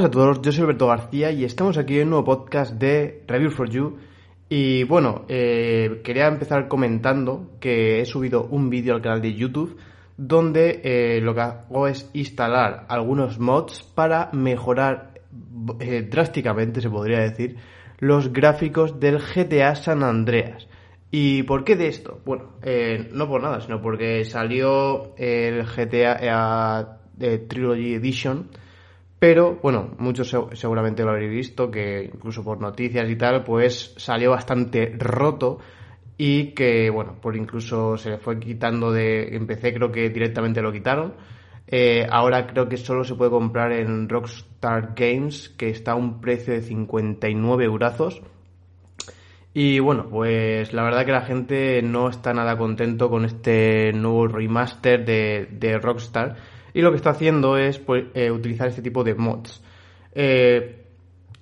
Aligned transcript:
Buenas 0.00 0.16
a 0.16 0.18
todos, 0.18 0.40
yo 0.40 0.50
soy 0.50 0.62
Alberto 0.62 0.86
García 0.86 1.30
y 1.30 1.44
estamos 1.44 1.76
aquí 1.76 1.98
en 1.98 2.04
un 2.04 2.10
nuevo 2.12 2.24
podcast 2.24 2.72
de 2.72 3.22
Review 3.28 3.50
for 3.50 3.68
You. 3.68 3.98
Y 4.48 4.84
bueno, 4.84 5.26
eh, 5.28 6.00
quería 6.02 6.26
empezar 6.26 6.68
comentando 6.68 7.58
que 7.60 8.00
he 8.00 8.06
subido 8.06 8.44
un 8.44 8.70
vídeo 8.70 8.94
al 8.94 9.02
canal 9.02 9.20
de 9.20 9.34
YouTube 9.34 9.76
donde 10.16 10.80
eh, 10.84 11.20
lo 11.20 11.34
que 11.34 11.42
hago 11.42 11.86
es 11.86 12.08
instalar 12.14 12.86
algunos 12.88 13.38
mods 13.38 13.82
para 13.94 14.30
mejorar 14.32 15.20
eh, 15.80 16.08
drásticamente, 16.10 16.80
se 16.80 16.88
podría 16.88 17.18
decir, 17.18 17.56
los 17.98 18.32
gráficos 18.32 18.98
del 19.00 19.18
GTA 19.18 19.74
San 19.74 20.02
Andreas. 20.02 20.66
¿Y 21.10 21.42
por 21.42 21.62
qué 21.62 21.76
de 21.76 21.88
esto? 21.88 22.22
Bueno, 22.24 22.52
no 23.12 23.28
por 23.28 23.42
nada, 23.42 23.60
sino 23.60 23.82
porque 23.82 24.24
salió 24.24 25.14
el 25.18 25.66
GTA 25.66 27.00
Trilogy 27.18 27.96
Edition 27.96 28.48
pero, 29.20 29.58
bueno, 29.62 29.90
muchos 29.98 30.34
seguramente 30.54 31.04
lo 31.04 31.10
habréis 31.10 31.30
visto, 31.30 31.70
que 31.70 32.10
incluso 32.12 32.42
por 32.42 32.58
noticias 32.58 33.08
y 33.10 33.16
tal, 33.16 33.44
pues 33.44 33.92
salió 33.98 34.30
bastante 34.30 34.94
roto 34.96 35.58
y 36.16 36.52
que, 36.54 36.88
bueno, 36.88 37.20
por 37.20 37.36
incluso 37.36 37.98
se 37.98 38.10
le 38.10 38.18
fue 38.18 38.40
quitando 38.40 38.90
de... 38.90 39.36
Empecé, 39.36 39.74
creo 39.74 39.92
que 39.92 40.08
directamente 40.08 40.62
lo 40.62 40.72
quitaron. 40.72 41.14
Eh, 41.66 42.06
ahora 42.10 42.46
creo 42.46 42.66
que 42.66 42.78
solo 42.78 43.04
se 43.04 43.14
puede 43.14 43.30
comprar 43.30 43.72
en 43.72 44.08
Rockstar 44.08 44.94
Games, 44.96 45.50
que 45.50 45.68
está 45.68 45.92
a 45.92 45.96
un 45.96 46.22
precio 46.22 46.54
de 46.54 46.62
59 46.62 47.64
eurazos. 47.64 48.22
Y 49.52 49.80
bueno, 49.80 50.08
pues 50.08 50.72
la 50.72 50.82
verdad 50.82 51.04
que 51.04 51.12
la 51.12 51.26
gente 51.26 51.82
no 51.82 52.08
está 52.08 52.32
nada 52.32 52.56
contento 52.56 53.10
con 53.10 53.26
este 53.26 53.92
nuevo 53.92 54.28
remaster 54.28 55.04
de, 55.04 55.46
de 55.50 55.78
Rockstar 55.78 56.36
y 56.74 56.80
lo 56.82 56.90
que 56.90 56.96
está 56.96 57.10
haciendo 57.10 57.56
es 57.56 57.78
pues, 57.78 58.04
eh, 58.14 58.30
utilizar 58.30 58.68
este 58.68 58.82
tipo 58.82 59.04
de 59.04 59.14
mods. 59.14 59.62
Eh, 60.12 60.84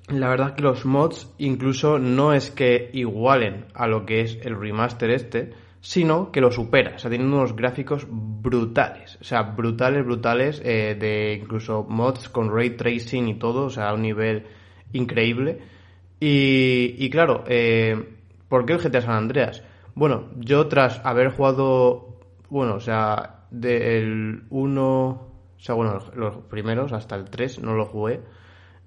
la 0.09 0.29
verdad 0.29 0.55
que 0.55 0.63
los 0.63 0.85
mods 0.85 1.33
incluso 1.39 1.99
no 1.99 2.33
es 2.33 2.51
que 2.51 2.91
igualen 2.93 3.67
a 3.75 3.87
lo 3.87 4.07
que 4.07 4.23
es 4.23 4.39
el 4.43 4.59
remaster 4.59 5.11
este, 5.11 5.51
sino 5.81 6.33
que 6.33 6.41
lo 6.41 6.51
supera, 6.51 6.97
o 6.97 6.99
sea, 6.99 7.11
teniendo 7.11 7.37
unos 7.37 7.55
gráficos 7.55 8.07
brutales, 8.09 9.19
o 9.21 9.25
sea, 9.25 9.43
brutales, 9.43 10.05
brutales, 10.05 10.61
eh, 10.65 10.97
de 10.99 11.39
incluso 11.41 11.85
mods 11.89 12.29
con 12.29 12.51
ray 12.53 12.71
tracing 12.71 13.29
y 13.29 13.39
todo, 13.39 13.67
o 13.67 13.71
sea, 13.71 13.91
a 13.91 13.95
un 13.95 14.03
nivel 14.03 14.45
increíble. 14.93 15.59
Y, 16.21 16.97
y 16.99 17.11
claro, 17.11 17.45
¿por 18.49 18.67
qué 18.67 18.73
el 18.73 18.81
GTA 18.81 19.03
San 19.03 19.15
Andreas? 19.15 19.63
Bueno, 19.95 20.31
yo 20.37 20.69
tras 20.69 21.01
haber 21.05 21.31
jugado, 21.31 22.19
bueno, 22.51 22.75
o 22.75 22.81
sea, 22.81 23.38
del 23.51 24.45
1, 24.51 25.09
o 25.09 25.31
sea, 25.59 25.75
bueno, 25.75 25.99
los 26.15 26.37
primeros 26.45 26.93
hasta 26.93 27.17
el 27.17 27.31
3 27.31 27.61
no 27.61 27.75
lo 27.75 27.87
jugué. 27.87 28.21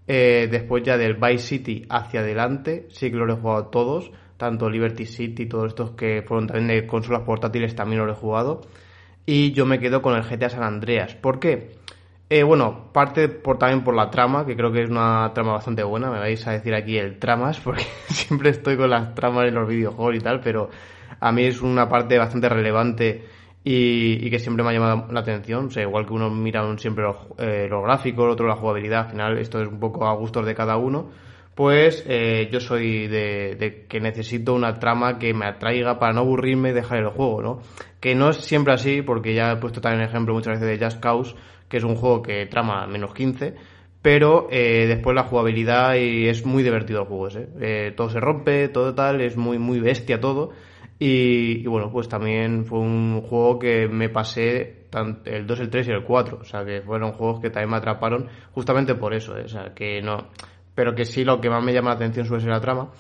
Eh, 0.07 0.47
después 0.51 0.83
ya 0.83 0.97
del 0.97 1.15
Vice 1.15 1.39
City 1.39 1.85
hacia 1.89 2.21
adelante, 2.21 2.87
sí 2.89 3.11
que 3.11 3.17
lo 3.17 3.31
he 3.31 3.35
jugado 3.37 3.67
todos, 3.67 4.11
tanto 4.37 4.69
Liberty 4.69 5.05
City, 5.05 5.45
todos 5.45 5.67
estos 5.67 5.91
que 5.91 6.23
fueron 6.27 6.47
también 6.47 6.67
de 6.67 6.87
consolas 6.87 7.21
portátiles 7.21 7.75
también 7.75 8.05
lo 8.05 8.11
he 8.11 8.15
jugado. 8.15 8.61
Y 9.25 9.51
yo 9.51 9.65
me 9.65 9.79
quedo 9.79 10.01
con 10.01 10.15
el 10.15 10.23
GTA 10.23 10.49
San 10.49 10.63
Andreas. 10.63 11.15
¿Por 11.15 11.39
qué? 11.39 11.77
Eh, 12.29 12.43
bueno, 12.43 12.91
parte 12.93 13.27
por, 13.27 13.57
también 13.57 13.83
por 13.83 13.93
la 13.93 14.09
trama, 14.09 14.45
que 14.45 14.55
creo 14.55 14.71
que 14.71 14.83
es 14.83 14.89
una 14.89 15.31
trama 15.33 15.51
bastante 15.53 15.83
buena. 15.83 16.09
Me 16.09 16.17
vais 16.17 16.47
a 16.47 16.51
decir 16.51 16.73
aquí 16.73 16.97
el 16.97 17.19
tramas, 17.19 17.59
porque 17.63 17.83
siempre 18.07 18.49
estoy 18.49 18.77
con 18.77 18.89
las 18.89 19.13
tramas 19.13 19.47
en 19.47 19.55
los 19.55 19.67
videojuegos 19.67 20.15
y 20.15 20.19
tal, 20.19 20.39
pero 20.39 20.69
a 21.19 21.31
mí 21.31 21.43
es 21.43 21.61
una 21.61 21.87
parte 21.87 22.17
bastante 22.17 22.49
relevante 22.49 23.25
y, 23.63 24.29
que 24.29 24.39
siempre 24.39 24.63
me 24.63 24.71
ha 24.71 24.73
llamado 24.73 25.07
la 25.11 25.19
atención. 25.19 25.67
O 25.67 25.69
sea, 25.69 25.83
igual 25.83 26.05
que 26.05 26.13
uno 26.13 26.29
mira 26.29 26.63
siempre 26.77 27.03
los, 27.03 27.17
eh, 27.37 27.67
los 27.69 27.83
gráficos, 27.83 28.31
otro 28.31 28.47
la 28.47 28.55
jugabilidad, 28.55 29.05
al 29.05 29.11
final 29.11 29.37
esto 29.37 29.61
es 29.61 29.67
un 29.67 29.79
poco 29.79 30.07
a 30.07 30.13
gustos 30.13 30.45
de 30.45 30.55
cada 30.55 30.77
uno. 30.77 31.09
Pues 31.55 32.05
eh, 32.07 32.49
yo 32.51 32.59
soy 32.59 33.07
de, 33.07 33.85
que 33.89 33.99
necesito 33.99 34.53
una 34.53 34.79
trama 34.79 35.19
que 35.19 35.33
me 35.33 35.45
atraiga 35.45 35.99
para 35.99 36.13
no 36.13 36.21
aburrirme 36.21 36.69
y 36.69 36.73
dejar 36.73 36.99
el 36.99 37.09
juego, 37.09 37.41
¿no? 37.41 37.59
Que 37.99 38.15
no 38.15 38.29
es 38.29 38.37
siempre 38.37 38.73
así, 38.73 39.01
porque 39.01 39.33
ya 39.35 39.51
he 39.51 39.57
puesto 39.57 39.81
también 39.81 40.07
ejemplo 40.07 40.33
muchas 40.33 40.59
veces 40.59 40.79
de 40.79 40.83
Just 40.83 41.01
Cause, 41.01 41.35
que 41.67 41.77
es 41.77 41.83
un 41.83 41.95
juego 41.95 42.21
que 42.21 42.45
trama 42.45 42.87
menos 42.87 43.13
15, 43.13 43.53
pero 44.01 44.47
eh, 44.49 44.85
después 44.87 45.13
la 45.13 45.23
jugabilidad 45.23 45.95
y 45.95 46.27
es 46.27 46.45
muy 46.45 46.63
divertido 46.63 47.01
el 47.01 47.07
juego 47.07 47.27
ese. 47.27 47.49
Eh, 47.59 47.93
todo 47.95 48.09
se 48.09 48.19
rompe, 48.19 48.69
todo 48.69 48.95
tal, 48.95 49.21
es 49.21 49.35
muy, 49.35 49.59
muy 49.59 49.79
bestia 49.79 50.19
todo. 50.19 50.51
Y, 51.03 51.65
bueno, 51.65 51.91
pues 51.91 52.07
también 52.07 52.63
fue 52.63 52.77
un 52.77 53.23
juego 53.23 53.57
que 53.57 53.87
me 53.87 54.09
pasé 54.09 54.85
el 55.25 55.47
2, 55.47 55.59
el 55.61 55.69
3 55.71 55.87
y 55.87 55.91
el 55.93 56.03
4. 56.03 56.37
O 56.39 56.45
sea, 56.45 56.63
que 56.63 56.83
fueron 56.83 57.13
juegos 57.13 57.39
que 57.39 57.49
también 57.49 57.71
me 57.71 57.77
atraparon 57.77 58.27
justamente 58.51 58.93
por 58.93 59.15
eso. 59.15 59.35
¿eh? 59.35 59.45
O 59.45 59.47
sea, 59.47 59.73
que 59.73 59.99
no. 60.03 60.27
Pero 60.75 60.93
que 60.93 61.05
sí, 61.05 61.23
lo 61.23 61.41
que 61.41 61.49
más 61.49 61.63
me 61.63 61.73
llama 61.73 61.89
la 61.89 61.95
atención 61.95 62.27
suele 62.27 62.43
ser 62.43 62.51
la 62.51 62.61
trama. 62.61 62.91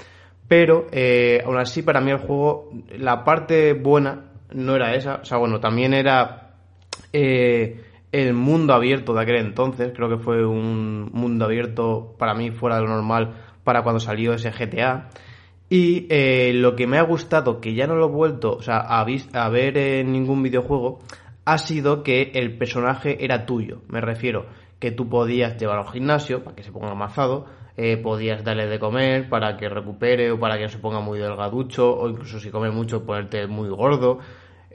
Pero 0.47 0.87
eh, 0.91 1.43
aún 1.45 1.59
así, 1.59 1.83
para 1.83 2.01
mí 2.01 2.09
el 2.09 2.17
juego, 2.17 2.71
la 2.97 3.23
parte 3.23 3.73
buena 3.73 4.31
no 4.51 4.75
era 4.75 4.95
esa. 4.95 5.17
O 5.21 5.25
sea, 5.25 5.37
bueno, 5.37 5.59
también 5.59 5.93
era 5.93 6.55
eh, 7.13 7.83
el 8.11 8.33
mundo 8.33 8.73
abierto 8.73 9.13
de 9.13 9.21
aquel 9.21 9.35
entonces. 9.35 9.93
Creo 9.95 10.09
que 10.09 10.17
fue 10.17 10.43
un 10.43 11.11
mundo 11.13 11.45
abierto 11.45 12.15
para 12.17 12.33
mí 12.33 12.49
fuera 12.49 12.77
de 12.77 12.81
lo 12.81 12.87
normal 12.87 13.35
para 13.63 13.83
cuando 13.83 13.99
salió 13.99 14.33
ese 14.33 14.49
GTA. 14.49 15.09
Y 15.73 16.05
eh, 16.09 16.51
lo 16.53 16.75
que 16.75 16.85
me 16.85 16.97
ha 16.97 17.01
gustado, 17.03 17.61
que 17.61 17.73
ya 17.73 17.87
no 17.87 17.95
lo 17.95 18.07
he 18.07 18.11
vuelto 18.11 18.57
o 18.57 18.61
sea, 18.61 18.79
a, 18.79 19.05
ver 19.05 19.77
en 19.77 20.11
ningún 20.11 20.43
videojuego, 20.43 20.99
ha 21.45 21.57
sido 21.59 22.03
que 22.03 22.33
el 22.35 22.57
personaje 22.57 23.23
era 23.23 23.45
tuyo. 23.45 23.81
Me 23.87 24.01
refiero 24.01 24.47
que 24.79 24.91
tú 24.91 25.07
podías 25.07 25.57
llevarlo 25.57 25.83
al 25.83 25.93
gimnasio 25.93 26.43
para 26.43 26.57
que 26.57 26.63
se 26.63 26.73
ponga 26.73 26.91
amasado, 26.91 27.45
eh, 27.77 27.95
podías 27.95 28.43
darle 28.43 28.67
de 28.67 28.79
comer 28.79 29.29
para 29.29 29.55
que 29.55 29.69
recupere 29.69 30.29
o 30.31 30.37
para 30.37 30.57
que 30.57 30.63
no 30.63 30.69
se 30.69 30.79
ponga 30.79 30.99
muy 30.99 31.19
delgaducho, 31.19 31.89
o 31.97 32.09
incluso 32.09 32.41
si 32.41 32.49
come 32.49 32.69
mucho 32.69 33.05
ponerte 33.05 33.47
muy 33.47 33.69
gordo, 33.69 34.19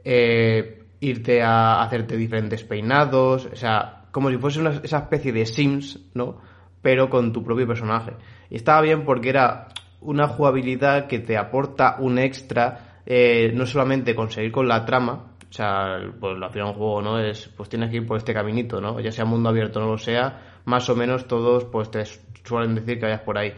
eh, 0.03 0.83
irte 1.01 1.43
a 1.43 1.83
hacerte 1.83 2.17
diferentes 2.17 2.65
peinados, 2.65 3.45
o 3.53 3.57
sea, 3.57 4.07
como 4.13 4.31
si 4.31 4.39
fuese 4.39 4.61
una, 4.61 4.71
esa 4.83 5.01
especie 5.01 5.31
de 5.31 5.45
Sims, 5.45 6.01
¿no? 6.15 6.41
Pero 6.81 7.11
con 7.11 7.35
tu 7.35 7.45
propio 7.45 7.67
personaje. 7.67 8.13
Y 8.49 8.57
estaba 8.57 8.81
bien 8.81 9.05
porque 9.05 9.29
era 9.29 9.69
una 10.01 10.29
jugabilidad 10.29 11.07
que 11.07 11.19
te 11.19 11.37
aporta 11.37 11.97
un 11.99 12.19
extra, 12.19 13.01
eh, 13.07 13.53
no 13.55 13.67
solamente 13.67 14.15
conseguir 14.15 14.53
con 14.53 14.69
la 14.69 14.85
trama, 14.85 15.37
o 15.49 15.53
sea, 15.53 15.99
pues 16.21 16.37
al 16.41 16.51
final 16.51 16.69
un 16.69 16.75
juego, 16.75 17.03
¿no? 17.03 17.19
Es, 17.19 17.49
pues 17.49 17.69
tienes 17.69 17.91
que 17.91 17.97
ir 17.97 18.07
por 18.07 18.17
este 18.17 18.35
caminito, 18.35 18.81
¿no? 18.81 19.01
Ya 19.01 19.13
sea 19.13 19.25
mundo 19.25 19.49
abierto 19.49 19.79
o 19.79 19.83
no 19.83 19.91
lo 19.93 19.99
sea, 19.99 20.61
más 20.65 20.89
o 20.91 20.97
menos 20.97 21.27
todos, 21.27 21.65
pues 21.65 21.91
te 21.91 22.05
suelen 22.45 22.75
decir 22.75 22.99
que 22.99 23.07
vayas 23.07 23.21
por 23.21 23.39
ahí. 23.39 23.53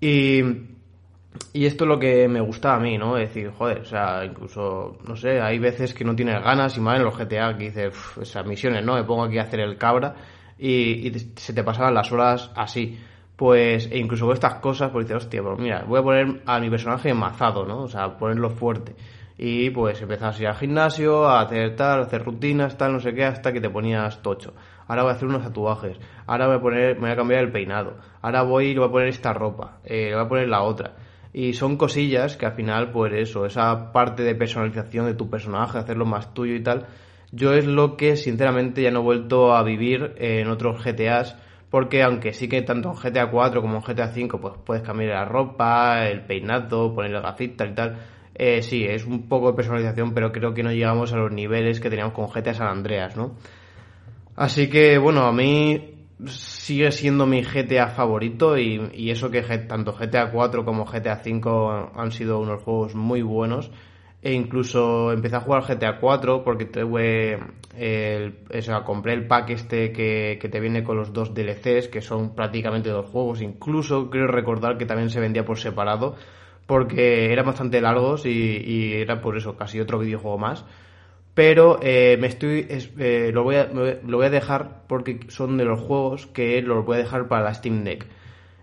Y, 0.00 0.40
y 1.52 1.66
esto 1.66 1.84
es 1.84 1.88
lo 1.88 1.98
que 1.98 2.28
me 2.28 2.40
gusta 2.40 2.74
a 2.74 2.78
mí, 2.78 2.98
¿no? 2.98 3.16
Es 3.16 3.28
decir, 3.28 3.50
joder, 3.50 3.80
o 3.80 3.84
sea, 3.84 4.24
incluso, 4.24 4.98
no 5.06 5.16
sé, 5.16 5.40
hay 5.40 5.58
veces 5.58 5.94
que 5.94 6.04
no 6.04 6.14
tienes 6.14 6.42
ganas 6.42 6.76
y 6.76 6.80
más 6.80 6.98
en 6.98 7.04
los 7.04 7.16
GTA 7.16 7.56
que 7.56 7.64
dices, 7.64 7.94
esas 8.20 8.46
misiones, 8.46 8.84
¿no? 8.84 8.94
Me 8.94 9.04
pongo 9.04 9.24
aquí 9.24 9.38
a 9.38 9.42
hacer 9.42 9.60
el 9.60 9.76
cabra 9.78 10.14
y, 10.58 11.08
y 11.08 11.32
se 11.36 11.52
te 11.52 11.64
pasaban 11.64 11.94
las 11.94 12.12
horas 12.12 12.50
así 12.54 12.98
pues 13.36 13.88
e 13.92 13.98
incluso 13.98 14.26
con 14.26 14.34
estas 14.34 14.56
cosas, 14.56 14.90
pues 14.90 15.06
dices, 15.06 15.24
hostia, 15.24 15.42
pues 15.42 15.58
mira, 15.58 15.84
voy 15.86 16.00
a 16.00 16.02
poner 16.02 16.42
a 16.46 16.58
mi 16.58 16.70
personaje 16.70 17.10
enmazado, 17.10 17.66
¿no? 17.66 17.82
O 17.82 17.88
sea, 17.88 18.16
ponerlo 18.16 18.50
fuerte. 18.50 18.96
Y 19.38 19.68
pues 19.70 20.00
empezás 20.00 20.38
a 20.38 20.42
ir 20.42 20.48
al 20.48 20.56
gimnasio, 20.56 21.26
a 21.28 21.42
hacer 21.42 21.76
tal, 21.76 22.00
a 22.00 22.02
hacer 22.04 22.24
rutinas, 22.24 22.78
tal, 22.78 22.94
no 22.94 23.00
sé 23.00 23.14
qué, 23.14 23.24
hasta 23.24 23.52
que 23.52 23.60
te 23.60 23.68
ponías 23.68 24.22
tocho. 24.22 24.54
Ahora 24.88 25.02
voy 25.02 25.12
a 25.12 25.14
hacer 25.14 25.28
unos 25.28 25.42
tatuajes. 25.42 25.98
Ahora 26.26 26.46
voy 26.46 26.56
a 26.56 26.60
poner, 26.60 26.94
me 26.94 27.02
voy 27.02 27.10
a 27.10 27.16
cambiar 27.16 27.44
el 27.44 27.52
peinado. 27.52 27.98
Ahora 28.22 28.42
voy 28.42 28.68
y 28.68 28.72
le 28.72 28.80
voy 28.80 28.88
a 28.88 28.92
poner 28.92 29.08
esta 29.08 29.34
ropa. 29.34 29.78
Eh, 29.84 30.08
le 30.08 30.14
voy 30.14 30.24
a 30.24 30.28
poner 30.28 30.48
la 30.48 30.62
otra. 30.62 30.94
Y 31.34 31.52
son 31.52 31.76
cosillas 31.76 32.38
que 32.38 32.46
al 32.46 32.52
final, 32.52 32.92
pues 32.92 33.12
eso, 33.12 33.44
esa 33.44 33.92
parte 33.92 34.22
de 34.22 34.34
personalización 34.34 35.04
de 35.04 35.14
tu 35.14 35.28
personaje, 35.28 35.76
hacerlo 35.76 36.06
más 36.06 36.32
tuyo 36.32 36.54
y 36.54 36.62
tal, 36.62 36.86
yo 37.30 37.52
es 37.52 37.66
lo 37.66 37.98
que 37.98 38.16
sinceramente 38.16 38.80
ya 38.80 38.90
no 38.90 39.00
he 39.00 39.02
vuelto 39.02 39.54
a 39.54 39.62
vivir 39.62 40.14
en 40.16 40.48
otros 40.48 40.82
GTAs 40.82 41.36
porque 41.70 42.02
aunque 42.02 42.32
sí 42.32 42.48
que 42.48 42.62
tanto 42.62 42.90
en 42.90 42.96
GTA 42.96 43.30
4 43.30 43.60
como 43.60 43.76
en 43.76 43.82
GTA 43.82 44.08
5 44.08 44.40
pues 44.40 44.54
puedes 44.64 44.82
cambiar 44.82 45.10
la 45.10 45.24
ropa, 45.24 46.06
el 46.08 46.22
peinado, 46.22 46.94
ponerle 46.94 47.20
gafitas 47.20 47.68
y 47.70 47.74
tal, 47.74 47.98
eh, 48.34 48.62
sí, 48.62 48.84
es 48.84 49.04
un 49.06 49.28
poco 49.28 49.50
de 49.50 49.56
personalización, 49.56 50.12
pero 50.12 50.32
creo 50.32 50.54
que 50.54 50.62
no 50.62 50.70
llegamos 50.70 51.12
a 51.12 51.16
los 51.16 51.32
niveles 51.32 51.80
que 51.80 51.90
teníamos 51.90 52.14
con 52.14 52.28
GTA 52.28 52.54
San 52.54 52.68
Andreas, 52.68 53.16
¿no? 53.16 53.34
Así 54.36 54.68
que, 54.68 54.98
bueno, 54.98 55.22
a 55.22 55.32
mí 55.32 55.94
sigue 56.26 56.92
siendo 56.92 57.26
mi 57.26 57.42
GTA 57.42 57.88
favorito 57.88 58.58
y, 58.58 58.90
y 58.94 59.10
eso 59.10 59.30
que 59.30 59.42
tanto 59.42 59.92
GTA 59.92 60.30
4 60.30 60.64
como 60.64 60.84
GTA 60.84 61.16
5 61.16 61.92
han 61.94 62.12
sido 62.12 62.38
unos 62.38 62.62
juegos 62.62 62.94
muy 62.94 63.22
buenos 63.22 63.70
e 64.22 64.32
incluso 64.32 65.12
empecé 65.12 65.36
a 65.36 65.40
jugar 65.40 65.62
GTA 65.62 65.98
4 66.00 66.42
porque 66.42 66.64
tuve 66.64 67.38
el, 67.78 68.34
o 68.50 68.84
compré 68.84 69.12
el 69.12 69.26
pack 69.26 69.50
este 69.50 69.92
que, 69.92 70.38
te 70.50 70.60
viene 70.60 70.82
con 70.84 70.96
los 70.96 71.12
dos 71.12 71.34
DLCs 71.34 71.88
que 71.88 72.00
son 72.00 72.34
prácticamente 72.34 72.90
dos 72.90 73.06
juegos 73.06 73.42
incluso 73.42 74.10
creo 74.10 74.26
recordar 74.26 74.78
que 74.78 74.86
también 74.86 75.10
se 75.10 75.20
vendía 75.20 75.44
por 75.44 75.58
separado 75.58 76.16
porque 76.66 77.32
eran 77.32 77.46
bastante 77.46 77.80
largos 77.80 78.26
y, 78.26 78.94
era 78.94 79.20
por 79.20 79.36
eso 79.36 79.56
casi 79.56 79.80
otro 79.80 79.98
videojuego 79.98 80.38
más 80.38 80.64
pero 81.34 81.78
eh, 81.82 82.16
me 82.18 82.28
estoy 82.28 82.66
eh, 82.98 83.30
lo, 83.32 83.42
voy 83.42 83.56
a, 83.56 83.66
lo 83.66 84.16
voy 84.16 84.26
a 84.26 84.30
dejar 84.30 84.84
porque 84.88 85.20
son 85.28 85.58
de 85.58 85.64
los 85.64 85.80
juegos 85.80 86.26
que 86.26 86.62
los 86.62 86.84
voy 86.84 86.96
a 86.96 87.00
dejar 87.00 87.28
para 87.28 87.44
la 87.44 87.52
Steam 87.52 87.84
Deck. 87.84 88.06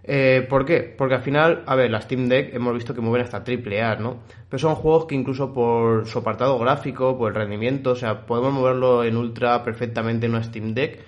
Eh, 0.05 0.45
¿Por 0.49 0.65
qué? 0.65 0.93
Porque 0.97 1.15
al 1.15 1.21
final, 1.21 1.63
a 1.65 1.75
ver, 1.75 1.89
la 1.89 2.01
Steam 2.01 2.27
Deck 2.27 2.53
hemos 2.53 2.73
visto 2.73 2.93
que 2.93 2.99
mueven 2.99 3.21
hasta 3.21 3.43
triple 3.43 3.81
¿no? 3.99 4.19
Pero 4.49 4.59
son 4.59 4.75
juegos 4.75 5.05
que 5.05 5.15
incluso 5.15 5.53
por 5.53 6.05
su 6.07 6.19
apartado 6.19 6.59
gráfico, 6.59 7.17
por 7.17 7.31
el 7.31 7.35
rendimiento, 7.35 7.91
o 7.91 7.95
sea, 7.95 8.25
podemos 8.25 8.53
moverlo 8.53 9.03
en 9.05 9.15
ultra 9.15 9.63
perfectamente 9.63 10.25
en 10.25 10.33
una 10.33 10.43
Steam 10.43 10.73
Deck 10.73 10.99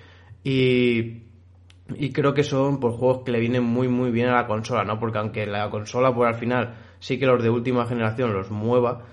y, 0.42 1.24
y 1.94 2.12
creo 2.12 2.32
que 2.32 2.42
son 2.42 2.80
por 2.80 2.92
pues, 2.92 3.00
juegos 3.00 3.22
que 3.24 3.32
le 3.32 3.40
vienen 3.40 3.64
muy 3.64 3.88
muy 3.88 4.10
bien 4.10 4.28
a 4.28 4.36
la 4.36 4.46
consola, 4.46 4.84
¿no? 4.84 4.98
Porque 4.98 5.18
aunque 5.18 5.46
la 5.46 5.68
consola, 5.68 6.14
pues 6.14 6.28
al 6.28 6.40
final 6.40 6.74
sí 6.98 7.18
que 7.18 7.26
los 7.26 7.42
de 7.42 7.50
última 7.50 7.84
generación 7.86 8.32
los 8.32 8.50
mueva, 8.50 9.04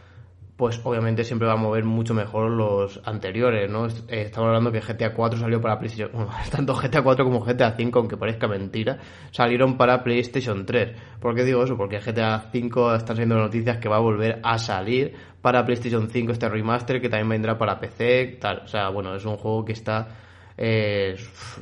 pues 0.56 0.80
obviamente 0.84 1.24
siempre 1.24 1.48
va 1.48 1.54
a 1.54 1.58
mover 1.58 1.84
mucho 1.84 2.14
mejor 2.14 2.52
los 2.52 3.02
anteriores, 3.06 3.70
¿no? 3.70 3.88
Eh, 3.88 4.22
estamos 4.22 4.48
hablando 4.48 4.72
que 4.72 4.82
GTA 4.82 5.14
4 5.14 5.40
salió 5.40 5.60
para 5.60 5.80
PlayStation, 5.80 6.12
bueno, 6.14 6.32
tanto 6.52 6.76
GTA 6.76 7.02
4 7.02 7.26
como 7.26 7.40
GTA 7.40 7.76
5, 7.76 8.00
aunque 8.00 8.18
parezca 8.18 8.48
mentira, 8.48 9.00
salieron 9.32 9.78
para 9.78 10.04
PlayStation 10.04 10.66
3. 10.66 10.92
¿Por 11.20 11.34
qué 11.34 11.44
digo 11.44 11.64
eso? 11.64 11.76
Porque 11.76 12.00
GTA 12.00 12.50
5 12.52 12.96
están 12.96 13.16
saliendo 13.16 13.36
noticias 13.36 13.78
que 13.78 13.90
va 13.90 13.98
a 13.98 14.02
volver 14.02 14.40
a 14.44 14.60
salir 14.60 15.14
para 15.42 15.66
PlayStation 15.66 16.10
5 16.10 16.32
este 16.32 16.48
remaster, 16.48 17.02
que 17.02 17.10
también 17.10 17.30
vendrá 17.30 17.58
para 17.58 17.80
PC, 17.80 18.38
tal. 18.40 18.60
O 18.60 18.68
sea, 18.68 18.90
bueno, 18.90 19.16
es 19.16 19.26
un 19.26 19.38
juego 19.38 19.66
que 19.66 19.74
está, 19.74 20.08
eh, 20.56 21.16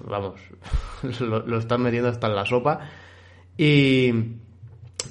vamos, 0.05 0.41
lo, 1.21 1.39
lo 1.39 1.57
están 1.57 1.81
metiendo 1.81 2.09
hasta 2.09 2.27
en 2.27 2.35
la 2.35 2.45
sopa. 2.45 2.79
Y 3.57 4.11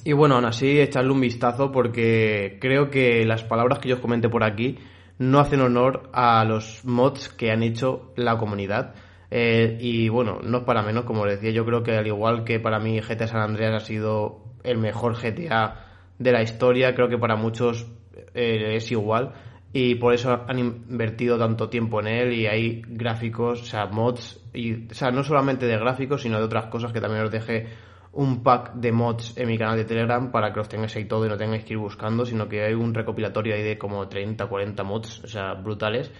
y 0.04 0.12
bueno, 0.12 0.37
aún 0.37 0.44
así, 0.44 0.81
echarle 0.81 1.12
un 1.12 1.20
vistazo 1.20 1.72
porque 1.72 2.58
creo 2.60 2.90
que 2.90 3.25
las 3.25 3.44
palabras 3.44 3.78
que 3.78 3.88
yo 3.88 3.96
os 3.96 4.00
comenté 4.00 4.28
por 4.28 4.44
aquí 4.44 4.78
no 5.19 5.38
hacen 5.40 5.60
honor 5.60 6.08
a 6.12 6.44
los 6.44 6.84
mods 6.84 7.28
que 7.28 7.50
han 7.50 7.62
hecho 7.62 8.12
la 8.16 8.38
comunidad. 8.38 8.94
Eh, 9.31 9.76
y 9.81 10.08
bueno, 10.08 10.40
no 10.42 10.58
es 10.58 10.64
para 10.64 10.82
menos, 10.82 11.04
como 11.04 11.26
les 11.26 11.37
decía, 11.37 11.50
yo 11.50 11.64
creo 11.64 11.82
que 11.82 11.96
al 11.96 12.06
igual 12.06 12.44
que 12.44 12.58
para 12.58 12.81
mí 12.81 13.00
GTA 13.00 13.26
San 13.26 13.42
Andreas 13.42 13.82
ha 13.82 13.87
sido 13.87 14.44
el 14.64 14.78
mejor 14.78 15.14
GTA 15.14 15.87
de 16.19 16.32
la 16.32 16.43
historia, 16.43 16.94
creo 16.94 17.08
que 17.08 17.19
para 17.19 17.36
muchos 17.36 17.86
eh, 18.34 18.76
es 18.76 18.90
igual. 18.90 19.32
Y 19.72 19.96
por 19.96 20.14
eso 20.14 20.44
han 20.48 20.58
invertido 20.58 21.38
tanto 21.38 21.69
tiempo 21.69 22.00
en 22.00 22.08
él 22.08 22.32
y 22.32 22.46
hay 22.46 22.82
gráficos, 22.88 23.62
o 23.62 23.64
sea, 23.64 23.86
mods, 23.86 24.40
y, 24.52 24.88
o 24.90 24.94
sea, 24.94 25.12
no 25.12 25.22
solamente 25.22 25.66
de 25.66 25.78
gráficos, 25.78 26.22
sino 26.22 26.38
de 26.38 26.44
otras 26.44 26.66
cosas 26.66 26.93
que 26.93 27.00
también 27.00 27.25
os 27.25 27.31
dejé 27.31 27.69
un 28.12 28.42
pack 28.42 28.74
de 28.74 28.90
mods 28.92 29.36
en 29.36 29.48
mi 29.48 29.56
canal 29.56 29.76
de 29.76 29.84
Telegram 29.84 30.30
para 30.32 30.52
que 30.52 30.58
los 30.58 30.68
tengáis 30.68 30.96
ahí 30.96 31.04
todo 31.04 31.26
y 31.26 31.28
no 31.28 31.36
tengáis 31.36 31.64
que 31.64 31.74
ir 31.74 31.78
buscando, 31.78 32.24
sino 32.24 32.48
que 32.48 32.62
hay 32.64 32.74
un 32.74 32.92
recopilatorio 32.92 33.54
ahí 33.54 33.62
de 33.62 33.78
como 33.78 34.08
30, 34.08 34.46
40 34.46 34.82
mods, 34.82 35.24
o 35.24 35.28
sea, 35.28 35.54
brutales, 35.54 36.10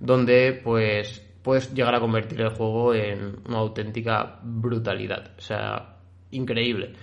donde 0.00 0.60
pues 0.64 1.24
puedes 1.42 1.72
llegar 1.72 1.94
a 1.94 2.00
convertir 2.00 2.40
el 2.40 2.50
juego 2.50 2.92
en 2.94 3.36
una 3.48 3.58
auténtica 3.58 4.40
brutalidad, 4.42 5.32
o 5.38 5.40
sea, 5.40 5.96
increíble. 6.32 6.94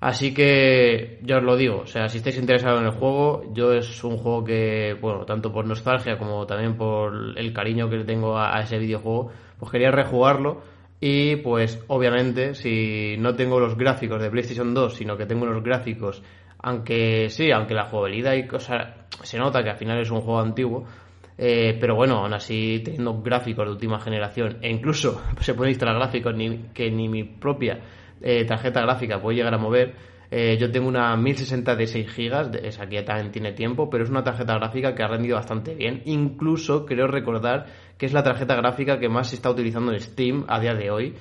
Así 0.00 0.34
que 0.34 1.20
ya 1.22 1.38
os 1.38 1.44
lo 1.44 1.56
digo, 1.56 1.78
o 1.78 1.86
sea, 1.86 2.08
si 2.08 2.18
estáis 2.18 2.36
interesados 2.36 2.80
en 2.80 2.86
el 2.86 2.92
juego, 2.92 3.54
yo 3.54 3.72
es 3.72 4.04
un 4.04 4.18
juego 4.18 4.44
que, 4.44 4.98
bueno, 5.00 5.24
tanto 5.24 5.50
por 5.52 5.64
nostalgia 5.66 6.18
como 6.18 6.44
también 6.44 6.76
por 6.76 7.38
el 7.38 7.52
cariño 7.54 7.88
que 7.88 7.96
le 7.98 8.04
tengo 8.04 8.36
a 8.36 8.60
ese 8.60 8.76
videojuego, 8.76 9.30
pues 9.58 9.70
quería 9.70 9.90
rejugarlo 9.90 10.73
y 11.00 11.36
pues 11.36 11.82
obviamente 11.88 12.54
si 12.54 13.16
no 13.18 13.34
tengo 13.34 13.60
los 13.60 13.76
gráficos 13.76 14.20
de 14.22 14.30
PlayStation 14.30 14.72
2, 14.74 14.94
sino 14.94 15.16
que 15.16 15.26
tengo 15.26 15.46
los 15.46 15.62
gráficos, 15.62 16.22
aunque 16.58 17.28
sí, 17.28 17.50
aunque 17.50 17.74
la 17.74 17.86
jugabilidad 17.86 18.34
y 18.34 18.46
cosas, 18.46 18.88
se 19.22 19.38
nota 19.38 19.62
que 19.62 19.70
al 19.70 19.76
final 19.76 20.00
es 20.00 20.10
un 20.10 20.20
juego 20.20 20.40
antiguo, 20.40 20.84
eh, 21.36 21.76
pero 21.80 21.96
bueno, 21.96 22.18
aún 22.18 22.32
así 22.32 22.80
teniendo 22.84 23.20
gráficos 23.20 23.66
de 23.66 23.72
última 23.72 24.00
generación 24.00 24.58
e 24.62 24.70
incluso 24.70 25.20
se 25.40 25.54
pueden 25.54 25.72
instalar 25.72 25.96
gráficos 25.96 26.34
ni, 26.34 26.68
que 26.72 26.90
ni 26.90 27.08
mi 27.08 27.24
propia 27.24 27.80
eh, 28.20 28.44
tarjeta 28.44 28.80
gráfica 28.80 29.20
puede 29.20 29.36
llegar 29.36 29.54
a 29.54 29.58
mover, 29.58 29.94
eh, 30.30 30.56
yo 30.58 30.70
tengo 30.70 30.88
una 30.88 31.16
1060 31.16 31.76
de 31.76 31.86
6 31.86 32.16
GB, 32.16 32.66
esa 32.66 32.86
que 32.86 33.02
también 33.02 33.30
tiene 33.30 33.52
tiempo, 33.52 33.88
pero 33.90 34.04
es 34.04 34.10
una 34.10 34.24
tarjeta 34.24 34.54
gráfica 34.54 34.94
que 34.94 35.02
ha 35.02 35.08
rendido 35.08 35.36
bastante 35.36 35.74
bien. 35.74 36.02
Incluso 36.06 36.86
creo 36.86 37.06
recordar 37.06 37.66
que 37.98 38.06
es 38.06 38.12
la 38.12 38.22
tarjeta 38.22 38.54
gráfica 38.56 38.98
que 38.98 39.08
más 39.08 39.28
se 39.28 39.36
está 39.36 39.50
utilizando 39.50 39.92
en 39.92 40.00
Steam 40.00 40.44
a 40.48 40.60
día 40.60 40.74
de 40.74 40.90
hoy. 40.90 41.14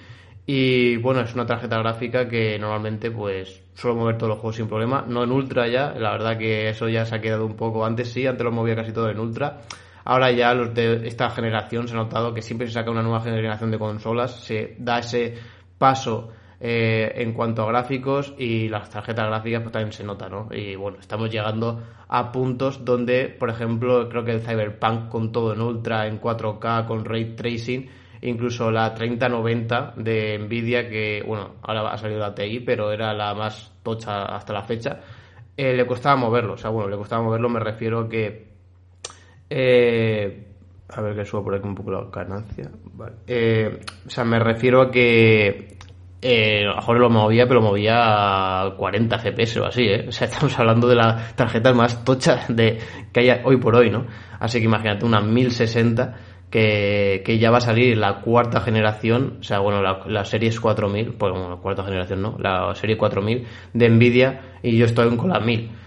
Y 0.45 0.97
bueno, 0.97 1.21
es 1.21 1.33
una 1.33 1.45
tarjeta 1.45 1.77
gráfica 1.77 2.27
que 2.27 2.59
normalmente 2.59 3.09
pues 3.11 3.63
suelo 3.75 3.95
mover 3.95 4.17
todos 4.17 4.31
los 4.31 4.39
juegos 4.39 4.57
sin 4.57 4.67
problema, 4.67 5.05
no 5.07 5.23
en 5.23 5.31
ultra 5.31 5.67
ya, 5.67 5.93
la 5.93 6.11
verdad 6.11 6.37
que 6.37 6.67
eso 6.67 6.89
ya 6.89 7.05
se 7.05 7.15
ha 7.15 7.21
quedado 7.21 7.45
un 7.45 7.55
poco, 7.55 7.85
antes 7.85 8.11
sí, 8.11 8.27
antes 8.27 8.43
lo 8.43 8.51
movía 8.51 8.75
casi 8.75 8.91
todo 8.91 9.09
en 9.09 9.19
ultra, 9.19 9.61
ahora 10.03 10.31
ya 10.31 10.53
los 10.53 10.73
de 10.73 11.07
esta 11.07 11.29
generación 11.29 11.87
se 11.87 11.93
ha 11.93 11.97
notado 11.97 12.33
que 12.33 12.41
siempre 12.41 12.67
se 12.67 12.73
saca 12.73 12.91
una 12.91 13.01
nueva 13.01 13.21
generación 13.21 13.71
de 13.71 13.79
consolas, 13.79 14.43
se 14.43 14.75
da 14.79 14.99
ese 14.99 15.35
paso 15.77 16.31
eh, 16.65 17.21
en 17.21 17.33
cuanto 17.33 17.63
a 17.63 17.65
gráficos 17.65 18.33
y 18.37 18.69
las 18.69 18.89
tarjetas 18.89 19.27
gráficas 19.27 19.63
pues 19.63 19.73
también 19.73 19.91
se 19.91 20.05
nota, 20.05 20.29
¿no? 20.29 20.47
Y 20.49 20.77
bueno, 20.77 20.97
estamos 20.97 21.29
llegando 21.29 21.83
a 22.07 22.31
puntos 22.31 22.85
donde, 22.85 23.27
por 23.27 23.49
ejemplo, 23.49 24.07
creo 24.07 24.23
que 24.23 24.31
el 24.31 24.39
Cyberpunk 24.39 25.09
con 25.09 25.33
todo 25.33 25.51
en 25.51 25.59
ultra, 25.59 26.07
en 26.07 26.21
4K, 26.21 26.87
con 26.87 27.03
ray 27.03 27.35
tracing, 27.35 27.89
incluso 28.21 28.71
la 28.71 28.93
3090 28.93 29.95
de 29.97 30.39
Nvidia, 30.39 30.87
que 30.87 31.21
bueno, 31.27 31.55
ahora 31.63 31.91
ha 31.91 31.97
salido 31.97 32.21
la 32.21 32.33
TI, 32.33 32.61
pero 32.61 32.93
era 32.93 33.13
la 33.13 33.33
más 33.33 33.73
tocha 33.83 34.23
hasta 34.33 34.53
la 34.53 34.63
fecha, 34.63 35.01
eh, 35.57 35.75
le 35.75 35.85
costaba 35.85 36.15
moverlo, 36.15 36.53
o 36.53 36.57
sea, 36.57 36.69
bueno, 36.69 36.89
le 36.89 36.95
costaba 36.95 37.23
moverlo, 37.23 37.49
me 37.49 37.59
refiero 37.59 37.99
a 37.99 38.07
que... 38.07 38.53
Eh, 39.49 40.47
a 40.87 41.01
ver 41.01 41.13
que 41.13 41.25
subo 41.25 41.43
por 41.43 41.55
aquí 41.55 41.67
un 41.67 41.75
poco 41.75 41.91
la 41.91 42.05
ganancia. 42.09 42.71
Vale. 42.93 43.15
o 44.05 44.09
sea, 44.09 44.23
me 44.23 44.39
refiero 44.39 44.81
a 44.83 44.91
que 44.91 45.73
eh, 46.23 46.63
a 46.63 46.69
lo 46.69 46.75
mejor 46.77 46.99
lo 46.99 47.09
movía, 47.09 47.47
pero 47.47 47.61
movía 47.61 48.61
a 48.63 48.75
40 48.75 49.19
FPS 49.19 49.57
o 49.57 49.65
así, 49.65 49.83
¿eh? 49.83 50.05
O 50.07 50.11
sea, 50.11 50.27
estamos 50.31 50.57
hablando 50.57 50.87
de 50.87 50.95
las 50.95 51.35
tarjetas 51.35 51.75
más 51.75 52.03
tochas 52.05 52.45
de, 52.47 52.79
que 53.11 53.19
hay 53.19 53.41
hoy 53.43 53.57
por 53.57 53.75
hoy, 53.75 53.89
¿no? 53.89 54.05
Así 54.39 54.59
que 54.59 54.65
imagínate 54.65 55.05
una 55.05 55.21
1060 55.21 56.15
que, 56.49 57.23
que 57.25 57.39
ya 57.39 57.51
va 57.51 57.57
a 57.57 57.61
salir 57.61 57.97
la 57.97 58.21
cuarta 58.21 58.61
generación, 58.61 59.37
o 59.41 59.43
sea, 59.43 59.59
bueno, 59.59 59.81
la, 59.81 59.99
la 60.07 60.23
serie 60.23 60.49
es 60.49 60.59
4000, 60.59 61.13
pues 61.13 61.31
bueno, 61.31 61.49
la 61.49 61.57
cuarta 61.57 61.83
generación 61.83 62.21
no, 62.21 62.37
la 62.39 62.73
serie 62.75 62.97
4000 62.97 63.45
de 63.73 63.89
Nvidia 63.89 64.41
y 64.61 64.77
yo 64.77 64.85
estoy 64.85 65.15
con 65.17 65.29
la 65.29 65.39
1000. 65.39 65.82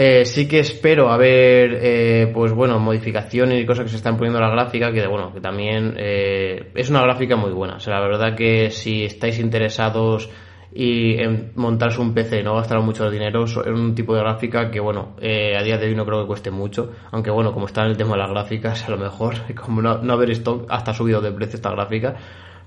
Eh, 0.00 0.24
sí 0.24 0.46
que 0.46 0.60
espero 0.60 1.10
a 1.10 1.16
ver, 1.16 1.76
eh, 1.82 2.30
pues 2.32 2.52
bueno, 2.52 2.78
modificaciones 2.78 3.60
y 3.60 3.66
cosas 3.66 3.82
que 3.82 3.90
se 3.90 3.96
están 3.96 4.16
poniendo 4.16 4.38
en 4.38 4.44
la 4.44 4.50
gráfica, 4.52 4.92
que 4.92 5.04
bueno, 5.08 5.32
que 5.32 5.40
también 5.40 5.96
eh, 5.98 6.70
es 6.76 6.88
una 6.88 7.02
gráfica 7.02 7.34
muy 7.34 7.50
buena. 7.50 7.74
O 7.74 7.80
sea, 7.80 7.94
la 7.94 8.06
verdad 8.06 8.36
que 8.36 8.70
si 8.70 9.04
estáis 9.04 9.40
interesados 9.40 10.30
y 10.72 11.20
en 11.20 11.50
montarse 11.56 12.00
un 12.00 12.14
PC, 12.14 12.44
no 12.44 12.54
gastar 12.54 12.80
mucho 12.80 13.10
dinero, 13.10 13.42
es 13.42 13.56
un 13.56 13.92
tipo 13.96 14.14
de 14.14 14.20
gráfica 14.20 14.70
que 14.70 14.78
bueno, 14.78 15.16
a 15.18 15.62
día 15.64 15.78
de 15.78 15.88
hoy 15.88 15.96
no 15.96 16.06
creo 16.06 16.20
que 16.20 16.28
cueste 16.28 16.52
mucho, 16.52 16.92
aunque 17.10 17.32
bueno, 17.32 17.52
como 17.52 17.66
está 17.66 17.82
en 17.82 17.90
el 17.90 17.96
tema 17.96 18.12
de 18.12 18.18
las 18.18 18.30
gráficas, 18.30 18.84
a 18.86 18.92
lo 18.92 18.98
mejor, 18.98 19.52
como 19.56 19.82
no, 19.82 19.98
no 19.98 20.12
haber 20.12 20.30
stock, 20.30 20.64
hasta 20.68 20.94
subido 20.94 21.20
de 21.20 21.32
precio 21.32 21.56
esta 21.56 21.72
gráfica, 21.72 22.14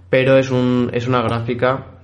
pero 0.10 0.38
es, 0.38 0.52
un, 0.52 0.90
es 0.92 1.08
una 1.08 1.22
gráfica 1.22 2.02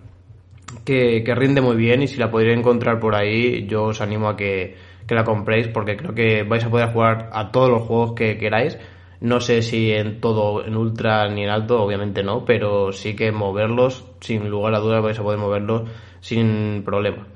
que, 0.85 1.21
que 1.25 1.35
rinde 1.35 1.59
muy 1.59 1.75
bien 1.75 2.01
y 2.01 2.07
si 2.07 2.15
la 2.15 2.31
podéis 2.31 2.57
encontrar 2.57 2.97
por 3.01 3.13
ahí, 3.13 3.67
yo 3.67 3.87
os 3.87 3.99
animo 3.99 4.29
a 4.29 4.37
que 4.37 4.86
que 5.05 5.15
la 5.15 5.23
compréis 5.23 5.67
porque 5.67 5.97
creo 5.97 6.13
que 6.13 6.43
vais 6.43 6.63
a 6.63 6.69
poder 6.69 6.89
jugar 6.89 7.29
a 7.33 7.51
todos 7.51 7.69
los 7.69 7.83
juegos 7.83 8.13
que 8.13 8.37
queráis. 8.37 8.77
No 9.19 9.39
sé 9.39 9.61
si 9.61 9.91
en 9.91 10.21
todo, 10.21 10.65
en 10.65 10.75
ultra 10.77 11.27
ni 11.29 11.43
en 11.43 11.49
alto, 11.49 11.81
obviamente 11.81 12.23
no, 12.23 12.45
pero 12.45 12.91
sí 12.91 13.15
que 13.15 13.31
moverlos, 13.31 14.05
sin 14.21 14.49
lugar 14.49 14.75
a 14.75 14.79
dudas 14.79 15.03
vais 15.03 15.19
a 15.19 15.23
poder 15.23 15.39
moverlos 15.39 15.89
sin 16.19 16.83
problema. 16.85 17.27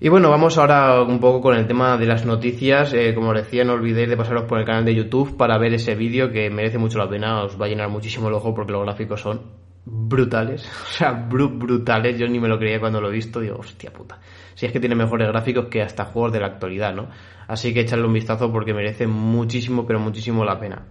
Y 0.00 0.08
bueno, 0.08 0.30
vamos 0.30 0.58
ahora 0.58 1.00
un 1.02 1.20
poco 1.20 1.40
con 1.40 1.56
el 1.56 1.68
tema 1.68 1.96
de 1.96 2.06
las 2.06 2.26
noticias. 2.26 2.92
Eh, 2.92 3.14
como 3.14 3.30
os 3.30 3.36
decía, 3.36 3.62
no 3.62 3.74
olvidéis 3.74 4.08
de 4.08 4.16
pasaros 4.16 4.44
por 4.44 4.58
el 4.58 4.64
canal 4.64 4.84
de 4.84 4.96
YouTube 4.96 5.36
para 5.36 5.58
ver 5.58 5.74
ese 5.74 5.94
vídeo 5.94 6.32
que 6.32 6.50
merece 6.50 6.76
mucho 6.76 6.98
la 6.98 7.08
pena. 7.08 7.44
Os 7.44 7.60
va 7.60 7.66
a 7.66 7.68
llenar 7.68 7.88
muchísimo 7.88 8.26
el 8.26 8.34
ojo 8.34 8.52
porque 8.52 8.72
los 8.72 8.82
gráficos 8.82 9.20
son 9.20 9.42
brutales. 9.84 10.68
O 10.82 10.88
sea, 10.88 11.12
brutales. 11.12 12.18
Yo 12.18 12.28
ni 12.28 12.38
me 12.38 12.48
lo 12.48 12.58
creía 12.58 12.80
cuando 12.80 13.00
lo 13.00 13.08
he 13.08 13.12
visto. 13.12 13.40
Digo, 13.40 13.56
hostia 13.58 13.92
puta 13.92 14.18
si 14.54 14.66
es 14.66 14.72
que 14.72 14.80
tiene 14.80 14.94
mejores 14.94 15.28
gráficos 15.28 15.66
que 15.66 15.82
hasta 15.82 16.04
juegos 16.04 16.32
de 16.32 16.40
la 16.40 16.46
actualidad, 16.46 16.94
¿no? 16.94 17.08
Así 17.48 17.72
que 17.74 17.80
echarle 17.80 18.06
un 18.06 18.12
vistazo 18.12 18.52
porque 18.52 18.74
merece 18.74 19.06
muchísimo, 19.06 19.86
pero 19.86 19.98
muchísimo 19.98 20.44
la 20.44 20.58
pena. 20.58 20.84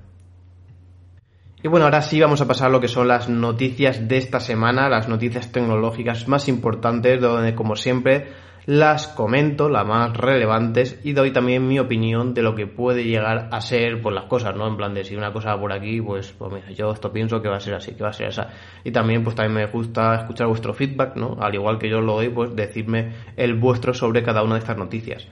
Y 1.64 1.68
bueno, 1.68 1.86
ahora 1.86 2.02
sí 2.02 2.20
vamos 2.20 2.42
a 2.42 2.48
pasar 2.48 2.70
a 2.70 2.72
lo 2.72 2.82
que 2.82 2.88
son 2.88 3.08
las 3.08 3.30
noticias 3.30 4.08
de 4.08 4.18
esta 4.18 4.40
semana, 4.40 4.90
las 4.90 5.08
noticias 5.08 5.52
tecnológicas 5.52 6.28
más 6.28 6.48
importantes, 6.48 7.22
donde 7.22 7.54
como 7.54 7.76
siempre 7.76 8.30
las 8.66 9.08
comento, 9.08 9.70
las 9.70 9.86
más 9.86 10.16
relevantes, 10.16 11.00
y 11.04 11.14
doy 11.14 11.32
también 11.32 11.68
mi 11.68 11.80
opinión 11.80 12.34
de 12.34 12.44
lo 12.44 12.54
que 12.56 12.68
puede 12.68 13.04
llegar 13.04 13.50
a 13.52 13.62
ser 13.62 14.02
pues, 14.02 14.14
las 14.14 14.26
cosas, 14.26 14.56
¿no? 14.56 14.68
En 14.68 14.78
plan 14.78 14.94
de 14.94 15.04
si 15.04 15.16
una 15.16 15.34
cosa 15.34 15.60
por 15.60 15.74
aquí, 15.74 16.02
pues, 16.02 16.34
pues 16.38 16.54
mira, 16.54 16.72
yo 16.72 16.92
esto 16.92 17.12
pienso 17.12 17.42
que 17.42 17.50
va 17.50 17.58
a 17.58 17.60
ser 17.60 17.74
así, 17.74 17.94
que 17.94 18.04
va 18.04 18.10
a 18.10 18.14
ser 18.14 18.28
esa. 18.28 18.50
Y 18.84 18.92
también, 18.92 19.24
pues 19.24 19.36
también 19.36 19.56
me 19.56 19.66
gusta 19.66 20.16
escuchar 20.16 20.48
vuestro 20.48 20.74
feedback, 20.74 21.16
¿no? 21.16 21.38
Al 21.40 21.54
igual 21.56 21.80
que 21.80 21.90
yo 21.90 22.02
lo 22.02 22.14
doy, 22.14 22.30
pues 22.30 22.56
decirme 22.56 23.14
el 23.36 23.56
vuestro 23.56 23.94
sobre 23.94 24.24
cada 24.24 24.44
una 24.44 24.56
de 24.56 24.60
estas 24.60 24.78
noticias. 24.78 25.28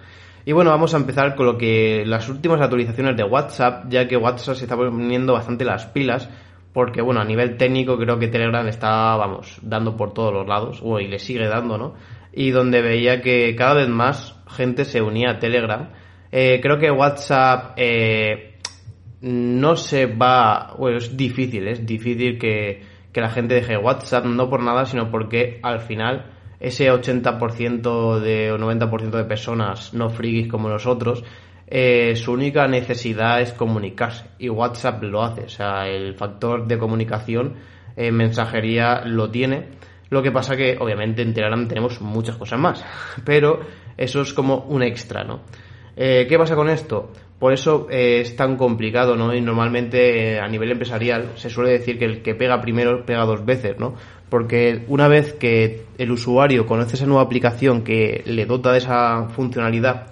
Y 0.46 0.52
bueno, 0.52 0.72
vamos 0.72 0.94
a 0.94 0.98
empezar 0.98 1.36
con 1.36 1.46
lo 1.46 1.58
que 1.58 2.04
las 2.06 2.30
últimas 2.30 2.60
actualizaciones 2.62 3.16
de 3.16 3.24
WhatsApp, 3.24 3.86
ya 3.90 4.08
que 4.08 4.18
WhatsApp 4.18 4.56
se 4.56 4.66
está 4.66 4.76
poniendo 4.76 5.34
bastante 5.34 5.66
las 5.66 5.86
pilas, 5.86 6.30
porque 6.74 7.02
bueno, 7.02 7.22
a 7.22 7.26
nivel 7.26 7.58
técnico 7.58 7.98
creo 7.98 8.18
que 8.18 8.28
Telegram 8.30 8.68
está, 8.68 9.16
vamos, 9.16 9.60
dando 9.62 9.96
por 9.96 10.14
todos 10.14 10.34
los 10.34 10.48
lados, 10.48 10.82
y 11.02 11.08
le 11.08 11.20
sigue 11.20 11.48
dando, 11.48 11.78
¿no? 11.78 11.94
Y 12.34 12.52
donde 12.52 12.82
veía 12.82 13.22
que 13.22 13.56
cada 13.56 13.76
vez 13.76 13.90
más 13.90 14.36
gente 14.48 14.86
se 14.86 15.02
unía 15.02 15.32
a 15.32 15.40
Telegram. 15.40 15.90
Eh, 16.32 16.60
creo 16.62 16.78
que 16.78 16.92
WhatsApp 16.92 17.74
eh, 17.78 18.58
no 19.22 19.76
se 19.76 20.06
va, 20.06 20.76
bueno, 20.78 20.98
es 20.98 21.18
difícil, 21.18 21.68
es 21.68 21.86
difícil 21.86 22.38
que, 22.38 22.82
que 23.12 23.22
la 23.22 23.30
gente 23.30 23.56
deje 23.56 23.78
WhatsApp, 23.78 24.26
no 24.26 24.50
por 24.50 24.62
nada, 24.62 24.86
sino 24.86 25.10
porque 25.10 25.60
al 25.64 25.80
final 25.82 26.26
ese 26.60 26.92
80% 26.92 28.20
de, 28.20 28.52
o 28.52 28.58
90% 28.58 29.12
de 29.12 29.24
personas 29.24 29.94
no 29.94 30.10
frikis 30.10 30.48
como 30.48 30.70
nosotros, 30.70 31.24
eh, 31.68 32.16
su 32.16 32.32
única 32.32 32.68
necesidad 32.68 33.42
es 33.42 33.54
comunicarse 33.54 34.26
y 34.40 34.50
WhatsApp 34.50 35.04
lo 35.04 35.24
hace, 35.24 35.44
o 35.44 35.50
sea, 35.50 35.88
el 35.88 36.16
factor 36.16 36.68
de 36.68 36.78
comunicación 36.78 37.56
en 37.96 38.16
mensajería 38.16 39.02
lo 39.06 39.30
tiene. 39.30 39.68
Lo 40.10 40.24
que 40.24 40.32
pasa 40.32 40.56
que 40.56 40.78
obviamente 40.80 41.22
en 41.22 41.34
Telegram 41.34 41.68
tenemos 41.68 42.02
muchas 42.02 42.38
cosas 42.38 42.60
más, 42.60 42.84
pero 43.24 43.60
eso 43.98 44.22
es 44.22 44.34
como 44.34 44.66
un 44.70 44.84
extra, 44.84 45.24
¿no? 45.24 45.42
Eh, 45.96 46.26
¿Qué 46.30 46.38
pasa 46.38 46.56
con 46.56 46.70
esto? 46.70 47.12
Por 47.38 47.54
eso 47.54 47.88
eh, 47.90 48.22
es 48.22 48.36
tan 48.36 48.58
complicado, 48.58 49.16
¿no? 49.16 49.34
Y 49.34 49.42
normalmente 49.42 50.40
a 50.40 50.48
nivel 50.48 50.72
empresarial 50.72 51.32
se 51.36 51.50
suele 51.50 51.72
decir 51.72 51.98
que 51.98 52.06
el 52.06 52.22
que 52.22 52.36
pega 52.36 52.62
primero 52.62 53.06
pega 53.06 53.26
dos 53.26 53.46
veces, 53.46 53.78
¿no? 53.80 53.96
porque 54.30 54.86
una 54.88 55.08
vez 55.08 55.34
que 55.34 55.86
el 55.98 56.12
usuario 56.12 56.66
conoce 56.66 56.96
esa 56.96 57.06
nueva 57.06 57.24
aplicación 57.24 57.84
que 57.84 58.24
le 58.26 58.46
dota 58.46 58.72
de 58.72 58.78
esa 58.78 59.28
funcionalidad, 59.30 60.08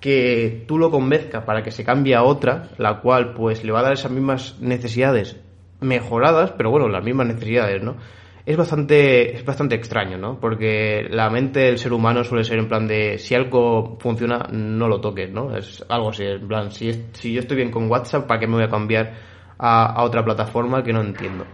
que 0.00 0.64
tú 0.66 0.78
lo 0.78 0.90
convenzcas 0.90 1.44
para 1.44 1.62
que 1.62 1.70
se 1.70 1.84
cambie 1.84 2.14
a 2.14 2.22
otra, 2.22 2.70
la 2.78 3.00
cual 3.00 3.32
pues 3.34 3.64
le 3.64 3.72
va 3.72 3.80
a 3.80 3.84
dar 3.84 3.92
esas 3.94 4.10
mismas 4.10 4.58
necesidades 4.60 5.36
mejoradas, 5.80 6.52
pero 6.52 6.70
bueno, 6.70 6.88
las 6.88 7.02
mismas 7.02 7.26
necesidades, 7.28 7.82
¿no? 7.82 7.96
Es 8.44 8.56
bastante, 8.56 9.36
es 9.36 9.44
bastante 9.44 9.76
extraño, 9.76 10.18
¿no? 10.18 10.40
Porque 10.40 11.06
la 11.08 11.30
mente 11.30 11.60
del 11.60 11.78
ser 11.78 11.92
humano 11.92 12.24
suele 12.24 12.42
ser 12.42 12.58
en 12.58 12.68
plan 12.68 12.88
de 12.88 13.18
si 13.18 13.34
algo 13.34 13.96
funciona, 14.00 14.48
no 14.50 14.88
lo 14.88 15.00
toques, 15.00 15.30
¿no? 15.30 15.56
Es 15.56 15.84
algo 15.88 16.10
así, 16.10 16.24
en 16.24 16.48
plan, 16.48 16.72
si, 16.72 16.92
si 17.12 17.32
yo 17.32 17.40
estoy 17.40 17.58
bien 17.58 17.70
con 17.70 17.88
WhatsApp, 17.88 18.26
¿para 18.26 18.40
qué 18.40 18.46
me 18.48 18.54
voy 18.54 18.64
a 18.64 18.68
cambiar 18.68 19.14
a, 19.58 19.86
a 19.86 20.02
otra 20.02 20.24
plataforma 20.24 20.82
que 20.82 20.92
no 20.92 21.02
entiendo? 21.02 21.44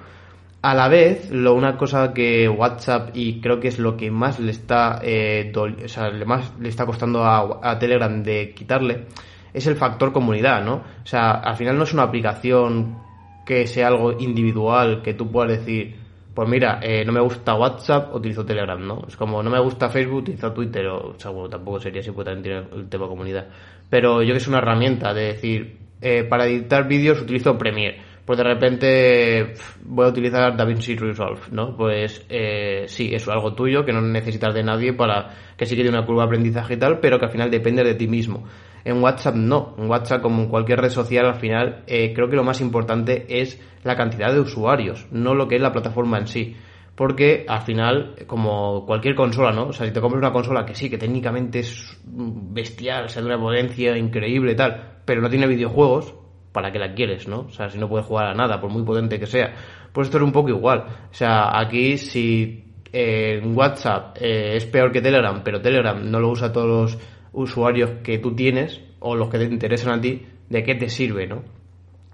A 0.60 0.74
la 0.74 0.88
vez, 0.88 1.30
lo, 1.30 1.54
una 1.54 1.76
cosa 1.76 2.12
que 2.12 2.48
WhatsApp 2.48 3.10
y 3.14 3.40
creo 3.40 3.60
que 3.60 3.68
es 3.68 3.78
lo 3.78 3.96
que 3.96 4.10
más 4.10 4.40
le 4.40 4.50
está, 4.50 4.98
eh, 5.04 5.52
o 5.54 5.88
sea, 5.88 6.10
le 6.10 6.24
más 6.24 6.52
le 6.58 6.68
está 6.68 6.84
costando 6.84 7.24
a, 7.24 7.78
Telegram 7.78 8.22
de 8.24 8.54
quitarle, 8.54 9.06
es 9.54 9.68
el 9.68 9.76
factor 9.76 10.12
comunidad, 10.12 10.64
¿no? 10.64 10.74
O 10.74 11.06
sea, 11.06 11.30
al 11.30 11.56
final 11.56 11.78
no 11.78 11.84
es 11.84 11.92
una 11.92 12.02
aplicación 12.02 12.98
que 13.46 13.68
sea 13.68 13.86
algo 13.86 14.12
individual 14.18 15.00
que 15.00 15.14
tú 15.14 15.30
puedas 15.30 15.58
decir, 15.60 15.97
pues 16.38 16.48
mira, 16.48 16.78
eh, 16.80 17.04
no 17.04 17.10
me 17.10 17.20
gusta 17.20 17.56
WhatsApp, 17.56 18.14
utilizo 18.14 18.46
Telegram, 18.46 18.80
¿no? 18.80 19.02
Es 19.08 19.16
como, 19.16 19.42
no 19.42 19.50
me 19.50 19.58
gusta 19.58 19.88
Facebook, 19.88 20.18
utilizo 20.18 20.52
Twitter, 20.52 20.86
o, 20.86 21.18
sea, 21.18 21.32
bueno, 21.32 21.48
tampoco 21.48 21.80
sería 21.80 22.00
así, 22.00 22.12
porque 22.12 22.30
también 22.30 22.68
tiene 22.68 22.80
el 22.80 22.88
tema 22.88 23.08
comunidad. 23.08 23.48
Pero 23.90 24.22
yo 24.22 24.34
que 24.34 24.38
es 24.38 24.46
una 24.46 24.58
herramienta 24.58 25.12
de 25.12 25.32
decir, 25.32 25.78
eh, 26.00 26.22
para 26.22 26.46
editar 26.46 26.86
vídeos 26.86 27.20
utilizo 27.22 27.58
Premiere 27.58 28.02
pues 28.24 28.36
de 28.36 28.44
repente 28.44 29.54
voy 29.84 30.04
a 30.04 30.10
utilizar 30.10 30.56
DaVinci 30.56 30.94
Resolve, 30.96 31.40
¿no? 31.50 31.76
Pues 31.76 32.24
eh, 32.28 32.84
sí, 32.86 33.12
es 33.12 33.26
algo 33.26 33.54
tuyo 33.54 33.84
que 33.84 33.92
no 33.92 34.02
necesitas 34.02 34.54
de 34.54 34.62
nadie 34.62 34.92
para 34.92 35.30
que 35.56 35.66
sí 35.66 35.74
que 35.74 35.82
tiene 35.82 35.96
una 35.96 36.06
curva 36.06 36.22
de 36.22 36.26
aprendizaje 36.26 36.74
y 36.74 36.76
tal, 36.76 37.00
pero 37.00 37.18
que 37.18 37.24
al 37.24 37.32
final 37.32 37.50
depende 37.50 37.82
de 37.82 37.94
ti 37.94 38.06
mismo. 38.06 38.44
En 38.88 39.02
WhatsApp 39.02 39.34
no, 39.34 39.74
en 39.76 39.90
WhatsApp 39.90 40.22
como 40.22 40.44
en 40.44 40.48
cualquier 40.48 40.80
red 40.80 40.88
social 40.88 41.26
al 41.26 41.34
final 41.34 41.84
eh, 41.86 42.14
creo 42.14 42.30
que 42.30 42.36
lo 42.36 42.42
más 42.42 42.62
importante 42.62 43.26
es 43.28 43.60
la 43.84 43.96
cantidad 43.96 44.32
de 44.32 44.40
usuarios, 44.40 45.06
no 45.10 45.34
lo 45.34 45.46
que 45.46 45.56
es 45.56 45.60
la 45.60 45.72
plataforma 45.72 46.16
en 46.16 46.26
sí. 46.26 46.56
Porque 46.94 47.44
al 47.46 47.60
final, 47.60 48.14
como 48.26 48.86
cualquier 48.86 49.14
consola, 49.14 49.52
¿no? 49.52 49.66
O 49.66 49.72
sea, 49.74 49.86
si 49.86 49.92
te 49.92 50.00
compras 50.00 50.22
una 50.22 50.32
consola 50.32 50.64
que 50.64 50.74
sí, 50.74 50.88
que 50.88 50.96
técnicamente 50.96 51.58
es 51.58 52.00
bestial, 52.02 53.04
o 53.04 53.08
sea, 53.08 53.20
de 53.20 53.28
una 53.28 53.38
potencia 53.38 53.94
increíble 53.98 54.52
y 54.52 54.56
tal, 54.56 55.00
pero 55.04 55.20
no 55.20 55.28
tiene 55.28 55.46
videojuegos, 55.46 56.14
¿para 56.50 56.72
qué 56.72 56.78
la 56.78 56.94
quieres, 56.94 57.28
no? 57.28 57.40
O 57.40 57.50
sea, 57.50 57.68
si 57.68 57.78
no 57.78 57.90
puedes 57.90 58.06
jugar 58.06 58.28
a 58.28 58.34
nada, 58.34 58.58
por 58.58 58.70
muy 58.70 58.84
potente 58.84 59.20
que 59.20 59.26
sea. 59.26 59.54
Pues 59.92 60.06
esto 60.06 60.16
es 60.16 60.24
un 60.24 60.32
poco 60.32 60.48
igual. 60.48 60.86
O 61.10 61.14
sea, 61.14 61.60
aquí 61.60 61.98
si 61.98 62.64
eh, 62.90 63.42
WhatsApp 63.44 64.16
eh, 64.18 64.56
es 64.56 64.64
peor 64.64 64.90
que 64.90 65.02
Telegram, 65.02 65.42
pero 65.44 65.60
Telegram 65.60 66.10
no 66.10 66.18
lo 66.20 66.30
usa 66.30 66.50
todos 66.50 66.66
los 66.66 67.17
usuarios 67.32 67.90
que 68.02 68.18
tú 68.18 68.34
tienes 68.34 68.80
o 69.00 69.14
los 69.14 69.28
que 69.28 69.38
te 69.38 69.44
interesan 69.44 69.98
a 69.98 70.00
ti, 70.00 70.26
¿de 70.48 70.62
qué 70.62 70.74
te 70.74 70.88
sirve, 70.88 71.26
no? 71.26 71.42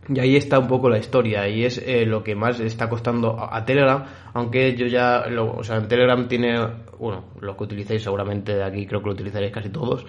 Y 0.09 0.21
ahí 0.21 0.37
está 0.37 0.59
un 0.59 0.69
poco 0.69 0.91
la 0.91 0.99
historia 0.99 1.49
y 1.49 1.65
es 1.65 1.79
eh, 1.79 2.05
lo 2.05 2.23
que 2.23 2.35
más 2.35 2.61
está 2.61 2.91
costando 2.91 3.39
a, 3.41 3.65
Telegram, 3.65 4.05
aunque 4.35 4.77
yo 4.77 4.87
ya, 4.87 5.27
lo, 5.29 5.57
o 5.57 5.65
sea, 5.65 5.77
en 5.77 5.89
Telegram 5.89 6.29
tiene, 6.29 6.61
bueno, 6.99 7.25
los 7.41 7.57
que 7.57 7.65
utilicéis 7.65 8.03
seguramente 8.03 8.55
de 8.55 8.65
aquí 8.65 8.87
creo 8.87 9.01
que 9.01 9.07
lo 9.07 9.13
utilizaréis 9.13 9.53
casi 9.53 9.71
todos, 9.71 10.05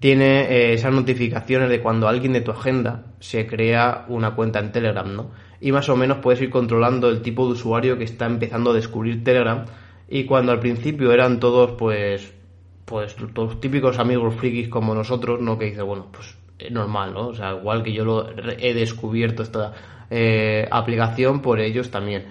tiene 0.00 0.42
eh, 0.50 0.72
esas 0.74 0.92
notificaciones 0.92 1.70
de 1.70 1.80
cuando 1.80 2.08
alguien 2.08 2.34
de 2.34 2.42
tu 2.42 2.50
agenda 2.50 3.14
se 3.20 3.46
crea 3.46 4.04
una 4.08 4.34
cuenta 4.34 4.58
en 4.58 4.72
Telegram, 4.72 5.14
¿no? 5.14 5.30
Y 5.60 5.72
más 5.72 5.88
o 5.88 5.96
menos 5.96 6.18
puedes 6.18 6.42
ir 6.42 6.50
controlando 6.50 7.08
el 7.08 7.22
tipo 7.22 7.46
de 7.46 7.52
usuario 7.52 7.96
que 7.96 8.04
está 8.04 8.26
empezando 8.26 8.72
a 8.72 8.74
descubrir 8.74 9.24
Telegram 9.24 9.64
y 10.08 10.24
cuando 10.24 10.52
al 10.52 10.58
principio 10.58 11.12
eran 11.12 11.40
todos 11.40 11.72
pues 11.78 12.34
pues 12.92 13.16
los 13.18 13.60
típicos 13.60 13.98
amigos 13.98 14.34
frikis 14.34 14.68
como 14.68 14.94
nosotros, 14.94 15.40
¿no? 15.40 15.58
Que 15.58 15.66
dice, 15.66 15.82
bueno, 15.82 16.08
pues 16.12 16.36
es 16.58 16.70
normal, 16.70 17.14
¿no? 17.14 17.28
O 17.28 17.34
sea, 17.34 17.56
igual 17.56 17.82
que 17.82 17.92
yo 17.92 18.04
lo 18.04 18.28
he 18.28 18.74
descubierto 18.74 19.42
esta 19.42 19.72
eh, 20.10 20.68
aplicación, 20.70 21.40
por 21.40 21.58
ellos 21.58 21.90
también 21.90 22.26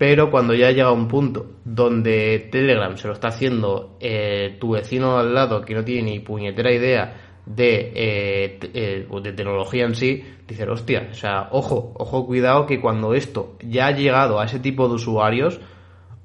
pero 0.00 0.30
cuando 0.30 0.54
ya 0.54 0.70
llega 0.70 0.90
un 0.92 1.08
punto 1.08 1.56
donde 1.62 2.48
Telegram 2.50 2.96
se 2.96 3.06
lo 3.06 3.12
está 3.12 3.28
haciendo 3.28 3.98
eh, 4.00 4.56
tu 4.58 4.70
vecino 4.70 5.18
al 5.18 5.34
lado 5.34 5.60
que 5.60 5.74
no 5.74 5.84
tiene 5.84 6.12
ni 6.12 6.20
puñetera 6.20 6.72
idea 6.72 7.42
de, 7.44 7.92
eh, 7.94 9.06
de 9.22 9.32
tecnología 9.34 9.84
en 9.84 9.94
sí, 9.94 10.24
dice, 10.48 10.66
hostia, 10.66 11.08
o 11.10 11.14
sea, 11.14 11.48
ojo, 11.50 11.92
ojo, 11.98 12.24
cuidado 12.24 12.64
que 12.64 12.80
cuando 12.80 13.12
esto 13.12 13.58
ya 13.62 13.88
ha 13.88 13.90
llegado 13.90 14.40
a 14.40 14.46
ese 14.46 14.58
tipo 14.58 14.88
de 14.88 14.94
usuarios, 14.94 15.60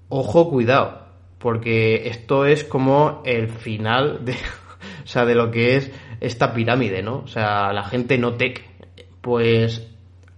ojo, 0.08 0.50
cuidado, 0.50 1.05
porque 1.46 2.08
esto 2.08 2.48
es 2.48 2.64
como 2.64 3.22
el 3.24 3.50
final 3.50 4.26
de, 4.26 4.32
o 5.04 5.08
sea, 5.08 5.26
de 5.26 5.36
lo 5.36 5.52
que 5.52 5.76
es 5.76 5.92
esta 6.20 6.56
pirámide, 6.56 7.04
¿no? 7.04 7.18
O 7.18 7.28
sea, 7.28 7.72
la 7.72 7.84
gente 7.84 8.18
no 8.18 8.34
tech, 8.34 8.68
pues 9.22 9.88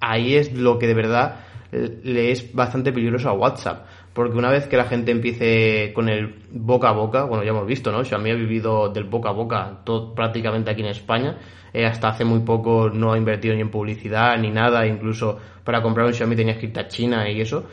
ahí 0.01 0.35
es 0.35 0.51
lo 0.51 0.77
que 0.77 0.85
de 0.85 0.93
verdad 0.93 1.45
le 1.71 2.31
es 2.31 2.53
bastante 2.53 2.91
peligroso 2.91 3.29
a 3.29 3.33
WhatsApp. 3.33 3.85
Porque 4.11 4.37
una 4.37 4.51
vez 4.51 4.67
que 4.67 4.75
la 4.75 4.83
gente 4.83 5.13
empiece 5.13 5.93
con 5.93 6.09
el 6.09 6.43
boca 6.51 6.89
a 6.89 6.91
boca, 6.91 7.23
bueno, 7.23 7.41
ya 7.45 7.51
hemos 7.51 7.67
visto, 7.67 7.89
¿no? 7.89 8.03
Xiaomi 8.03 8.31
ha 8.31 8.35
vivido 8.35 8.89
del 8.89 9.05
boca 9.05 9.29
a 9.29 9.31
boca 9.31 9.79
todo, 9.85 10.13
prácticamente 10.13 10.71
aquí 10.71 10.81
en 10.81 10.89
España. 10.89 11.37
Eh, 11.71 11.85
hasta 11.85 12.09
hace 12.09 12.25
muy 12.25 12.41
poco 12.41 12.89
no 12.89 13.13
ha 13.13 13.17
invertido 13.17 13.55
ni 13.55 13.61
en 13.61 13.71
publicidad 13.71 14.37
ni 14.37 14.51
nada. 14.51 14.85
Incluso 14.85 15.39
para 15.63 15.81
comprar 15.81 16.05
un 16.05 16.13
Xiaomi 16.13 16.35
tenía 16.35 16.57
que 16.57 16.65
irte 16.65 16.81
a 16.81 16.87
China 16.89 17.29
y 17.29 17.39
eso. 17.39 17.65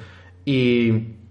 Y, 0.45 1.24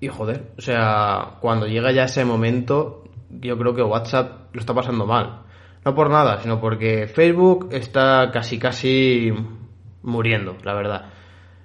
y 0.00 0.08
joder, 0.08 0.52
o 0.56 0.60
sea, 0.62 1.36
cuando 1.40 1.66
llega 1.66 1.92
ya 1.92 2.04
ese 2.04 2.24
momento, 2.24 3.04
yo 3.28 3.58
creo 3.58 3.74
que 3.74 3.82
WhatsApp 3.82 4.54
lo 4.54 4.60
está 4.60 4.74
pasando 4.74 5.06
mal. 5.06 5.42
No 5.84 5.94
por 5.94 6.10
nada, 6.10 6.40
sino 6.40 6.60
porque 6.60 7.06
Facebook 7.06 7.68
está 7.72 8.30
casi 8.32 8.58
casi 8.58 9.32
muriendo, 10.02 10.56
la 10.64 10.74
verdad. 10.74 11.10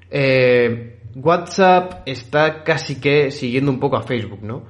Eh, 0.10 1.00
WhatsApp 1.16 2.04
está 2.06 2.64
casi 2.64 3.00
que 3.00 3.32
siguiendo 3.32 3.72
un 3.72 3.80
poco 3.80 3.96
a 3.98 4.04
Facebook, 4.04 4.44
¿no? 4.44 4.64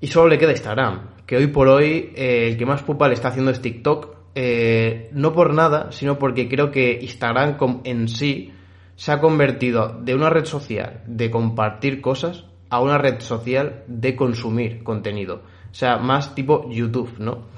Y 0.00 0.06
solo 0.06 0.28
le 0.28 0.38
queda 0.38 0.52
Instagram, 0.52 1.24
que 1.26 1.36
hoy 1.36 1.48
por 1.48 1.68
hoy 1.68 2.12
eh, 2.14 2.48
el 2.48 2.56
que 2.56 2.66
más 2.66 2.82
pupa 2.82 3.08
le 3.08 3.14
está 3.14 3.28
haciendo 3.28 3.50
es 3.50 3.60
TikTok, 3.60 4.16
eh, 4.34 5.10
no 5.12 5.32
por 5.32 5.52
nada, 5.52 5.90
sino 5.90 6.18
porque 6.18 6.48
creo 6.48 6.70
que 6.70 6.98
Instagram 7.02 7.56
en 7.84 8.08
sí 8.08 8.52
se 8.94 9.12
ha 9.12 9.20
convertido 9.20 9.98
de 10.00 10.14
una 10.14 10.30
red 10.30 10.44
social 10.44 11.02
de 11.06 11.30
compartir 11.30 12.00
cosas 12.00 12.49
a 12.70 12.80
una 12.80 12.98
red 12.98 13.20
social 13.20 13.84
de 13.86 14.16
consumir 14.16 14.82
contenido. 14.82 15.42
O 15.70 15.74
sea, 15.74 15.98
más 15.98 16.34
tipo 16.34 16.68
YouTube, 16.70 17.18
¿no? 17.18 17.48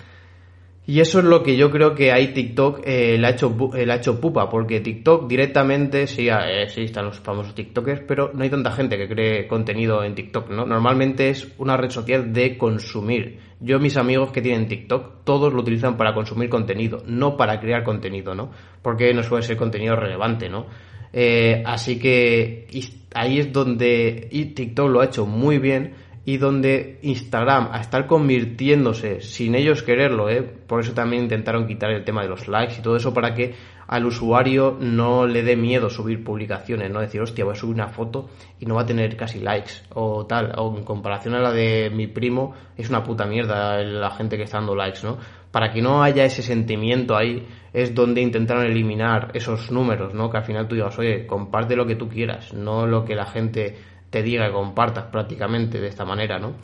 Y 0.85 0.99
eso 0.99 1.21
es 1.21 1.25
lo 1.25 1.45
que 1.45 1.57
yo 1.57 1.71
creo 1.71 1.95
que 1.95 2.11
ahí 2.11 2.33
TikTok 2.33 2.81
eh, 2.85 3.21
ha 3.25 3.31
hecho, 3.31 3.57
eh, 3.76 3.88
ha 3.88 3.95
hecho 3.95 4.21
pupa, 4.21 4.50
porque 4.50 4.81
TikTok 4.81 5.28
directamente, 5.28 6.09
sí, 6.09 6.28
eh, 6.28 6.69
sí, 6.69 6.83
están 6.83 7.04
los 7.04 7.21
famosos 7.21 7.54
TikTokers, 7.54 8.00
pero 8.00 8.33
no 8.35 8.42
hay 8.42 8.50
tanta 8.50 8.73
gente 8.73 8.99
que 8.99 9.09
cree 9.09 9.47
contenido 9.47 10.02
en 10.02 10.16
TikTok, 10.16 10.50
¿no? 10.50 10.66
Normalmente 10.66 11.28
es 11.31 11.54
una 11.59 11.76
red 11.76 11.90
social 11.90 12.33
de 12.33 12.59
consumir. 12.59 13.38
Yo, 13.61 13.78
mis 13.78 13.97
amigos 13.97 14.33
que 14.33 14.42
tienen 14.42 14.66
TikTok, 14.66 15.23
todos 15.23 15.52
lo 15.52 15.61
utilizan 15.61 15.97
para 15.97 16.14
consumir 16.14 16.49
contenido, 16.49 17.04
no 17.07 17.37
para 17.37 17.61
crear 17.61 17.85
contenido, 17.85 18.35
¿no? 18.35 18.50
Porque 18.83 19.14
no 19.14 19.23
suele 19.23 19.47
ser 19.47 19.57
contenido 19.57 19.95
relevante, 19.95 20.49
¿no? 20.49 20.66
Eh, 21.12 21.62
así 21.66 21.99
que 21.99 22.66
ahí 23.14 23.38
es 23.38 23.52
donde 23.52 24.28
TikTok 24.54 24.88
lo 24.88 25.00
ha 25.00 25.07
hecho 25.07 25.26
muy 25.26 25.59
bien 25.59 25.95
y 26.25 26.37
donde 26.37 27.00
Instagram, 27.02 27.71
a 27.73 27.81
estar 27.81 28.07
convirtiéndose 28.07 29.21
sin 29.21 29.57
ellos 29.57 29.83
quererlo, 29.83 30.31
¿eh? 30.31 30.42
por 30.42 30.81
eso 30.81 30.92
también 30.92 31.25
intentaron 31.25 31.66
quitar 31.66 31.90
el 31.90 32.04
tema 32.04 32.23
de 32.23 32.28
los 32.28 32.47
likes 32.47 32.76
y 32.78 32.83
todo 32.83 32.97
eso 32.97 33.12
para 33.12 33.35
que 33.35 33.54
al 33.88 34.07
usuario 34.07 34.76
no 34.81 35.26
le 35.26 35.42
dé 35.42 35.57
miedo 35.57 35.90
subir 35.90 36.23
publicaciones, 36.23 36.90
no 36.90 37.00
decir, 37.00 37.21
hostia, 37.21 37.45
voy 37.45 37.54
a 37.54 37.57
subir 37.57 37.75
una 37.75 37.88
foto 37.88 38.31
y 38.61 38.66
no 38.66 38.76
va 38.76 38.83
a 38.83 38.87
tener 38.87 39.16
casi 39.16 39.40
likes 39.40 39.73
o 39.95 40.25
tal, 40.25 40.52
o 40.57 40.75
en 40.76 40.85
comparación 40.85 41.35
a 41.35 41.40
la 41.40 41.52
de 41.52 41.90
mi 41.90 42.07
primo 42.07 42.54
es 42.76 42.88
una 42.88 43.02
puta 43.02 43.26
mierda 43.26 43.83
la 43.83 44.11
gente 44.12 44.37
que 44.37 44.45
está 44.45 44.59
dando 44.59 44.76
likes, 44.76 45.00
¿no? 45.02 45.19
Para 45.50 45.73
que 45.73 45.83
no 45.83 46.02
haya 46.02 46.25
ese 46.25 46.42
sentimiento 46.42 47.16
ahí 47.16 47.47
es 47.72 47.94
donde 47.94 48.20
intentaron 48.20 48.64
eliminar 48.66 49.30
esos 49.34 49.70
números, 49.70 50.14
¿no? 50.14 50.30
Que 50.30 50.38
al 50.38 50.44
final 50.44 50.68
tú 50.68 50.74
digas, 50.74 50.98
oye, 50.98 51.26
comparte 51.26 51.76
lo 51.76 51.86
que 51.86 51.96
tú 51.96 52.08
quieras, 52.08 52.52
no 52.52 52.86
lo 52.86 53.04
que 53.04 53.14
la 53.14 53.26
gente 53.26 53.76
te 54.10 54.22
diga 54.22 54.46
que 54.46 54.52
compartas 54.52 55.04
prácticamente 55.06 55.80
de 55.80 55.88
esta 55.88 56.04
manera, 56.04 56.38
¿no? 56.38 56.54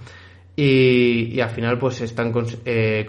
Y, 0.54 1.40
al 1.40 1.50
final 1.50 1.78
pues 1.78 2.00
están 2.00 2.32
eh, 2.64 3.08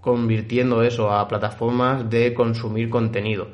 convirtiendo 0.00 0.82
eso 0.82 1.10
a 1.10 1.26
plataformas 1.26 2.08
de 2.08 2.34
consumir 2.34 2.90
contenido. 2.90 3.48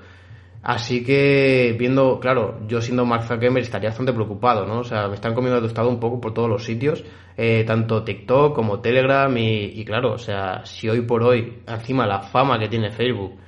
Así 0.63 1.05
que, 1.05 1.75
viendo, 1.79 2.19
claro, 2.19 2.61
yo 2.67 2.81
siendo 2.83 3.07
Mark 3.07 3.23
Zuckerberg 3.23 3.63
estaría 3.65 3.91
bastante 3.91 4.13
preocupado, 4.13 4.67
¿no? 4.67 4.81
O 4.81 4.85
sea, 4.85 5.09
me 5.09 5.15
están 5.15 5.35
comiendo 5.35 5.59
el 5.59 5.87
un 5.87 6.01
poco 6.01 6.21
por 6.21 6.35
todos 6.35 6.49
los 6.49 6.65
sitios, 6.65 7.05
eh, 7.37 7.65
tanto 7.65 8.03
TikTok 8.03 8.55
como 8.55 8.81
Telegram 8.81 9.33
y, 9.37 9.85
claro, 9.85 10.15
o 10.15 10.19
sea, 10.19 10.67
si 10.67 10.89
hoy 10.89 11.03
por 11.03 11.23
hoy, 11.23 11.63
encima 11.67 12.07
la 12.07 12.21
fama 12.21 12.59
que 12.59 12.69
tiene 12.69 12.91
Facebook, 12.91 13.39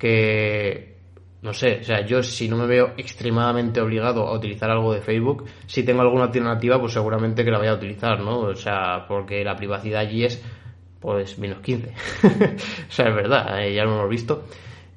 que, 0.00 0.96
no 1.42 1.52
sé, 1.52 1.78
o 1.80 1.84
sea, 1.84 2.04
yo 2.04 2.22
si 2.22 2.48
no 2.48 2.56
me 2.56 2.66
veo 2.66 2.94
extremadamente 2.96 3.80
obligado 3.80 4.26
a 4.26 4.36
utilizar 4.36 4.70
algo 4.70 4.92
de 4.92 5.02
Facebook, 5.02 5.44
si 5.66 5.84
tengo 5.84 6.00
alguna 6.00 6.24
alternativa, 6.24 6.80
pues 6.80 6.94
seguramente 6.94 7.44
que 7.44 7.50
la 7.50 7.58
voy 7.58 7.68
a 7.68 7.74
utilizar, 7.74 8.18
¿no? 8.20 8.40
O 8.40 8.54
sea, 8.56 9.04
porque 9.06 9.44
la 9.44 9.54
privacidad 9.54 10.00
allí 10.00 10.24
es 10.24 10.42
pues 10.98 11.38
menos 11.38 11.60
15. 11.60 11.88
o 12.24 12.90
sea, 12.90 13.08
es 13.08 13.14
verdad, 13.14 13.62
eh, 13.62 13.74
ya 13.74 13.84
lo 13.84 13.94
hemos 13.94 14.10
visto. 14.10 14.44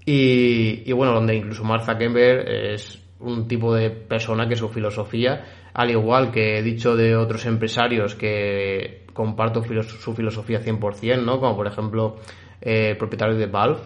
Y, 0.06 0.84
y, 0.86 0.92
bueno, 0.94 1.14
donde 1.14 1.36
incluso 1.36 1.64
Mark 1.64 1.86
Zuckerberg 1.86 2.50
es 2.50 3.02
un 3.20 3.48
tipo 3.48 3.74
de 3.74 3.90
persona 3.90 4.48
que 4.48 4.56
su 4.56 4.68
filosofía, 4.68 5.46
al 5.74 5.92
igual 5.92 6.32
que 6.32 6.58
he 6.58 6.64
dicho 6.64 6.96
de 6.96 7.16
otros 7.16 7.46
empresarios 7.46 8.16
que 8.16 9.06
comparto 9.14 9.64
su 9.64 10.14
filosofía 10.14 10.60
100%, 10.60 11.24
¿no? 11.24 11.40
Como 11.40 11.56
por 11.56 11.68
ejemplo 11.68 12.18
eh, 12.62 12.96
propietarios 12.96 13.40
de 13.40 13.46
Valve, 13.46 13.80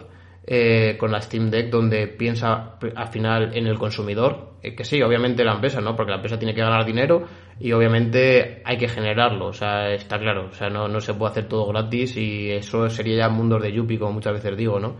eh, 0.50 0.96
con 0.96 1.12
la 1.12 1.20
Steam 1.20 1.50
Deck, 1.50 1.68
donde 1.68 2.06
piensa 2.06 2.78
al 2.96 3.08
final 3.08 3.54
en 3.54 3.66
el 3.66 3.78
consumidor, 3.78 4.54
eh, 4.62 4.74
que 4.74 4.82
sí, 4.82 5.02
obviamente 5.02 5.44
la 5.44 5.52
empresa, 5.52 5.82
¿no? 5.82 5.94
Porque 5.94 6.08
la 6.08 6.16
empresa 6.16 6.38
tiene 6.38 6.54
que 6.54 6.62
ganar 6.62 6.86
dinero 6.86 7.26
y 7.60 7.70
obviamente 7.72 8.62
hay 8.64 8.78
que 8.78 8.88
generarlo, 8.88 9.48
o 9.48 9.52
sea, 9.52 9.92
está 9.92 10.18
claro, 10.18 10.46
o 10.46 10.52
sea, 10.54 10.70
no, 10.70 10.88
no 10.88 11.02
se 11.02 11.12
puede 11.12 11.32
hacer 11.32 11.48
todo 11.48 11.66
gratis 11.66 12.16
y 12.16 12.50
eso 12.50 12.88
sería 12.88 13.18
ya 13.18 13.28
mundos 13.28 13.60
de 13.60 13.74
Yuppie, 13.74 13.98
como 13.98 14.12
muchas 14.12 14.32
veces 14.32 14.56
digo, 14.56 14.80
¿no? 14.80 14.96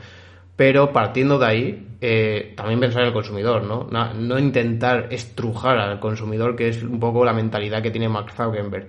Pero 0.54 0.92
partiendo 0.92 1.38
de 1.38 1.46
ahí, 1.46 1.88
eh, 2.02 2.52
también 2.54 2.80
pensar 2.80 3.00
en 3.00 3.08
el 3.08 3.14
consumidor, 3.14 3.62
¿no? 3.62 3.88
¿no? 3.90 4.12
¿no? 4.12 4.38
intentar 4.38 5.08
estrujar 5.10 5.78
al 5.78 5.98
consumidor, 5.98 6.56
que 6.56 6.68
es 6.68 6.82
un 6.82 7.00
poco 7.00 7.24
la 7.24 7.32
mentalidad 7.32 7.82
que 7.82 7.90
tiene 7.90 8.10
Mark 8.10 8.32
Zuckerberg. 8.32 8.88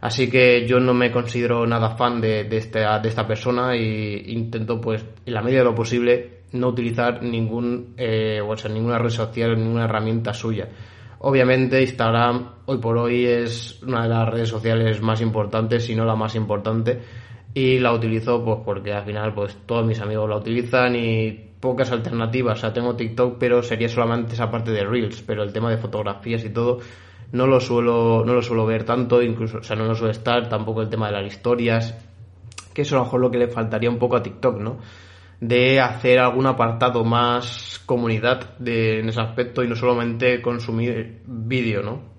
Así 0.00 0.28
que 0.28 0.66
yo 0.66 0.78
no 0.78 0.94
me 0.94 1.10
considero 1.10 1.66
nada 1.66 1.96
fan 1.96 2.20
de, 2.20 2.44
de, 2.44 2.56
esta, 2.58 2.98
de 2.98 3.08
esta 3.08 3.26
persona 3.26 3.74
e 3.74 4.30
intento, 4.30 4.80
pues, 4.80 5.04
en 5.24 5.34
la 5.34 5.42
medida 5.42 5.60
de 5.60 5.64
lo 5.64 5.74
posible, 5.74 6.40
no 6.52 6.68
utilizar 6.68 7.22
ningún, 7.22 7.94
eh, 7.96 8.40
o 8.46 8.56
sea, 8.56 8.70
ninguna 8.70 8.98
red 8.98 9.10
social, 9.10 9.56
ninguna 9.56 9.84
herramienta 9.84 10.32
suya. 10.32 10.68
Obviamente 11.20 11.80
Instagram 11.80 12.50
hoy 12.66 12.78
por 12.78 12.98
hoy 12.98 13.24
es 13.24 13.82
una 13.82 14.02
de 14.02 14.08
las 14.08 14.28
redes 14.28 14.48
sociales 14.48 15.00
más 15.00 15.20
importantes, 15.20 15.84
si 15.84 15.94
no 15.94 16.04
la 16.04 16.14
más 16.14 16.34
importante, 16.34 17.00
y 17.54 17.78
la 17.78 17.92
utilizo 17.92 18.44
pues 18.44 18.58
porque 18.64 18.92
al 18.92 19.04
final 19.04 19.32
pues 19.32 19.56
todos 19.64 19.86
mis 19.86 19.98
amigos 20.00 20.28
la 20.28 20.36
utilizan 20.36 20.94
y 20.94 21.32
pocas 21.58 21.90
alternativas. 21.90 22.58
O 22.58 22.60
sea, 22.60 22.72
tengo 22.72 22.94
TikTok, 22.94 23.38
pero 23.38 23.62
sería 23.62 23.88
solamente 23.88 24.34
esa 24.34 24.50
parte 24.50 24.70
de 24.72 24.84
Reels, 24.84 25.22
pero 25.22 25.42
el 25.42 25.52
tema 25.52 25.70
de 25.70 25.78
fotografías 25.78 26.44
y 26.44 26.50
todo 26.50 26.80
no 27.32 27.46
lo 27.46 27.60
suelo 27.60 28.24
no 28.24 28.34
lo 28.34 28.42
suelo 28.42 28.66
ver 28.66 28.84
tanto, 28.84 29.22
incluso, 29.22 29.58
o 29.58 29.62
sea, 29.62 29.76
no 29.76 29.84
lo 29.84 29.94
suele 29.94 30.12
estar, 30.12 30.48
tampoco 30.48 30.82
el 30.82 30.88
tema 30.88 31.06
de 31.06 31.12
las 31.12 31.26
historias, 31.26 31.94
que 32.74 32.82
eso 32.82 32.96
a 32.96 32.98
lo 32.98 33.04
mejor 33.04 33.20
lo 33.20 33.30
que 33.30 33.38
le 33.38 33.48
faltaría 33.48 33.90
un 33.90 33.98
poco 33.98 34.16
a 34.16 34.22
TikTok, 34.22 34.58
¿no? 34.58 34.78
de 35.40 35.80
hacer 35.80 36.18
algún 36.18 36.46
apartado 36.46 37.04
más 37.04 37.82
comunidad 37.84 38.56
de, 38.58 39.00
en 39.00 39.08
ese 39.08 39.20
aspecto 39.20 39.62
y 39.62 39.68
no 39.68 39.76
solamente 39.76 40.40
consumir 40.40 41.20
vídeo, 41.26 41.82
¿no? 41.82 42.16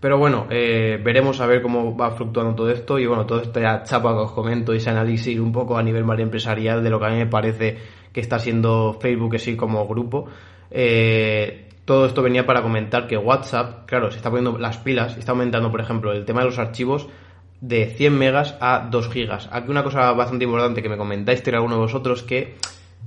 Pero 0.00 0.18
bueno, 0.18 0.46
eh, 0.50 1.00
veremos 1.02 1.40
a 1.40 1.46
ver 1.46 1.62
cómo 1.62 1.96
va 1.96 2.12
fluctuando 2.12 2.54
todo 2.54 2.70
esto 2.70 2.98
y 2.98 3.06
bueno, 3.06 3.26
todo 3.26 3.40
esto 3.40 3.60
ya 3.60 3.82
chapa 3.82 4.12
que 4.12 4.20
os 4.20 4.32
comento 4.32 4.74
y 4.74 4.76
ese 4.76 4.90
análisis 4.90 5.38
un 5.38 5.52
poco 5.52 5.76
a 5.76 5.82
nivel 5.82 6.04
más 6.04 6.18
empresarial 6.18 6.82
de 6.84 6.90
lo 6.90 7.00
que 7.00 7.06
a 7.06 7.10
mí 7.10 7.16
me 7.16 7.26
parece 7.26 7.78
que 8.12 8.20
está 8.20 8.38
siendo 8.38 8.98
Facebook 9.00 9.36
así 9.36 9.56
como 9.56 9.86
grupo. 9.86 10.26
Eh, 10.70 11.65
todo 11.86 12.04
esto 12.04 12.20
venía 12.20 12.44
para 12.44 12.62
comentar 12.62 13.06
que 13.06 13.16
WhatsApp, 13.16 13.86
claro, 13.86 14.10
se 14.10 14.18
está 14.18 14.28
poniendo 14.28 14.58
las 14.58 14.76
pilas, 14.78 15.16
está 15.16 15.32
aumentando, 15.32 15.70
por 15.70 15.80
ejemplo, 15.80 16.12
el 16.12 16.24
tema 16.24 16.40
de 16.40 16.46
los 16.46 16.58
archivos 16.58 17.08
de 17.60 17.86
100 17.86 18.18
megas 18.18 18.56
a 18.60 18.88
2 18.90 19.08
gigas. 19.08 19.48
Aquí 19.52 19.70
una 19.70 19.84
cosa 19.84 20.12
bastante 20.12 20.44
importante 20.44 20.82
que 20.82 20.88
me 20.88 20.96
comentáis, 20.98 21.40
que 21.40 21.50
alguno 21.50 21.76
de 21.76 21.82
vosotros, 21.82 22.24
que 22.24 22.56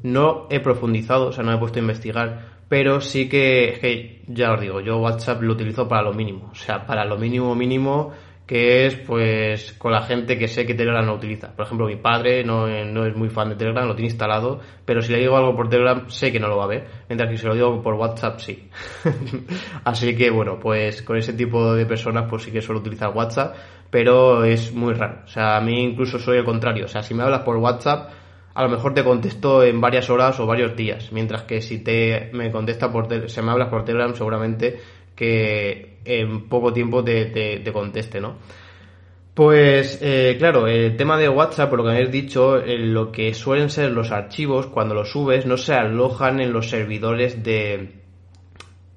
no 0.01 0.47
he 0.49 0.61
profundizado, 0.61 1.27
o 1.27 1.31
sea, 1.33 1.43
no 1.43 1.53
he 1.53 1.57
puesto 1.57 1.77
a 1.77 1.81
investigar, 1.81 2.59
pero 2.69 3.01
sí 3.01 3.27
que, 3.27 3.77
que, 3.81 4.23
ya 4.27 4.53
os 4.53 4.61
digo, 4.61 4.79
yo 4.79 4.97
WhatsApp 4.99 5.41
lo 5.41 5.53
utilizo 5.53 5.89
para 5.89 6.03
lo 6.03 6.13
mínimo, 6.13 6.49
o 6.51 6.55
sea, 6.55 6.85
para 6.85 7.03
lo 7.03 7.17
mínimo 7.17 7.53
mínimo 7.55 8.13
que 8.49 8.88
es 8.88 8.95
pues 8.95 9.73
con 9.73 9.91
la 9.91 10.01
gente 10.01 10.35
que 10.39 10.47
sé 10.47 10.65
que 10.65 10.73
Telegram 10.73 11.05
no 11.05 11.13
utiliza. 11.13 11.55
Por 11.55 11.67
ejemplo, 11.67 11.85
mi 11.85 11.97
padre 11.97 12.43
no, 12.43 12.65
no, 12.83 13.05
es 13.05 13.15
muy 13.15 13.29
fan 13.29 13.49
de 13.49 13.55
Telegram, 13.55 13.88
lo 13.88 13.93
tiene 13.93 14.09
instalado, 14.09 14.59
pero 14.85 15.03
si 15.03 15.12
le 15.12 15.19
digo 15.19 15.38
algo 15.38 15.55
por 15.55 15.69
Telegram 15.69 16.09
sé 16.09 16.31
que 16.31 16.39
no 16.39 16.47
lo 16.47 16.57
va 16.57 16.63
a 16.63 16.67
ver, 16.67 16.88
mientras 17.07 17.29
que 17.29 17.38
si 17.38 17.45
lo 17.45 17.53
digo 17.53 17.79
por 17.83 17.93
WhatsApp 17.93 18.39
sí. 18.39 18.67
Así 19.83 20.15
que 20.15 20.31
bueno, 20.31 20.57
pues 20.59 21.03
con 21.03 21.17
ese 21.17 21.33
tipo 21.33 21.75
de 21.75 21.85
personas 21.85 22.25
pues 22.27 22.41
sí 22.41 22.51
que 22.51 22.59
suelo 22.59 22.81
utilizar 22.81 23.15
WhatsApp, 23.15 23.55
pero 23.91 24.43
es 24.43 24.73
muy 24.73 24.95
raro. 24.95 25.19
O 25.25 25.27
sea, 25.27 25.55
a 25.55 25.62
mí 25.62 25.83
incluso 25.83 26.17
soy 26.17 26.39
el 26.39 26.43
contrario. 26.43 26.85
O 26.85 26.88
sea, 26.88 27.03
si 27.03 27.13
me 27.13 27.21
hablas 27.21 27.41
por 27.41 27.57
WhatsApp, 27.57 28.09
a 28.55 28.63
lo 28.63 28.69
mejor 28.69 28.95
te 28.95 29.03
contesto 29.03 29.63
en 29.63 29.79
varias 29.79 30.09
horas 30.09 30.39
o 30.39 30.47
varios 30.47 30.75
días, 30.75 31.12
mientras 31.12 31.43
que 31.43 31.62
si 31.62 31.83
te 31.83 32.31
me 32.33 32.51
contesta 32.51 32.91
por 32.91 33.29
se 33.29 33.41
me 33.43 33.51
hablas 33.51 33.69
por 33.69 33.85
Telegram 33.85 34.15
seguramente 34.15 34.79
que 35.15 35.88
en 36.05 36.47
poco 36.49 36.73
tiempo 36.73 37.03
te, 37.03 37.63
conteste, 37.71 38.19
¿no? 38.19 38.38
Pues 39.33 39.99
eh, 40.01 40.35
claro, 40.38 40.67
el 40.67 40.97
tema 40.97 41.17
de 41.17 41.29
WhatsApp, 41.29 41.69
por 41.69 41.79
lo 41.79 41.85
que 41.85 41.91
habéis 41.91 42.12
dicho, 42.12 42.57
eh, 42.57 42.77
lo 42.77 43.12
que 43.12 43.33
suelen 43.33 43.69
ser 43.69 43.91
los 43.91 44.12
archivos, 44.12 44.67
cuando 44.67 44.93
los 44.93 45.12
subes, 45.12 45.45
no 45.45 45.55
se 45.57 45.73
alojan 45.73 46.41
en 46.41 46.51
los 46.51 46.69
servidores 46.69 47.41
de, 47.41 47.93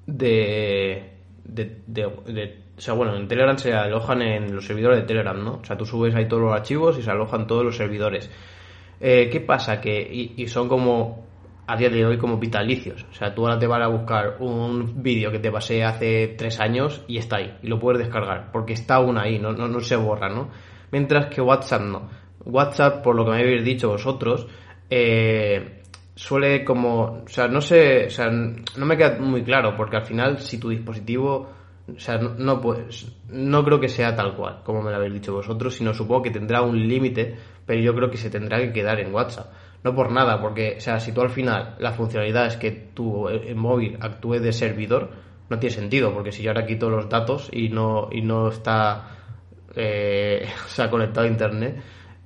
de, 0.05 1.11
de, 1.45 2.63
o 2.75 2.81
sea, 2.81 2.93
bueno, 2.95 3.15
en 3.15 3.27
Telegram 3.27 3.57
se 3.57 3.73
alojan 3.73 4.21
en 4.21 4.55
los 4.55 4.65
servidores 4.65 4.99
de 4.99 5.05
Telegram, 5.05 5.41
¿no? 5.43 5.59
O 5.61 5.65
sea, 5.65 5.77
tú 5.77 5.85
subes 5.85 6.15
ahí 6.15 6.27
todos 6.27 6.43
los 6.43 6.53
archivos 6.53 6.97
y 6.97 7.03
se 7.03 7.11
alojan 7.11 7.45
todos 7.45 7.63
los 7.63 7.77
servidores. 7.77 8.29
Eh, 8.99 9.29
¿Qué 9.31 9.41
pasa? 9.41 9.79
Que, 9.79 10.01
y, 10.35 10.47
son 10.47 10.67
como 10.67 11.27
a 11.65 11.77
día 11.77 11.89
de 11.89 12.05
hoy 12.05 12.17
como 12.17 12.37
vitalicios. 12.37 13.05
O 13.09 13.13
sea, 13.13 13.33
tú 13.33 13.43
ahora 13.43 13.59
te 13.59 13.67
vas 13.67 13.81
a 13.81 13.87
buscar 13.87 14.37
un 14.39 15.01
vídeo 15.01 15.31
que 15.31 15.39
te 15.39 15.51
pasé 15.51 15.83
hace 15.83 16.35
tres 16.37 16.59
años 16.59 17.03
y 17.07 17.17
está 17.17 17.37
ahí. 17.37 17.57
Y 17.61 17.67
lo 17.67 17.79
puedes 17.79 17.99
descargar. 17.99 18.51
Porque 18.51 18.73
está 18.73 18.95
aún 18.95 19.17
ahí, 19.17 19.39
no, 19.39 19.53
no, 19.53 19.79
se 19.79 19.95
borra, 19.95 20.29
¿no? 20.29 20.49
Mientras 20.91 21.27
que 21.27 21.41
WhatsApp 21.41 21.81
no. 21.81 22.09
WhatsApp, 22.45 23.01
por 23.01 23.15
lo 23.15 23.25
que 23.25 23.31
me 23.31 23.41
habéis 23.41 23.63
dicho 23.63 23.89
vosotros, 23.89 24.47
eh, 24.89 25.81
suele 26.15 26.65
como... 26.65 27.23
O 27.23 27.27
sea, 27.27 27.47
no 27.47 27.61
sé... 27.61 28.07
O 28.07 28.09
sea, 28.09 28.29
no 28.29 28.85
me 28.85 28.97
queda 28.97 29.17
muy 29.19 29.43
claro. 29.43 29.75
Porque 29.77 29.97
al 29.97 30.05
final, 30.05 30.39
si 30.39 30.59
tu 30.59 30.69
dispositivo... 30.69 31.49
O 31.95 31.99
sea, 31.99 32.17
no, 32.17 32.35
no, 32.35 32.61
pues, 32.61 33.13
no 33.27 33.63
creo 33.65 33.77
que 33.77 33.89
sea 33.89 34.15
tal 34.15 34.37
cual, 34.37 34.61
como 34.63 34.81
me 34.81 34.89
lo 34.89 34.95
habéis 34.95 35.15
dicho 35.15 35.33
vosotros, 35.33 35.75
sino 35.75 35.93
supongo 35.93 36.21
que 36.21 36.31
tendrá 36.31 36.61
un 36.61 36.87
límite, 36.87 37.35
pero 37.65 37.81
yo 37.81 37.93
creo 37.93 38.09
que 38.09 38.15
se 38.15 38.29
tendrá 38.29 38.57
que 38.59 38.71
quedar 38.71 39.01
en 39.01 39.13
WhatsApp. 39.13 39.47
No 39.83 39.93
por 39.93 40.11
nada, 40.11 40.39
porque, 40.41 40.75
o 40.77 40.81
sea, 40.81 40.99
si 40.99 41.11
tú 41.11 41.21
al 41.21 41.29
final 41.29 41.75
la 41.79 41.91
funcionalidad 41.91 42.47
es 42.47 42.57
que 42.57 42.71
tu 42.71 43.27
eh, 43.27 43.53
móvil 43.53 43.97
actúe 43.99 44.39
de 44.39 44.53
servidor, 44.53 45.11
no 45.49 45.59
tiene 45.59 45.75
sentido, 45.75 46.13
porque 46.13 46.31
si 46.31 46.41
yo 46.41 46.51
ahora 46.51 46.65
quito 46.65 46.89
los 46.89 47.09
datos 47.09 47.49
y 47.51 47.69
no, 47.69 48.07
y 48.11 48.21
no 48.21 48.47
está 48.47 49.09
eh, 49.75 50.47
conectado 50.89 51.27
a 51.27 51.29
internet, 51.29 51.83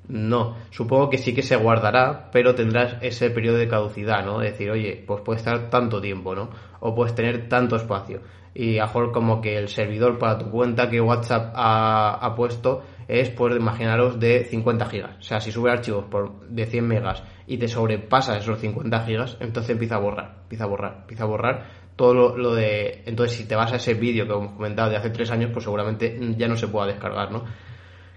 no. 0.07 0.55
Supongo 0.69 1.09
que 1.09 1.17
sí 1.17 1.33
que 1.33 1.41
se 1.41 1.55
guardará, 1.55 2.29
pero 2.31 2.55
tendrás 2.55 2.97
ese 3.01 3.29
periodo 3.29 3.57
de 3.57 3.67
caducidad, 3.67 4.23
¿no? 4.23 4.39
Decir, 4.39 4.69
oye, 4.69 5.03
pues 5.05 5.21
puede 5.21 5.39
estar 5.39 5.69
tanto 5.69 5.99
tiempo, 5.99 6.33
¿no? 6.35 6.49
O 6.79 6.95
puedes 6.95 7.15
tener 7.15 7.49
tanto 7.49 7.75
espacio. 7.75 8.21
Y 8.53 8.79
a 8.79 8.87
como 8.87 9.41
que 9.41 9.57
el 9.57 9.67
servidor 9.67 10.17
para 10.17 10.37
tu 10.37 10.49
cuenta 10.49 10.89
que 10.89 11.01
WhatsApp 11.01 11.53
ha, 11.55 12.13
ha 12.13 12.35
puesto 12.35 12.83
es, 13.07 13.29
pues, 13.29 13.55
imaginaros, 13.55 14.19
de 14.19 14.45
50 14.45 14.85
gigas. 14.87 15.17
O 15.19 15.21
sea, 15.21 15.39
si 15.39 15.51
sube 15.51 15.71
archivos 15.71 16.05
por, 16.05 16.47
de 16.47 16.65
100 16.65 16.87
megas 16.87 17.23
y 17.45 17.57
te 17.57 17.67
sobrepasa 17.67 18.37
esos 18.37 18.59
50 18.59 19.05
gigas, 19.05 19.37
entonces 19.39 19.71
empieza 19.71 19.95
a 19.95 19.99
borrar, 19.99 20.39
empieza 20.43 20.65
a 20.65 20.67
borrar, 20.67 20.97
empieza 21.01 21.23
a 21.23 21.27
borrar 21.27 21.65
todo 21.95 22.37
lo, 22.37 22.53
de... 22.53 23.03
Entonces, 23.05 23.37
si 23.37 23.47
te 23.47 23.55
vas 23.55 23.73
a 23.73 23.77
ese 23.77 23.93
vídeo 23.93 24.27
que 24.27 24.33
hemos 24.33 24.53
comentado 24.53 24.89
de 24.89 24.97
hace 24.97 25.09
tres 25.09 25.31
años, 25.31 25.49
pues 25.51 25.63
seguramente 25.63 26.17
ya 26.37 26.47
no 26.47 26.55
se 26.55 26.67
pueda 26.67 26.87
descargar, 26.87 27.31
¿no? 27.31 27.43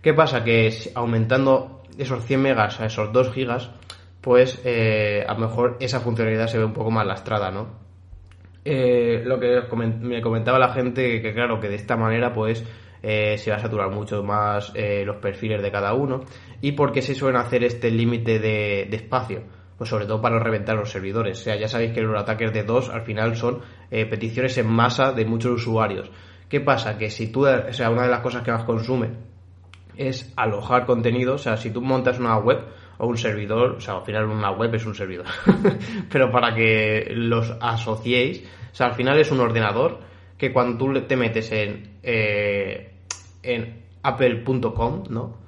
¿Qué 0.03 0.13
pasa? 0.13 0.45
Que 0.45 0.73
aumentando 0.95 1.83
esos 1.97 2.25
100 2.25 2.43
megas 2.43 2.81
a 2.81 2.87
esos 2.87 3.13
2 3.13 3.33
gigas, 3.33 3.71
pues 4.21 4.61
eh, 4.65 5.25
a 5.27 5.35
lo 5.35 5.41
mejor 5.41 5.77
esa 5.81 6.01
funcionalidad 6.01 6.47
se 6.47 6.59
ve 6.59 6.65
un 6.65 6.73
poco 6.73 6.91
más 6.91 7.07
lastrada, 7.07 7.51
¿no? 7.51 7.69
Eh, 8.65 9.23
lo 9.25 9.41
que 9.41 9.63
me 10.01 10.21
comentaba 10.21 10.59
la 10.59 10.73
gente, 10.73 11.23
que 11.23 11.33
claro, 11.33 11.59
que 11.61 11.69
de 11.69 11.77
esta 11.77 11.97
manera 11.97 12.35
pues 12.35 12.63
eh, 13.03 13.39
se 13.39 13.51
va 13.51 13.57
a 13.57 13.61
saturar 13.61 13.91
mucho 13.91 14.23
más 14.23 14.73
los 14.75 15.17
perfiles 15.17 15.63
de 15.63 15.71
cada 15.71 15.95
uno. 15.95 16.25
¿Y 16.61 16.73
por 16.73 16.93
qué 16.93 17.03
se 17.03 17.15
suelen 17.15 17.41
hacer 17.41 17.65
este 17.65 17.91
límite 17.91 18.39
de, 18.39 18.83
espacio? 18.93 19.43
Pues 19.77 19.89
sobre 19.89 20.07
todo 20.07 20.21
para 20.21 20.39
reventar 20.39 20.77
los 20.77 20.91
servidores. 20.91 21.41
O 21.41 21.43
sea, 21.45 21.57
ya 21.57 21.69
sabéis 21.69 21.93
que 21.93 22.03
los 22.03 22.21
ataques 22.21 22.53
de 22.53 22.65
dos 22.65 22.91
al 22.91 23.03
final 23.03 23.37
son 23.37 23.61
peticiones 23.89 24.59
en 24.59 24.69
masa 24.69 25.13
de 25.13 25.25
muchos 25.25 25.53
usuarios. 25.53 26.11
¿Qué 26.49 26.61
pasa? 26.61 26.99
Que 26.99 27.11
si 27.11 27.33
tú, 27.33 27.47
o 27.47 27.73
sea, 27.73 27.91
una 27.91 28.03
de 28.03 28.11
las 28.11 28.21
cosas 28.21 28.43
que 28.43 28.53
más 28.53 28.65
consume 28.65 29.11
es 29.97 30.33
alojar 30.37 30.85
contenido, 30.85 31.35
o 31.35 31.39
sea, 31.39 31.57
si 31.57 31.71
tú 31.71 31.81
montas 31.81 32.19
una 32.19 32.37
web, 32.39 32.59
o 33.01 33.07
un 33.07 33.17
servidor, 33.17 33.77
o 33.77 33.81
sea, 33.81 33.95
al 33.95 34.05
final 34.05 34.27
una 34.27 34.51
web 34.51 34.75
es 34.75 34.85
un 34.85 34.95
servidor, 34.95 35.25
pero 36.13 36.31
para 36.31 36.55
que 36.55 37.09
los 37.15 37.51
asociéis, 37.61 38.45
o 38.73 38.75
sea, 38.75 38.89
al 38.89 38.95
final 38.95 39.19
es 39.19 39.31
un 39.31 39.41
ordenador 39.41 40.01
que 40.37 40.53
cuando 40.53 40.77
tú 40.77 41.01
te 41.07 41.17
metes 41.17 41.51
en, 41.51 41.90
eh, 42.03 42.95
en 43.43 43.85
apple.com, 44.03 45.05
¿no? 45.11 45.39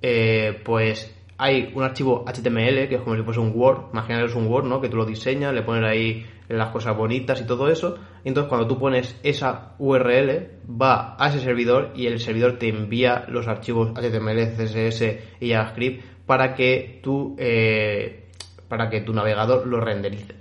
Eh, 0.00 0.60
pues 0.64 1.14
hay 1.36 1.72
un 1.74 1.82
archivo 1.82 2.24
HTML 2.26 2.88
que 2.88 2.96
es 2.96 3.00
como 3.00 3.16
si 3.16 3.22
fuese 3.22 3.40
un 3.40 3.52
Word, 3.54 3.90
imaginaros 3.92 4.34
un 4.34 4.46
Word, 4.46 4.66
¿no? 4.66 4.80
Que 4.80 4.88
tú 4.88 4.96
lo 4.96 5.04
diseñas, 5.04 5.52
le 5.52 5.62
pones 5.62 5.84
ahí 5.84 6.26
las 6.48 6.70
cosas 6.70 6.96
bonitas 6.96 7.40
y 7.40 7.46
todo 7.46 7.68
eso, 7.68 7.98
y 8.24 8.28
entonces 8.28 8.48
cuando 8.48 8.66
tú 8.66 8.78
pones 8.78 9.18
esa 9.22 9.74
URL 9.78 10.48
va 10.68 11.14
a 11.18 11.28
ese 11.28 11.40
servidor 11.40 11.92
y 11.94 12.06
el 12.06 12.20
servidor 12.20 12.58
te 12.58 12.68
envía 12.68 13.26
los 13.28 13.46
archivos 13.48 13.90
HTML, 13.90 14.56
CSS 14.56 15.18
y 15.40 15.50
JavaScript 15.50 16.04
para 16.24 16.54
que 16.54 17.00
tu, 17.02 17.36
eh, 17.38 18.28
para 18.68 18.88
que 18.88 19.02
tu 19.02 19.12
navegador 19.12 19.66
lo 19.66 19.80
renderice. 19.80 20.34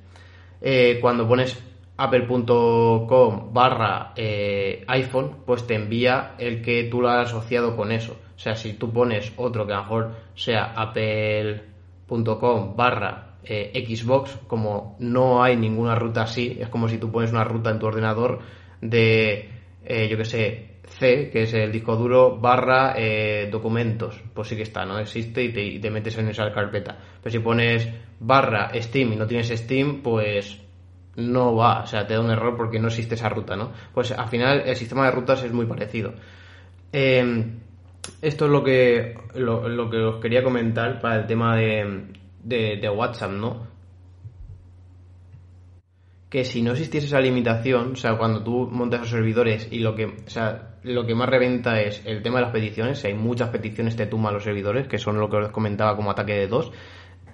Cuando 1.02 1.28
pones 1.28 1.62
apple.com 1.98 3.54
barra 3.54 4.14
eh, 4.16 4.84
iPhone, 4.88 5.38
pues 5.46 5.68
te 5.68 5.76
envía 5.76 6.36
el 6.38 6.62
que 6.62 6.86
tú 6.86 7.02
lo 7.02 7.10
has 7.10 7.30
asociado 7.30 7.76
con 7.76 7.92
eso. 7.92 8.18
O 8.36 8.40
sea, 8.40 8.56
si 8.56 8.74
tú 8.74 8.94
pones 8.94 9.34
otro 9.38 9.66
que 9.66 9.74
a 9.74 9.78
lo 9.78 9.84
mejor 9.84 10.16
sea 10.36 10.74
apple.com 10.76 12.76
barra 12.76 13.24
Xbox, 13.44 14.38
como 14.48 14.98
no 15.00 15.42
hay 15.42 15.56
ninguna 15.56 15.96
ruta 15.96 16.24
así, 16.24 16.58
es 16.60 16.70
como 16.70 16.90
si 16.90 16.98
tú 16.98 17.12
pones 17.12 17.32
una 17.32 17.46
ruta 17.46 17.72
en 17.72 17.80
tu 17.80 17.86
ordenador 17.86 18.40
de, 18.82 19.50
yo 20.10 20.18
que 20.18 20.26
sé, 20.26 20.78
C, 20.88 21.30
que 21.30 21.44
es 21.44 21.54
el 21.54 21.72
disco 21.72 21.96
duro, 21.96 22.38
barra 22.38 22.94
eh, 22.98 23.50
documentos, 23.52 24.22
pues 24.34 24.48
sí 24.48 24.56
que 24.56 24.64
está, 24.64 24.86
¿no? 24.86 24.98
Existe 25.00 25.44
y 25.44 25.80
te, 25.80 25.92
metes 25.92 26.18
en 26.18 26.30
esa 26.30 26.52
carpeta. 26.52 26.98
Pero 27.22 27.32
si 27.32 27.40
pones 27.40 27.88
barra 28.20 28.72
Steam 28.74 29.14
y 29.14 29.16
no 29.16 29.28
tienes 29.28 29.50
Steam, 29.50 30.02
pues 30.02 30.60
no 31.18 31.56
va, 31.56 31.82
o 31.84 31.88
sea, 31.88 32.08
te 32.08 32.14
da 32.14 32.22
un 32.22 32.32
error 32.32 32.56
porque 32.56 32.80
no 32.80 32.88
existe 32.88 33.16
esa 33.16 33.30
ruta, 33.30 33.56
¿no? 33.56 33.72
Pues 33.94 34.12
al 34.12 34.30
final 34.30 34.64
el 34.66 34.76
sistema 34.76 35.06
de 35.06 35.12
rutas 35.12 35.44
es 35.44 35.52
muy 35.52 35.66
parecido. 35.66 36.14
Em, 36.92 37.60
esto 38.22 38.46
es 38.46 38.52
lo 38.52 38.64
que, 38.64 39.16
lo, 39.36 39.90
que 39.90 39.98
os 39.98 40.22
quería 40.22 40.44
comentar 40.44 41.02
para 41.02 41.18
el 41.18 41.28
tema 41.28 41.58
de, 41.58 42.14
de 42.44 42.90
WhatsApp, 42.90 43.32
¿no? 43.32 43.68
que 46.30 46.44
si 46.44 46.62
no 46.62 46.72
existiese 46.72 47.08
esa 47.08 47.22
limitación, 47.22 47.94
o 47.94 47.96
sea, 47.96 48.18
cuando 48.18 48.44
tú 48.44 48.68
montas 48.70 49.00
los 49.02 49.10
servidores 49.10 49.70
y 49.72 49.80
lo 49.80 49.96
que, 49.96 50.06
o 50.06 50.30
sea, 50.30 50.76
lo 50.84 51.06
que 51.06 51.16
más 51.16 51.30
reventa 51.30 51.82
es 51.82 52.02
el 52.06 52.22
tema 52.22 52.40
de 52.40 52.46
las 52.46 52.52
peticiones, 52.52 53.04
hay 53.06 53.14
muchas 53.14 53.50
peticiones 53.50 53.96
te 53.96 54.08
tumban 54.08 54.34
los 54.34 54.44
servidores, 54.44 54.88
que 54.88 54.98
son 54.98 55.20
lo 55.20 55.30
que 55.30 55.38
os 55.38 55.52
comentaba 55.52 55.96
como 55.96 56.12
ataque 56.12 56.34
de 56.34 56.48
dos, 56.48 56.72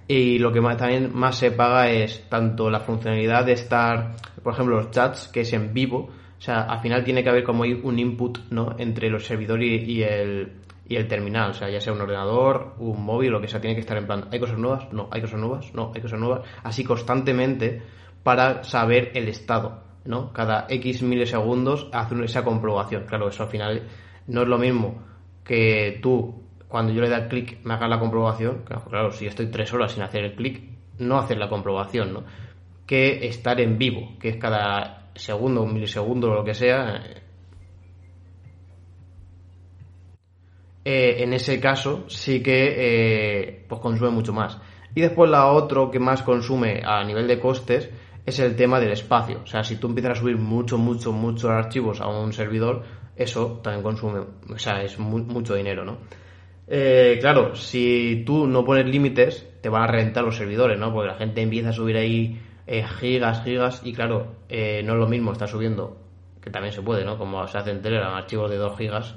y 0.07 0.39
lo 0.39 0.51
que 0.51 0.61
más, 0.61 0.77
también 0.77 1.11
más 1.13 1.37
se 1.37 1.51
paga 1.51 1.89
es 1.89 2.27
tanto 2.29 2.69
la 2.69 2.79
funcionalidad 2.79 3.45
de 3.45 3.53
estar, 3.53 4.15
por 4.43 4.53
ejemplo, 4.53 4.77
los 4.77 4.91
chats, 4.91 5.27
que 5.29 5.41
es 5.41 5.53
en 5.53 5.73
vivo, 5.73 6.09
o 6.37 6.41
sea, 6.41 6.63
al 6.63 6.81
final 6.81 7.03
tiene 7.03 7.23
que 7.23 7.29
haber 7.29 7.43
como 7.43 7.63
un 7.63 7.99
input, 7.99 8.39
¿no?, 8.49 8.75
entre 8.77 9.09
los 9.09 9.25
servidores 9.25 9.87
y, 9.87 10.03
el, 10.03 10.51
y 10.87 10.95
el 10.95 11.07
terminal, 11.07 11.51
o 11.51 11.53
sea, 11.53 11.69
ya 11.69 11.79
sea 11.79 11.93
un 11.93 12.01
ordenador, 12.01 12.75
un 12.79 13.03
móvil, 13.03 13.31
lo 13.31 13.39
que 13.39 13.47
sea, 13.47 13.61
tiene 13.61 13.75
que 13.75 13.81
estar 13.81 13.97
en 13.97 14.05
plan, 14.05 14.27
¿hay 14.31 14.39
cosas 14.39 14.57
nuevas? 14.57 14.91
No, 14.91 15.07
hay 15.11 15.21
cosas 15.21 15.39
nuevas, 15.39 15.73
no, 15.73 15.91
hay 15.95 16.01
cosas 16.01 16.19
nuevas, 16.19 16.41
así 16.63 16.83
constantemente 16.83 17.81
para 18.23 18.63
saber 18.63 19.11
el 19.15 19.29
estado, 19.29 19.83
¿no? 20.05 20.33
Cada 20.33 20.65
X 20.69 21.01
milisegundos 21.03 21.89
hace 21.91 22.23
esa 22.23 22.43
comprobación. 22.43 23.05
Claro, 23.05 23.27
eso 23.27 23.43
al 23.43 23.49
final 23.49 23.87
no 24.27 24.41
es 24.41 24.47
lo 24.47 24.57
mismo 24.57 25.01
que 25.43 25.99
tú, 26.01 26.42
cuando 26.73 26.91
yo 26.91 27.01
le 27.01 27.09
da 27.09 27.27
clic, 27.27 27.63
me 27.65 27.75
hagas 27.75 27.87
la 27.87 27.99
comprobación. 27.99 28.63
Claro, 28.65 29.11
si 29.11 29.27
estoy 29.27 29.51
tres 29.51 29.71
horas 29.75 29.91
sin 29.91 30.01
hacer 30.01 30.23
el 30.23 30.33
clic, 30.33 30.59
no 30.97 31.19
hacer 31.19 31.37
la 31.37 31.47
comprobación, 31.47 32.11
¿no? 32.11 32.23
Que 32.87 33.27
estar 33.27 33.61
en 33.61 33.77
vivo, 33.77 34.17
que 34.19 34.29
es 34.29 34.37
cada 34.37 35.11
segundo, 35.13 35.61
un 35.61 35.71
milisegundo 35.71 36.31
o 36.31 36.33
lo 36.33 36.43
que 36.43 36.55
sea. 36.55 37.03
Eh, 40.83 41.17
en 41.19 41.33
ese 41.33 41.59
caso 41.59 42.05
sí 42.09 42.41
que 42.41 42.73
eh, 42.75 43.65
pues 43.69 43.79
consume 43.79 44.09
mucho 44.09 44.33
más. 44.33 44.57
Y 44.95 45.01
después 45.01 45.29
la 45.29 45.51
otro 45.51 45.91
que 45.91 45.99
más 45.99 46.23
consume 46.23 46.81
a 46.83 47.03
nivel 47.03 47.27
de 47.27 47.39
costes 47.39 47.91
es 48.25 48.39
el 48.39 48.55
tema 48.55 48.79
del 48.79 48.93
espacio. 48.93 49.41
O 49.43 49.45
sea, 49.45 49.63
si 49.63 49.75
tú 49.75 49.89
empiezas 49.89 50.17
a 50.17 50.21
subir 50.21 50.39
mucho, 50.39 50.79
mucho, 50.79 51.11
muchos 51.11 51.51
archivos 51.51 52.01
a 52.01 52.07
un 52.07 52.33
servidor, 52.33 52.81
eso 53.15 53.59
también 53.61 53.83
consume, 53.83 54.21
o 54.21 54.57
sea, 54.57 54.81
es 54.81 54.97
mucho 54.97 55.53
dinero, 55.53 55.85
¿no? 55.85 55.99
Eh, 56.67 57.17
claro, 57.19 57.55
si 57.55 58.23
tú 58.25 58.47
no 58.47 58.63
pones 58.63 58.85
límites, 58.85 59.47
te 59.61 59.69
van 59.69 59.83
a 59.83 59.87
reventar 59.87 60.23
los 60.23 60.37
servidores, 60.37 60.79
¿no? 60.79 60.93
Porque 60.93 61.07
la 61.07 61.15
gente 61.15 61.41
empieza 61.41 61.69
a 61.69 61.73
subir 61.73 61.97
ahí 61.97 62.41
eh, 62.67 62.85
gigas, 62.99 63.43
gigas, 63.43 63.81
y 63.83 63.93
claro, 63.93 64.35
eh, 64.49 64.81
no 64.85 64.93
es 64.93 64.99
lo 64.99 65.07
mismo 65.07 65.31
estar 65.31 65.49
subiendo, 65.49 65.97
que 66.41 66.49
también 66.49 66.73
se 66.73 66.81
puede, 66.81 67.03
¿no? 67.03 67.17
Como 67.17 67.45
se 67.47 67.57
hace 67.57 67.71
en 67.71 67.81
Telegram, 67.81 68.13
archivos 68.13 68.49
de 68.49 68.57
2 68.57 68.77
gigas, 68.77 69.15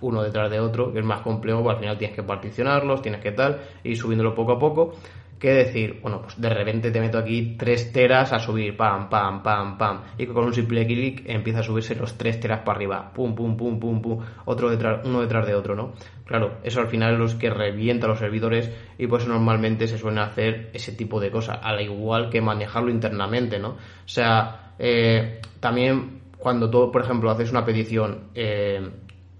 uno 0.00 0.22
detrás 0.22 0.50
de 0.50 0.60
otro, 0.60 0.92
que 0.92 1.00
es 1.00 1.04
más 1.04 1.20
complejo, 1.20 1.62
porque 1.62 1.76
al 1.76 1.80
final 1.80 1.98
tienes 1.98 2.16
que 2.16 2.22
particionarlos, 2.22 3.02
tienes 3.02 3.20
que 3.20 3.32
tal, 3.32 3.60
ir 3.84 3.96
subiéndolo 3.96 4.34
poco 4.34 4.52
a 4.52 4.58
poco 4.58 4.94
que 5.38 5.52
decir, 5.52 6.00
bueno, 6.02 6.22
pues 6.22 6.40
de 6.40 6.48
repente 6.48 6.90
te 6.90 7.00
meto 7.00 7.18
aquí 7.18 7.54
3 7.56 7.92
teras 7.92 8.32
a 8.32 8.38
subir, 8.38 8.76
pam, 8.76 9.08
pam, 9.08 9.42
pam, 9.42 9.78
pam, 9.78 10.00
y 10.16 10.26
con 10.26 10.44
un 10.44 10.52
simple 10.52 10.86
clic 10.86 11.22
empieza 11.26 11.60
a 11.60 11.62
subirse 11.62 11.94
los 11.94 12.18
3 12.18 12.40
teras 12.40 12.60
para 12.60 12.76
arriba, 12.76 13.12
pum, 13.12 13.34
pum, 13.34 13.56
pum, 13.56 13.78
pum, 13.78 14.02
pum, 14.02 14.20
otro 14.44 14.70
detrás, 14.70 15.00
uno 15.04 15.20
detrás 15.20 15.46
de 15.46 15.54
otro, 15.54 15.74
¿no? 15.76 15.92
Claro, 16.28 16.58
eso 16.62 16.80
al 16.80 16.88
final 16.88 17.14
es 17.14 17.32
lo 17.32 17.38
que 17.38 17.48
revienta 17.48 18.06
los 18.06 18.18
servidores 18.18 18.70
y 18.98 19.06
pues 19.06 19.26
normalmente 19.26 19.88
se 19.88 19.96
suelen 19.96 20.18
hacer 20.18 20.68
ese 20.74 20.92
tipo 20.92 21.20
de 21.20 21.30
cosas, 21.30 21.58
al 21.62 21.80
igual 21.80 22.28
que 22.28 22.42
manejarlo 22.42 22.90
internamente, 22.90 23.58
¿no? 23.58 23.70
O 23.70 23.76
sea, 24.04 24.74
eh, 24.78 25.40
también 25.58 26.20
cuando 26.36 26.68
tú, 26.68 26.92
por 26.92 27.00
ejemplo, 27.00 27.30
haces 27.30 27.50
una 27.50 27.64
petición, 27.64 28.24
eh, 28.34 28.90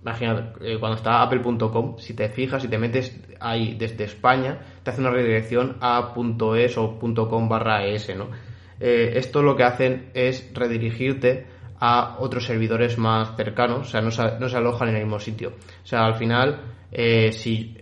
eh, 0.03 0.77
cuando 0.81 0.97
está 0.97 1.21
apple.com, 1.21 1.99
si 1.99 2.15
te 2.15 2.31
fijas, 2.31 2.65
y 2.65 2.69
te 2.69 2.79
metes 2.79 3.21
ahí 3.39 3.75
desde 3.79 4.05
España, 4.05 4.59
te 4.83 4.91
hace 4.91 5.03
una 5.03 5.11
redirección 5.11 5.77
a 5.83 6.15
.es 6.57 6.79
o 6.79 6.99
.com 6.99 7.49
barra 7.51 7.85
es, 7.85 8.09
¿no? 8.17 8.29
Eh, 8.81 9.13
esto 9.17 9.43
lo 9.43 9.57
que 9.57 9.65
hacen 9.65 10.11
es 10.15 10.51
redirigirte 10.55 11.47
a 11.81 12.17
otros 12.19 12.45
servidores 12.45 12.99
más 12.99 13.37
cercanos, 13.37 13.81
o 13.81 13.91
sea, 13.91 14.01
no 14.01 14.11
se, 14.11 14.39
no 14.39 14.49
se 14.49 14.57
alojan 14.57 14.89
en 14.89 14.97
el 14.97 15.03
mismo 15.05 15.19
sitio. 15.19 15.51
O 15.51 15.87
sea, 15.87 16.05
al 16.05 16.15
final, 16.15 16.61
eh, 16.91 17.33
si, 17.33 17.77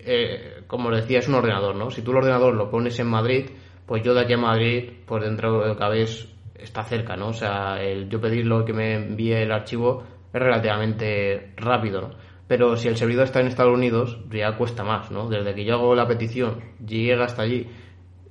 como 0.66 0.90
decía, 0.90 1.20
es 1.20 1.28
un 1.28 1.34
ordenador, 1.34 1.74
¿no? 1.76 1.90
Si 1.90 2.02
tú 2.02 2.10
el 2.10 2.18
ordenador 2.18 2.54
lo 2.54 2.70
pones 2.70 2.98
en 2.98 3.08
Madrid, 3.08 3.46
pues 3.86 4.02
yo 4.02 4.14
de 4.14 4.22
aquí 4.22 4.32
a 4.34 4.38
Madrid, 4.38 4.90
pues 5.06 5.24
dentro 5.24 5.66
de 5.66 5.76
cada 5.76 5.90
vez 5.90 6.28
está 6.58 6.82
cerca, 6.82 7.16
¿no? 7.16 7.28
O 7.28 7.32
sea, 7.32 7.80
el 7.80 8.08
yo 8.08 8.20
pedirlo 8.20 8.64
que 8.64 8.72
me 8.72 8.94
envíe 8.94 9.32
el 9.32 9.52
archivo 9.52 10.04
es 10.32 10.40
relativamente 10.40 11.52
rápido, 11.56 12.00
¿no? 12.00 12.10
Pero 12.48 12.76
si 12.76 12.88
el 12.88 12.96
servidor 12.96 13.24
está 13.24 13.40
en 13.40 13.48
Estados 13.48 13.74
Unidos, 13.74 14.18
ya 14.30 14.56
cuesta 14.56 14.84
más, 14.84 15.10
¿no? 15.10 15.28
Desde 15.28 15.54
que 15.54 15.64
yo 15.64 15.74
hago 15.74 15.94
la 15.94 16.06
petición, 16.06 16.60
llega 16.84 17.24
hasta 17.24 17.42
allí, 17.42 17.66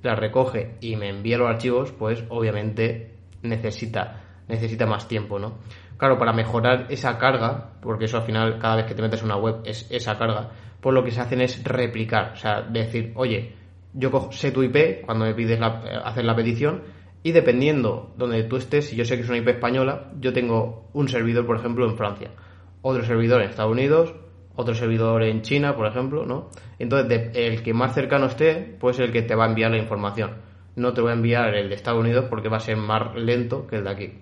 la 0.02 0.14
recoge 0.14 0.76
y 0.80 0.96
me 0.96 1.10
envía 1.10 1.38
los 1.38 1.48
archivos, 1.48 1.92
pues 1.92 2.24
obviamente 2.28 3.14
necesita, 3.42 4.25
necesita 4.48 4.86
más 4.86 5.08
tiempo, 5.08 5.38
¿no? 5.38 5.58
Claro, 5.96 6.18
para 6.18 6.32
mejorar 6.32 6.86
esa 6.90 7.18
carga, 7.18 7.72
porque 7.80 8.04
eso 8.04 8.18
al 8.18 8.24
final 8.24 8.58
cada 8.58 8.76
vez 8.76 8.86
que 8.86 8.94
te 8.94 9.02
metes 9.02 9.20
en 9.20 9.26
una 9.26 9.36
web 9.36 9.60
es 9.64 9.90
esa 9.90 10.18
carga, 10.18 10.50
pues 10.80 10.94
lo 10.94 11.02
que 11.02 11.10
se 11.10 11.20
hacen 11.20 11.40
es 11.40 11.62
replicar, 11.64 12.32
o 12.34 12.36
sea, 12.36 12.62
decir, 12.62 13.12
oye, 13.16 13.54
yo 13.94 14.10
cojo, 14.10 14.30
sé 14.32 14.52
tu 14.52 14.62
IP 14.62 15.04
cuando 15.04 15.24
me 15.24 15.34
pides 15.34 15.58
la, 15.58 15.82
eh, 15.84 15.98
hacer 16.04 16.24
la 16.24 16.36
petición 16.36 16.82
y 17.22 17.32
dependiendo 17.32 18.12
donde 18.16 18.44
tú 18.44 18.56
estés, 18.56 18.88
si 18.88 18.96
yo 18.96 19.04
sé 19.04 19.16
que 19.16 19.22
es 19.22 19.28
una 19.28 19.38
IP 19.38 19.48
española, 19.48 20.12
yo 20.20 20.32
tengo 20.32 20.90
un 20.92 21.08
servidor, 21.08 21.46
por 21.46 21.56
ejemplo, 21.56 21.88
en 21.88 21.96
Francia, 21.96 22.30
otro 22.82 23.02
servidor 23.04 23.40
en 23.40 23.48
Estados 23.48 23.72
Unidos, 23.72 24.14
otro 24.54 24.74
servidor 24.74 25.22
en 25.22 25.42
China, 25.42 25.74
por 25.76 25.86
ejemplo, 25.86 26.24
¿no? 26.24 26.50
Entonces, 26.78 27.30
el 27.34 27.62
que 27.62 27.74
más 27.74 27.94
cercano 27.94 28.26
esté, 28.26 28.76
pues 28.78 28.98
el 28.98 29.12
que 29.12 29.22
te 29.22 29.34
va 29.34 29.44
a 29.44 29.48
enviar 29.48 29.70
la 29.70 29.78
información. 29.78 30.38
No 30.76 30.92
te 30.92 31.00
voy 31.00 31.10
a 31.10 31.14
enviar 31.14 31.54
el 31.54 31.68
de 31.68 31.74
Estados 31.74 32.00
Unidos 32.00 32.26
porque 32.28 32.48
va 32.48 32.58
a 32.58 32.60
ser 32.60 32.76
más 32.76 33.14
lento 33.14 33.66
que 33.66 33.76
el 33.76 33.84
de 33.84 33.90
aquí. 33.90 34.12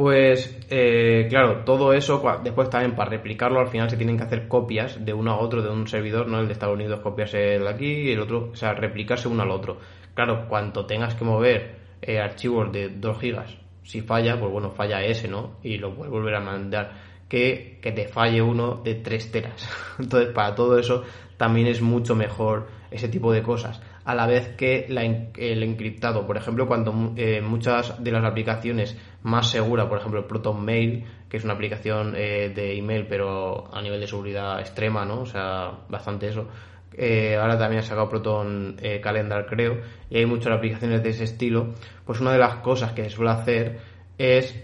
Pues 0.00 0.58
eh, 0.70 1.26
claro, 1.28 1.62
todo 1.62 1.92
eso, 1.92 2.22
después 2.42 2.70
también 2.70 2.94
para 2.94 3.10
replicarlo 3.10 3.60
al 3.60 3.68
final 3.68 3.90
se 3.90 3.98
tienen 3.98 4.16
que 4.16 4.22
hacer 4.22 4.48
copias 4.48 5.04
de 5.04 5.12
uno 5.12 5.32
a 5.32 5.38
otro 5.38 5.60
de 5.60 5.68
un 5.68 5.86
servidor, 5.86 6.26
¿no? 6.26 6.40
El 6.40 6.46
de 6.46 6.54
Estados 6.54 6.74
Unidos 6.74 7.00
copiarse 7.00 7.56
el 7.56 7.68
aquí 7.68 7.84
y 7.84 8.12
el 8.12 8.20
otro, 8.20 8.48
o 8.50 8.56
sea, 8.56 8.72
replicarse 8.72 9.28
uno 9.28 9.42
al 9.42 9.50
otro. 9.50 9.76
Claro, 10.14 10.46
cuanto 10.48 10.86
tengas 10.86 11.14
que 11.14 11.26
mover 11.26 11.74
eh, 12.00 12.18
archivos 12.18 12.72
de 12.72 12.88
2 12.88 13.20
gigas, 13.20 13.54
si 13.82 14.00
falla, 14.00 14.40
pues 14.40 14.50
bueno, 14.50 14.70
falla 14.70 15.04
ese, 15.04 15.28
¿no? 15.28 15.58
Y 15.62 15.76
lo 15.76 15.94
puedes 15.94 16.10
volver 16.10 16.34
a 16.34 16.40
mandar. 16.40 16.92
Que, 17.28 17.78
que 17.82 17.92
te 17.92 18.08
falle 18.08 18.40
uno 18.40 18.80
de 18.82 18.94
3 18.94 19.30
teras. 19.30 19.68
Entonces, 19.98 20.32
para 20.32 20.54
todo 20.54 20.78
eso 20.78 21.04
también 21.36 21.66
es 21.66 21.82
mucho 21.82 22.14
mejor 22.14 22.68
ese 22.90 23.10
tipo 23.10 23.32
de 23.32 23.42
cosas 23.42 23.82
a 24.10 24.14
la 24.14 24.26
vez 24.26 24.56
que 24.56 24.86
el 24.86 25.62
encriptado. 25.62 26.26
Por 26.26 26.36
ejemplo, 26.36 26.66
cuando 26.66 27.12
eh, 27.16 27.40
muchas 27.40 28.02
de 28.02 28.10
las 28.10 28.24
aplicaciones 28.24 28.96
más 29.22 29.50
seguras, 29.50 29.86
por 29.86 29.98
ejemplo, 29.98 30.26
Proton 30.26 30.64
Mail, 30.64 31.04
que 31.28 31.36
es 31.36 31.44
una 31.44 31.54
aplicación 31.54 32.14
eh, 32.16 32.52
de 32.54 32.76
email, 32.76 33.06
pero 33.06 33.72
a 33.72 33.80
nivel 33.80 34.00
de 34.00 34.08
seguridad 34.08 34.58
extrema, 34.60 35.04
¿no? 35.04 35.20
O 35.20 35.26
sea, 35.26 35.70
bastante 35.88 36.28
eso. 36.28 36.48
Eh, 36.92 37.36
ahora 37.36 37.56
también 37.56 37.80
ha 37.80 37.82
sacado 37.84 38.08
Proton 38.08 38.76
Calendar, 39.00 39.46
creo, 39.46 39.80
y 40.10 40.18
hay 40.18 40.26
muchas 40.26 40.52
aplicaciones 40.52 41.02
de 41.04 41.10
ese 41.10 41.24
estilo. 41.24 41.74
Pues 42.04 42.20
una 42.20 42.32
de 42.32 42.38
las 42.38 42.56
cosas 42.56 42.92
que 42.92 43.04
se 43.04 43.10
suele 43.10 43.30
hacer 43.30 43.78
es 44.18 44.60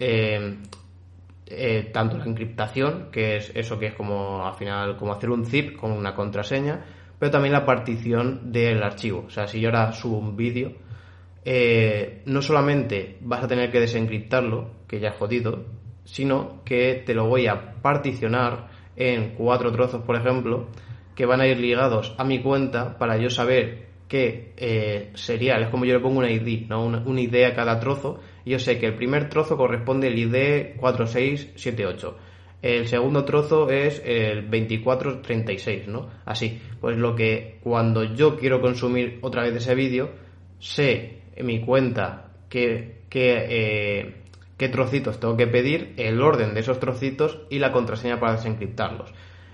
tanto 1.93 2.19
la 2.19 2.25
encriptación, 2.25 3.11
que 3.13 3.37
es 3.37 3.53
eso 3.55 3.79
que 3.79 3.87
es 3.87 3.95
como 3.95 4.45
al 4.45 4.55
final 4.55 4.97
como 4.97 5.13
hacer 5.13 5.31
un 5.31 5.47
zip 5.47 5.77
con 5.77 5.93
una 5.93 6.17
contraseña, 6.17 6.85
pero 7.19 7.31
también 7.31 7.53
la 7.53 7.65
partición 7.65 8.53
del 8.53 8.83
archivo. 8.83 9.25
O 9.27 9.31
sea, 9.31 9.47
si 9.47 9.61
yo 9.61 9.69
ahora 9.69 9.93
subo 9.93 10.19
un 10.19 10.37
vídeo, 10.37 10.73
eh, 11.45 12.23
no 12.27 12.43
solamente 12.43 13.19
vas 13.21 13.45
a 13.45 13.49
tener 13.49 13.71
que 13.71 13.81
desencriptarlo, 13.81 14.71
que 14.89 15.01
ya 15.01 15.11
es 15.11 15.17
jodido, 15.17 15.65
sino 16.05 16.63
que 16.65 17.03
te 17.07 17.15
lo 17.15 17.27
voy 17.29 17.47
a 17.47 17.75
particionar 17.83 18.69
en 18.97 19.35
cuatro 19.35 19.73
trozos, 19.73 20.03
por 20.03 20.17
ejemplo, 20.17 20.69
que 21.15 21.27
van 21.27 21.41
a 21.41 21.47
ir 21.47 21.59
ligados 21.59 22.15
a 22.19 22.25
mi 22.25 22.43
cuenta 22.43 22.99
para 22.99 23.17
yo 23.17 23.31
saber 23.31 23.87
qué 24.09 24.53
eh, 24.57 25.11
serial, 25.15 25.65
es 25.65 25.69
como 25.69 25.85
yo 25.85 25.95
le 25.95 26.01
pongo 26.01 26.19
una 26.19 26.31
ID, 26.31 26.69
¿no? 26.69 26.85
una, 26.85 27.21
ID 27.21 27.45
a 27.45 27.55
cada 27.55 27.81
trozo, 27.81 28.21
y 28.45 28.51
yo 28.51 28.59
sé 28.59 28.79
que 28.79 28.87
el 28.87 28.95
primer 28.95 29.29
trozo 29.29 29.57
corresponde 29.57 30.09
al 30.09 30.19
ID 30.19 30.77
4678 30.79 32.17
el 32.63 32.89
segundo 32.89 33.25
trozo 33.25 33.69
es 33.71 34.03
el 34.05 34.51
2436, 34.51 35.89
¿no? 35.89 36.09
Así, 36.25 36.61
pues 36.81 36.97
lo 36.97 37.15
que 37.15 37.59
cuando 37.63 38.03
yo 38.03 38.37
quiero 38.37 38.61
consumir 38.61 39.19
otra 39.23 39.43
vez 39.43 39.55
ese 39.57 39.75
vídeo, 39.75 40.11
sé 40.59 41.23
en 41.37 41.47
mi 41.47 41.61
cuenta 41.61 42.33
qué, 42.49 43.03
eh, 43.13 44.23
qué 44.57 44.69
trocitos 44.69 45.21
tengo 45.21 45.37
que 45.37 45.47
pedir, 45.47 45.95
el 45.99 46.21
orden 46.21 46.55
de 46.55 46.61
esos 46.61 46.81
trocitos 46.81 47.43
y 47.51 47.59
la 47.59 47.73
contraseña 47.73 48.19
para 48.19 48.33
desencriptarlos. 48.33 49.13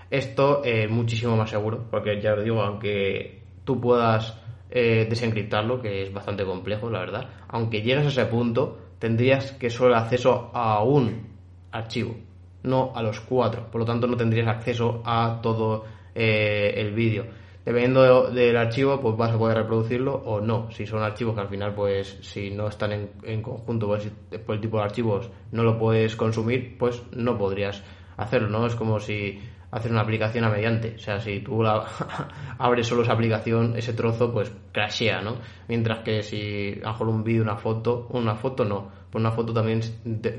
Esto 0.09 0.63
es 0.63 0.89
muchísimo 0.89 1.35
más 1.35 1.49
seguro, 1.49 1.87
porque 1.91 2.21
ya 2.21 2.33
os 2.33 2.43
digo, 2.43 2.61
aunque 2.61 3.41
tú 3.65 3.81
puedas 3.81 4.39
eh, 4.69 5.05
desencriptarlo, 5.09 5.81
que 5.81 6.03
es 6.03 6.13
bastante 6.13 6.45
complejo, 6.45 6.89
la 6.89 6.99
verdad, 6.99 7.29
aunque 7.49 7.81
llegues 7.81 8.05
a 8.05 8.09
ese 8.09 8.25
punto, 8.25 8.79
tendrías 8.99 9.51
que 9.51 9.69
solo 9.69 9.95
acceso 9.95 10.51
a 10.53 10.83
un 10.83 11.33
archivo 11.71 12.15
no 12.63 12.91
a 12.95 13.03
los 13.03 13.19
cuatro. 13.19 13.67
Por 13.71 13.79
lo 13.81 13.85
tanto, 13.85 14.07
no 14.07 14.17
tendrías 14.17 14.47
acceso 14.47 15.01
a 15.05 15.39
todo 15.41 15.83
eh, 16.15 16.73
el 16.77 16.93
vídeo. 16.93 17.25
Dependiendo 17.65 18.29
del 18.29 18.57
archivo, 18.57 18.99
pues 18.99 19.15
vas 19.15 19.31
a 19.31 19.37
poder 19.37 19.57
reproducirlo 19.57 20.13
o 20.13 20.41
no. 20.41 20.69
Si 20.71 20.85
son 20.85 21.01
archivos 21.01 21.33
que 21.33 21.41
al 21.41 21.47
final, 21.47 21.73
pues 21.73 22.17
si 22.21 22.51
no 22.51 22.67
están 22.67 23.09
en, 23.23 23.41
conjunto, 23.41 23.87
pues 23.87 24.11
por 24.45 24.55
el 24.55 24.61
tipo 24.61 24.77
de 24.77 24.83
archivos 24.83 25.29
no 25.51 25.63
lo 25.63 25.77
puedes 25.79 26.17
consumir, 26.17 26.77
pues 26.77 27.01
no 27.13 27.37
podrías 27.37 27.81
hacerlo, 28.17 28.49
¿no? 28.49 28.65
Es 28.65 28.75
como 28.75 28.99
si 28.99 29.39
hacer 29.73 29.91
una 29.91 30.01
aplicación 30.01 30.43
a 30.45 30.49
mediante. 30.49 30.95
O 30.95 30.99
sea, 30.99 31.19
si 31.19 31.41
tú 31.41 31.61
la 31.63 31.85
abres 32.57 32.87
solo 32.87 33.03
esa 33.03 33.13
aplicación, 33.13 33.75
ese 33.75 33.93
trozo, 33.93 34.31
pues 34.31 34.51
crashea, 34.71 35.21
¿no? 35.21 35.37
Mientras 35.67 35.99
que 35.99 36.23
si 36.23 36.79
a 36.81 36.87
lo 36.87 36.91
mejor 36.91 37.07
un 37.09 37.23
vídeo, 37.23 37.43
una 37.43 37.57
foto, 37.57 38.07
una 38.11 38.35
foto 38.35 38.65
no 38.65 39.03
pues 39.13 39.21
una 39.21 39.31
foto 39.31 39.53
también 39.53 39.79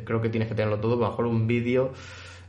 creo 0.04 0.20
que 0.20 0.28
tienes 0.28 0.48
que 0.48 0.56
tenerlo 0.56 0.80
todo, 0.80 0.94
a 0.94 0.98
lo 0.98 1.10
mejor 1.10 1.26
un 1.26 1.46
vídeo 1.46 1.92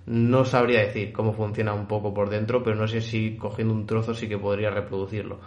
no 0.08 0.44
sabría 0.44 0.80
decir 0.80 1.14
cómo 1.14 1.34
funciona 1.34 1.72
un 1.76 1.86
poco 1.86 2.16
por 2.16 2.32
dentro, 2.32 2.64
pero 2.64 2.76
no 2.76 2.88
sé 2.88 3.00
si 3.02 3.38
cogiendo 3.38 3.76
un 3.76 3.86
trozo 3.86 4.16
sí 4.16 4.28
que 4.28 4.40
podría 4.40 4.72
reproducirlo. 4.72 5.40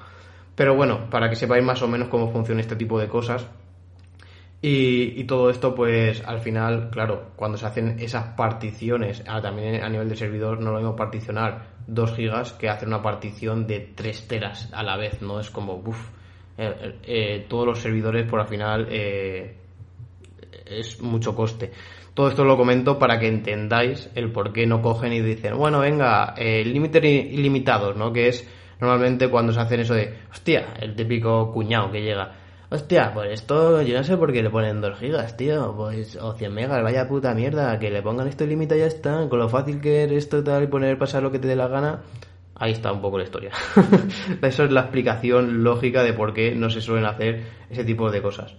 Pero 0.55 0.77
bueno, 0.77 1.11
para 1.11 1.29
que 1.29 1.35
sepáis 1.35 1.65
más 1.65 1.83
o 1.83 1.89
menos 1.89 2.07
cómo 2.09 2.31
funciona 2.31 2.61
este 2.61 2.77
tipo 2.77 2.99
de 3.01 3.09
cosas. 3.09 3.49
Y, 4.61 5.23
todo 5.25 5.51
esto, 5.51 5.75
pues 5.75 6.27
al 6.27 6.41
final, 6.41 6.91
claro, 6.91 7.31
cuando 7.37 7.57
se 7.57 7.67
hacen 7.67 8.01
esas 8.01 8.35
particiones, 8.35 9.23
ah, 9.29 9.41
también 9.41 9.85
a 9.85 9.89
nivel 9.89 10.09
de 10.09 10.17
servidor, 10.17 10.61
no 10.61 10.73
lo 10.73 10.79
mismo 10.79 10.97
particionar 10.97 11.77
2 11.87 12.15
gigas 12.15 12.53
que 12.55 12.69
hacer 12.69 12.89
una 12.89 13.01
partición 13.01 13.69
de 13.69 13.93
3 13.95 14.27
teras 14.27 14.69
a 14.73 14.83
la 14.83 14.97
vez, 14.97 15.23
¿no? 15.23 15.39
Es 15.39 15.51
como, 15.51 15.75
uff, 15.75 16.11
eh, 16.57 16.75
eh, 16.81 16.99
eh, 17.05 17.47
todos 17.49 17.67
los 17.67 17.79
servidores 17.79 18.29
por 18.29 18.41
al 18.41 18.49
final 18.49 18.89
es 18.91 19.55
mucho 21.01 21.35
coste. 21.35 21.71
Todo 22.19 22.31
esto 22.31 22.45
lo 22.45 22.57
comento 22.57 22.99
para 22.99 23.21
que 23.21 23.29
entendáis 23.29 24.11
el 24.17 24.33
por 24.33 24.53
qué 24.53 24.67
no 24.67 24.83
cogen 24.83 25.13
y 25.13 25.21
dicen, 25.21 25.57
bueno, 25.57 25.79
venga, 25.79 26.35
eh, 26.37 26.65
límites 26.65 27.05
ilimitados, 27.05 27.97
¿no? 27.97 28.13
Que 28.13 28.27
es 28.27 28.45
normalmente 28.81 29.29
cuando 29.29 29.53
se 29.53 29.61
hacen 29.61 29.79
eso 29.79 29.95
de, 29.95 30.19
hostia, 30.29 30.75
el 30.81 30.97
típico 30.97 31.53
cuñado 31.53 31.93
que 31.93 32.03
llega. 32.03 32.38
Hostia, 32.71 33.13
pues 33.15 33.31
esto 33.33 33.81
yo 33.81 33.97
no 33.97 34.05
sé 34.05 34.19
por 34.19 34.31
qué 34.31 34.43
le 34.43 34.51
ponen 34.51 34.83
2 34.83 34.99
gigas, 34.99 35.39
tío, 35.39 35.75
pues, 35.75 36.17
o 36.17 36.35
100 36.35 36.53
megas, 36.53 36.83
vaya 36.83 37.09
puta 37.09 37.33
mierda, 37.33 37.79
que 37.79 37.91
le 37.91 38.03
pongan 38.03 38.29
esto 38.29 38.45
límite 38.45 38.79
ya 38.79 38.85
está, 38.85 39.27
con 39.31 39.39
lo 39.39 39.49
fácil 39.49 39.81
que 39.81 40.05
es 40.05 40.13
esto 40.13 40.45
tal 40.45 40.65
y 40.65 40.67
poner 40.67 40.99
pasar 40.99 41.23
lo 41.23 41.33
que 41.33 41.39
te 41.39 41.49
dé 41.49 41.57
la 41.57 41.69
gana, 41.69 42.03
ahí 42.55 42.73
está 42.73 42.93
un 42.93 43.01
poco 43.01 43.17
la 43.17 43.25
historia. 43.25 43.53
Eso 44.43 44.65
es 44.65 44.71
la 44.71 44.83
explicación 44.83 45.65
lógica 45.65 46.03
de 46.03 46.13
por 46.13 46.35
qué 46.35 46.55
no 46.55 46.69
se 46.69 46.83
suelen 46.83 47.07
hacer 47.07 47.43
ese 47.71 47.85
tipo 47.85 48.11
de 48.11 48.21
cosas. 48.21 48.55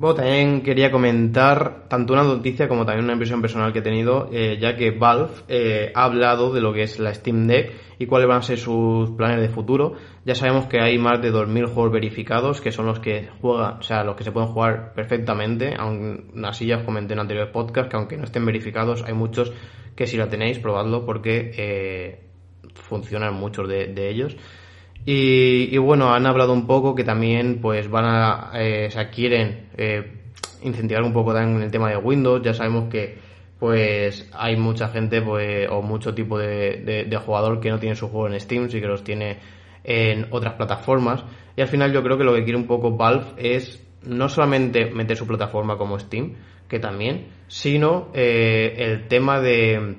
Bueno, 0.00 0.14
también 0.14 0.62
quería 0.62 0.90
comentar 0.90 1.86
tanto 1.86 2.14
una 2.14 2.22
noticia 2.22 2.68
como 2.68 2.86
también 2.86 3.04
una 3.04 3.12
impresión 3.12 3.42
personal 3.42 3.70
que 3.70 3.80
he 3.80 3.82
tenido, 3.82 4.30
eh, 4.32 4.56
ya 4.58 4.74
que 4.74 4.92
Valve 4.92 5.28
eh, 5.46 5.92
ha 5.94 6.04
hablado 6.04 6.54
de 6.54 6.62
lo 6.62 6.72
que 6.72 6.84
es 6.84 6.98
la 6.98 7.12
Steam 7.12 7.46
Deck 7.46 7.70
y 7.98 8.06
cuáles 8.06 8.26
van 8.26 8.38
a 8.38 8.42
ser 8.42 8.56
sus 8.56 9.10
planes 9.10 9.42
de 9.42 9.50
futuro. 9.50 9.92
Ya 10.24 10.34
sabemos 10.34 10.68
que 10.68 10.80
hay 10.80 10.96
más 10.96 11.20
de 11.20 11.30
2.000 11.30 11.66
juegos 11.66 11.92
verificados, 11.92 12.62
que 12.62 12.72
son 12.72 12.86
los 12.86 12.98
que 12.98 13.28
juegan, 13.42 13.74
o 13.74 13.82
sea, 13.82 14.02
los 14.02 14.16
que 14.16 14.24
se 14.24 14.32
pueden 14.32 14.48
jugar 14.48 14.94
perfectamente. 14.94 15.74
Aún 15.78 16.32
así 16.46 16.64
ya 16.64 16.78
os 16.78 16.84
comenté 16.84 17.12
en 17.12 17.20
anteriores 17.20 17.52
podcasts 17.52 17.90
que 17.90 17.96
aunque 17.98 18.16
no 18.16 18.24
estén 18.24 18.46
verificados, 18.46 19.04
hay 19.06 19.12
muchos 19.12 19.52
que 19.96 20.06
si 20.06 20.16
la 20.16 20.30
tenéis, 20.30 20.58
probadlo 20.60 21.04
porque 21.04 21.52
eh, 21.58 22.20
funcionan 22.72 23.34
muchos 23.34 23.68
de 23.68 24.08
ellos. 24.08 24.34
Y, 25.04 25.76
bueno, 25.78 26.12
han 26.12 26.26
hablado 26.26 26.52
un 26.52 26.66
poco 26.66 26.94
que 26.94 27.04
también 27.04 27.60
pues 27.60 27.88
van 27.88 28.04
a, 28.04 28.50
eh, 28.54 28.86
o 28.88 28.90
sea, 28.90 29.10
quieren 29.10 29.70
eh, 29.76 30.12
incentivar 30.62 31.02
un 31.02 31.12
poco 31.12 31.32
también 31.32 31.62
el 31.62 31.70
tema 31.70 31.88
de 31.88 31.96
Windows. 31.96 32.42
Ya 32.42 32.54
sabemos 32.54 32.90
que 32.90 33.18
pues 33.58 34.28
hay 34.32 34.56
mucha 34.56 34.88
gente 34.88 35.20
pues, 35.20 35.68
o 35.70 35.82
mucho 35.82 36.14
tipo 36.14 36.38
de, 36.38 37.06
de, 37.06 37.16
jugador 37.18 37.60
que 37.60 37.70
no 37.70 37.78
tiene 37.78 37.94
su 37.94 38.08
juego 38.08 38.28
en 38.28 38.40
Steam, 38.40 38.70
sí 38.70 38.80
que 38.80 38.86
los 38.86 39.04
tiene 39.04 39.38
en 39.84 40.26
otras 40.30 40.54
plataformas. 40.54 41.24
Y 41.56 41.60
al 41.60 41.68
final 41.68 41.92
yo 41.92 42.02
creo 42.02 42.16
que 42.16 42.24
lo 42.24 42.34
que 42.34 42.44
quiere 42.44 42.58
un 42.58 42.66
poco 42.66 42.96
Valve 42.96 43.34
es 43.36 43.86
no 44.06 44.28
solamente 44.28 44.86
meter 44.86 45.16
su 45.16 45.26
plataforma 45.26 45.76
como 45.76 45.98
Steam, 45.98 46.36
que 46.68 46.78
también, 46.78 47.26
sino 47.48 48.08
eh, 48.14 48.74
el 48.78 49.08
tema 49.08 49.40
de, 49.40 49.96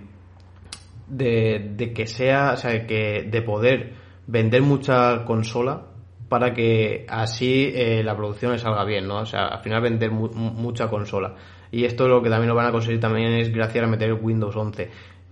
de, 1.07 1.71
de 1.75 1.93
que 1.93 2.07
sea, 2.07 2.53
o 2.53 2.57
sea, 2.57 2.87
que 2.87 3.27
de 3.29 3.41
poder 3.43 4.00
vender 4.27 4.61
mucha 4.61 5.25
consola 5.25 5.83
para 6.29 6.53
que 6.53 7.05
así 7.09 7.71
eh, 7.75 8.03
la 8.03 8.15
producción 8.15 8.53
le 8.53 8.59
salga 8.59 8.85
bien, 8.85 9.07
¿no? 9.07 9.17
O 9.17 9.25
sea, 9.25 9.47
al 9.47 9.59
final 9.59 9.81
vender 9.81 10.11
mucha 10.11 10.87
consola. 10.87 11.35
Y 11.71 11.83
esto 11.83 12.07
lo 12.07 12.21
que 12.21 12.29
también 12.29 12.49
lo 12.49 12.55
van 12.55 12.67
a 12.67 12.71
conseguir 12.71 12.99
también 12.99 13.33
es 13.33 13.53
gracias 13.53 13.83
a 13.83 13.87
meter 13.87 14.13
Windows 14.13 14.55
11. 14.55 14.89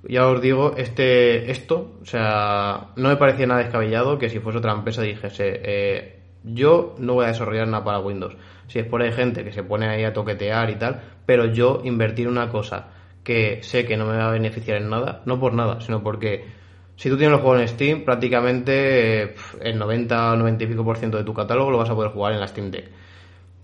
Ya 0.09 0.27
os 0.27 0.41
digo, 0.41 0.73
este, 0.77 1.51
esto, 1.51 1.95
o 2.01 2.05
sea, 2.05 2.87
no 2.95 3.09
me 3.09 3.17
parecía 3.17 3.47
nada 3.47 3.61
descabellado 3.61 4.17
que 4.17 4.29
si 4.29 4.39
fuese 4.39 4.59
otra 4.59 4.73
empresa 4.73 5.01
dijese, 5.01 5.61
eh, 5.63 6.19
yo 6.43 6.95
no 6.99 7.15
voy 7.15 7.25
a 7.25 7.29
desarrollar 7.29 7.67
nada 7.67 7.83
para 7.83 7.99
Windows. 7.99 8.35
Si 8.67 8.79
es 8.79 8.85
por 8.85 9.01
ahí 9.01 9.11
gente 9.11 9.43
que 9.43 9.51
se 9.51 9.63
pone 9.63 9.87
ahí 9.87 10.03
a 10.03 10.13
toquetear 10.13 10.69
y 10.69 10.75
tal, 10.75 11.01
pero 11.25 11.45
yo 11.45 11.81
invertir 11.83 12.27
una 12.27 12.49
cosa 12.49 12.87
que 13.23 13.61
sé 13.63 13.85
que 13.85 13.97
no 13.97 14.05
me 14.05 14.17
va 14.17 14.29
a 14.29 14.31
beneficiar 14.31 14.77
en 14.77 14.89
nada, 14.89 15.21
no 15.25 15.39
por 15.39 15.53
nada, 15.53 15.81
sino 15.81 16.01
porque 16.01 16.58
si 16.99 17.09
tú 17.09 17.15
tienes 17.15 17.37
el 17.37 17.41
juego 17.41 17.57
en 17.57 17.65
Steam, 17.69 18.03
prácticamente 18.03 19.33
el 19.61 19.79
90 19.79 20.33
o 20.33 20.35
90 20.35 20.65
y 20.65 20.67
pico 20.67 20.83
por 20.83 20.97
ciento 20.97 21.17
de 21.17 21.23
tu 21.23 21.33
catálogo 21.33 21.71
lo 21.71 21.77
vas 21.77 21.89
a 21.89 21.95
poder 21.95 22.11
jugar 22.11 22.33
en 22.33 22.41
la 22.41 22.47
Steam 22.47 22.71
Deck. 22.71 22.89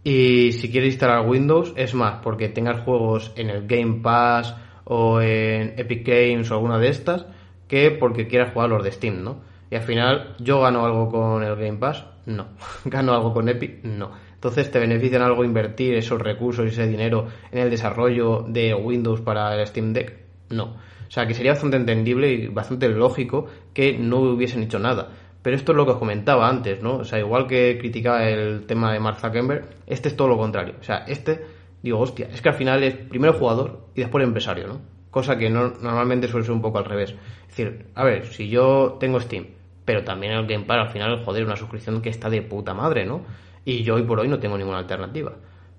Y 0.06 0.54
si 0.54 0.72
quieres 0.72 0.94
instalar 0.94 1.28
Windows, 1.28 1.74
es 1.76 1.94
más, 1.94 2.22
porque 2.24 2.48
tengas 2.48 2.80
juegos 2.84 3.34
en 3.36 3.50
el 3.50 3.68
Game 3.68 4.00
Pass 4.02 4.56
o 4.86 5.20
en 5.20 5.78
Epic 5.78 6.08
Games 6.08 6.50
o 6.50 6.54
alguna 6.54 6.80
de 6.80 6.88
estas, 6.88 7.26
que 7.68 7.92
porque 7.92 8.26
quieras 8.26 8.54
jugar 8.54 8.70
los 8.70 8.82
de 8.86 8.94
Steam, 8.94 9.22
¿no? 9.22 9.42
Y 9.70 9.76
al 9.76 9.82
final, 9.82 10.38
¿yo 10.40 10.62
gano 10.62 10.86
algo 10.86 11.10
con 11.10 11.44
el 11.44 11.58
Game 11.58 11.78
Pass? 11.78 12.06
No. 12.28 12.52
¿Gano 12.86 13.14
algo 13.14 13.34
con 13.34 13.50
Epic? 13.50 13.84
No. 13.84 14.12
Entonces, 14.34 14.72
¿te 14.72 14.80
benefician 14.80 15.22
algo 15.22 15.44
invertir 15.44 15.96
esos 15.96 16.22
recursos 16.22 16.64
y 16.68 16.70
ese 16.70 16.88
dinero 16.88 17.28
en 17.52 17.60
el 17.60 17.70
desarrollo 17.70 18.46
de 18.48 18.74
Windows 18.74 19.20
para 19.20 19.54
el 19.60 19.68
Steam 19.68 19.92
Deck? 19.92 20.20
No. 20.52 20.78
O 21.08 21.12
sea, 21.12 21.28
que 21.28 21.34
sería 21.34 21.54
bastante 21.54 21.78
entendible 21.78 22.32
y 22.32 22.48
bastante 22.48 22.90
lógico 22.90 23.48
que 23.74 23.98
no 23.98 24.20
hubiesen 24.20 24.64
hecho 24.64 24.80
nada. 24.80 25.10
Pero 25.42 25.56
esto 25.56 25.72
es 25.72 25.76
lo 25.76 25.86
que 25.86 25.92
os 25.92 25.98
comentaba 25.98 26.50
antes, 26.50 26.82
¿no? 26.82 26.98
O 26.98 27.04
sea, 27.04 27.20
igual 27.20 27.48
que 27.48 27.78
criticaba 27.80 28.28
el 28.28 28.66
tema 28.66 28.92
de 28.92 29.00
Mark 29.00 29.20
Zuckerberg, 29.20 29.66
este 29.86 30.10
es 30.10 30.16
todo 30.16 30.28
lo 30.28 30.38
contrario. 30.38 30.76
O 30.80 30.84
sea, 30.84 31.06
este, 31.08 31.46
digo, 31.84 32.00
hostia, 32.00 32.28
es 32.34 32.42
que 32.42 32.50
al 32.50 32.56
final 32.56 32.84
es 32.84 32.96
primero 32.96 33.34
jugador 33.34 33.88
y 33.94 34.02
después 34.02 34.24
empresario, 34.24 34.68
¿no? 34.68 34.82
Cosa 35.12 35.38
que 35.38 35.50
no, 35.50 35.70
normalmente 35.82 36.28
suele 36.28 36.46
ser 36.46 36.56
un 36.56 36.62
poco 36.62 36.80
al 36.80 36.86
revés. 36.86 37.12
Es 37.12 37.48
decir, 37.56 37.88
a 37.94 38.04
ver, 38.04 38.26
si 38.26 38.50
yo 38.50 38.98
tengo 39.00 39.20
Steam, 39.20 39.48
pero 39.86 40.04
también 40.04 40.34
el 40.34 40.48
Game 40.48 40.66
Pass, 40.66 40.88
al 40.88 40.90
final, 40.90 41.24
joder, 41.24 41.46
una 41.46 41.56
suscripción 41.56 42.02
que 42.02 42.10
está 42.10 42.30
de 42.30 42.42
puta 42.42 42.74
madre, 42.74 43.06
¿no? 43.06 43.22
y 43.66 43.84
yo 43.84 43.96
hoy 43.96 44.04
por 44.04 44.20
hoy 44.20 44.28
no 44.28 44.40
tengo 44.40 44.58
ninguna 44.58 44.78
alternativa. 44.78 45.34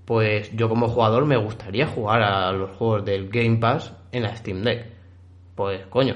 Pues 0.04 0.54
yo 0.54 0.68
como 0.68 0.88
jugador 0.88 1.24
me 1.24 1.36
gustaría 1.36 1.86
jugar 1.86 2.22
a 2.22 2.52
los 2.52 2.70
juegos 2.72 3.04
del 3.04 3.28
Game 3.28 3.56
Pass 3.56 3.92
en 4.12 4.24
la 4.24 4.36
Steam 4.36 4.62
Deck. 4.62 4.95
Pues 5.56 5.86
coño, 5.86 6.14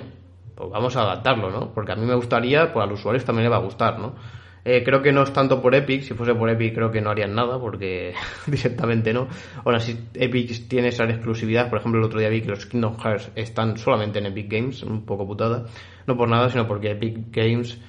pues 0.55 0.71
vamos 0.71 0.95
a 0.97 1.01
adaptarlo, 1.01 1.51
¿no? 1.51 1.73
Porque 1.73 1.93
a 1.93 1.97
mí 1.97 2.07
me 2.07 2.15
gustaría, 2.15 2.73
pues 2.73 2.85
a 2.85 2.87
los 2.87 3.01
usuarios 3.01 3.25
también 3.25 3.45
le 3.45 3.51
va 3.51 3.57
a 3.57 3.65
gustar, 3.65 3.99
¿no? 3.99 4.15
Eh, 4.63 4.83
creo 4.85 5.01
que 5.01 5.11
no 5.11 5.23
es 5.23 5.33
tanto 5.33 5.63
por 5.63 5.75
Epic, 5.75 6.03
si 6.03 6.13
fuese 6.13 6.35
por 6.35 6.51
Epic 6.51 6.75
creo 6.75 6.91
que 6.91 7.01
no 7.01 7.11
harían 7.11 7.35
nada, 7.35 7.59
porque 7.59 8.13
directamente 8.47 9.15
no. 9.15 9.27
Ahora, 9.65 9.81
si 9.81 9.99
Epic 10.15 10.69
tiene 10.69 10.89
esa 10.89 11.05
exclusividad, 11.05 11.71
por 11.71 11.79
ejemplo, 11.79 11.99
el 11.99 12.05
otro 12.05 12.21
día 12.21 12.29
vi 12.29 12.43
que 12.43 12.49
los 12.49 12.67
Kingdom 12.67 12.99
Hearts 12.99 13.33
están 13.35 13.79
solamente 13.79 14.19
en 14.19 14.27
Epic 14.27 14.53
Games, 14.53 14.83
un 14.83 15.07
poco 15.07 15.27
putada. 15.27 15.65
No 16.07 16.17
por 16.17 16.29
nada, 16.29 16.51
sino 16.51 16.67
porque 16.67 16.91
Epic 16.91 17.31
Games 17.31 17.81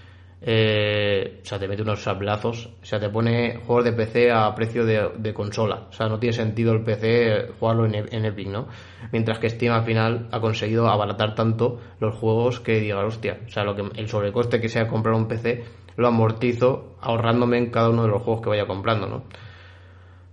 eh, 0.43 1.39
o 1.43 1.45
sea, 1.45 1.59
te 1.59 1.67
mete 1.67 1.83
unos 1.83 2.01
sablazos, 2.01 2.71
o 2.81 2.85
sea, 2.85 2.99
te 2.99 3.09
pone 3.09 3.59
juegos 3.63 3.85
de 3.85 3.93
PC 3.93 4.31
a 4.31 4.53
precio 4.55 4.83
de, 4.85 5.33
consola, 5.35 5.87
o 5.89 5.93
sea, 5.93 6.07
no 6.07 6.17
tiene 6.17 6.33
sentido 6.33 6.73
el 6.73 6.83
PC 6.83 7.49
jugarlo 7.59 7.85
en, 7.85 8.25
Epic, 8.25 8.47
¿no? 8.47 8.67
Mientras 9.11 9.37
que 9.37 9.49
Steam 9.49 9.71
al 9.71 9.85
final 9.85 10.29
ha 10.31 10.39
conseguido 10.39 10.87
abaratar 10.87 11.35
tanto 11.35 11.79
los 11.99 12.15
juegos 12.15 12.59
que 12.59 12.79
diga, 12.79 13.05
hostia, 13.05 13.41
o 13.45 13.49
sea, 13.49 13.63
lo 13.63 13.75
que, 13.75 13.83
el 13.95 14.07
sobrecoste 14.07 14.59
que 14.59 14.67
sea 14.67 14.87
comprar 14.87 15.13
un 15.13 15.27
PC 15.27 15.63
lo 15.95 16.07
amortizo 16.07 16.95
ahorrándome 17.01 17.59
en 17.59 17.69
cada 17.69 17.89
uno 17.89 18.03
de 18.03 18.09
los 18.09 18.23
juegos 18.23 18.41
que 18.41 18.49
vaya 18.49 18.65
comprando, 18.65 19.07
¿no? 19.07 19.23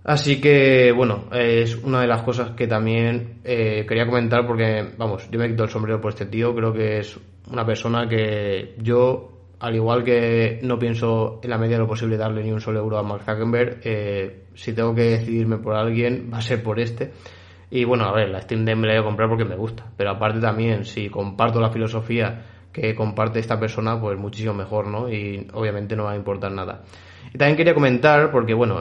Así 0.03 0.41
que, 0.41 0.91
bueno, 0.91 1.25
es 1.31 1.75
una 1.75 2.01
de 2.01 2.07
las 2.07 2.23
cosas 2.23 2.51
que 2.51 2.65
también 2.65 3.41
eh, 3.43 3.85
quería 3.87 4.07
comentar 4.07 4.47
porque, 4.47 4.87
vamos, 4.97 5.29
yo 5.29 5.37
me 5.37 5.47
quito 5.49 5.65
el 5.65 5.69
sombrero 5.69 6.01
por 6.01 6.13
este 6.13 6.25
tío, 6.25 6.55
creo 6.55 6.73
que 6.73 6.97
es 6.97 7.19
una 7.51 7.63
persona 7.63 8.07
que 8.07 8.73
yo 8.79 9.38
al 9.59 9.75
igual 9.75 10.03
que 10.03 10.59
no 10.63 10.79
pienso 10.79 11.39
en 11.43 11.49
la 11.49 11.57
medida 11.57 11.75
de 11.75 11.83
lo 11.83 11.87
posible 11.87 12.17
darle 12.17 12.43
ni 12.43 12.51
un 12.51 12.61
solo 12.61 12.79
euro 12.79 12.97
a 12.97 13.03
Mark 13.03 13.23
Zuckerberg, 13.23 13.81
eh, 13.83 14.45
si 14.55 14.73
tengo 14.73 14.95
que 14.95 15.03
decidirme 15.03 15.57
por 15.57 15.75
alguien, 15.75 16.29
va 16.33 16.37
a 16.37 16.41
ser 16.41 16.63
por 16.63 16.79
este. 16.79 17.11
Y 17.69 17.83
bueno, 17.83 18.05
a 18.05 18.13
ver, 18.13 18.29
la 18.29 18.41
Steam 18.41 18.65
Deck 18.65 18.77
la 18.77 18.93
voy 18.93 19.01
a 19.01 19.03
comprar 19.03 19.29
porque 19.29 19.45
me 19.45 19.55
gusta. 19.55 19.85
Pero 19.95 20.11
aparte 20.11 20.39
también, 20.39 20.85
si 20.85 21.09
comparto 21.09 21.59
la 21.59 21.69
filosofía 21.69 22.45
que 22.71 22.95
comparte 22.95 23.39
esta 23.39 23.59
persona, 23.59 23.99
pues 23.99 24.17
muchísimo 24.17 24.53
mejor, 24.53 24.87
¿no? 24.87 25.09
Y 25.09 25.47
obviamente 25.53 25.95
no 25.95 26.05
va 26.05 26.13
a 26.13 26.15
importar 26.15 26.51
nada. 26.51 26.83
Y 27.33 27.37
también 27.37 27.57
quería 27.57 27.73
comentar, 27.73 28.31
porque 28.31 28.53
bueno, 28.53 28.79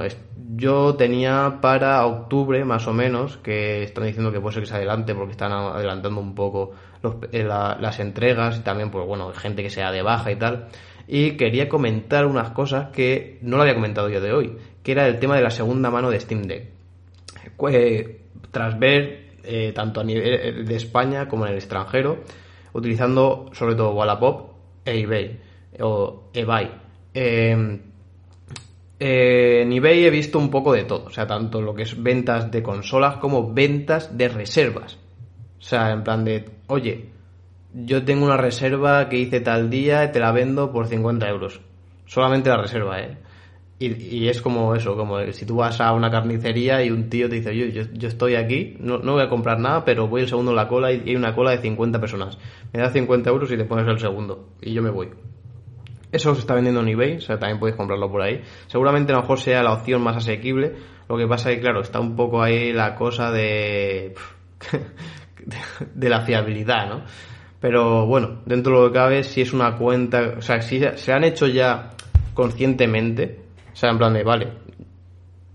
yo 0.59 0.97
tenía 0.97 1.59
para 1.61 2.05
octubre 2.05 2.65
más 2.65 2.89
o 2.89 2.93
menos, 2.93 3.37
que 3.39 3.85
están 3.85 4.05
diciendo 4.05 4.33
que 4.33 4.41
puede 4.41 4.55
ser 4.55 4.63
que 4.65 4.69
se 4.69 4.75
adelante 4.75 5.15
porque 5.15 5.31
están 5.31 5.53
adelantando 5.53 6.21
un 6.21 6.35
poco 6.35 6.73
eh, 7.31 7.45
las 7.45 8.01
entregas 8.01 8.59
y 8.59 8.63
también, 8.63 8.91
pues 8.91 9.07
bueno, 9.07 9.33
gente 9.33 9.63
que 9.63 9.71
sea 9.71 9.93
de 9.93 10.03
baja 10.03 10.33
y 10.33 10.37
tal. 10.37 10.69
Y 11.07 11.37
quería 11.37 11.69
comentar 11.69 12.27
unas 12.27 12.51
cosas 12.51 12.89
que 12.91 13.39
no 13.41 13.57
lo 13.57 13.63
había 13.63 13.75
comentado 13.75 14.09
yo 14.09 14.21
de 14.21 14.33
hoy, 14.33 14.59
que 14.83 14.93
era 14.93 15.07
el 15.07 15.21
tema 15.21 15.37
de 15.37 15.43
la 15.43 15.51
segunda 15.51 15.91
mano 15.91 16.11
de 16.11 16.19
Steam 16.19 16.43
Deck. 16.43 16.65
Eh, 17.71 18.21
tras 18.51 18.79
ver, 18.81 19.29
eh, 19.45 19.73
tanto 19.73 20.01
a 20.01 20.05
nivel 20.05 20.67
de 20.67 20.75
España 20.75 21.29
como 21.29 21.47
en 21.47 21.53
el 21.53 21.59
extranjero, 21.59 22.19
utilizando 22.73 23.49
sobre 23.53 23.77
todo 23.77 23.93
Wallapop 23.93 24.51
e 24.85 25.01
eBay, 25.01 25.41
o 25.81 26.25
eBay. 26.35 26.71
Eh, 27.15 27.81
en 29.01 29.73
eBay 29.73 30.05
he 30.05 30.11
visto 30.11 30.39
un 30.39 30.51
poco 30.51 30.73
de 30.73 30.85
todo, 30.85 31.05
o 31.07 31.11
sea, 31.11 31.27
tanto 31.27 31.63
lo 31.63 31.75
que 31.75 31.83
es 31.83 32.03
ventas 32.03 32.51
de 32.51 32.63
consolas 32.63 33.17
como 33.17 33.53
ventas 33.53 34.17
de 34.17 34.29
reservas. 34.29 34.99
O 35.59 35.63
sea, 35.63 35.93
en 35.93 36.03
plan 36.03 36.25
de, 36.25 36.45
oye, 36.67 37.11
yo 37.73 38.05
tengo 38.05 38.25
una 38.25 38.37
reserva 38.37 39.09
que 39.09 39.19
hice 39.19 39.41
tal 39.41 39.71
día 39.71 40.05
y 40.05 40.13
te 40.13 40.21
la 40.21 40.33
vendo 40.33 40.73
por 40.73 40.87
50 40.87 41.29
euros. 41.29 41.61
Solamente 42.07 42.49
la 42.49 42.57
reserva, 42.57 43.01
¿eh? 43.01 43.19
Y, 43.81 44.27
es 44.27 44.43
como 44.43 44.75
eso, 44.75 44.97
como 44.97 45.21
si 45.33 45.47
tú 45.47 45.57
vas 45.57 45.81
a 45.81 45.93
una 45.93 46.11
carnicería 46.11 46.83
y 46.83 46.91
un 46.91 47.09
tío 47.09 47.29
te 47.29 47.37
dice, 47.37 47.57
yo, 47.57 47.67
yo, 47.67 48.09
estoy 48.09 48.35
aquí, 48.35 48.77
no, 48.81 48.99
no, 48.99 49.13
voy 49.13 49.23
a 49.23 49.29
comprar 49.29 49.61
nada, 49.61 49.85
pero 49.85 50.09
voy 50.09 50.23
el 50.23 50.29
segundo 50.29 50.51
en 50.51 50.57
la 50.57 50.67
cola 50.67 50.93
y 50.93 51.01
hay 51.07 51.15
una 51.15 51.33
cola 51.33 51.53
de 51.53 51.59
50 51.59 52.01
personas. 52.01 52.39
Me 52.73 52.81
das 52.81 52.93
50 52.93 53.31
euros 53.31 53.53
y 53.53 53.57
te 53.57 53.65
pones 53.65 53.87
el 53.87 54.01
segundo. 54.01 54.49
Y 54.61 54.73
yo 54.73 54.83
me 54.83 54.91
voy. 54.91 55.11
Eso 56.11 56.35
se 56.35 56.41
está 56.41 56.55
vendiendo 56.55 56.81
en 56.81 56.89
eBay, 56.89 57.17
o 57.17 57.21
sea, 57.21 57.39
también 57.39 57.59
podéis 57.59 57.77
comprarlo 57.77 58.11
por 58.11 58.23
ahí. 58.23 58.43
Seguramente 58.67 59.13
a 59.13 59.17
lo 59.17 59.23
mejor 59.23 59.39
sea 59.39 59.63
la 59.63 59.73
opción 59.73 60.03
más 60.03 60.17
asequible. 60.17 60.75
Lo 61.09 61.17
que 61.17 61.27
pasa 61.27 61.51
es 61.51 61.57
que, 61.57 61.63
claro, 61.63 61.81
está 61.81 62.01
un 62.01 62.17
poco 62.17 62.43
ahí 62.43 62.73
la 62.73 62.95
cosa 62.95 63.31
de... 63.31 64.15
de 65.95 66.09
la 66.09 66.23
fiabilidad, 66.23 66.89
¿no? 66.89 67.05
Pero 67.61 68.07
bueno, 68.07 68.43
dentro 68.47 68.77
de 68.77 68.83
lo 68.83 68.93
que 68.93 68.99
cabe, 68.99 69.23
si 69.25 69.41
es 69.41 69.53
una 69.53 69.77
cuenta, 69.77 70.35
o 70.39 70.43
sea, 70.43 70.61
si 70.61 70.81
se 70.95 71.13
han 71.13 71.25
hecho 71.25 71.47
ya 71.47 71.91
conscientemente, 72.35 73.41
o 73.73 73.77
sea, 73.77 73.91
en 73.91 73.99
plan 73.99 74.15
de, 74.15 74.23
vale, 74.23 74.53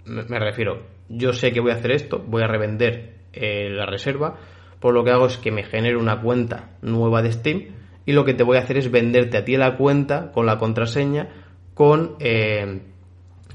me, 0.05 0.39
refiero, 0.39 0.83
yo 1.07 1.31
sé 1.31 1.51
que 1.53 1.61
voy 1.61 1.71
a 1.71 1.75
hacer 1.75 1.91
esto, 1.91 2.19
voy 2.19 2.43
a 2.43 2.47
revender 2.47 3.13
eh, 3.31 3.69
la 3.69 3.85
reserva, 3.85 4.35
por 4.81 4.93
lo 4.93 5.03
que 5.03 5.11
hago 5.11 5.27
es 5.27 5.37
que 5.37 5.51
me 5.51 5.63
genere 5.63 5.95
una 5.95 6.21
cuenta 6.21 6.71
nueva 6.81 7.21
de 7.21 7.31
Steam 7.31 7.67
y 8.05 8.11
lo 8.11 8.25
que 8.25 8.33
te 8.33 8.43
voy 8.43 8.57
a 8.57 8.61
hacer 8.61 8.77
es 8.77 8.91
venderte 8.91 9.37
a 9.37 9.45
ti 9.45 9.57
la 9.57 9.77
cuenta 9.77 10.31
con 10.31 10.45
la 10.45 10.57
contraseña 10.57 11.29
con, 11.73 12.15
eh, 12.19 12.81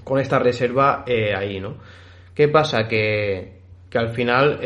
con 0.05 0.19
esta 0.19 0.39
reserva 0.39 1.05
eh, 1.07 1.35
ahí, 1.35 1.61
¿no? 1.61 1.77
¿Qué 2.35 2.49
pasa? 2.49 2.89
Que, 2.89 3.61
que 3.91 3.99
al 3.99 4.11
final 4.11 4.61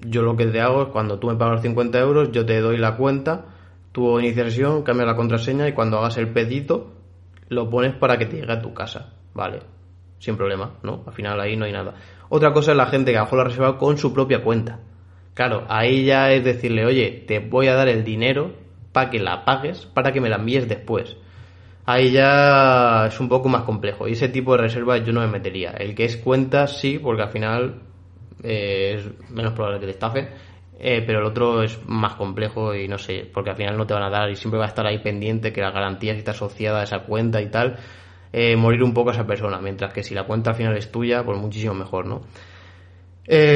yo 0.00 0.22
lo 0.22 0.36
que 0.36 0.46
te 0.46 0.60
hago 0.60 0.84
es 0.84 0.88
cuando 0.88 1.18
tú 1.18 1.28
me 1.28 1.36
pagas 1.36 1.54
los 1.54 1.62
50 1.62 1.98
euros, 1.98 2.32
yo 2.32 2.46
te 2.46 2.60
doy 2.60 2.78
la 2.78 2.96
cuenta, 2.96 3.46
tu 3.92 4.18
iniciación, 4.18 4.82
cambias 4.82 5.08
la 5.08 5.16
contraseña 5.16 5.68
y 5.68 5.72
cuando 5.72 5.98
hagas 5.98 6.16
el 6.16 6.32
pedido 6.32 6.92
lo 7.48 7.68
pones 7.68 7.94
para 7.94 8.16
que 8.16 8.26
te 8.26 8.36
llegue 8.36 8.52
a 8.52 8.62
tu 8.62 8.72
casa, 8.72 9.14
¿vale? 9.34 9.60
Sin 10.18 10.36
problema, 10.36 10.78
¿no? 10.82 11.02
Al 11.06 11.12
final 11.12 11.40
ahí 11.40 11.56
no 11.56 11.64
hay 11.64 11.72
nada. 11.72 11.94
Otra 12.28 12.52
cosa 12.52 12.70
es 12.70 12.76
la 12.76 12.86
gente 12.86 13.12
que 13.12 13.18
bajó 13.18 13.36
la 13.36 13.44
reserva 13.44 13.76
con 13.76 13.98
su 13.98 14.14
propia 14.14 14.42
cuenta. 14.42 14.80
Claro, 15.34 15.64
ahí 15.68 16.04
ya 16.04 16.30
es 16.30 16.44
decirle, 16.44 16.84
oye, 16.84 17.24
te 17.26 17.40
voy 17.40 17.66
a 17.66 17.74
dar 17.74 17.88
el 17.88 18.04
dinero 18.04 18.52
para 18.92 19.10
que 19.10 19.18
la 19.18 19.44
pagues, 19.44 19.86
para 19.86 20.12
que 20.12 20.20
me 20.20 20.28
la 20.28 20.36
envíes 20.36 20.68
después. 20.68 21.16
Ahí 21.86 22.12
ya 22.12 23.06
es 23.06 23.20
un 23.20 23.28
poco 23.28 23.48
más 23.48 23.62
complejo. 23.62 24.06
Y 24.08 24.12
ese 24.12 24.28
tipo 24.28 24.52
de 24.52 24.62
reservas 24.62 25.04
yo 25.04 25.12
no 25.12 25.20
me 25.20 25.28
metería. 25.28 25.70
El 25.70 25.94
que 25.94 26.04
es 26.04 26.16
cuenta, 26.16 26.66
sí, 26.66 26.98
porque 26.98 27.22
al 27.22 27.30
final 27.30 27.82
eh, 28.42 28.96
es 28.96 29.30
menos 29.30 29.52
probable 29.52 29.80
que 29.80 29.86
te 29.86 29.92
estafen, 29.92 30.28
eh, 30.78 31.02
pero 31.06 31.18
el 31.18 31.26
otro 31.26 31.62
es 31.62 31.78
más 31.86 32.14
complejo 32.14 32.74
y 32.74 32.88
no 32.88 32.96
sé, 32.96 33.28
porque 33.32 33.50
al 33.50 33.56
final 33.56 33.76
no 33.76 33.86
te 33.86 33.94
van 33.94 34.02
a 34.02 34.10
dar 34.10 34.30
y 34.30 34.36
siempre 34.36 34.58
va 34.58 34.64
a 34.64 34.68
estar 34.68 34.86
ahí 34.86 34.98
pendiente 34.98 35.52
que 35.52 35.60
la 35.60 35.70
garantía 35.70 36.14
está 36.14 36.30
asociada 36.30 36.80
a 36.80 36.84
esa 36.84 37.00
cuenta 37.00 37.42
y 37.42 37.50
tal, 37.50 37.78
eh, 38.32 38.56
morir 38.56 38.82
un 38.82 38.94
poco 38.94 39.10
a 39.10 39.12
esa 39.12 39.26
persona, 39.26 39.60
mientras 39.60 39.92
que 39.92 40.02
si 40.02 40.14
la 40.14 40.24
cuenta 40.24 40.50
al 40.50 40.56
final 40.56 40.76
es 40.76 40.90
tuya, 40.90 41.22
pues 41.24 41.38
muchísimo 41.38 41.74
mejor, 41.74 42.06
¿no? 42.06 42.22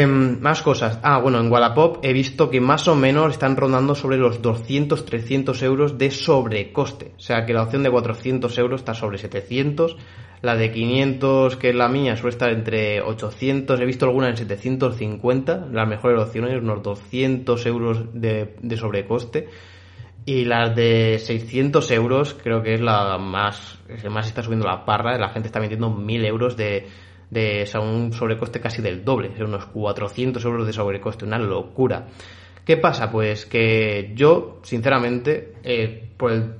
Más 0.06 0.62
cosas. 0.62 1.00
Ah, 1.02 1.18
bueno, 1.18 1.40
en 1.40 1.50
Wallapop 1.50 2.04
he 2.04 2.12
visto 2.12 2.48
que 2.50 2.60
más 2.60 2.86
o 2.86 2.94
menos 2.94 3.32
están 3.32 3.56
rondando 3.56 3.94
sobre 3.94 4.18
los 4.18 4.40
200-300 4.40 5.62
euros 5.62 5.98
de 5.98 6.10
sobrecoste. 6.10 7.12
O 7.16 7.20
sea 7.20 7.44
que 7.44 7.52
la 7.52 7.62
opción 7.64 7.82
de 7.82 7.90
400 7.90 8.56
euros 8.58 8.80
está 8.80 8.94
sobre 8.94 9.18
700 9.18 9.96
la 10.44 10.56
de 10.56 10.70
500, 10.70 11.56
que 11.56 11.70
es 11.70 11.74
la 11.74 11.88
mía, 11.88 12.16
suele 12.16 12.34
estar 12.34 12.50
entre 12.50 13.00
800, 13.00 13.80
he 13.80 13.84
visto 13.86 14.04
alguna 14.04 14.28
en 14.28 14.36
750, 14.36 15.68
las 15.72 15.88
mejores 15.88 16.20
opciones, 16.20 16.60
unos 16.60 16.82
200 16.82 17.64
euros 17.64 18.04
de, 18.12 18.76
sobrecoste. 18.76 19.48
Y 20.26 20.44
las 20.44 20.76
de 20.76 21.18
600 21.18 21.90
euros 21.92 22.34
creo 22.34 22.62
que 22.62 22.74
es 22.74 22.80
la 22.82 23.16
más, 23.16 23.78
es 23.88 24.04
más 24.10 24.26
está 24.26 24.42
subiendo 24.42 24.66
la 24.66 24.84
parra, 24.84 25.16
la 25.18 25.30
gente 25.30 25.48
está 25.48 25.60
metiendo 25.60 25.90
1000 25.90 26.24
euros 26.26 26.56
de, 26.58 26.88
de 27.30 27.68
un 27.80 28.12
sobrecoste 28.12 28.60
casi 28.60 28.82
del 28.82 29.04
doble, 29.04 29.30
unos 29.40 29.66
400 29.66 30.44
euros 30.44 30.66
de 30.66 30.72
sobrecoste, 30.72 31.24
una 31.24 31.38
locura. 31.38 32.06
¿Qué 32.64 32.76
pasa? 32.76 33.10
Pues 33.10 33.44
que 33.46 34.12
yo, 34.14 34.60
sinceramente, 34.62 35.54
eh, 35.62 36.10
por 36.16 36.32
el 36.32 36.54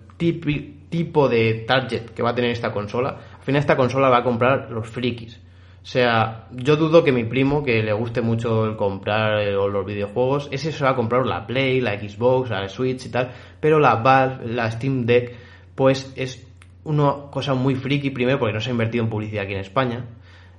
tipo 0.89 1.29
de 1.29 1.65
target 1.67 2.11
que 2.11 2.23
va 2.23 2.31
a 2.31 2.35
tener 2.35 2.51
esta 2.51 2.73
consola, 2.73 3.19
al 3.39 3.43
final 3.43 3.61
esta 3.61 3.77
consola 3.77 4.09
va 4.09 4.19
a 4.19 4.23
comprar 4.23 4.71
los 4.71 4.89
frikis. 4.89 5.41
O 5.83 5.87
sea, 5.87 6.49
yo 6.51 6.77
dudo 6.77 7.05
que 7.05 7.13
mi 7.13 7.25
primo, 7.25 7.63
que 7.63 7.83
le 7.83 7.93
guste 7.93 8.23
mucho 8.23 8.65
el 8.65 8.75
comprar 8.75 9.41
eh, 9.41 9.53
los 9.53 9.85
videojuegos, 9.85 10.49
ese 10.51 10.73
se 10.73 10.83
va 10.83 10.91
a 10.91 10.97
comprar 10.97 11.27
la 11.27 11.47
Play, 11.47 11.83
la 11.83 11.99
Xbox, 11.99 12.49
la 12.49 12.67
Switch 12.71 13.05
y 13.05 13.11
tal, 13.11 13.33
pero 13.61 13.79
la 13.79 13.97
Valve, 13.97 14.47
la 14.47 14.71
Steam 14.71 15.05
Deck, 15.05 15.35
pues 15.75 16.11
es 16.17 16.47
una 16.85 17.31
cosa 17.31 17.53
muy 17.53 17.75
friki, 17.75 18.11
primero 18.11 18.39
porque 18.39 18.55
no 18.55 18.61
se 18.61 18.71
ha 18.71 18.73
invertido 18.73 19.05
en 19.05 19.11
publicidad 19.11 19.45
aquí 19.45 19.53
en 19.53 19.61
España, 19.61 20.07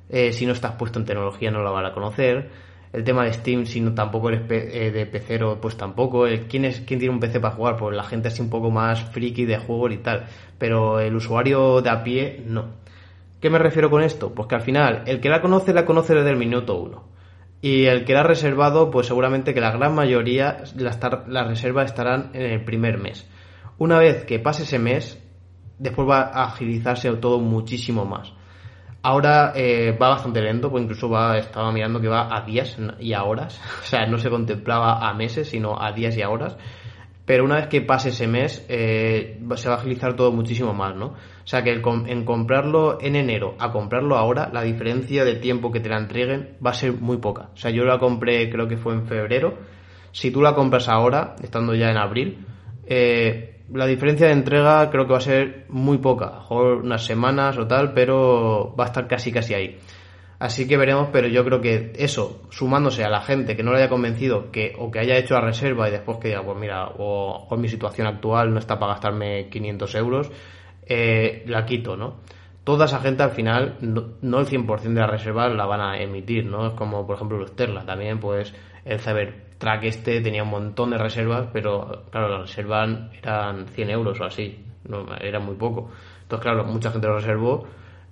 Eh, 0.10 0.32
si 0.34 0.46
no 0.46 0.54
estás 0.54 0.74
puesto 0.74 1.00
en 1.00 1.06
tecnología 1.06 1.52
no 1.52 1.64
la 1.64 1.72
van 1.72 1.86
a 1.86 1.94
conocer. 1.94 2.50
El 2.94 3.04
tema 3.04 3.26
de 3.26 3.34
Steam, 3.34 3.66
si 3.66 3.82
no 3.82 3.94
tampoco 3.94 4.30
eres 4.30 4.44
eh, 4.50 4.92
de 4.92 5.06
pecero, 5.06 5.60
pues 5.60 5.76
tampoco. 5.76 6.26
¿quién, 6.48 6.66
es, 6.66 6.82
¿Quién 6.82 7.00
tiene 7.00 7.14
un 7.14 7.20
PC 7.20 7.40
para 7.40 7.56
jugar? 7.56 7.76
Pues 7.76 7.96
la 7.96 8.04
gente 8.04 8.30
así 8.30 8.42
un 8.42 8.50
poco 8.50 8.72
más 8.72 9.04
friki 9.12 9.46
de 9.46 9.58
juegos 9.58 9.92
y 9.92 9.98
tal. 9.98 10.26
Pero 10.58 11.00
el 11.00 11.16
usuario 11.16 11.82
de 11.82 11.90
a 11.90 12.04
pie, 12.04 12.44
no. 12.46 12.68
¿Qué 13.42 13.50
me 13.50 13.60
refiero 13.60 13.90
con 13.90 14.02
esto? 14.02 14.34
Pues 14.34 14.48
que 14.48 14.56
al 14.56 14.62
final, 14.62 15.04
el 15.08 15.20
que 15.20 15.30
la 15.30 15.42
conoce, 15.42 15.74
la 15.74 15.86
conoce 15.86 16.16
desde 16.16 16.30
el 16.30 16.38
minuto 16.38 16.80
uno. 16.80 17.04
Y 17.62 17.86
el 17.86 18.06
que 18.06 18.14
la 18.14 18.22
ha 18.22 18.24
reservado, 18.24 18.92
pues 18.92 19.08
seguramente 19.08 19.54
que 19.54 19.60
la 19.60 19.72
gran 19.72 19.94
mayoría, 19.94 20.64
las, 20.78 21.00
las 21.28 21.48
reservas 21.48 21.88
estarán 21.88 22.30
en 22.34 22.44
el 22.44 22.64
primer 22.64 22.98
mes. 22.98 23.28
Una 23.78 24.00
vez 24.00 24.24
que 24.24 24.40
pase 24.40 24.64
ese 24.64 24.80
mes, 24.80 25.22
después 25.80 26.08
va 26.08 26.22
a 26.22 26.46
agilizarse 26.46 27.12
todo 27.18 27.40
muchísimo 27.40 28.06
más. 28.06 28.32
Ahora 29.06 29.54
eh, 29.56 29.96
va 30.02 30.10
bastante 30.10 30.42
lento, 30.42 30.72
pues 30.72 30.82
incluso 30.82 31.08
va, 31.08 31.38
estaba 31.38 31.72
mirando 31.72 32.02
que 32.02 32.08
va 32.08 32.36
a 32.36 32.42
días 32.42 32.76
y 33.00 33.14
a 33.14 33.24
horas. 33.24 33.62
O 33.84 33.86
sea, 33.86 34.08
no 34.08 34.18
se 34.18 34.32
contemplaba 34.32 35.08
a 35.08 35.14
meses, 35.14 35.48
sino 35.48 35.80
a 35.80 35.92
días 35.92 36.18
y 36.18 36.24
a 36.24 36.30
horas. 36.32 36.58
Pero 37.24 37.46
una 37.46 37.58
vez 37.58 37.68
que 37.68 37.82
pase 37.82 38.10
ese 38.10 38.28
mes, 38.28 38.66
eh, 38.68 39.40
se 39.58 39.70
va 39.70 39.76
a 39.76 39.78
agilizar 39.78 40.16
todo 40.16 40.32
muchísimo 40.32 40.74
más, 40.74 40.96
¿no? 40.96 41.10
O 41.10 41.48
sea 41.48 41.64
que 41.64 41.70
en 41.72 42.26
comprarlo 42.26 42.98
en 43.00 43.16
enero 43.16 43.54
a 43.60 43.72
comprarlo 43.72 44.18
ahora, 44.18 44.50
la 44.52 44.64
diferencia 44.64 45.24
de 45.24 45.36
tiempo 45.36 45.72
que 45.72 45.82
te 45.82 45.90
la 45.90 46.00
entreguen 46.00 46.58
va 46.66 46.72
a 46.72 46.74
ser 46.74 46.94
muy 46.94 47.18
poca. 47.18 47.50
O 47.54 47.58
sea, 47.58 47.70
yo 47.70 47.84
la 47.84 48.00
compré, 48.00 48.50
creo 48.50 48.68
que 48.68 48.78
fue 48.78 48.96
en 48.96 49.06
febrero. 49.06 49.60
Si 50.14 50.32
tú 50.32 50.42
la 50.42 50.56
compras 50.56 50.90
ahora, 50.90 51.36
estando 51.44 51.76
ya 51.76 51.92
en 51.92 51.98
abril, 51.98 52.44
eh, 52.88 53.55
la 53.74 53.86
diferencia 53.86 54.28
de 54.28 54.34
entrega 54.34 54.90
creo 54.90 55.06
que 55.06 55.12
va 55.12 55.18
a 55.18 55.22
ser 55.22 55.66
muy 55.70 55.98
poca, 55.98 56.42
unas 56.50 57.06
semanas 57.06 57.58
o 57.58 57.68
tal, 57.68 57.94
pero 57.94 58.76
va 58.78 58.86
a 58.86 58.88
estar 58.88 59.08
casi 59.08 59.32
casi 59.32 59.54
ahí. 59.54 59.80
Así 60.38 60.68
que 60.68 60.78
veremos, 60.78 61.10
pero 61.14 61.28
yo 61.28 61.46
creo 61.46 61.62
que 61.62 61.94
eso, 61.96 62.42
sumándose 62.50 63.04
a 63.04 63.10
la 63.10 63.22
gente 63.22 63.56
que 63.56 63.64
no 63.64 63.72
le 63.72 63.80
haya 63.80 63.90
convencido 63.90 64.52
que 64.52 64.74
o 64.78 64.92
que 64.92 65.00
haya 65.00 65.18
hecho 65.18 65.34
la 65.34 65.42
reserva 65.42 65.88
y 65.88 65.92
después 65.92 66.18
que 66.18 66.28
diga, 66.28 66.44
pues 66.44 66.58
mira, 66.58 66.90
o, 66.98 67.48
mi 67.58 67.70
situación 67.70 68.08
actual 68.08 68.54
no 68.54 68.60
está 68.60 68.78
para 68.78 68.94
gastarme 68.94 69.50
500 69.50 69.96
euros, 69.96 70.32
eh, 70.86 71.44
la 71.48 71.66
quito, 71.66 71.96
¿no? 71.96 72.18
Toda 72.66 72.86
esa 72.86 73.00
gente 73.00 73.24
al 73.24 73.32
final, 73.32 73.78
no, 73.82 74.40
el 74.40 74.48
100% 74.48 74.82
de 74.82 75.00
la 75.00 75.08
reserva 75.08 75.48
la 75.50 75.66
van 75.66 75.82
a 75.82 76.02
emitir, 76.02 76.46
¿no? 76.46 76.68
Es 76.68 76.74
como, 76.74 77.06
por 77.08 77.16
ejemplo, 77.16 77.38
los 77.38 77.56
Terla 77.56 77.86
también, 77.86 78.20
pues 78.20 78.54
el 78.84 79.00
saber 79.00 79.45
track 79.58 79.84
este 79.86 80.22
tenía 80.22 80.44
un 80.44 80.50
montón 80.50 80.92
de 80.92 80.98
reservas, 80.98 81.48
pero 81.52 82.06
claro, 82.12 82.30
las 82.30 82.50
reservas 82.50 82.90
eran 83.22 83.68
100 83.68 83.90
euros 83.90 84.20
o 84.20 84.26
así, 84.26 84.64
no, 84.88 85.06
era 85.20 85.40
muy 85.40 85.56
poco. 85.56 85.90
Entonces, 86.22 86.44
claro, 86.44 86.66
mucha 86.66 86.92
gente 86.92 87.08
lo 87.08 87.16
reservó 87.16 87.68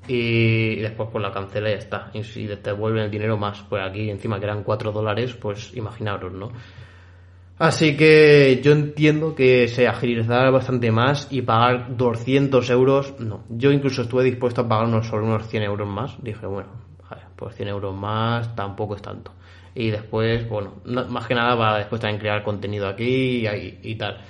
y 0.07 0.75
después 0.77 1.09
pues 1.11 1.21
la 1.21 1.31
cancela 1.31 1.69
y 1.69 1.73
ya 1.73 1.77
está. 1.77 2.11
Y 2.13 2.23
si 2.23 2.47
te 2.47 2.57
devuelven 2.57 3.03
el 3.03 3.11
dinero 3.11 3.37
más, 3.37 3.63
pues 3.69 3.83
aquí 3.83 4.09
encima 4.09 4.39
que 4.39 4.45
eran 4.45 4.63
4 4.63 4.91
dólares, 4.91 5.33
pues 5.33 5.75
imaginaros, 5.75 6.31
¿no? 6.31 6.51
Así 7.59 7.95
que 7.95 8.59
yo 8.63 8.71
entiendo 8.71 9.35
que 9.35 9.67
se 9.67 9.87
agilizará 9.87 10.49
bastante 10.49 10.91
más 10.91 11.27
y 11.31 11.43
pagar 11.43 11.95
200 11.95 12.69
euros, 12.71 13.19
no. 13.19 13.43
Yo 13.49 13.71
incluso 13.71 14.01
estuve 14.01 14.23
dispuesto 14.23 14.61
a 14.61 14.67
pagar 14.67 14.87
unos, 14.87 15.07
solo 15.07 15.25
unos 15.25 15.47
100 15.47 15.63
euros 15.63 15.87
más. 15.87 16.21
Dije, 16.21 16.45
bueno, 16.45 16.69
pues 17.35 17.55
100 17.55 17.69
euros 17.69 17.95
más 17.95 18.55
tampoco 18.55 18.95
es 18.95 19.01
tanto 19.01 19.31
y 19.75 19.89
después, 19.89 20.47
bueno, 20.47 20.75
más 20.85 21.25
que 21.25 21.33
nada 21.33 21.55
va 21.55 21.79
después 21.79 21.99
también 21.99 22.19
crear 22.19 22.43
contenido 22.43 22.87
aquí 22.87 23.47
y, 23.81 23.95
tal. 23.95 24.21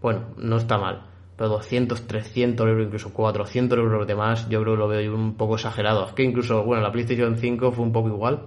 Bueno, 0.00 0.28
no 0.38 0.56
está 0.56 0.78
mal. 0.78 1.06
Pero 1.36 1.50
200, 1.50 2.06
300 2.06 2.66
euros, 2.66 2.86
incluso 2.86 3.12
400 3.12 3.78
euros 3.78 4.06
de 4.06 4.14
más, 4.14 4.48
yo 4.48 4.62
creo 4.62 4.74
que 4.74 4.78
lo 4.78 4.88
veo 4.88 5.14
un 5.14 5.34
poco 5.34 5.56
exagerado. 5.56 6.06
Es 6.06 6.12
que 6.12 6.22
incluso, 6.22 6.64
bueno, 6.64 6.82
la 6.82 6.90
PlayStation 6.90 7.36
5 7.36 7.72
fue 7.72 7.84
un 7.84 7.92
poco 7.92 8.08
igual. 8.08 8.46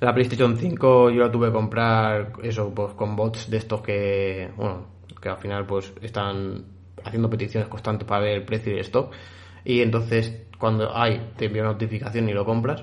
La 0.00 0.14
PlayStation 0.14 0.56
5 0.56 1.10
yo 1.10 1.20
la 1.20 1.30
tuve 1.30 1.48
que 1.48 1.52
comprar, 1.52 2.32
eso, 2.42 2.72
pues 2.74 2.94
con 2.94 3.14
bots 3.14 3.50
de 3.50 3.58
estos 3.58 3.82
que, 3.82 4.50
bueno, 4.56 4.86
que 5.20 5.28
al 5.28 5.36
final 5.36 5.66
pues 5.66 5.92
están 6.00 6.64
haciendo 7.04 7.28
peticiones 7.28 7.68
constantes 7.68 8.08
para 8.08 8.22
ver 8.22 8.32
el 8.38 8.44
precio 8.44 8.72
y 8.72 8.76
el 8.76 8.80
stock. 8.80 9.12
Y 9.62 9.82
entonces, 9.82 10.46
cuando 10.58 10.96
hay, 10.96 11.32
te 11.36 11.46
envía 11.46 11.62
una 11.62 11.72
notificación 11.72 12.28
y 12.30 12.32
lo 12.32 12.46
compras 12.46 12.82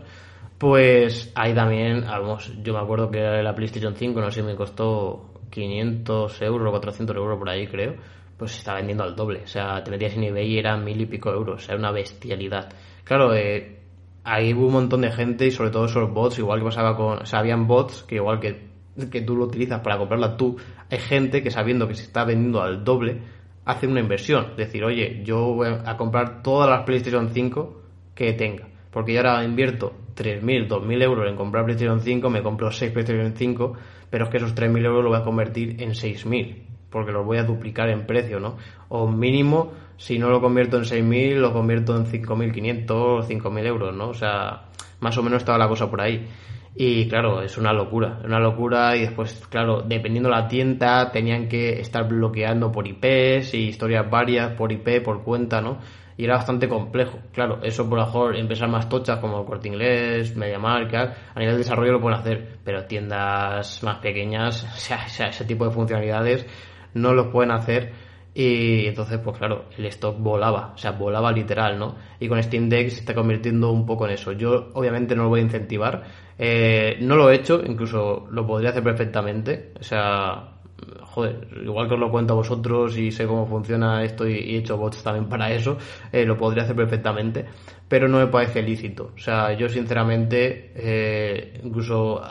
pues 0.62 1.32
ahí 1.34 1.56
también, 1.56 2.02
vamos, 2.02 2.54
yo 2.62 2.74
me 2.74 2.80
acuerdo 2.80 3.10
que 3.10 3.20
la 3.20 3.56
PlayStation 3.56 3.96
5, 3.96 4.22
no 4.22 4.30
sé, 4.30 4.44
me 4.44 4.56
costó 4.56 5.32
500 5.50 6.40
euros, 6.44 6.70
400 6.70 7.16
euros 7.16 7.40
por 7.40 7.50
ahí, 7.50 7.66
creo. 7.66 7.96
Pues 8.38 8.52
se 8.52 8.58
está 8.60 8.76
vendiendo 8.76 9.04
al 9.04 9.16
doble. 9.16 9.42
O 9.44 9.48
sea, 9.48 9.84
te 9.84 9.90
metías 9.90 10.14
en 10.14 10.26
eBay 10.26 10.54
y 10.54 10.60
eran 10.60 10.84
mil 10.86 11.02
y 11.02 11.08
pico 11.08 11.32
euros. 11.32 11.64
O 11.64 11.66
sea, 11.66 11.76
una 11.76 11.90
bestialidad. 11.90 12.70
Claro, 13.04 13.34
eh, 13.34 13.80
ahí 14.24 14.54
hubo 14.54 14.68
un 14.68 14.74
montón 14.74 15.02
de 15.02 15.12
gente 15.12 15.48
y 15.48 15.52
sobre 15.52 15.72
todo 15.72 15.86
esos 15.86 16.14
bots, 16.14 16.38
igual 16.38 16.60
que 16.60 16.66
pasaba 16.66 16.96
con. 16.96 17.24
O 17.24 17.26
sea, 17.26 17.40
habían 17.40 17.66
bots 17.66 18.04
que 18.04 18.18
igual 18.18 18.40
que, 18.40 18.68
que 19.10 19.22
tú 19.22 19.36
lo 19.36 19.46
utilizas 19.46 19.80
para 19.80 19.98
comprarla 19.98 20.38
tú, 20.38 20.58
hay 20.92 21.00
gente 21.00 21.42
que 21.42 21.50
sabiendo 21.50 21.88
que 21.88 21.96
se 21.96 22.04
está 22.04 22.24
vendiendo 22.24 22.62
al 22.62 22.84
doble, 22.84 23.20
hace 23.66 23.88
una 23.88 24.00
inversión. 24.00 24.56
Decir, 24.56 24.84
oye, 24.84 25.24
yo 25.24 25.56
voy 25.56 25.70
a 25.84 25.98
comprar 25.98 26.44
todas 26.44 26.70
las 26.70 26.84
PlayStation 26.84 27.32
5 27.32 27.82
que 28.14 28.34
tenga. 28.34 28.68
Porque 28.92 29.14
yo 29.14 29.22
ahora 29.22 29.44
invierto 29.44 30.01
3.000, 30.16 30.68
2.000 30.68 31.04
euros 31.04 31.30
en 31.30 31.36
comprar 31.36 31.66
PlayStation 31.66 32.02
5, 32.02 32.30
me 32.30 32.42
compro 32.42 32.72
6 32.72 32.92
PlayStation 32.92 33.34
5, 33.36 33.74
pero 34.10 34.26
es 34.26 34.30
que 34.30 34.38
esos 34.38 34.56
3.000 34.56 34.86
euros 34.86 35.04
los 35.04 35.12
voy 35.12 35.22
a 35.22 35.24
convertir 35.24 35.82
en 35.82 35.92
6.000, 35.92 36.64
porque 36.90 37.12
los 37.12 37.26
voy 37.26 37.38
a 37.38 37.44
duplicar 37.44 37.90
en 37.90 38.06
precio, 38.06 38.40
¿no? 38.40 38.58
O 38.90 39.08
mínimo, 39.08 39.72
si 39.98 40.20
no 40.20 40.30
lo 40.30 40.42
convierto 40.42 40.78
en 40.78 40.84
6.000, 40.84 41.36
lo 41.36 41.54
convierto 41.54 41.96
en 41.96 42.06
5.500 42.06 42.92
o 42.92 43.22
5.000 43.22 43.66
euros, 43.66 43.96
¿no? 43.96 44.10
O 44.10 44.14
sea, 44.14 44.66
más 45.00 45.18
o 45.18 45.24
menos 45.24 45.42
estaba 45.42 45.58
la 45.58 45.68
cosa 45.68 45.90
por 45.90 46.02
ahí. 46.02 46.28
Y 46.74 47.10
claro, 47.10 47.42
es 47.42 47.58
una 47.58 47.74
locura, 47.74 48.22
una 48.24 48.40
locura 48.40 48.96
y 48.96 49.02
después, 49.02 49.46
claro, 49.50 49.82
dependiendo 49.82 50.30
la 50.30 50.48
tienda, 50.48 51.12
tenían 51.12 51.50
que 51.50 51.82
estar 51.82 52.08
bloqueando 52.08 52.72
por 52.72 52.88
IPs 52.88 53.54
y 53.54 53.68
historias 53.68 54.10
varias 54.10 54.54
por 54.54 54.72
IP, 54.72 55.04
por 55.04 55.24
cuenta, 55.24 55.62
¿no? 55.62 55.80
Y 56.22 56.26
era 56.26 56.36
bastante 56.36 56.70
complejo. 56.70 57.18
Claro, 57.34 57.58
eso 57.64 57.90
por 57.90 57.98
lo 57.98 58.06
mejor 58.06 58.36
empresas 58.36 58.70
más 58.70 58.88
tochas 58.88 59.18
como 59.18 59.44
Corte 59.44 59.70
Inglés, 59.70 60.36
Market, 60.38 61.16
a 61.34 61.40
nivel 61.40 61.56
de 61.56 61.58
desarrollo 61.58 61.94
lo 61.94 62.00
pueden 62.00 62.20
hacer, 62.20 62.60
pero 62.64 62.86
tiendas 62.86 63.82
más 63.82 63.98
pequeñas, 63.98 64.64
o 64.76 64.78
sea, 64.78 65.30
ese 65.30 65.46
tipo 65.46 65.66
de 65.66 65.72
funcionalidades 65.72 66.46
no 66.94 67.16
lo 67.16 67.32
pueden 67.32 67.50
hacer 67.50 67.92
y 68.36 68.86
entonces 68.86 69.18
pues 69.18 69.36
claro, 69.36 69.66
el 69.76 69.88
stock 69.88 70.16
volaba, 70.20 70.74
o 70.76 70.78
sea, 70.78 70.92
volaba 70.92 71.32
literal, 71.32 71.80
¿no? 71.80 71.96
Y 72.20 72.28
con 72.28 72.42
Steam 72.44 72.70
Deck 72.70 72.90
se 72.90 73.00
está 73.00 73.16
convirtiendo 73.16 73.72
un 73.72 73.88
poco 73.88 74.06
en 74.06 74.14
eso. 74.14 74.32
Yo 74.34 74.70
obviamente 74.76 75.16
no 75.16 75.24
lo 75.24 75.30
voy 75.30 75.40
a 75.40 75.44
incentivar, 75.44 76.04
eh, 76.38 76.98
no 77.02 77.16
lo 77.16 77.32
he 77.32 77.36
hecho, 77.38 77.64
incluso 77.66 78.28
lo 78.30 78.46
podría 78.46 78.70
hacer 78.70 78.84
perfectamente, 78.84 79.74
o 79.80 79.84
sea, 79.84 80.61
joder, 81.02 81.48
igual 81.64 81.88
que 81.88 81.96
os 81.96 82.00
lo 82.00 82.12
cuento 82.12 82.34
a 82.34 82.38
vosotros 82.38 82.98
y 82.98 83.12
sé 83.12 83.26
cómo 83.28 83.46
funciona 83.46 84.04
esto 84.04 84.28
y, 84.28 84.56
he 84.56 84.58
hecho 84.58 84.78
bots 84.78 85.04
también 85.04 85.28
para 85.28 85.52
eso, 85.52 85.78
eh, 86.12 86.26
lo 86.26 86.38
podría 86.38 86.64
hacer 86.64 86.76
perfectamente, 86.76 87.46
pero 87.88 88.08
no 88.08 88.20
me 88.20 88.28
parece 88.28 88.62
lícito. 88.62 89.12
O 89.16 89.20
sea, 89.20 89.54
yo 89.54 89.68
sinceramente, 89.70 90.72
eh, 90.76 91.60
incluso, 91.64 92.22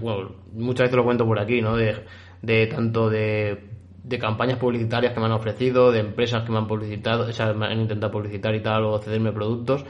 bueno, 0.00 0.30
muchas 0.52 0.84
veces 0.84 0.96
lo 0.96 1.04
cuento 1.04 1.26
por 1.26 1.38
aquí, 1.38 1.60
¿no? 1.60 1.76
De, 1.76 2.04
de 2.42 2.66
tanto 2.66 3.08
de, 3.08 3.58
de 4.04 4.18
campañas 4.18 4.58
publicitarias 4.58 5.12
que 5.12 5.20
me 5.20 5.26
han 5.26 5.32
ofrecido, 5.32 5.90
de 5.90 6.00
empresas 6.00 6.44
que 6.44 6.52
me 6.52 6.58
han 6.58 6.68
publicitado, 6.68 7.24
o 7.28 7.32
sea, 7.32 7.52
me 7.52 7.66
han 7.66 7.80
intentado 7.80 8.12
publicitar 8.12 8.54
y 8.54 8.60
tal, 8.60 8.84
o 8.84 8.98
cederme 8.98 9.32
productos, 9.32 9.84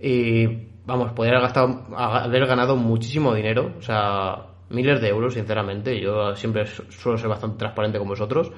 y 0.00 0.46
vamos, 0.84 1.12
podría 1.12 1.34
haber, 1.34 1.42
gastado, 1.42 1.86
haber 1.96 2.46
ganado 2.46 2.76
muchísimo 2.76 3.34
dinero, 3.34 3.74
o 3.78 3.82
sea, 3.82 4.53
miles 4.74 5.00
de 5.00 5.08
euros, 5.08 5.34
sinceramente. 5.34 6.00
Yo 6.00 6.34
siempre 6.36 6.66
suelo 6.66 7.18
ser 7.18 7.28
bastante 7.28 7.58
transparente 7.58 7.98
con 7.98 8.08
vosotros. 8.08 8.52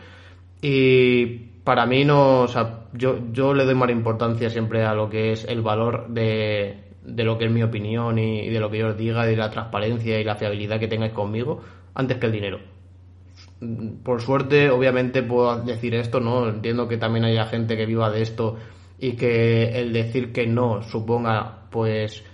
Y 0.61 1.27
para 1.65 1.87
mí 1.87 2.05
no, 2.05 2.43
o 2.43 2.49
sea, 2.49 2.87
yo, 2.93 3.19
yo 3.33 3.55
le 3.55 3.65
doy 3.65 3.75
más 3.75 3.91
importancia 3.91 4.49
siempre 4.51 4.85
a 4.85 4.95
lo 4.95 5.11
que 5.11 5.33
es 5.33 5.45
el 5.45 5.63
valor 5.63 6.09
de, 6.09 6.87
de 7.07 7.25
lo 7.25 7.39
que 7.39 7.47
es 7.47 7.51
mi 7.51 7.63
opinión 7.63 8.19
y, 8.19 8.49
de 8.49 8.61
lo 8.61 8.71
que 8.71 8.79
yo 8.79 8.89
os 8.89 8.97
diga, 8.97 9.25
de 9.25 9.37
la 9.37 9.51
transparencia 9.51 10.19
y 10.21 10.25
la 10.25 10.37
fiabilidad 10.37 10.81
que 10.81 10.89
tengáis 10.89 11.13
conmigo, 11.13 11.61
antes 11.95 12.19
que 12.19 12.27
el 12.27 12.33
dinero. 12.33 12.59
Por 14.03 14.21
suerte, 14.21 14.71
obviamente 14.71 15.23
puedo 15.23 15.63
decir 15.63 15.95
esto, 15.95 16.21
¿no? 16.21 16.49
Entiendo 16.49 16.89
que 16.89 16.99
también 16.99 17.25
haya 17.25 17.47
gente 17.47 17.77
que 17.77 17.87
viva 17.87 18.11
de 18.11 18.23
esto 18.23 18.57
y 18.99 19.13
que 19.13 19.81
el 19.81 19.93
decir 19.93 20.33
que 20.33 20.47
no 20.47 20.83
suponga, 20.83 21.69
pues, 21.71 22.25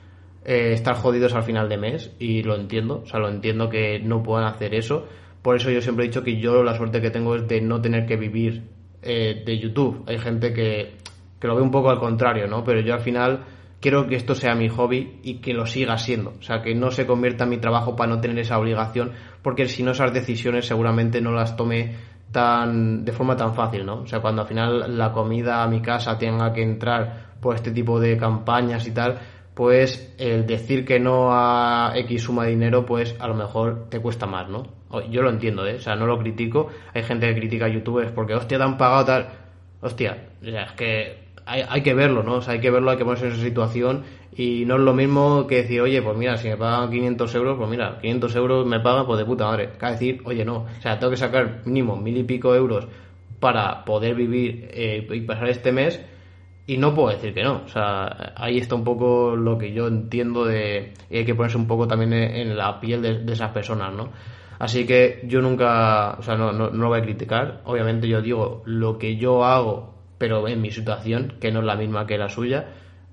eh, 0.45 0.73
estar 0.73 0.97
jodidos 0.97 1.35
al 1.35 1.43
final 1.43 1.69
de 1.69 1.77
mes 1.77 2.13
y 2.19 2.43
lo 2.43 2.57
entiendo, 2.57 3.03
o 3.05 3.07
sea, 3.07 3.21
lo 3.21 3.29
entiendo 3.29 3.69
que 3.69 4.01
no 4.01 4.23
puedan 4.23 4.47
hacer 4.47 4.75
eso. 4.75 5.07
Por 5.41 5.57
eso 5.57 5.71
yo 5.71 5.81
siempre 5.81 6.05
he 6.05 6.09
dicho 6.09 6.23
que 6.23 6.41
yo 6.41 6.63
la 6.63 6.77
suerte 6.77 7.01
que 7.01 7.11
tengo 7.11 7.35
es 7.35 7.49
de 7.49 7.61
no 7.61 7.81
tener 7.81 8.07
que 8.07 8.17
vivir 8.17 8.63
eh, 9.03 9.43
de 9.45 9.59
YouTube. 9.59 10.05
Hay 10.07 10.19
gente 10.19 10.53
que, 10.53 10.97
que 11.41 11.49
lo 11.49 11.57
ve 11.57 11.63
un 11.63 11.71
poco 11.71 11.91
al 11.91 11.99
contrario, 11.99 12.47
¿no? 12.47 12.63
Pero 12.65 12.81
yo 12.81 12.95
al 12.95 13.01
final 13.01 13.45
quiero 13.83 14.07
que 14.07 14.15
esto 14.15 14.35
sea 14.35 14.55
mi 14.55 14.69
hobby 14.69 15.19
y 15.25 15.41
que 15.41 15.53
lo 15.53 15.67
siga 15.67 15.99
siendo. 15.99 16.35
O 16.39 16.43
sea, 16.43 16.63
que 16.63 16.75
no 16.75 16.91
se 16.91 17.05
convierta 17.05 17.45
en 17.45 17.51
mi 17.51 17.59
trabajo 17.59 17.97
para 17.97 18.15
no 18.15 18.21
tener 18.21 18.39
esa 18.39 18.59
obligación, 18.59 19.13
porque 19.43 19.67
si 19.67 19.83
no 19.83 19.91
esas 19.91 20.13
decisiones 20.15 20.67
seguramente 20.67 21.21
no 21.21 21.33
las 21.33 21.57
tome 21.57 21.97
tan 22.31 23.05
de 23.05 23.13
forma 23.13 23.37
tan 23.37 23.55
fácil, 23.55 23.85
¿no? 23.85 24.03
O 24.03 24.07
sea, 24.07 24.21
cuando 24.21 24.43
al 24.43 24.49
final 24.49 24.97
la 24.97 25.13
comida 25.13 25.63
a 25.63 25.69
mi 25.69 25.83
casa 25.83 26.17
tenga 26.17 26.53
que 26.53 26.63
entrar 26.63 27.33
por 27.41 27.57
este 27.57 27.73
tipo 27.73 28.01
de 28.01 28.17
campañas 28.17 28.87
y 28.87 28.93
tal, 28.93 29.19
pues 29.55 30.15
el 30.19 30.47
decir 30.47 30.85
que 30.85 30.99
no 30.99 31.29
a 31.33 31.93
X 31.95 32.23
suma 32.23 32.45
de 32.45 32.51
dinero, 32.51 32.87
pues 32.87 33.15
a 33.19 33.29
lo 33.29 33.35
mejor 33.35 33.89
te 33.91 34.01
cuesta 34.01 34.27
más, 34.27 34.49
¿no? 34.49 34.67
Yo 35.11 35.23
lo 35.23 35.31
entiendo, 35.31 35.67
¿eh? 35.67 35.77
O 35.77 35.81
sea, 35.81 35.97
no 35.97 36.07
lo 36.07 36.19
critico. 36.19 36.69
Hay 36.95 37.03
gente 37.03 37.27
que 37.29 37.39
critica 37.39 37.67
a 37.67 37.69
youtubers 37.69 38.13
porque, 38.13 38.35
hostia, 38.35 38.59
te 38.59 38.65
han 38.65 38.77
pagado 38.77 39.05
tal. 39.05 39.29
Hostia, 39.81 40.29
es 40.43 40.73
que 40.73 41.23
hay, 41.47 41.65
hay, 41.69 41.83
que 41.83 41.95
verlo, 41.95 42.23
¿no? 42.23 42.37
O 42.37 42.43
sea, 42.43 42.55
hay 42.55 42.61
que 42.61 42.71
verlo, 42.71 42.91
hay 42.91 42.99
que 42.99 43.05
ponerse 43.05 43.27
en 43.27 43.33
esa 43.33 43.43
situación 43.43 44.05
y 44.35 44.65
no 44.65 44.77
es 44.77 44.81
lo 44.81 44.95
mismo 44.95 45.47
que 45.47 45.57
decir, 45.57 45.81
oye, 45.81 46.01
pues 46.01 46.17
mira, 46.17 46.37
si 46.37 46.49
me 46.49 46.57
pagan 46.57 46.91
500 46.91 47.35
euros, 47.35 47.59
pues 47.59 47.69
mira, 47.69 47.99
500 48.01 48.37
euros 48.37 48.67
me 48.67 48.81
pagan, 48.81 49.07
pues 49.07 49.19
de 49.19 49.25
puta 49.25 49.47
madre. 49.47 49.71
Que 49.79 49.87
decir, 49.87 50.23
oye, 50.25 50.45
no, 50.45 50.57
o 50.57 50.81
sea, 50.81 50.99
tengo 50.99 51.11
que 51.11 51.17
sacar 51.17 51.63
mínimo 51.65 51.97
mil 51.97 52.17
y 52.17 52.25
pico 52.25 52.55
euros 52.55 52.87
para 53.41 53.85
poder 53.85 54.15
vivir 54.15 54.69
eh, 54.73 55.07
y 55.11 55.21
pasar 55.23 55.49
este 55.49 55.73
mes 55.73 56.01
y 56.67 56.77
no 56.77 56.95
puedo 56.95 57.09
decir 57.11 57.35
que 57.35 57.43
no. 57.43 57.63
O 57.65 57.69
sea, 57.69 58.35
ahí 58.37 58.59
está 58.59 58.75
un 58.75 58.85
poco 58.85 59.35
lo 59.37 59.59
que 59.59 59.73
yo 59.73 59.89
entiendo 59.89 60.45
de... 60.45 60.95
Y 61.11 61.19
hay 61.19 61.25
que 61.25 61.35
ponerse 61.35 61.57
un 61.57 61.67
poco 61.67 61.89
también 61.89 62.13
en 62.13 62.57
la 62.57 62.81
piel 62.81 63.03
de, 63.03 63.33
esas 63.33 63.51
personas, 63.51 63.93
¿no? 63.93 64.11
Así 64.59 64.87
que 64.87 65.23
yo 65.25 65.41
nunca, 65.41 66.17
o 66.19 66.23
sea, 66.23 66.37
no, 66.37 66.53
no, 66.53 66.71
no, 66.71 66.83
lo 66.83 66.89
voy 66.89 67.01
a 67.01 67.03
criticar. 67.03 67.63
Obviamente 67.65 68.07
yo 68.07 68.23
digo 68.23 68.63
lo 68.65 68.97
que 68.97 69.17
yo 69.17 69.45
hago, 69.45 69.95
pero 70.19 70.47
en 70.47 70.61
mi 70.61 70.71
situación, 70.71 71.35
que 71.41 71.51
no 71.51 71.61
es 71.61 71.67
la 71.67 71.75
misma 71.75 72.07
que 72.07 72.17
la 72.17 72.29
suya, 72.29 72.69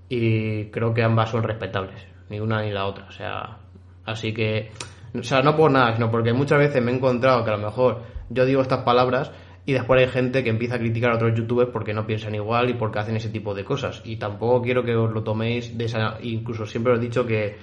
y 0.10 0.66
creo 0.66 0.94
que 0.94 1.04
ambas 1.04 1.32
son 1.32 1.42
respetables, 1.42 2.06
ni 2.30 2.40
una 2.40 2.62
ni 2.62 2.72
la 2.72 2.86
otra. 2.86 3.06
O 3.08 3.12
sea, 3.12 3.58
así 4.06 4.32
que, 4.32 4.70
o 5.18 5.24
sea, 5.24 5.42
no 5.42 5.56
por 5.56 5.72
nada, 5.72 5.96
sino 5.96 6.12
porque 6.12 6.34
muchas 6.34 6.60
veces 6.60 6.84
me 6.84 6.92
he 6.92 6.96
encontrado 6.96 7.44
que 7.44 7.50
a 7.50 7.58
lo 7.58 7.66
mejor 7.66 8.04
yo 8.30 8.46
digo 8.46 8.62
estas 8.62 8.84
palabras 8.84 9.32
y 9.66 9.74
después 9.74 10.02
hay 10.02 10.08
gente 10.08 10.44
que 10.44 10.50
empieza 10.50 10.76
a 10.76 10.80
criticar 10.80 11.12
a 11.12 11.16
otros 11.16 11.38
youtubers 11.38 11.70
porque 11.72 11.94
no 11.94 12.06
piensan 12.06 12.34
igual 12.36 12.70
y 12.70 12.74
porque 12.74 13.00
hacen 13.00 13.16
ese 13.16 13.30
tipo 13.30 13.54
de 13.54 13.64
cosas. 13.64 14.02
Y 14.04 14.18
tampoco 14.18 14.62
quiero 14.62 14.84
que 14.84 14.96
os 14.96 15.12
lo 15.12 15.24
toméis 15.24 15.78
de 15.78 15.86
esa... 15.86 16.18
Incluso 16.22 16.66
siempre 16.66 16.94
os 16.94 17.00
he 17.00 17.02
dicho 17.02 17.26
que, 17.26 17.56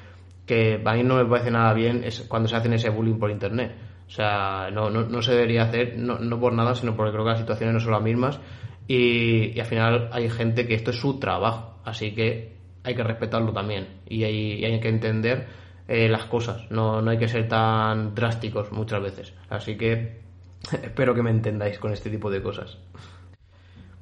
que 0.47 0.80
a 0.84 0.92
mí 0.94 1.03
no 1.03 1.16
me 1.16 1.24
parece 1.24 1.51
nada 1.51 1.72
bien 1.72 2.05
es 2.05 2.20
cuando 2.28 2.49
se 2.49 2.57
hacen 2.57 2.72
ese 2.74 2.90
bullying 2.90 3.18
por 3.18 3.30
internet. 3.30 3.74
O 4.07 4.11
sea, 4.11 4.70
no, 4.72 4.88
no, 4.88 5.03
no 5.03 5.20
se 5.20 5.32
debería 5.32 5.64
hacer, 5.64 5.99
no, 5.99 6.18
no, 6.18 6.38
por 6.38 6.53
nada, 6.53 6.74
sino 6.76 6.94
porque 6.94 7.12
creo 7.12 7.24
que 7.24 7.30
las 7.30 7.40
situaciones 7.40 7.74
no 7.74 7.80
son 7.80 7.92
las 7.92 8.03
mismas. 8.03 8.38
Y, 8.86 9.59
al 9.59 9.66
final 9.66 10.09
hay 10.12 10.30
gente 10.30 10.66
que 10.66 10.74
esto 10.74 10.92
es 10.92 11.01
su 11.01 11.18
trabajo. 11.18 11.80
Así 11.84 12.14
que 12.14 12.57
hay 12.84 12.94
que 12.94 13.03
respetarlo 13.03 13.53
también. 13.53 13.88
Y 14.09 14.22
hay, 14.22 14.64
hay 14.64 14.78
que 14.78 14.88
entender 14.88 15.49
eh, 15.88 16.09
las 16.09 16.26
cosas. 16.26 16.70
No, 16.70 17.03
no 17.03 17.11
hay 17.11 17.18
que 17.18 17.26
ser 17.26 17.49
tan 17.49 18.14
drásticos 18.14 18.70
muchas 18.70 19.03
veces. 19.03 19.34
Así 19.49 19.76
que 19.76 20.25
Espero 20.72 21.14
que 21.14 21.22
me 21.22 21.30
entendáis 21.30 21.78
con 21.78 21.92
este 21.92 22.10
tipo 22.10 22.30
de 22.30 22.42
cosas. 22.42 22.78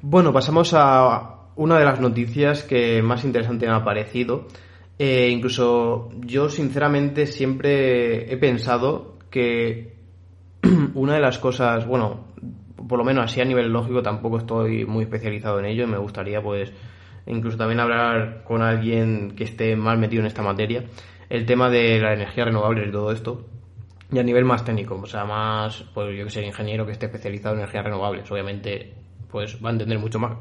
Bueno, 0.00 0.32
pasamos 0.32 0.72
a 0.74 1.50
una 1.56 1.78
de 1.78 1.84
las 1.84 2.00
noticias 2.00 2.62
que 2.62 3.02
más 3.02 3.24
interesante 3.24 3.66
me 3.66 3.72
ha 3.72 3.84
parecido. 3.84 4.46
Eh, 4.98 5.28
incluso 5.30 6.10
yo 6.20 6.48
sinceramente 6.48 7.26
siempre 7.26 8.32
he 8.32 8.36
pensado 8.36 9.18
que 9.30 9.96
una 10.94 11.14
de 11.14 11.20
las 11.20 11.38
cosas, 11.38 11.86
bueno, 11.86 12.26
por 12.88 12.98
lo 12.98 13.04
menos 13.04 13.24
así 13.24 13.40
a 13.40 13.44
nivel 13.44 13.72
lógico 13.72 14.02
tampoco 14.02 14.38
estoy 14.38 14.84
muy 14.84 15.04
especializado 15.04 15.58
en 15.58 15.66
ello 15.66 15.84
y 15.84 15.88
me 15.88 15.98
gustaría 15.98 16.42
pues 16.42 16.72
incluso 17.26 17.56
también 17.56 17.80
hablar 17.80 18.44
con 18.44 18.62
alguien 18.62 19.34
que 19.34 19.44
esté 19.44 19.76
más 19.76 19.98
metido 19.98 20.20
en 20.20 20.26
esta 20.26 20.42
materia, 20.42 20.84
el 21.30 21.46
tema 21.46 21.70
de 21.70 21.98
la 22.00 22.12
energía 22.12 22.44
renovable 22.44 22.86
y 22.86 22.92
todo 22.92 23.10
esto, 23.12 23.46
y 24.12 24.18
a 24.18 24.22
nivel 24.22 24.44
más 24.44 24.64
técnico, 24.64 25.00
o 25.02 25.06
sea, 25.06 25.24
más, 25.24 25.84
pues 25.94 26.16
yo 26.16 26.24
que 26.24 26.30
sé, 26.30 26.44
ingeniero 26.44 26.86
que 26.86 26.92
esté 26.92 27.06
especializado 27.06 27.54
en 27.54 27.60
energías 27.60 27.84
renovables, 27.84 28.30
obviamente, 28.30 28.94
pues 29.30 29.58
va 29.64 29.70
a 29.70 29.72
entender 29.72 29.98
mucho 29.98 30.18
más 30.18 30.36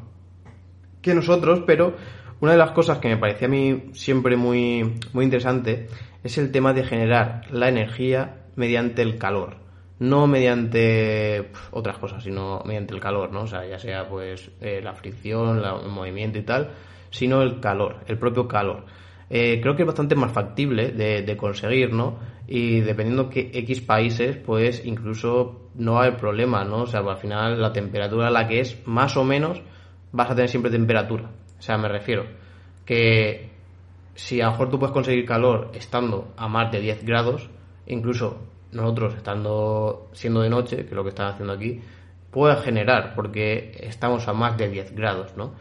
que 1.04 1.14
nosotros, 1.14 1.62
pero 1.68 1.94
una 2.40 2.54
de 2.54 2.58
las 2.58 2.72
cosas 2.72 2.98
que 2.98 3.10
me 3.10 3.18
parecía 3.18 3.48
a 3.48 3.52
mí 3.52 3.92
siempre 3.94 4.36
muy, 4.36 5.00
muy 5.12 5.26
interesante 5.26 5.88
es 6.24 6.38
el 6.40 6.52
tema 6.52 6.74
de 6.74 6.84
generar 6.84 7.44
la 7.52 7.70
energía 7.70 8.46
mediante 8.56 9.04
el 9.04 9.20
calor. 9.20 9.58
No 10.00 10.26
mediante 10.26 11.52
otras 11.72 11.98
cosas, 12.00 12.24
sino 12.24 12.64
mediante 12.66 12.94
el 12.94 13.00
calor, 13.00 13.32
¿no? 13.32 13.42
O 13.44 13.48
sea, 13.48 13.66
ya 13.66 13.78
sea 13.78 14.10
pues 14.10 14.50
eh, 14.60 14.82
la 14.84 14.94
fricción, 14.94 15.60
el 15.60 15.90
movimiento 15.90 16.40
y 16.40 16.42
tal, 16.42 16.72
sino 17.12 17.42
el 17.42 17.60
calor, 17.60 17.98
el 18.08 18.18
propio 18.18 18.48
calor. 18.48 18.86
Eh, 19.30 19.60
creo 19.62 19.76
que 19.76 19.84
es 19.84 19.88
bastante 19.88 20.16
más 20.16 20.32
factible 20.32 20.90
de, 20.92 21.38
conseguir, 21.38 21.94
¿no? 21.94 22.20
y 22.48 22.82
dependiendo 22.82 23.30
que 23.30 23.52
X 23.54 23.82
países, 23.82 24.36
pues 24.38 24.86
incluso 24.86 25.70
no 25.76 25.94
va 25.94 26.02
a 26.02 26.06
haber 26.08 26.20
problema, 26.20 26.64
¿no? 26.66 26.82
O 26.82 26.88
sea, 26.88 27.00
al 27.00 27.18
final 27.18 27.62
la 27.62 27.72
temperatura 27.72 28.30
la 28.30 28.48
que 28.48 28.60
es, 28.60 28.86
más 28.86 29.16
o 29.18 29.24
menos, 29.24 29.62
vas 30.12 30.30
a 30.30 30.36
tener 30.36 30.50
siempre 30.50 30.72
temperatura. 30.72 31.32
O 31.58 31.62
sea, 31.62 31.78
me 31.78 31.88
refiero 31.88 32.26
que 32.86 33.50
si 34.14 34.42
a 34.42 34.46
lo 34.46 34.52
mejor 34.52 34.70
tú 34.70 34.80
puedes 34.80 34.94
conseguir 34.94 35.26
calor 35.26 35.72
estando 35.74 36.34
a 36.38 36.48
más 36.48 36.72
de 36.72 36.82
10 36.82 37.06
grados, 37.06 37.50
incluso 37.88 38.42
nosotros 38.72 39.16
estando 39.16 40.10
siendo 40.14 40.42
de 40.42 40.50
noche, 40.50 40.78
que 40.78 40.90
es 40.90 40.92
lo 40.92 41.04
que 41.04 41.10
están 41.10 41.28
haciendo 41.28 41.54
aquí, 41.54 41.82
puede 42.30 42.56
generar, 42.58 43.14
porque 43.16 43.72
estamos 43.80 44.28
a 44.28 44.34
más 44.34 44.58
de 44.58 44.68
10 44.68 44.96
grados, 44.96 45.36
¿no? 45.38 45.54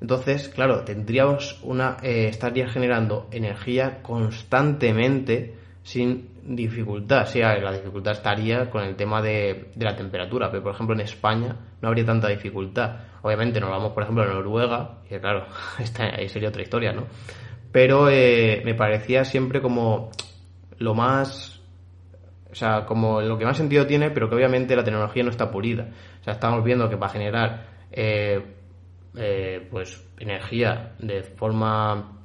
Entonces, 0.00 0.48
claro, 0.48 0.84
tendríamos 0.84 1.60
una, 1.62 1.96
eh, 2.02 2.28
estaría 2.28 2.68
generando 2.68 3.28
energía 3.32 4.02
constantemente 4.02 5.56
sin 5.82 6.56
dificultad. 6.56 7.26
Sí, 7.26 7.40
la 7.40 7.72
dificultad 7.72 8.12
estaría 8.12 8.70
con 8.70 8.84
el 8.84 8.94
tema 8.94 9.20
de, 9.20 9.72
la 9.76 9.96
temperatura, 9.96 10.50
pero 10.50 10.62
por 10.62 10.74
ejemplo 10.74 10.94
en 10.94 11.00
España 11.00 11.56
no 11.80 11.88
habría 11.88 12.04
tanta 12.04 12.28
dificultad. 12.28 12.96
Obviamente 13.22 13.60
nos 13.60 13.70
vamos, 13.70 13.92
por 13.92 14.04
ejemplo, 14.04 14.22
a 14.22 14.26
Noruega, 14.26 14.98
y 15.10 15.18
claro, 15.18 15.46
ahí 16.16 16.28
sería 16.28 16.50
otra 16.50 16.62
historia, 16.62 16.92
¿no? 16.92 17.06
Pero 17.72 18.08
eh, 18.08 18.62
me 18.64 18.74
parecía 18.74 19.24
siempre 19.24 19.60
como 19.60 20.10
lo 20.78 20.94
más 20.94 21.58
o 22.50 22.54
sea, 22.54 22.86
como 22.86 23.20
lo 23.20 23.36
que 23.36 23.44
más 23.44 23.56
sentido 23.56 23.86
tiene, 23.86 24.10
pero 24.10 24.28
que 24.28 24.34
obviamente 24.34 24.74
la 24.74 24.82
tecnología 24.82 25.22
no 25.22 25.30
está 25.30 25.50
pulida. 25.50 25.90
O 26.20 26.24
sea, 26.24 26.34
estamos 26.34 26.64
viendo 26.64 26.88
que 26.88 26.96
para 26.96 27.12
generar 27.12 27.66
eh, 27.92 28.42
eh, 29.18 29.66
pues 29.70 30.06
energía 30.18 30.94
de 30.98 31.22
forma 31.22 32.18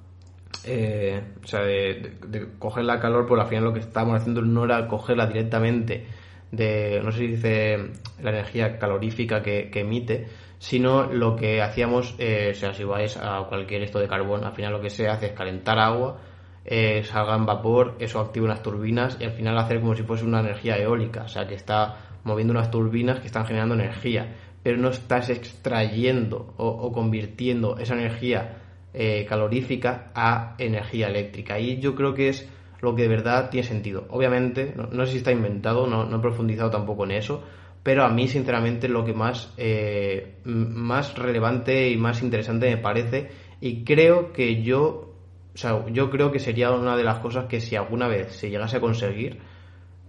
eh, 0.65 1.21
o 1.43 1.47
sea, 1.47 1.61
de, 1.61 2.49
coger 2.59 2.85
la 2.85 2.99
calor, 2.99 3.25
pues 3.27 3.41
al 3.41 3.47
final 3.47 3.65
lo 3.65 3.73
que 3.73 3.79
estamos 3.79 4.15
haciendo 4.15 4.41
no 4.41 4.63
era 4.65 4.87
cogerla 4.87 5.25
directamente 5.25 6.07
de, 6.51 7.01
no 7.03 7.11
sé 7.11 7.19
si 7.19 7.27
dice 7.27 7.77
la 8.21 8.29
energía 8.29 8.77
calorífica 8.77 9.41
que, 9.41 9.69
emite, 9.73 10.27
sino 10.59 11.11
lo 11.11 11.35
que 11.35 11.61
hacíamos, 11.61 12.15
eh, 12.19 12.51
o 12.51 12.55
sea, 12.55 12.73
si 12.73 12.83
vais 12.83 13.17
a 13.17 13.43
cualquier 13.49 13.81
esto 13.81 13.99
de 13.99 14.07
carbón, 14.07 14.45
al 14.45 14.53
final 14.53 14.71
lo 14.71 14.79
que 14.79 14.89
se 14.89 15.09
hace 15.09 15.27
es 15.27 15.31
calentar 15.33 15.79
agua, 15.79 16.19
eh, 16.63 17.03
salga 17.03 17.35
en 17.35 17.45
vapor, 17.45 17.95
eso 17.99 18.19
activa 18.19 18.45
unas 18.45 18.61
turbinas 18.61 19.17
y 19.19 19.25
al 19.25 19.31
final 19.31 19.57
hacer 19.57 19.81
como 19.81 19.95
si 19.95 20.03
fuese 20.03 20.23
una 20.23 20.39
energía 20.39 20.77
eólica, 20.77 21.23
o 21.23 21.27
sea, 21.27 21.47
que 21.47 21.55
está 21.55 21.97
moviendo 22.23 22.51
unas 22.51 22.71
turbinas 22.71 23.19
que 23.19 23.27
están 23.27 23.45
generando 23.45 23.75
energía, 23.75 24.33
pero 24.63 24.77
no 24.77 24.89
estás 24.89 25.29
extrayendo 25.29 26.53
o 26.57 26.91
convirtiendo 26.91 27.77
esa 27.77 27.93
energía 27.93 28.63
eh, 28.95 29.25
calorífica 29.27 30.11
a 30.13 30.53
energía 30.59 31.07
eléctrica. 31.07 31.59
Y 31.59 31.79
yo 31.79 31.95
creo 31.95 32.13
que 32.13 32.29
es 32.29 32.47
lo 32.79 32.93
que 32.93 33.01
de 33.01 33.07
verdad 33.07 33.49
tiene 33.49 33.67
sentido. 33.67 34.05
Obviamente, 34.11 34.75
no, 34.75 35.05
sé 35.07 35.13
si 35.13 35.17
está 35.17 35.31
inventado, 35.31 35.87
no, 35.87 36.15
he 36.15 36.19
profundizado 36.19 36.69
tampoco 36.69 37.03
en 37.05 37.11
eso, 37.11 37.43
pero 37.81 38.03
a 38.03 38.09
mí 38.09 38.27
sinceramente 38.27 38.87
lo 38.87 39.03
que 39.03 39.13
más, 39.13 39.51
eh, 39.57 40.35
más 40.43 41.17
relevante 41.17 41.89
y 41.89 41.97
más 41.97 42.21
interesante 42.21 42.69
me 42.69 42.77
parece 42.77 43.29
y 43.59 43.83
creo 43.83 44.31
que 44.31 44.61
yo, 44.61 45.15
o 45.55 45.57
sea, 45.57 45.83
yo 45.91 46.11
creo 46.11 46.31
que 46.31 46.37
sería 46.37 46.69
una 46.69 46.95
de 46.95 47.03
las 47.03 47.17
cosas 47.17 47.45
que 47.45 47.61
si 47.61 47.75
alguna 47.75 48.07
vez 48.07 48.33
se 48.33 48.51
llegase 48.51 48.77
a 48.77 48.81
conseguir, 48.81 49.39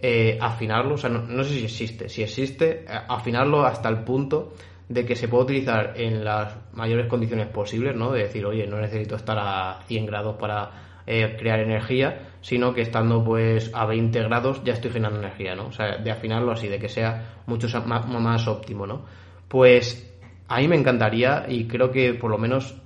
eh, 0.06 0.36
afinarlo, 0.38 0.96
o 0.96 0.98
sea, 0.98 1.08
no, 1.08 1.22
no, 1.22 1.42
sé 1.44 1.54
si 1.54 1.64
existe, 1.64 2.10
si 2.10 2.22
existe, 2.22 2.84
afinarlo 3.08 3.64
hasta 3.64 3.88
el 3.88 4.04
punto 4.04 4.52
de 4.86 5.06
que 5.06 5.16
se 5.16 5.28
puede 5.28 5.44
utilizar 5.44 5.94
en 5.96 6.22
las 6.22 6.54
mayores 6.74 7.06
condiciones 7.06 7.46
posibles, 7.46 7.96
¿no? 7.96 8.12
De 8.12 8.24
decir, 8.24 8.44
oye, 8.44 8.66
no 8.66 8.78
necesito 8.78 9.16
estar 9.16 9.38
a 9.38 9.80
100 9.86 10.04
grados 10.04 10.36
para 10.36 11.00
eh, 11.06 11.34
crear 11.38 11.60
energía, 11.60 12.32
sino 12.42 12.74
que 12.74 12.82
estando 12.82 13.24
pues 13.24 13.70
a 13.72 13.86
20 13.86 14.24
grados 14.24 14.62
ya 14.62 14.74
estoy 14.74 14.90
generando 14.90 15.20
energía, 15.20 15.54
¿no? 15.54 15.68
O 15.68 15.72
sea, 15.72 15.96
de 15.96 16.10
afinarlo 16.10 16.52
así, 16.52 16.68
de 16.68 16.78
que 16.78 16.90
sea 16.90 17.36
mucho 17.46 17.66
más, 17.86 18.46
óptimo, 18.46 18.86
¿no? 18.86 19.06
Pues 19.48 20.14
a 20.48 20.58
mí 20.58 20.68
me 20.68 20.76
encantaría 20.76 21.46
y 21.48 21.66
creo 21.66 21.90
que 21.90 22.12
por 22.12 22.30
lo 22.30 22.36
menos 22.36 22.78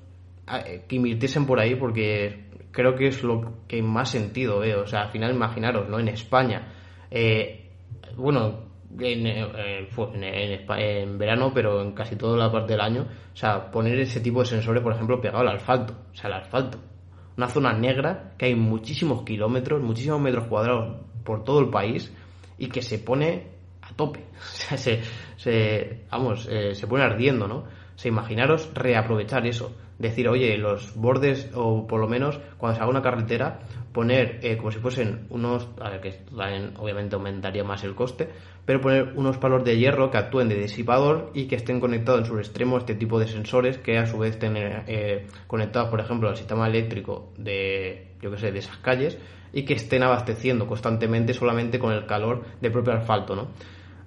que 0.87 0.95
invirtiesen 0.95 1.47
por 1.47 1.59
ahí 1.59 1.75
porque 1.75 2.45
creo 2.71 2.95
que 2.95 3.09
es 3.09 3.25
lo 3.25 3.66
que 3.66 3.83
más 3.83 4.09
sentido 4.09 4.61
veo. 4.61 4.83
O 4.83 4.87
sea, 4.87 5.03
al 5.03 5.11
final 5.11 5.35
imaginaros, 5.35 5.89
¿no? 5.89 5.99
En 5.99 6.07
España, 6.07 6.75
eh, 7.11 7.70
bueno, 8.16 8.68
en, 8.98 9.26
en, 9.26 11.18
verano, 11.18 11.52
pero 11.54 11.82
en 11.82 11.92
casi 11.92 12.16
toda 12.16 12.36
la 12.36 12.50
parte 12.50 12.72
del 12.72 12.80
año. 12.80 13.06
O 13.32 13.36
sea, 13.36 13.70
poner 13.70 13.98
ese 14.00 14.20
tipo 14.20 14.40
de 14.40 14.46
sensores, 14.46 14.82
por 14.82 14.92
ejemplo, 14.92 15.20
pegado 15.20 15.40
al 15.40 15.56
asfalto. 15.56 15.94
O 16.12 16.16
sea, 16.16 16.28
el 16.28 16.36
asfalto. 16.36 16.78
Una 17.36 17.48
zona 17.48 17.72
negra 17.72 18.34
que 18.36 18.46
hay 18.46 18.54
muchísimos 18.54 19.22
kilómetros, 19.22 19.82
muchísimos 19.82 20.20
metros 20.20 20.46
cuadrados 20.48 20.96
por 21.24 21.44
todo 21.44 21.61
el 21.61 21.68
país 21.68 22.12
y 22.59 22.68
que 22.68 22.82
se 22.82 22.98
pone 22.98 23.46
a 23.82 23.94
tope. 23.94 24.24
O 24.38 24.56
sea, 24.56 24.78
se, 24.78 25.00
se 25.36 26.04
vamos, 26.11 26.48
eh, 26.50 26.74
se 26.74 26.86
pone 26.86 27.04
ardiendo, 27.04 27.46
¿no? 27.46 27.56
O 28.04 28.09
imaginaros 28.09 28.72
reaprovechar 28.74 29.46
eso. 29.46 29.74
Decir, 29.99 30.28
oye, 30.28 30.57
los 30.59 30.94
bordes, 30.94 31.51
o 31.55 31.86
por 31.86 32.01
lo 32.01 32.07
menos 32.07 32.38
cuando 32.57 32.76
se 32.76 32.82
haga 32.82 32.90
una 32.90 33.03
carretera, 33.03 33.61
poner 33.92 34.38
eh, 34.42 34.57
como 34.57 34.70
si 34.70 34.78
fuesen 34.78 35.26
unos, 35.30 35.68
a 35.80 35.90
ver, 35.90 36.01
que 36.01 36.12
también 36.36 36.74
obviamente 36.78 37.16
aumentaría 37.16 37.64
más 37.64 37.82
el 37.82 37.96
coste, 37.96 38.28
pero 38.64 38.80
poner 38.80 39.12
unos 39.16 39.38
palos 39.38 39.64
de 39.64 39.76
hierro 39.76 40.11
que 40.11 40.18
actúen 40.18 40.49
de 40.49 40.55
disipador 40.55 41.32
y 41.34 41.46
que 41.46 41.57
estén 41.57 41.80
conectados 41.80 42.20
en 42.20 42.26
sus 42.26 42.38
extremos 42.38 42.82
este 42.82 42.94
tipo 42.94 43.18
de 43.18 43.26
sensores 43.26 43.78
que 43.78 43.99
a 43.99 44.07
su 44.07 44.18
vez 44.18 44.32
estén 44.32 44.55
eh, 44.57 45.26
conectados, 45.46 45.88
por 45.88 46.01
ejemplo, 46.01 46.28
al 46.28 46.36
sistema 46.36 46.68
eléctrico 46.68 47.32
de, 47.36 48.12
yo 48.20 48.30
que 48.30 48.38
sé, 48.38 48.53
de 48.53 48.59
esas 48.61 48.76
calles 48.76 49.18
y 49.53 49.64
que 49.64 49.74
estén 49.74 50.03
abasteciendo 50.03 50.66
constantemente 50.66 51.34
solamente 51.34 51.78
con 51.78 51.92
el 51.92 52.07
calor 52.07 52.44
del 52.61 52.70
propio 52.70 52.92
asfalto, 52.92 53.34
¿no? 53.34 53.49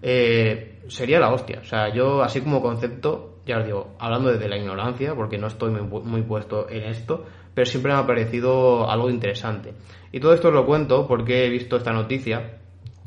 Eh, 0.01 0.79
sería 0.87 1.19
la 1.19 1.33
hostia. 1.33 1.59
O 1.61 1.65
sea, 1.65 1.93
yo 1.93 2.21
así 2.21 2.41
como 2.41 2.61
concepto, 2.61 3.30
ya 3.51 3.59
os 3.59 3.65
digo, 3.65 3.95
hablando 3.99 4.31
desde 4.31 4.47
la 4.47 4.57
ignorancia, 4.57 5.13
porque 5.13 5.37
no 5.37 5.47
estoy 5.47 5.71
muy, 5.71 6.21
puesto 6.21 6.69
en 6.69 6.83
esto, 6.83 7.25
pero 7.53 7.65
siempre 7.65 7.91
me 7.91 7.99
ha 7.99 8.07
parecido 8.07 8.89
algo 8.89 9.09
interesante. 9.09 9.73
Y 10.11 10.19
todo 10.21 10.33
esto 10.33 10.47
os 10.47 10.53
lo 10.53 10.65
cuento 10.65 11.05
porque 11.05 11.45
he 11.45 11.49
visto 11.49 11.75
esta 11.75 11.91
noticia 11.91 12.59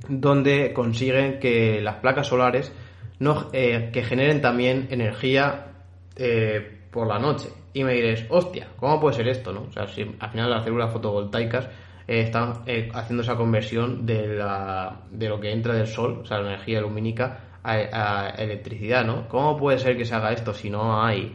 donde 0.07 0.75
consiguen 0.75 1.39
que 1.39 1.81
las 1.81 1.97
placas 1.97 2.27
solares 2.27 2.73
no, 3.21 3.49
eh, 3.53 3.89
que 3.91 4.03
generen 4.03 4.43
también 4.43 4.89
energía 4.91 5.69
eh, 6.17 6.83
por 6.91 7.07
la 7.07 7.19
noche. 7.19 7.49
Y 7.73 7.85
me 7.85 7.95
diréis, 7.95 8.27
hostia, 8.29 8.69
¿cómo 8.77 9.01
puede 9.01 9.17
ser 9.17 9.29
esto? 9.29 9.51
No? 9.53 9.63
O 9.63 9.73
sea, 9.73 9.87
si 9.89 10.03
al 10.19 10.31
final 10.31 10.51
las 10.51 10.65
células 10.65 10.93
fotovoltaicas 10.93 11.69
eh, 12.07 12.21
están 12.21 12.63
eh, 12.67 12.91
haciendo 12.93 13.23
esa 13.23 13.37
conversión 13.37 14.05
de, 14.05 14.37
la, 14.37 15.01
de 15.11 15.29
lo 15.29 15.41
que 15.41 15.53
entra 15.53 15.75
del 15.75 15.87
sol, 15.87 16.21
o 16.23 16.27
sea, 16.27 16.39
la 16.39 16.53
energía 16.53 16.81
lumínica, 16.83 17.54
a, 17.65 18.29
electricidad, 18.37 19.05
¿no? 19.05 19.29
¿Cómo 19.29 19.57
puede 19.57 19.79
ser 19.79 19.97
que 19.97 20.05
se 20.05 20.15
haga 20.15 20.33
esto 20.33 20.53
si 20.53 20.71
no 20.71 21.03
hay 21.03 21.35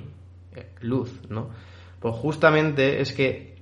eh, 0.55 0.67
luz, 0.81 1.21
¿no? 1.29 1.49
Pues 1.99 2.15
justamente 2.15 3.01
es 3.01 3.11
que 3.11 3.57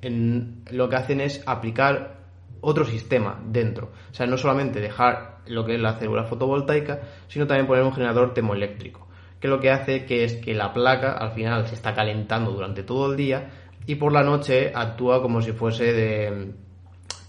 lo 0.72 0.90
que 0.90 0.96
hacen 0.96 1.22
es 1.22 1.42
aplicar 1.48 2.18
otro 2.62 2.86
sistema 2.86 3.40
dentro. 3.44 3.92
O 4.12 4.14
sea, 4.14 4.28
no 4.28 4.38
solamente 4.38 4.80
dejar 4.80 5.40
lo 5.48 5.66
que 5.66 5.76
es 5.76 5.82
la 5.82 5.94
célula 5.94 6.26
fotovoltaica, 6.26 7.02
sino 7.28 7.48
también 7.48 7.68
poner 7.68 7.84
un 7.84 7.94
generador 7.94 8.34
termoeléctrico, 8.34 9.08
que 9.40 9.48
lo 9.48 9.60
que 9.60 9.72
hace 9.72 10.06
que 10.06 10.24
es 10.24 10.36
que 10.36 10.54
la 10.54 10.74
placa 10.74 11.14
al 11.14 11.32
final 11.32 11.66
se 11.68 11.76
está 11.76 11.96
calentando 11.96 12.52
durante 12.52 12.84
todo 12.84 13.12
el 13.12 13.18
día 13.18 13.50
y 13.86 13.96
por 13.96 14.12
la 14.12 14.24
noche 14.24 14.72
actúa 14.76 15.22
como 15.22 15.42
si 15.42 15.54
fuese 15.54 15.94
de, 15.94 16.52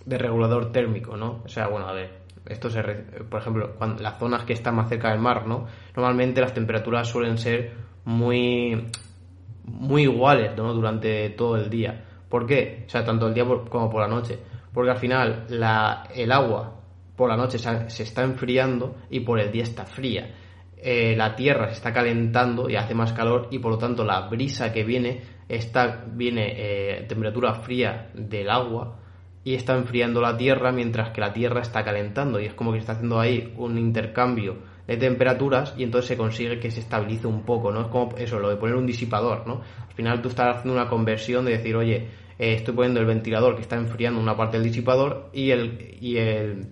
de 0.05 0.19
regulador 0.19 0.73
térmico, 0.73 1.17
¿no? 1.17 1.43
O 1.45 1.49
sea, 1.49 1.69
bueno, 1.69 1.87
a 1.87 1.93
ver, 1.93 2.19
esto 2.49 2.71
se, 2.71 2.83
por 2.83 3.41
ejemplo, 3.41 3.75
cuando, 3.77 4.03
las 4.03 4.19
zonas 4.19 4.45
que 4.45 4.55
están 4.55 4.77
más 4.77 4.89
cerca 4.89 5.11
del 5.11 5.21
mar, 5.21 5.47
¿no? 5.47 5.67
Normalmente 5.95 6.41
las 6.41 6.55
temperaturas 6.55 7.09
suelen 7.09 7.39
ser 7.39 7.73
muy, 8.05 8.87
muy 9.65 10.03
iguales, 10.03 10.57
¿no? 10.57 10.73
Durante 10.73 11.31
todo 11.31 11.57
el 11.57 11.69
día. 11.69 12.05
¿Por 12.29 12.47
qué? 12.47 12.85
O 12.87 12.91
sea, 12.91 13.05
tanto 13.05 13.29
el 13.29 13.35
día 13.35 13.45
como 13.45 13.91
por 13.91 14.01
la 14.01 14.09
noche. 14.09 14.39
Porque 14.73 14.91
al 14.91 14.99
final 14.99 15.47
la, 15.49 16.09
el 16.15 16.31
agua 16.33 16.79
por 17.17 17.29
la 17.29 17.37
noche 17.37 17.59
se, 17.59 18.03
está 18.03 18.23
enfriando 18.23 18.97
y 19.11 19.21
por 19.21 19.41
el 19.41 19.51
día 19.51 19.65
está 19.65 19.85
fría. 19.85 20.35
Eh, 20.77 21.17
la 21.17 21.35
tierra 21.35 21.67
se 21.67 21.73
está 21.73 21.93
calentando 21.93 22.71
y 22.71 22.77
hace 22.77 22.95
más 22.95 23.13
calor 23.13 23.49
y 23.51 23.59
por 23.59 23.73
lo 23.73 23.79
tanto 23.79 24.05
la 24.05 24.29
brisa 24.29 24.73
que 24.73 24.85
viene 24.85 25.21
está, 25.49 26.05
viene 26.07 26.55
eh, 26.57 27.05
temperatura 27.09 27.55
fría 27.55 28.11
del 28.15 28.49
agua 28.49 29.01
y 29.49 29.55
está 29.55 29.75
enfriando 29.75 30.21
la 30.21 30.37
Tierra 30.37 30.73
mientras 30.73 31.09
que 31.09 31.23
la 31.23 31.33
Tierra 31.33 31.63
está 31.63 31.83
calentando 31.83 32.39
y 32.39 32.45
es 32.45 32.53
como 32.53 32.71
que 32.71 32.77
está 32.81 32.93
haciendo 32.93 33.19
ahí 33.19 33.55
un 33.57 33.79
intercambio 33.79 34.59
de 34.87 34.99
temperaturas 34.99 35.73
y 35.79 35.85
entonces 35.85 36.07
se 36.07 36.19
consigue 36.19 36.61
que 36.61 36.71
se 36.71 36.81
estabilice 36.81 37.27
un 37.27 37.45
poco, 37.45 37.73
¿no? 37.73 37.81
Es 37.81 37.87
como 37.87 38.15
eso, 38.19 38.39
lo 38.41 38.51
de 38.51 38.57
poner 38.57 38.77
un 38.77 38.85
disipador, 38.85 39.47
¿no? 39.47 39.63
Al 39.89 39.95
final 39.95 40.21
tú 40.21 40.29
estás 40.29 40.59
haciendo 40.59 40.79
una 40.79 40.91
conversión 40.91 41.47
de 41.47 41.53
decir, 41.53 41.75
oye, 41.77 42.09
eh, 42.39 42.57
estoy 42.57 42.75
poniendo 42.75 43.01
el 43.01 43.07
ventilador 43.07 43.55
que 43.57 43.63
está 43.63 43.77
enfriando 43.77 44.21
una 44.21 44.37
parte 44.37 44.59
del 44.59 44.67
disipador 44.67 45.31
y 45.33 45.51
el, 45.51 45.97
y 45.99 46.19
el 46.19 46.67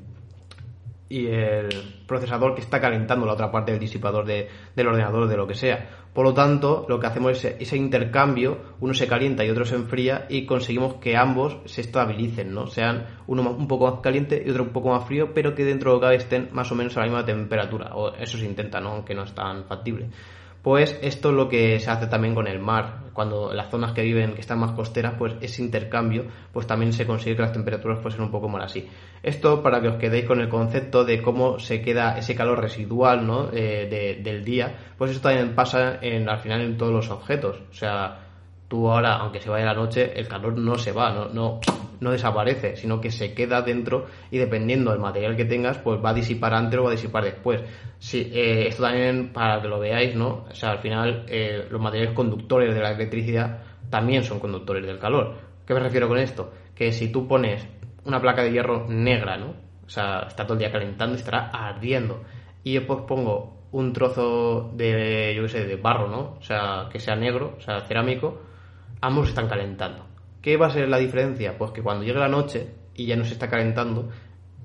y 1.08 1.28
el 1.28 1.68
procesador 2.06 2.54
que 2.54 2.60
está 2.60 2.78
calentando 2.78 3.24
la 3.24 3.32
otra 3.32 3.50
parte 3.50 3.70
del 3.70 3.80
disipador 3.80 4.26
de, 4.26 4.48
del 4.74 4.88
ordenador 4.88 5.28
de 5.28 5.36
lo 5.38 5.46
que 5.46 5.54
sea. 5.54 6.04
Por 6.16 6.24
lo 6.24 6.32
tanto, 6.32 6.86
lo 6.88 6.98
que 6.98 7.08
hacemos 7.08 7.44
es 7.44 7.56
ese 7.60 7.76
intercambio, 7.76 8.56
uno 8.80 8.94
se 8.94 9.06
calienta 9.06 9.44
y 9.44 9.50
otro 9.50 9.66
se 9.66 9.74
enfría 9.74 10.24
y 10.30 10.46
conseguimos 10.46 10.94
que 10.94 11.14
ambos 11.14 11.58
se 11.66 11.82
estabilicen, 11.82 12.54
¿no? 12.54 12.68
Sean 12.68 13.04
uno 13.26 13.42
un 13.50 13.68
poco 13.68 13.90
más 13.90 14.00
caliente 14.00 14.42
y 14.42 14.48
otro 14.48 14.62
un 14.62 14.70
poco 14.70 14.88
más 14.88 15.04
frío, 15.04 15.34
pero 15.34 15.54
que 15.54 15.66
dentro 15.66 15.90
de 15.90 16.00
lo 16.00 16.08
que 16.08 16.14
estén 16.14 16.48
más 16.52 16.72
o 16.72 16.74
menos 16.74 16.96
a 16.96 17.00
la 17.00 17.06
misma 17.08 17.26
temperatura. 17.26 17.94
O 17.94 18.14
eso 18.14 18.38
se 18.38 18.46
intenta, 18.46 18.80
¿no? 18.80 18.92
Aunque 18.92 19.14
no 19.14 19.24
es 19.24 19.34
tan 19.34 19.66
factible. 19.66 20.08
Pues 20.66 20.98
esto 21.00 21.28
es 21.28 21.36
lo 21.36 21.48
que 21.48 21.78
se 21.78 21.92
hace 21.92 22.08
también 22.08 22.34
con 22.34 22.48
el 22.48 22.58
mar. 22.58 23.04
Cuando 23.12 23.52
las 23.52 23.70
zonas 23.70 23.92
que 23.92 24.02
viven, 24.02 24.34
que 24.34 24.40
están 24.40 24.58
más 24.58 24.72
costeras, 24.72 25.14
pues 25.16 25.36
ese 25.40 25.62
intercambio, 25.62 26.24
pues 26.52 26.66
también 26.66 26.92
se 26.92 27.06
consigue 27.06 27.36
que 27.36 27.42
las 27.42 27.52
temperaturas 27.52 28.00
fuesen 28.00 28.22
un 28.22 28.32
poco 28.32 28.48
más 28.48 28.64
así. 28.64 28.88
Esto 29.22 29.62
para 29.62 29.80
que 29.80 29.86
os 29.86 29.94
quedéis 29.94 30.24
con 30.24 30.40
el 30.40 30.48
concepto 30.48 31.04
de 31.04 31.22
cómo 31.22 31.60
se 31.60 31.82
queda 31.82 32.18
ese 32.18 32.34
calor 32.34 32.60
residual 32.60 33.24
¿no? 33.24 33.48
Eh, 33.52 34.18
del 34.20 34.44
día, 34.44 34.76
pues 34.98 35.12
esto 35.12 35.28
también 35.28 35.54
pasa 35.54 36.00
en, 36.02 36.28
al 36.28 36.40
final 36.40 36.60
en 36.62 36.76
todos 36.76 36.92
los 36.92 37.10
objetos. 37.12 37.62
O 37.70 37.72
sea, 37.72 38.25
tú 38.68 38.90
ahora, 38.90 39.16
aunque 39.16 39.40
se 39.40 39.50
vaya 39.50 39.66
la 39.66 39.74
noche, 39.74 40.12
el 40.18 40.28
calor 40.28 40.58
no 40.58 40.76
se 40.76 40.92
va, 40.92 41.12
no, 41.12 41.28
no, 41.28 41.60
no 42.00 42.10
desaparece, 42.10 42.76
sino 42.76 43.00
que 43.00 43.10
se 43.10 43.34
queda 43.34 43.62
dentro 43.62 44.06
y 44.30 44.38
dependiendo 44.38 44.90
del 44.90 45.00
material 45.00 45.36
que 45.36 45.44
tengas, 45.44 45.78
pues 45.78 46.02
va 46.04 46.10
a 46.10 46.14
disipar 46.14 46.54
antes 46.54 46.78
o 46.78 46.84
va 46.84 46.90
a 46.90 46.92
disipar 46.92 47.24
después. 47.24 47.62
Sí, 47.98 48.30
eh, 48.32 48.66
esto 48.68 48.82
también 48.82 49.32
para 49.32 49.60
que 49.60 49.68
lo 49.68 49.78
veáis, 49.78 50.14
¿no? 50.14 50.46
O 50.50 50.54
sea, 50.54 50.72
al 50.72 50.78
final 50.78 51.24
eh, 51.28 51.66
los 51.70 51.80
materiales 51.80 52.14
conductores 52.14 52.74
de 52.74 52.80
la 52.80 52.92
electricidad 52.92 53.62
también 53.90 54.24
son 54.24 54.40
conductores 54.40 54.84
del 54.86 54.98
calor. 54.98 55.34
¿Qué 55.66 55.74
me 55.74 55.80
refiero 55.80 56.08
con 56.08 56.18
esto? 56.18 56.52
Que 56.74 56.92
si 56.92 57.10
tú 57.10 57.26
pones 57.26 57.66
una 58.04 58.20
placa 58.20 58.42
de 58.42 58.52
hierro 58.52 58.86
negra, 58.88 59.36
¿no? 59.36 59.54
O 59.84 59.88
sea, 59.88 60.24
está 60.26 60.44
todo 60.44 60.54
el 60.54 60.60
día 60.60 60.72
calentando 60.72 61.14
y 61.14 61.18
estará 61.18 61.50
ardiendo. 61.50 62.22
Y 62.62 62.72
yo 62.72 62.86
pues 62.86 63.00
pongo 63.06 63.56
un 63.72 63.92
trozo 63.92 64.70
de, 64.74 65.34
yo 65.36 65.42
qué 65.42 65.48
sé, 65.48 65.64
de 65.66 65.76
barro, 65.76 66.08
¿no? 66.08 66.36
O 66.38 66.42
sea, 66.42 66.88
que 66.90 66.98
sea 66.98 67.14
negro, 67.14 67.54
o 67.58 67.60
sea, 67.60 67.80
cerámico, 67.82 68.40
ambos 69.00 69.28
están 69.28 69.48
calentando. 69.48 70.06
¿Qué 70.40 70.56
va 70.56 70.66
a 70.66 70.70
ser 70.70 70.88
la 70.88 70.98
diferencia? 70.98 71.58
Pues 71.58 71.72
que 71.72 71.82
cuando 71.82 72.04
llegue 72.04 72.18
la 72.18 72.28
noche 72.28 72.68
y 72.94 73.06
ya 73.06 73.16
no 73.16 73.24
se 73.24 73.32
está 73.32 73.48
calentando, 73.48 74.10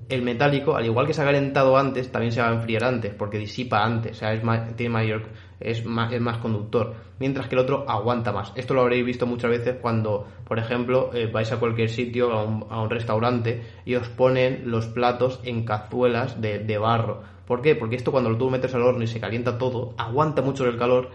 el 0.08 0.22
metálico, 0.22 0.76
al 0.76 0.84
igual 0.84 1.06
que 1.06 1.14
se 1.14 1.22
ha 1.22 1.24
calentado 1.24 1.76
antes, 1.76 2.10
también 2.10 2.32
se 2.32 2.40
va 2.40 2.48
a 2.48 2.54
enfriar 2.54 2.84
antes, 2.84 3.14
porque 3.14 3.38
disipa 3.38 3.82
antes, 3.84 4.12
o 4.12 4.20
sea, 4.20 4.32
es 4.32 4.44
más, 4.44 4.76
tiene 4.76 4.92
mayor, 4.92 5.28
es 5.60 5.84
más, 5.84 6.12
es 6.12 6.20
más 6.20 6.38
conductor, 6.38 6.94
mientras 7.18 7.48
que 7.48 7.54
el 7.54 7.60
otro 7.60 7.88
aguanta 7.88 8.32
más. 8.32 8.52
Esto 8.54 8.74
lo 8.74 8.82
habréis 8.82 9.04
visto 9.04 9.26
muchas 9.26 9.50
veces 9.50 9.76
cuando, 9.80 10.26
por 10.44 10.58
ejemplo, 10.58 11.10
eh, 11.14 11.26
vais 11.26 11.50
a 11.52 11.58
cualquier 11.58 11.88
sitio, 11.88 12.32
a 12.32 12.44
un, 12.44 12.66
a 12.68 12.80
un, 12.82 12.90
restaurante, 12.90 13.62
y 13.84 13.94
os 13.94 14.08
ponen 14.08 14.70
los 14.70 14.86
platos 14.86 15.40
en 15.44 15.64
cazuelas 15.64 16.40
de, 16.40 16.78
barro. 16.78 17.22
¿Por 17.46 17.62
qué? 17.62 17.74
Porque 17.74 17.96
esto 17.96 18.12
cuando 18.12 18.36
tú 18.36 18.50
metes 18.50 18.74
al 18.74 18.82
horno 18.82 19.02
y 19.02 19.06
se 19.06 19.20
calienta 19.20 19.58
todo, 19.58 19.94
aguanta 19.98 20.42
mucho 20.42 20.64
el 20.66 20.76
calor 20.76 21.10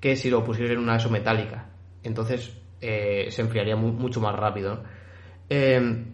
que 0.00 0.16
si 0.16 0.30
lo 0.30 0.44
pusieras 0.44 0.72
en 0.72 0.82
una 0.82 0.96
eso 0.96 1.10
metálica 1.10 1.73
entonces 2.04 2.56
eh, 2.80 3.26
se 3.30 3.42
enfriaría 3.42 3.76
mucho 3.76 4.20
más 4.20 4.34
rápido. 4.34 4.82
Eh, 5.48 6.04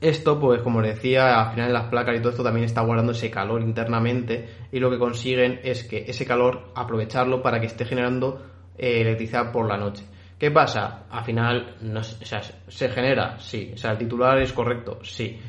esto, 0.00 0.38
pues 0.38 0.62
como 0.62 0.80
decía, 0.80 1.40
al 1.40 1.54
final 1.54 1.72
las 1.72 1.88
placas 1.88 2.16
y 2.16 2.18
todo 2.20 2.30
esto 2.30 2.44
también 2.44 2.64
está 2.64 2.82
guardando 2.82 3.12
ese 3.12 3.30
calor 3.30 3.62
internamente 3.62 4.48
y 4.70 4.78
lo 4.78 4.90
que 4.90 4.98
consiguen 4.98 5.60
es 5.62 5.84
que 5.84 6.04
ese 6.06 6.24
calor 6.24 6.72
aprovecharlo 6.74 7.42
para 7.42 7.60
que 7.60 7.66
esté 7.66 7.84
generando 7.84 8.42
eh, 8.78 9.00
electricidad 9.00 9.50
por 9.50 9.66
la 9.68 9.76
noche. 9.76 10.04
¿Qué 10.38 10.50
pasa? 10.50 11.04
Al 11.10 11.24
final 11.24 11.76
no, 11.82 12.02
se 12.02 12.88
genera, 12.88 13.38
sí. 13.38 13.70
O 13.74 13.76
sea, 13.76 13.92
el 13.92 13.98
titular 13.98 14.40
es 14.40 14.52
correcto, 14.52 14.98
sí. 15.02 15.40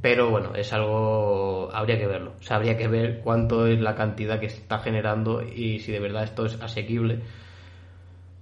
Pero 0.00 0.30
bueno, 0.30 0.54
es 0.54 0.72
algo. 0.72 1.70
Habría 1.72 1.96
que 1.96 2.06
verlo. 2.06 2.34
O 2.38 2.42
sea, 2.42 2.56
habría 2.56 2.76
que 2.76 2.88
ver 2.88 3.20
cuánto 3.22 3.66
es 3.66 3.80
la 3.80 3.94
cantidad 3.94 4.38
que 4.40 4.46
está 4.46 4.78
generando 4.80 5.42
y 5.42 5.78
si 5.78 5.92
de 5.92 6.00
verdad 6.00 6.24
esto 6.24 6.44
es 6.44 6.60
asequible 6.60 7.20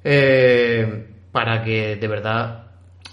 eh, 0.04 1.06
para 1.32 1.62
que 1.62 1.96
de 1.96 2.08
verdad 2.08 2.66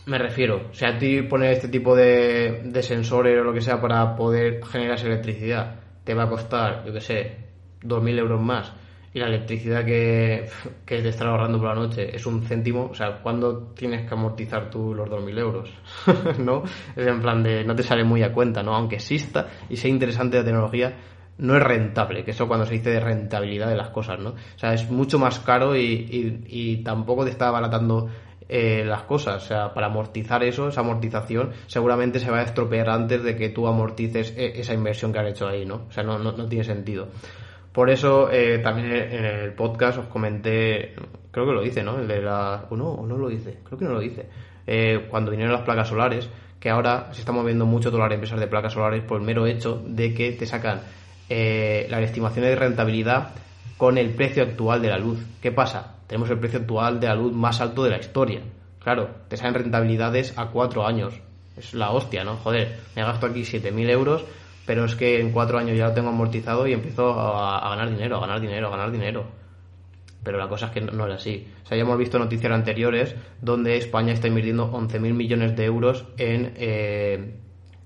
me 0.05 0.17
refiero, 0.17 0.67
o 0.71 0.73
sea, 0.73 0.89
a 0.89 0.97
ti 0.97 1.21
poner 1.23 1.51
este 1.51 1.67
tipo 1.67 1.95
de, 1.95 2.61
de 2.63 2.81
sensores 2.81 3.39
o 3.39 3.43
lo 3.43 3.53
que 3.53 3.61
sea 3.61 3.81
para 3.81 4.15
poder 4.15 4.63
generar 4.65 4.95
esa 4.95 5.07
electricidad 5.07 5.81
te 6.03 6.13
va 6.13 6.23
a 6.23 6.29
costar, 6.29 6.85
yo 6.85 6.93
que 6.93 7.01
sé, 7.01 7.37
2.000 7.81 8.19
euros 8.19 8.41
más 8.41 8.71
y 9.13 9.19
la 9.19 9.27
electricidad 9.27 9.83
que, 9.83 10.47
que 10.85 11.01
te 11.01 11.09
estás 11.09 11.27
ahorrando 11.27 11.59
por 11.59 11.67
la 11.67 11.75
noche 11.75 12.15
es 12.15 12.25
un 12.25 12.43
céntimo, 12.43 12.89
o 12.91 12.93
sea, 12.93 13.19
¿cuándo 13.21 13.73
tienes 13.73 14.07
que 14.07 14.13
amortizar 14.13 14.69
tú 14.69 14.93
los 14.93 15.09
2.000 15.09 15.39
euros? 15.39 15.73
¿No? 16.39 16.63
Es 16.95 17.05
en 17.07 17.21
plan 17.21 17.43
de, 17.43 17.65
no 17.65 17.75
te 17.75 17.83
sale 17.83 18.03
muy 18.03 18.23
a 18.23 18.31
cuenta, 18.31 18.63
¿no? 18.63 18.75
Aunque 18.75 18.95
exista 18.95 19.47
y 19.69 19.75
sea 19.75 19.89
interesante 19.89 20.37
la 20.37 20.45
tecnología, 20.45 20.95
no 21.37 21.55
es 21.55 21.63
rentable, 21.63 22.23
que 22.23 22.31
eso 22.31 22.47
cuando 22.47 22.65
se 22.65 22.73
dice 22.73 22.89
de 22.89 22.99
rentabilidad 22.99 23.69
de 23.69 23.75
las 23.75 23.89
cosas, 23.89 24.19
¿no? 24.19 24.29
O 24.29 24.59
sea, 24.59 24.73
es 24.73 24.89
mucho 24.89 25.19
más 25.19 25.39
caro 25.39 25.75
y, 25.75 26.43
y, 26.47 26.77
tampoco 26.77 27.23
te 27.25 27.31
está 27.31 27.47
abaratando 27.47 28.09
eh, 28.49 28.83
las 28.85 29.03
cosas. 29.03 29.43
O 29.43 29.47
sea, 29.47 29.73
para 29.73 29.87
amortizar 29.87 30.43
eso, 30.43 30.69
esa 30.69 30.81
amortización, 30.81 31.51
seguramente 31.67 32.19
se 32.19 32.31
va 32.31 32.39
a 32.39 32.43
estropear 32.43 32.89
antes 32.89 33.23
de 33.23 33.35
que 33.35 33.49
tú 33.49 33.67
amortices 33.67 34.33
eh, 34.35 34.53
esa 34.55 34.73
inversión 34.73 35.13
que 35.13 35.19
has 35.19 35.27
hecho 35.27 35.47
ahí, 35.47 35.65
¿no? 35.65 35.85
O 35.89 35.91
sea, 35.91 36.03
no, 36.03 36.17
no, 36.17 36.31
no 36.31 36.47
tiene 36.47 36.63
sentido. 36.63 37.07
Por 37.77 37.91
eso 37.91 38.31
eh, 38.31 38.57
también 38.57 38.91
en 38.91 39.23
el 39.23 39.53
podcast 39.53 39.99
os 39.99 40.07
comenté, 40.07 40.95
creo 41.29 41.45
que 41.45 41.51
lo 41.51 41.61
dice, 41.61 41.83
¿no? 41.83 41.99
El 41.99 42.07
de 42.07 42.23
la... 42.23 42.65
o 42.71 42.75
no, 42.75 42.89
o 42.89 43.05
no 43.05 43.17
lo 43.17 43.29
dice, 43.29 43.59
creo 43.63 43.77
que 43.77 43.85
no 43.85 43.91
lo 43.91 43.99
dice. 43.99 44.25
Eh, 44.65 45.05
cuando 45.11 45.29
vinieron 45.29 45.53
las 45.53 45.61
placas 45.61 45.89
solares, 45.89 46.27
que 46.59 46.71
ahora 46.71 47.09
se 47.13 47.19
está 47.19 47.31
moviendo 47.31 47.67
mucho 47.67 47.91
todas 47.91 48.09
las 48.09 48.15
empresas 48.15 48.39
de 48.39 48.47
placas 48.47 48.73
solares 48.73 49.03
por 49.03 49.19
el 49.19 49.27
mero 49.27 49.45
hecho 49.45 49.79
de 49.85 50.11
que 50.15 50.31
te 50.31 50.47
sacan 50.47 50.81
eh, 51.29 51.87
las 51.89 52.01
estimaciones 52.01 52.51
de 52.51 52.55
rentabilidad 52.55 53.29
con 53.77 53.97
el 53.97 54.11
precio 54.11 54.43
actual 54.43 54.81
de 54.81 54.89
la 54.89 54.97
luz. 54.97 55.19
¿Qué 55.41 55.51
pasa? 55.51 55.95
Tenemos 56.07 56.29
el 56.29 56.39
precio 56.39 56.59
actual 56.59 56.99
de 56.99 57.07
la 57.07 57.15
luz 57.15 57.33
más 57.33 57.61
alto 57.61 57.83
de 57.83 57.91
la 57.91 57.97
historia. 57.97 58.41
Claro, 58.79 59.09
te 59.27 59.37
salen 59.37 59.53
rentabilidades 59.53 60.37
a 60.37 60.47
cuatro 60.47 60.85
años. 60.85 61.13
Es 61.57 61.73
la 61.73 61.91
hostia, 61.91 62.23
¿no? 62.23 62.37
Joder, 62.37 62.77
me 62.95 63.03
gasto 63.03 63.25
aquí 63.25 63.41
7.000 63.41 63.89
euros, 63.89 64.25
pero 64.65 64.85
es 64.85 64.95
que 64.95 65.19
en 65.19 65.31
cuatro 65.31 65.57
años 65.57 65.77
ya 65.77 65.87
lo 65.87 65.93
tengo 65.93 66.09
amortizado 66.09 66.67
y 66.67 66.73
empiezo 66.73 67.19
a, 67.19 67.69
ganar 67.69 67.89
dinero, 67.89 68.17
a 68.17 68.21
ganar 68.21 68.39
dinero, 68.39 68.67
a 68.67 68.71
ganar 68.71 68.91
dinero 68.91 69.25
pero 70.23 70.39
la 70.39 70.49
cosa 70.49 70.65
es 70.65 70.71
que 70.73 70.81
no, 70.81 71.05
era 71.05 71.15
así. 71.15 71.47
O 71.63 71.65
sea, 71.65 71.77
ya 71.77 71.83
hemos 71.83 71.97
visto 71.97 72.19
noticias 72.19 72.51
anteriores 72.51 73.15
donde 73.41 73.77
España 73.77 74.11
está 74.11 74.27
invirtiendo 74.27 74.69
11.000 74.69 75.13
millones 75.13 75.55
de 75.55 75.63
euros 75.63 76.05
en 76.17 76.51
eh, 76.57 77.35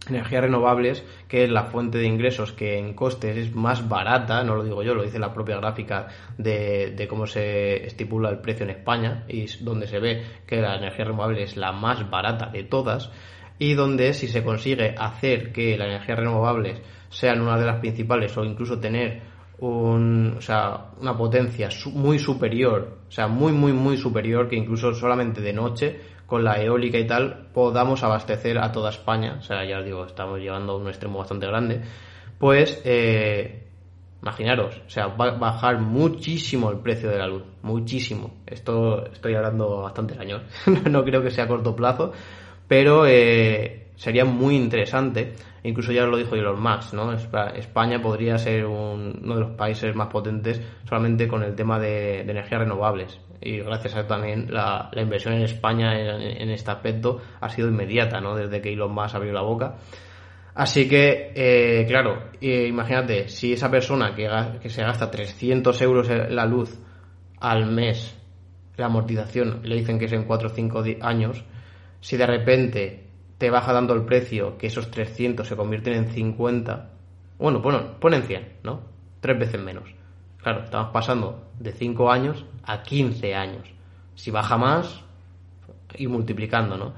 energías 0.10 0.42
renovables, 0.42 1.04
que 1.28 1.44
es 1.44 1.50
la 1.50 1.66
fuente 1.66 1.98
de 1.98 2.08
ingresos 2.08 2.54
que 2.54 2.78
en 2.78 2.94
costes 2.94 3.38
es 3.38 3.56
más 3.56 3.88
barata, 3.88 4.44
no 4.44 4.56
lo 4.56 4.64
digo 4.64 4.84
yo, 4.84 4.96
lo 4.96 5.04
dice 5.04 5.20
la 5.20 5.34
propia 5.34 5.58
gráfica 5.58 6.08
de, 6.38 6.92
de 6.92 7.08
cómo 7.08 7.28
se 7.28 7.86
estipula 7.86 8.30
el 8.30 8.40
precio 8.40 8.64
en 8.64 8.72
España 8.72 9.26
y 9.28 9.46
donde 9.64 9.88
se 9.88 10.00
ve 10.00 10.24
que 10.48 10.58
la 10.58 10.76
energía 10.76 11.06
renovable 11.06 11.44
es 11.44 11.56
la 11.56 11.72
más 11.72 12.10
barata 12.10 12.48
de 12.48 12.64
todas 12.64 13.12
y 13.60 13.76
donde 13.76 14.14
si 14.14 14.28
se 14.28 14.44
consigue 14.44 14.96
hacer 14.98 15.52
que 15.52 15.78
las 15.78 15.88
energías 15.88 16.18
renovables 16.18 16.82
sean 17.10 17.42
una 17.42 17.60
de 17.60 17.66
las 17.66 17.80
principales 17.80 18.36
o 18.38 18.44
incluso 18.44 18.80
tener 18.80 19.22
un, 19.62 20.36
o 20.38 20.42
sea, 20.42 20.88
una 21.00 21.16
potencia 21.16 21.70
muy 21.94 22.20
superior, 22.20 22.98
o 23.08 23.12
sea, 23.12 23.28
muy, 23.28 23.52
muy, 23.52 23.74
muy 23.74 23.96
superior, 23.96 24.50
que 24.50 24.56
incluso 24.56 24.94
solamente 24.94 25.40
de 25.40 25.54
noche, 25.54 26.02
con 26.26 26.44
la 26.44 26.62
eólica 26.62 26.98
y 26.98 27.06
tal, 27.06 27.50
podamos 27.54 28.04
abastecer 28.04 28.58
a 28.58 28.72
toda 28.72 28.90
España, 28.90 29.38
o 29.40 29.44
sea, 29.44 29.64
ya 29.64 29.80
os 29.80 29.86
digo, 29.86 30.06
estamos 30.06 30.40
llevando 30.40 30.78
un 30.78 30.88
extremo 30.88 31.20
bastante 31.20 31.46
grande, 31.46 31.82
pues, 32.40 32.82
eh, 32.86 33.68
imaginaros, 34.22 34.82
o 34.86 34.90
sea, 34.90 35.08
va 35.08 35.28
a 35.28 35.38
bajar 35.38 35.80
muchísimo 35.80 36.72
el 36.72 36.80
precio 36.80 37.10
de 37.10 37.18
la 37.18 37.28
luz, 37.28 37.44
muchísimo. 37.62 38.42
Esto 38.48 39.06
estoy 39.12 39.36
hablando 39.36 39.82
bastantes 39.82 40.18
años, 40.20 40.42
no 40.90 41.04
creo 41.04 41.22
que 41.22 41.30
sea 41.30 41.44
a 41.44 41.48
corto 41.48 41.76
plazo, 41.76 42.14
pero 42.68 43.06
eh, 43.06 43.91
sería 44.02 44.26
muy 44.26 44.56
interesante 44.56 45.36
incluso 45.62 45.92
ya 45.92 46.08
lo 46.08 46.18
dijo 46.18 46.36
Elon 46.36 46.60
Musk, 46.60 46.94
¿no? 46.94 47.14
España 47.14 48.02
podría 48.02 48.40
ser 48.40 48.66
uno 48.66 49.36
de 49.36 49.40
los 49.40 49.52
países 49.52 49.96
más 49.96 50.08
potentes 50.08 50.60
solamente 50.90 51.28
con 51.28 51.44
el 51.44 51.54
tema 51.54 51.80
de, 51.80 52.22
energías 52.22 52.62
renovables. 52.62 53.20
Y 53.40 53.58
gracias 53.60 53.96
a 53.96 54.08
también 54.08 54.48
la, 54.52 54.90
inversión 54.96 55.36
en 55.36 55.44
España 55.44 56.00
en, 56.00 56.50
este 56.50 56.72
aspecto 56.72 57.22
ha 57.40 57.50
sido 57.50 57.68
inmediata, 57.68 58.20
¿no? 58.20 58.36
Desde 58.36 58.60
que 58.60 58.74
Elon 58.74 58.92
Musk 58.92 59.14
abrió 59.14 59.34
la 59.34 59.42
boca. 59.42 59.76
Así 60.56 60.90
que, 60.90 61.32
eh, 61.36 61.86
claro, 61.88 62.32
imagínate, 62.42 63.30
si 63.30 63.54
esa 63.54 63.70
persona 63.70 64.16
que, 64.16 64.70
se 64.70 64.82
gasta 64.82 65.12
300 65.12 65.80
euros 65.84 66.10
la 66.10 66.46
luz 66.48 66.80
al 67.40 67.68
mes, 67.68 68.18
la 68.78 68.88
amortización 68.88 69.62
le 69.64 69.76
dicen 69.76 70.00
que 70.00 70.06
es 70.06 70.14
en 70.14 70.24
4 70.24 70.48
o 70.48 70.52
5 70.52 70.84
años, 71.02 71.46
si 72.00 72.18
de 72.18 72.26
repente 72.26 73.11
te 73.42 73.50
baja 73.50 73.74
dando 73.74 73.96
el 73.96 74.06
precio, 74.06 74.56
que 74.60 74.68
esos 74.68 74.92
300 74.92 75.48
se 75.48 75.56
convierten 75.56 75.94
en 75.94 76.12
50, 76.12 76.92
bueno, 77.40 77.60
ponen 78.00 78.22
100, 78.22 78.60
¿no? 78.62 78.82
Tres 79.20 79.40
veces 79.40 79.60
menos. 79.60 79.90
Claro, 80.44 80.64
estamos 80.64 80.92
pasando 80.92 81.50
de 81.58 81.72
5 81.72 82.12
años 82.12 82.46
a 82.64 82.84
15 82.84 83.34
años. 83.34 83.68
Si 84.14 84.30
baja 84.30 84.60
más, 84.60 85.02
y 85.96 86.06
multiplicando, 86.06 86.78
¿no? 86.78 86.94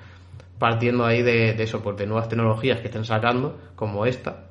Partiendo 0.59 1.05
ahí 1.05 1.21
de, 1.21 1.53
de 1.53 1.63
eso, 1.63 1.81
pues 1.81 1.95
de 1.95 2.07
nuevas 2.07 2.27
tecnologías 2.27 2.81
que 2.81 2.87
estén 2.87 3.05
sacando, 3.05 3.57
como 3.77 4.05
esta, 4.05 4.47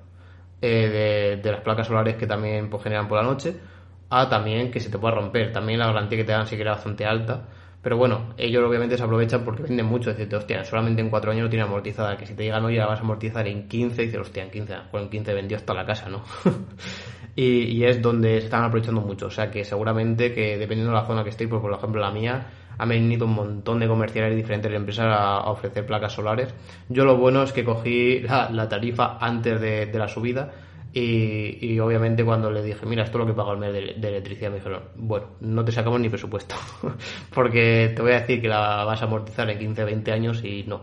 eh, 0.62 1.38
de, 1.42 1.52
las 1.52 1.60
placas 1.60 1.88
solares 1.88 2.16
que 2.16 2.26
también 2.26 2.70
pues, 2.70 2.82
generan 2.84 3.06
por 3.06 3.18
la 3.18 3.24
noche, 3.24 3.54
a 4.08 4.30
también 4.30 4.70
que 4.70 4.80
se 4.80 4.88
te 4.88 4.98
pueda 4.98 5.16
romper. 5.16 5.52
También 5.52 5.78
la 5.78 5.88
garantía 5.88 6.16
que 6.16 6.24
te 6.24 6.32
dan 6.32 6.46
si 6.46 6.56
que 6.56 6.62
era 6.62 6.72
bastante 6.72 7.04
alta 7.04 7.48
pero 7.82 7.96
bueno, 7.96 8.32
ellos 8.36 8.62
obviamente 8.64 8.96
se 8.96 9.02
aprovechan 9.02 9.44
porque 9.44 9.64
venden 9.64 9.86
mucho. 9.86 10.10
Decirte, 10.10 10.36
hostia, 10.36 10.64
solamente 10.64 11.02
en 11.02 11.10
cuatro 11.10 11.32
años 11.32 11.44
no 11.44 11.50
tiene 11.50 11.64
amortizada. 11.64 12.16
Que 12.16 12.26
si 12.26 12.34
te 12.34 12.44
llegan 12.44 12.64
hoy 12.64 12.76
la 12.76 12.86
vas 12.86 13.00
a 13.00 13.02
amortizar 13.02 13.46
en 13.48 13.66
15, 13.66 14.02
y 14.02 14.06
dices, 14.06 14.20
hostia, 14.20 14.44
en 14.44 14.50
15, 14.50 14.74
bueno, 14.92 15.06
en 15.06 15.10
15 15.10 15.34
vendió 15.34 15.56
hasta 15.56 15.74
la 15.74 15.84
casa, 15.84 16.08
¿no? 16.08 16.22
y, 17.36 17.82
es 17.82 18.00
donde 18.00 18.38
se 18.38 18.44
están 18.44 18.62
aprovechando 18.62 19.00
mucho. 19.00 19.26
O 19.26 19.30
sea 19.30 19.50
que 19.50 19.64
seguramente 19.64 20.32
que 20.32 20.58
dependiendo 20.58 20.92
de 20.94 21.00
la 21.00 21.06
zona 21.06 21.24
que 21.24 21.30
estéis, 21.30 21.50
pues 21.50 21.60
por 21.60 21.72
ejemplo 21.72 22.00
la 22.00 22.12
mía, 22.12 22.46
ha 22.78 22.86
venido 22.86 23.26
un 23.26 23.34
montón 23.34 23.80
de 23.80 23.88
comerciales 23.88 24.34
y 24.34 24.36
diferentes 24.36 24.72
empresas 24.72 25.06
a, 25.08 25.50
ofrecer 25.50 25.84
placas 25.84 26.12
solares. 26.12 26.54
Yo 26.88 27.04
lo 27.04 27.16
bueno 27.16 27.42
es 27.42 27.52
que 27.52 27.64
cogí 27.64 28.20
la, 28.20 28.68
tarifa 28.68 29.18
antes 29.20 29.60
de 29.60 29.98
la 29.98 30.06
subida 30.06 30.52
y, 30.94 31.78
obviamente 31.80 32.24
cuando 32.24 32.50
le 32.50 32.62
dije, 32.62 32.84
mira, 32.84 33.04
esto 33.04 33.18
es 33.18 33.24
lo 33.24 33.26
que 33.26 33.36
pago 33.36 33.52
al 33.52 33.58
mes 33.58 33.72
de, 33.72 34.08
electricidad, 34.08 34.50
me 34.50 34.56
dijeron, 34.56 34.82
bueno, 34.94 35.28
no 35.40 35.64
te 35.64 35.72
sacamos 35.72 35.98
ni 36.00 36.10
presupuesto, 36.10 36.54
porque 37.34 37.92
te 37.94 38.02
voy 38.02 38.12
a 38.12 38.20
decir 38.20 38.42
que 38.42 38.48
la 38.48 38.84
vas 38.84 39.00
a 39.00 39.06
amortizar 39.06 39.48
en 39.48 39.58
15, 39.58 39.84
20 39.84 40.12
años 40.12 40.44
y 40.44 40.64
no. 40.64 40.82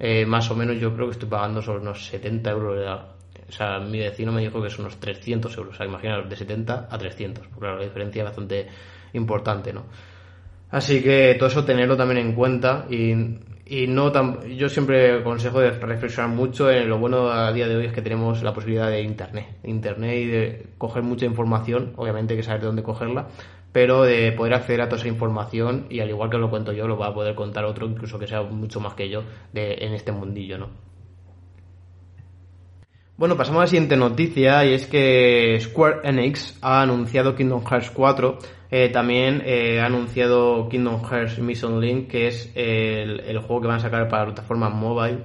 Eh, 0.00 0.26
más 0.26 0.50
o 0.50 0.56
menos 0.56 0.78
yo 0.80 0.94
creo 0.94 1.06
que 1.06 1.12
estoy 1.12 1.28
pagando 1.28 1.62
sobre 1.62 1.80
unos 1.80 2.06
70 2.06 2.50
euros. 2.50 3.00
o 3.48 3.52
sea, 3.52 3.78
mi 3.80 3.98
vecino 3.98 4.32
me 4.32 4.40
dijo 4.40 4.62
que 4.62 4.70
son 4.70 4.86
unos 4.86 4.98
300 4.98 5.56
euros. 5.56 5.74
O 5.74 5.76
sea, 5.76 5.86
imaginaos, 5.86 6.28
de 6.28 6.36
70 6.36 6.88
a 6.90 6.98
300. 6.98 7.46
Porque 7.46 7.60
claro, 7.60 7.78
la 7.78 7.84
diferencia 7.84 8.20
es 8.22 8.24
bastante 8.24 8.68
importante, 9.12 9.72
¿no? 9.72 9.86
Así 10.70 11.02
que 11.02 11.34
todo 11.38 11.48
eso 11.48 11.64
tenerlo 11.64 11.96
también 11.96 12.18
en 12.18 12.34
cuenta 12.34 12.86
y 12.90 13.38
y 13.70 13.86
no 13.86 14.10
tan, 14.10 14.40
yo 14.56 14.70
siempre 14.70 15.18
aconsejo 15.18 15.60
de 15.60 15.70
reflexionar 15.72 16.30
mucho 16.30 16.70
en 16.70 16.88
lo 16.88 16.98
bueno 16.98 17.28
a 17.28 17.52
día 17.52 17.68
de 17.68 17.76
hoy 17.76 17.86
es 17.86 17.92
que 17.92 18.00
tenemos 18.00 18.42
la 18.42 18.54
posibilidad 18.54 18.88
de 18.88 19.02
internet 19.02 19.58
internet 19.62 20.16
y 20.16 20.24
de 20.26 20.66
coger 20.78 21.02
mucha 21.02 21.26
información 21.26 21.92
obviamente 21.96 22.32
hay 22.32 22.38
que 22.38 22.44
saber 22.44 22.62
de 22.62 22.66
dónde 22.66 22.82
cogerla 22.82 23.28
pero 23.70 24.04
de 24.04 24.32
poder 24.32 24.54
acceder 24.54 24.80
a 24.80 24.88
toda 24.88 25.00
esa 25.00 25.08
información 25.08 25.86
y 25.90 26.00
al 26.00 26.08
igual 26.08 26.30
que 26.30 26.38
lo 26.38 26.48
cuento 26.48 26.72
yo 26.72 26.88
lo 26.88 26.96
va 26.96 27.08
a 27.08 27.14
poder 27.14 27.34
contar 27.34 27.66
otro 27.66 27.86
incluso 27.86 28.18
que 28.18 28.26
sea 28.26 28.42
mucho 28.42 28.80
más 28.80 28.94
que 28.94 29.10
yo 29.10 29.22
de, 29.52 29.74
en 29.80 29.92
este 29.92 30.12
mundillo 30.12 30.56
no 30.56 30.88
bueno, 33.18 33.36
pasamos 33.36 33.58
a 33.58 33.62
la 33.64 33.66
siguiente 33.66 33.96
noticia 33.96 34.64
y 34.64 34.74
es 34.74 34.86
que 34.86 35.58
Square 35.60 36.02
Enix 36.04 36.56
ha 36.62 36.82
anunciado 36.82 37.34
Kingdom 37.34 37.64
Hearts 37.64 37.90
4 37.90 38.38
eh, 38.70 38.90
también 38.90 39.42
eh, 39.46 39.80
ha 39.80 39.86
anunciado 39.86 40.68
Kingdom 40.68 41.02
Hearts 41.02 41.38
Mission 41.38 41.80
Link, 41.80 42.08
que 42.08 42.26
es 42.26 42.52
el, 42.54 43.38
juego 43.38 43.62
que 43.62 43.68
van 43.68 43.76
a 43.78 43.80
sacar 43.80 44.08
para 44.08 44.22
la 44.22 44.26
plataforma 44.34 44.68
mobile. 44.68 45.24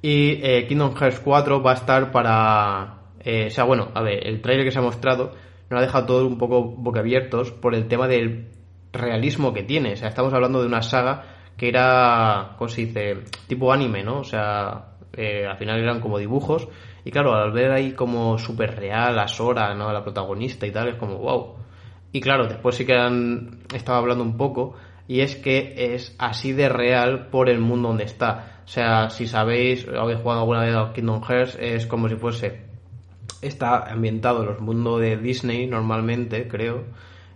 Y 0.00 0.40
eh, 0.42 0.66
Kingdom 0.68 0.94
Hearts 0.94 1.20
4 1.20 1.62
va 1.62 1.72
a 1.72 1.74
estar 1.74 2.12
para... 2.12 2.98
o 3.18 3.50
sea, 3.50 3.64
bueno, 3.64 3.88
a 3.94 4.02
ver, 4.02 4.26
el 4.26 4.40
trailer 4.40 4.64
que 4.64 4.70
se 4.70 4.78
ha 4.78 4.82
mostrado 4.82 5.32
nos 5.70 5.78
ha 5.78 5.82
dejado 5.82 6.06
todo 6.06 6.26
un 6.26 6.38
poco 6.38 6.62
boquiabiertos 6.62 7.50
por 7.50 7.74
el 7.74 7.88
tema 7.88 8.06
del 8.06 8.50
realismo 8.92 9.52
que 9.52 9.64
tiene. 9.64 9.94
O 9.94 9.96
sea, 9.96 10.08
estamos 10.08 10.32
hablando 10.32 10.60
de 10.60 10.66
una 10.66 10.82
saga 10.82 11.24
que 11.56 11.68
era, 11.68 12.54
¿cómo 12.58 12.68
se 12.68 12.82
dice? 12.82 13.24
Tipo 13.48 13.72
anime, 13.72 14.04
¿no? 14.04 14.20
O 14.20 14.24
sea, 14.24 14.90
al 15.16 15.56
final 15.56 15.80
eran 15.80 16.00
como 16.00 16.18
dibujos. 16.18 16.68
Y 17.04 17.10
claro, 17.10 17.34
al 17.34 17.50
ver 17.52 17.72
ahí 17.72 17.92
como 17.92 18.38
súper 18.38 18.76
real 18.76 19.18
a 19.18 19.26
Sora, 19.26 19.74
¿no? 19.74 19.92
La 19.92 20.02
protagonista 20.02 20.66
y 20.66 20.70
tal, 20.70 20.88
es 20.88 20.94
como, 20.96 21.16
wow 21.16 21.64
y 22.14 22.20
claro, 22.20 22.46
después 22.46 22.76
sí 22.76 22.86
que 22.86 22.94
han 22.94 23.58
estado 23.74 23.98
hablando 23.98 24.22
un 24.22 24.36
poco, 24.36 24.76
y 25.08 25.22
es 25.22 25.34
que 25.34 25.74
es 25.94 26.14
así 26.16 26.52
de 26.52 26.68
real 26.68 27.26
por 27.26 27.50
el 27.50 27.58
mundo 27.58 27.88
donde 27.88 28.04
está. 28.04 28.60
O 28.64 28.68
sea, 28.68 29.10
si 29.10 29.26
sabéis, 29.26 29.84
habéis 29.88 30.20
jugado 30.20 30.42
alguna 30.42 30.60
vez 30.60 30.76
a 30.76 30.92
Kingdom 30.92 31.24
Hearts, 31.24 31.58
es 31.60 31.88
como 31.88 32.08
si 32.08 32.14
fuese. 32.14 32.66
Está 33.42 33.90
ambientado 33.90 34.42
en 34.42 34.46
los 34.46 34.60
mundos 34.60 35.00
de 35.00 35.16
Disney 35.16 35.66
normalmente, 35.66 36.46
creo. 36.46 36.84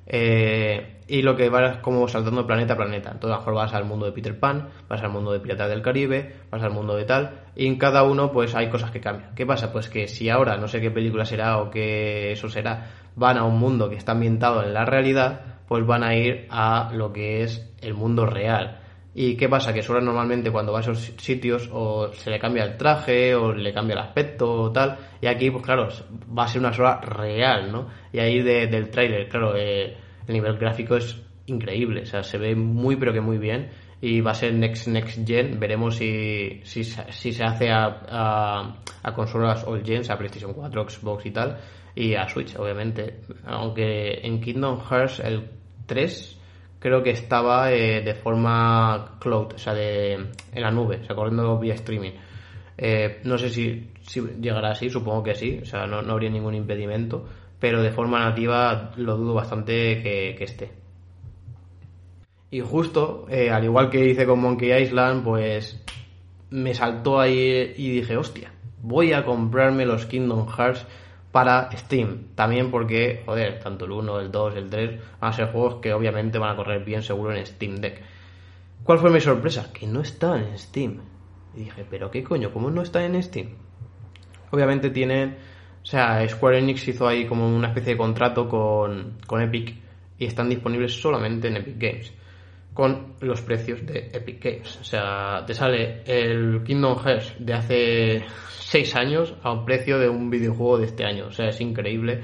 Eh, 0.07 1.01
y 1.09 1.23
lo 1.23 1.35
que 1.35 1.49
va 1.49 1.67
es 1.67 1.77
como 1.79 2.07
saltando 2.07 2.47
planeta 2.47 2.75
a 2.75 2.77
planeta. 2.77 3.11
Entonces, 3.11 3.33
a 3.33 3.35
lo 3.35 3.39
mejor 3.41 3.55
vas 3.55 3.75
al 3.75 3.85
mundo 3.85 4.07
de 4.07 4.13
Peter 4.13 4.39
Pan, 4.39 4.69
vas 4.89 5.03
al 5.03 5.11
mundo 5.11 5.33
de 5.33 5.41
Piratas 5.41 5.71
del 5.71 5.83
Caribe, 5.83 6.37
vas 6.53 6.63
al 6.63 6.71
mundo 6.71 6.95
de 6.95 7.05
tal, 7.05 7.41
y 7.57 7.67
en 7.67 7.79
cada 7.79 8.05
uno, 8.05 8.31
pues 8.31 8.55
hay 8.55 8.71
cosas 8.71 8.93
que 8.93 9.01
cambian. 9.01 9.35
¿Qué 9.35 9.45
pasa? 9.45 9.73
Pues 9.73 9.89
que 9.89 10.07
si 10.07 10.31
ahora, 10.31 10.57
no 10.57 10.69
sé 10.69 10.81
qué 10.81 10.93
película 10.93 11.25
será 11.25 11.59
o 11.59 11.69
qué 11.69 12.31
eso 12.31 12.49
será, 12.49 13.08
van 13.19 13.37
a 13.37 13.45
un 13.45 13.59
mundo 13.59 13.91
que 13.91 13.97
está 13.97 14.13
ambientado 14.13 14.63
en 14.63 14.73
la 14.73 14.85
realidad, 14.85 15.41
pues 15.67 15.85
van 15.85 16.03
a 16.03 16.15
ir 16.15 16.47
a 16.51 16.91
lo 16.95 17.13
que 17.13 17.43
es 17.43 17.71
el 17.83 17.95
mundo 17.95 18.25
real. 18.25 18.81
¿Y 19.15 19.37
qué 19.37 19.49
pasa? 19.49 19.73
Que 19.73 19.83
suele 19.83 20.05
normalmente 20.05 20.51
cuando 20.53 20.73
va 20.73 20.79
a 20.79 20.83
esos 20.83 21.13
sitios 21.17 21.69
o 21.73 22.13
se 22.13 22.31
le 22.31 22.39
cambia 22.39 22.63
el 22.63 22.77
traje 22.77 23.35
o 23.35 23.53
le 23.53 23.73
cambia 23.73 23.95
el 23.95 24.01
aspecto 24.01 24.49
o 24.49 24.71
tal. 24.71 24.97
Y 25.21 25.27
aquí, 25.27 25.51
pues 25.51 25.65
claro, 25.65 25.89
va 26.37 26.45
a 26.45 26.49
ser 26.49 26.61
una 26.61 26.73
sola 26.73 27.01
real, 27.01 27.73
¿no? 27.73 27.89
Y 28.13 28.21
ahí 28.21 28.41
del 28.43 28.91
tráiler, 28.91 29.29
claro, 29.29 29.57
eh, 29.57 29.97
el 30.27 30.33
nivel 30.33 30.57
gráfico 30.57 30.97
es 30.97 31.21
increíble. 31.47 32.03
O 32.03 32.07
sea, 32.07 32.23
se 32.23 32.39
ve 32.39 32.55
muy 32.55 32.95
pero 32.95 33.13
que 33.13 33.21
muy 33.21 33.39
bien. 33.39 33.71
Y 34.01 34.21
va 34.21 34.31
a 34.31 34.35
ser 34.35 34.55
Next 34.55 34.87
Next 34.87 35.27
Gen. 35.27 35.59
Veremos 35.59 35.97
si, 35.97 36.61
si, 36.63 36.85
si 36.85 37.33
se 37.33 37.43
hace 37.43 37.71
a, 37.71 37.87
a, 38.09 38.77
a 39.03 39.15
consolas 39.15 39.65
all 39.65 39.83
gen, 39.85 40.09
a 40.09 40.17
PlayStation 40.17 40.53
4, 40.53 40.89
Xbox 40.89 41.27
y 41.27 41.33
tal 41.33 41.59
y 41.99 42.15
a 42.15 42.29
Switch, 42.29 42.55
obviamente. 42.57 43.23
Aunque 43.45 44.21
en 44.23 44.41
Kingdom 44.41 44.81
Hearts 44.81 45.19
el 45.19 45.51
3 45.87 46.41
creo 46.79 47.03
que 47.03 47.11
estaba 47.11 47.73
eh, 47.73 48.03
de 48.03 48.15
forma 48.15 49.17
cloud, 49.19 49.55
o 49.55 49.59
sea, 49.59 49.75
de, 49.75 50.13
en 50.13 50.63
la 50.63 50.71
nube, 50.71 51.01
o 51.03 51.05
sea, 51.05 51.17
corriendo 51.17 51.59
vía 51.59 51.75
streaming. 51.75 52.13
Eh, 52.77 53.21
no 53.25 53.37
sé 53.37 53.51
si, 53.51 53.91
llegará 54.41 54.71
así, 54.71 54.89
supongo 54.89 55.25
que 55.25 55.35
sí, 55.35 55.59
o 55.61 55.65
sea, 55.65 55.89
no, 55.89 56.01
no, 56.01 56.13
habría 56.13 56.31
ningún 56.31 56.55
impedimento, 56.55 57.27
pero 57.59 57.83
de 57.83 57.91
forma 57.91 58.21
nativa 58.21 58.93
lo 58.97 59.17
dudo 59.17 59.35
bastante 59.35 60.01
que, 60.01 60.37
que 60.39 60.45
esté. 60.45 60.71
Y 62.53 62.61
justo, 62.61 63.27
eh, 63.29 63.51
al 63.51 63.65
igual 63.65 63.91
que 63.91 64.09
hice 64.09 64.25
con 64.25 64.41
Monkey 64.41 64.73
Island, 64.73 65.25
pues 65.25 65.85
me 66.51 66.73
saltó 66.75 67.19
ahí 67.19 67.75
y 67.77 67.91
dije, 67.91 68.17
hostia, 68.17 68.53
voy 68.81 69.13
a 69.13 69.25
comprarme 69.25 69.85
los 69.85 70.07
Kingdom 70.07 70.47
Hearts 70.47 70.87
para 71.33 71.71
Steam. 71.77 72.29
También 72.35 72.71
porque, 72.71 73.23
joder, 73.25 73.61
tanto 73.61 73.85
el 73.85 73.93
1, 73.93 74.21
el 74.21 74.31
2, 74.31 74.57
el 74.57 74.71
3 74.71 75.01
van 75.21 75.31
a 75.31 75.33
ser 75.33 75.53
juegos 75.53 75.77
que 75.77 75.93
obviamente 75.93 76.39
van 76.39 76.53
a 76.53 76.57
correr 76.57 76.85
bien 76.85 77.03
seguro 77.03 77.35
en 77.35 77.45
Steam 77.47 77.77
Deck. 77.77 78.01
¿Cuál 78.83 78.99
fue 78.99 79.11
mi 79.11 79.21
sorpresa? 79.21 79.73
Que 79.73 79.87
no 79.87 80.01
están 80.01 80.45
en 80.45 80.59
Steam. 80.59 81.01
Y 81.55 81.61
dije, 81.61 81.85
pero 81.89 82.11
qué 82.11 82.23
coño, 82.23 82.53
¿cómo 82.53 82.71
no 82.71 82.83
están 82.83 83.15
en 83.15 83.23
Steam? 83.23 83.49
Obviamente 84.51 84.91
tienen, 84.91 85.37
o 85.83 85.87
sea, 85.87 86.27
Square 86.29 86.59
Enix 86.59 86.89
hizo 86.89 87.07
ahí 87.07 87.27
como 87.27 87.49
una 87.55 87.69
especie 87.69 87.93
de 87.93 87.99
contrato 87.99 88.49
con, 88.49 89.19
con 89.27 89.43
Epic 89.43 89.75
y 90.19 90.27
están 90.27 90.49
disponibles 90.49 91.01
solamente 91.01 91.49
en 91.49 91.57
Epic 91.57 91.77
Games 91.79 92.18
con 92.79 93.15
los 93.19 93.43
precios 93.43 93.85
de 93.85 94.09
Epic 94.13 94.41
Games. 94.41 94.79
O 94.81 94.85
sea, 94.85 95.43
te 95.45 95.53
sale 95.53 96.05
el 96.07 96.63
Kingdom 96.63 96.97
Hearts 96.97 97.35
de 97.41 97.53
hace 97.53 98.25
6 98.61 98.95
años 98.95 99.35
a 99.43 99.51
un 99.51 99.65
precio 99.65 99.99
de 99.99 100.09
un 100.09 100.31
videojuego 100.31 100.79
de 100.79 100.85
este 100.85 101.05
año. 101.05 101.27
O 101.27 101.33
sea, 101.33 101.49
es 101.49 101.61
increíble. 101.61 102.23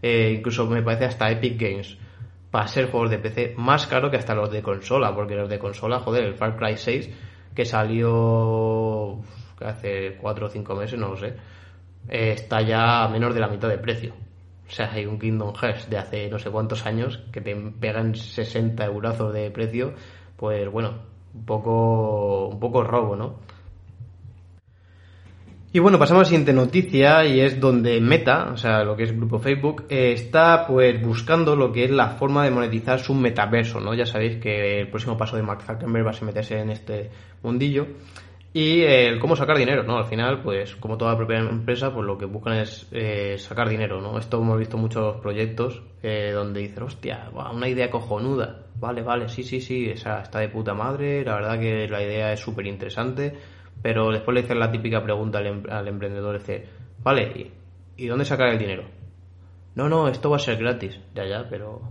Eh, 0.00 0.36
incluso 0.38 0.64
me 0.66 0.80
parece 0.80 1.06
hasta 1.06 1.28
Epic 1.28 1.60
Games 1.60 1.98
para 2.52 2.68
ser 2.68 2.88
juegos 2.88 3.10
de 3.10 3.18
PC 3.18 3.54
más 3.56 3.88
caro 3.88 4.08
que 4.08 4.16
hasta 4.16 4.36
los 4.36 4.52
de 4.52 4.62
consola, 4.62 5.12
porque 5.12 5.34
los 5.34 5.48
de 5.48 5.58
consola, 5.58 5.98
joder, 5.98 6.22
el 6.22 6.34
Far 6.34 6.56
Cry 6.56 6.76
6 6.76 7.10
que 7.52 7.64
salió 7.64 9.20
hace 9.58 10.18
4 10.20 10.46
o 10.46 10.48
5 10.48 10.76
meses, 10.76 11.00
no 11.00 11.08
lo 11.08 11.16
sé, 11.16 11.34
eh, 12.08 12.30
está 12.30 12.62
ya 12.62 13.02
a 13.02 13.08
menos 13.08 13.34
de 13.34 13.40
la 13.40 13.48
mitad 13.48 13.68
de 13.68 13.78
precio. 13.78 14.14
O 14.68 14.70
sea, 14.70 14.90
hay 14.92 15.06
un 15.06 15.18
Kingdom 15.18 15.54
Hearts 15.54 15.88
de 15.88 15.98
hace 15.98 16.28
no 16.28 16.38
sé 16.38 16.50
cuántos 16.50 16.86
años 16.86 17.20
que 17.32 17.40
te 17.40 17.54
pegan 17.54 18.14
60 18.14 18.84
eurazos 18.84 19.32
de 19.32 19.50
precio, 19.50 19.94
pues 20.36 20.70
bueno, 20.70 20.94
un 21.34 21.44
poco, 21.44 22.48
un 22.48 22.58
poco 22.58 22.82
robo, 22.82 23.16
¿no? 23.16 23.36
Y 25.72 25.78
bueno, 25.78 25.98
pasamos 25.98 26.20
a 26.20 26.22
la 26.22 26.28
siguiente 26.28 26.54
noticia 26.54 27.26
y 27.26 27.40
es 27.40 27.60
donde 27.60 28.00
Meta, 28.00 28.50
o 28.50 28.56
sea, 28.56 28.82
lo 28.82 28.96
que 28.96 29.02
es 29.02 29.10
el 29.10 29.16
grupo 29.16 29.38
Facebook, 29.38 29.84
está 29.90 30.66
pues 30.66 31.02
buscando 31.02 31.54
lo 31.54 31.70
que 31.70 31.84
es 31.84 31.90
la 31.90 32.10
forma 32.10 32.44
de 32.44 32.50
monetizar 32.50 32.98
su 32.98 33.12
metaverso, 33.12 33.78
¿no? 33.78 33.92
Ya 33.92 34.06
sabéis 34.06 34.36
que 34.38 34.80
el 34.80 34.88
próximo 34.88 35.18
paso 35.18 35.36
de 35.36 35.42
Mark 35.42 35.62
Zuckerberg 35.62 36.06
va 36.06 36.12
a 36.12 36.24
meterse 36.24 36.58
en 36.58 36.70
este 36.70 37.10
mundillo 37.42 37.88
y 38.56 38.84
el 38.84 39.18
cómo 39.18 39.36
sacar 39.36 39.58
dinero, 39.58 39.82
¿no? 39.82 39.98
Al 39.98 40.06
final, 40.06 40.40
pues 40.40 40.76
como 40.76 40.96
toda 40.96 41.14
propia 41.14 41.40
empresa, 41.40 41.92
pues 41.92 42.06
lo 42.06 42.16
que 42.16 42.24
buscan 42.24 42.54
es 42.54 42.86
eh, 42.90 43.36
sacar 43.36 43.68
dinero, 43.68 44.00
¿no? 44.00 44.16
Esto 44.16 44.38
hemos 44.40 44.58
visto 44.58 44.78
muchos 44.78 45.18
proyectos 45.18 45.82
eh, 46.02 46.30
donde 46.32 46.60
dicen, 46.60 46.84
hostia, 46.84 47.28
una 47.34 47.68
idea 47.68 47.90
cojonuda, 47.90 48.56
vale, 48.76 49.02
vale, 49.02 49.28
sí, 49.28 49.42
sí, 49.42 49.60
sí, 49.60 49.90
esa 49.90 50.22
está 50.22 50.38
de 50.38 50.48
puta 50.48 50.72
madre, 50.72 51.22
la 51.22 51.34
verdad 51.34 51.58
que 51.58 51.86
la 51.86 52.02
idea 52.02 52.32
es 52.32 52.40
súper 52.40 52.66
interesante, 52.66 53.34
pero 53.82 54.10
después 54.10 54.34
le 54.34 54.40
dicen 54.40 54.58
la 54.58 54.70
típica 54.70 55.02
pregunta 55.02 55.36
al, 55.36 55.48
em-, 55.48 55.62
al 55.68 55.86
emprendedor, 55.86 56.38
dice, 56.38 56.64
vale, 57.02 57.50
¿y 57.94 58.06
dónde 58.06 58.24
sacar 58.24 58.48
el 58.48 58.56
dinero? 58.58 58.88
No, 59.74 59.90
no, 59.90 60.08
esto 60.08 60.30
va 60.30 60.36
a 60.36 60.38
ser 60.38 60.56
gratis, 60.56 60.98
ya, 61.14 61.26
ya, 61.26 61.46
pero 61.50 61.82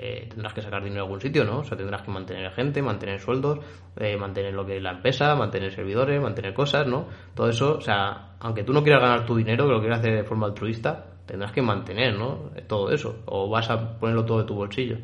eh, 0.00 0.26
tendrás 0.28 0.54
que 0.54 0.62
sacar 0.62 0.82
dinero 0.82 1.02
de 1.02 1.06
algún 1.06 1.20
sitio, 1.20 1.44
¿no? 1.44 1.58
O 1.58 1.64
sea, 1.64 1.76
tendrás 1.76 2.02
que 2.02 2.10
mantener 2.10 2.50
gente, 2.52 2.80
mantener 2.82 3.18
sueldos, 3.18 3.58
eh, 3.96 4.16
mantener 4.16 4.54
lo 4.54 4.64
que 4.64 4.76
es 4.76 4.82
la 4.82 4.92
empresa, 4.92 5.34
mantener 5.34 5.72
servidores, 5.72 6.20
mantener 6.20 6.54
cosas, 6.54 6.86
¿no? 6.86 7.08
Todo 7.34 7.48
eso, 7.48 7.76
o 7.76 7.80
sea, 7.80 8.34
aunque 8.40 8.62
tú 8.62 8.72
no 8.72 8.82
quieras 8.82 9.02
ganar 9.02 9.26
tu 9.26 9.36
dinero, 9.36 9.66
que 9.66 9.72
lo 9.72 9.80
quieras 9.80 10.00
hacer 10.00 10.14
de 10.14 10.24
forma 10.24 10.46
altruista, 10.46 11.06
tendrás 11.26 11.52
que 11.52 11.62
mantener, 11.62 12.16
¿no? 12.16 12.50
Todo 12.66 12.90
eso, 12.90 13.22
o 13.26 13.48
vas 13.48 13.68
a 13.70 13.98
ponerlo 13.98 14.24
todo 14.24 14.38
de 14.38 14.44
tu 14.44 14.54
bolsillo. 14.54 14.98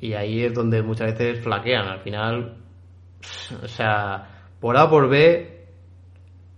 Y 0.00 0.14
ahí 0.14 0.42
es 0.42 0.54
donde 0.54 0.82
muchas 0.82 1.12
veces 1.12 1.42
flaquean, 1.42 1.86
al 1.86 2.00
final, 2.00 2.56
o 3.62 3.68
sea, 3.68 4.48
por 4.60 4.76
A 4.76 4.88
por 4.88 5.08
B, 5.08 5.66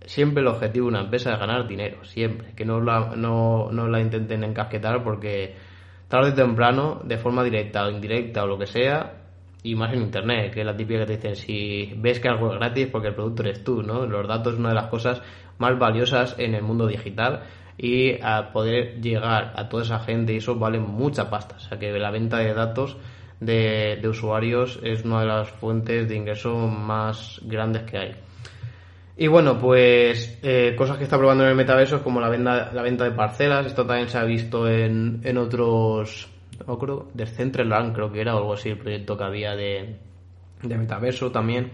siempre 0.07 0.41
el 0.41 0.49
objetivo 0.49 0.87
de 0.87 0.91
una 0.91 1.03
empresa 1.03 1.33
es 1.33 1.39
ganar 1.39 1.67
dinero, 1.67 2.05
siempre, 2.05 2.55
que 2.55 2.65
no 2.65 2.81
la, 2.81 3.15
no, 3.17 3.71
no 3.73 3.89
la 3.89 4.01
intenten 4.01 4.45
encasquetar 4.45 5.03
porque 5.03 5.55
tarde 6.09 6.31
o 6.31 6.35
temprano, 6.35 7.01
de 7.05 7.19
forma 7.19 7.43
directa 7.43 7.87
o 7.87 7.91
indirecta 7.91 8.45
o 8.45 8.47
lo 8.47 8.59
que 8.59 8.67
sea, 8.67 9.15
y 9.63 9.75
más 9.75 9.93
en 9.93 10.03
internet, 10.03 10.53
que 10.55 10.61
es 10.61 10.67
la 10.67 10.77
típica 10.77 11.01
que 11.01 11.07
te 11.07 11.13
dicen, 11.15 11.37
si 11.37 11.93
ves 11.97 12.21
que 12.21 12.29
algo 12.29 12.53
es 12.53 12.59
gratis 12.59 12.87
porque 12.87 13.09
el 13.09 13.15
producto 13.15 13.43
eres 13.43 13.65
tú, 13.65 13.83
¿no? 13.83 14.07
Los 14.07 14.29
datos 14.29 14.55
es 14.55 14.61
una 14.61 14.69
de 14.69 14.77
las 14.77 14.87
cosas 14.87 15.21
más 15.59 15.77
valiosas 15.79 16.37
en 16.39 16.55
el 16.55 16.63
mundo 16.63 16.87
digital 16.87 17.43
y 17.77 18.23
a 18.23 18.53
poder 18.53 19.01
llegar 19.01 19.53
a 19.57 19.69
toda 19.69 19.83
esa 19.83 19.99
gente 19.99 20.33
y 20.33 20.37
eso 20.37 20.55
vale 20.57 20.79
mucha 20.79 21.29
pasta. 21.31 21.57
O 21.57 21.61
sea 21.61 21.79
que 21.79 21.91
la 21.99 22.11
venta 22.13 22.39
de 22.39 22.55
datos 22.55 22.97
de, 23.41 23.99
de 24.01 24.09
usuarios 24.09 24.79
es 24.83 25.05
una 25.05 25.21
de 25.21 25.27
las 25.27 25.51
fuentes 25.51 26.09
de 26.09 26.17
ingreso 26.17 26.57
más 26.57 27.41
grandes 27.45 27.83
que 27.83 27.99
hay. 27.99 28.17
Y 29.19 29.29
bueno, 29.29 29.59
pues 29.59 30.39
eh, 30.43 30.75
cosas 30.77 30.99
que 30.99 31.05
está 31.05 31.17
probando 31.17 31.45
en 31.45 31.51
el 31.51 31.57
metaverso 31.57 31.97
es 31.97 32.03
como 32.03 32.21
la 32.21 32.29
venta, 32.29 32.71
la 32.73 32.83
venta 32.83 33.05
de 33.05 33.13
parcelas. 33.13 33.67
Esto 33.67 33.87
también 33.87 34.09
se 34.09 34.19
ha 34.19 34.25
visto 34.25 34.69
en, 34.69 35.21
en 35.25 35.39
otros, 35.39 36.29
no 36.67 36.79
creo, 36.79 37.09
de 37.15 37.27
Centraland 37.27 37.95
creo 37.95 38.13
que 38.13 38.21
era 38.21 38.35
o 38.35 38.39
algo 38.39 38.53
así, 38.53 38.69
el 38.69 38.79
proyecto 38.79 39.17
que 39.17 39.25
había 39.25 39.57
de, 39.57 39.97
de 40.63 40.79
metaverso 40.79 41.31
también. 41.31 41.71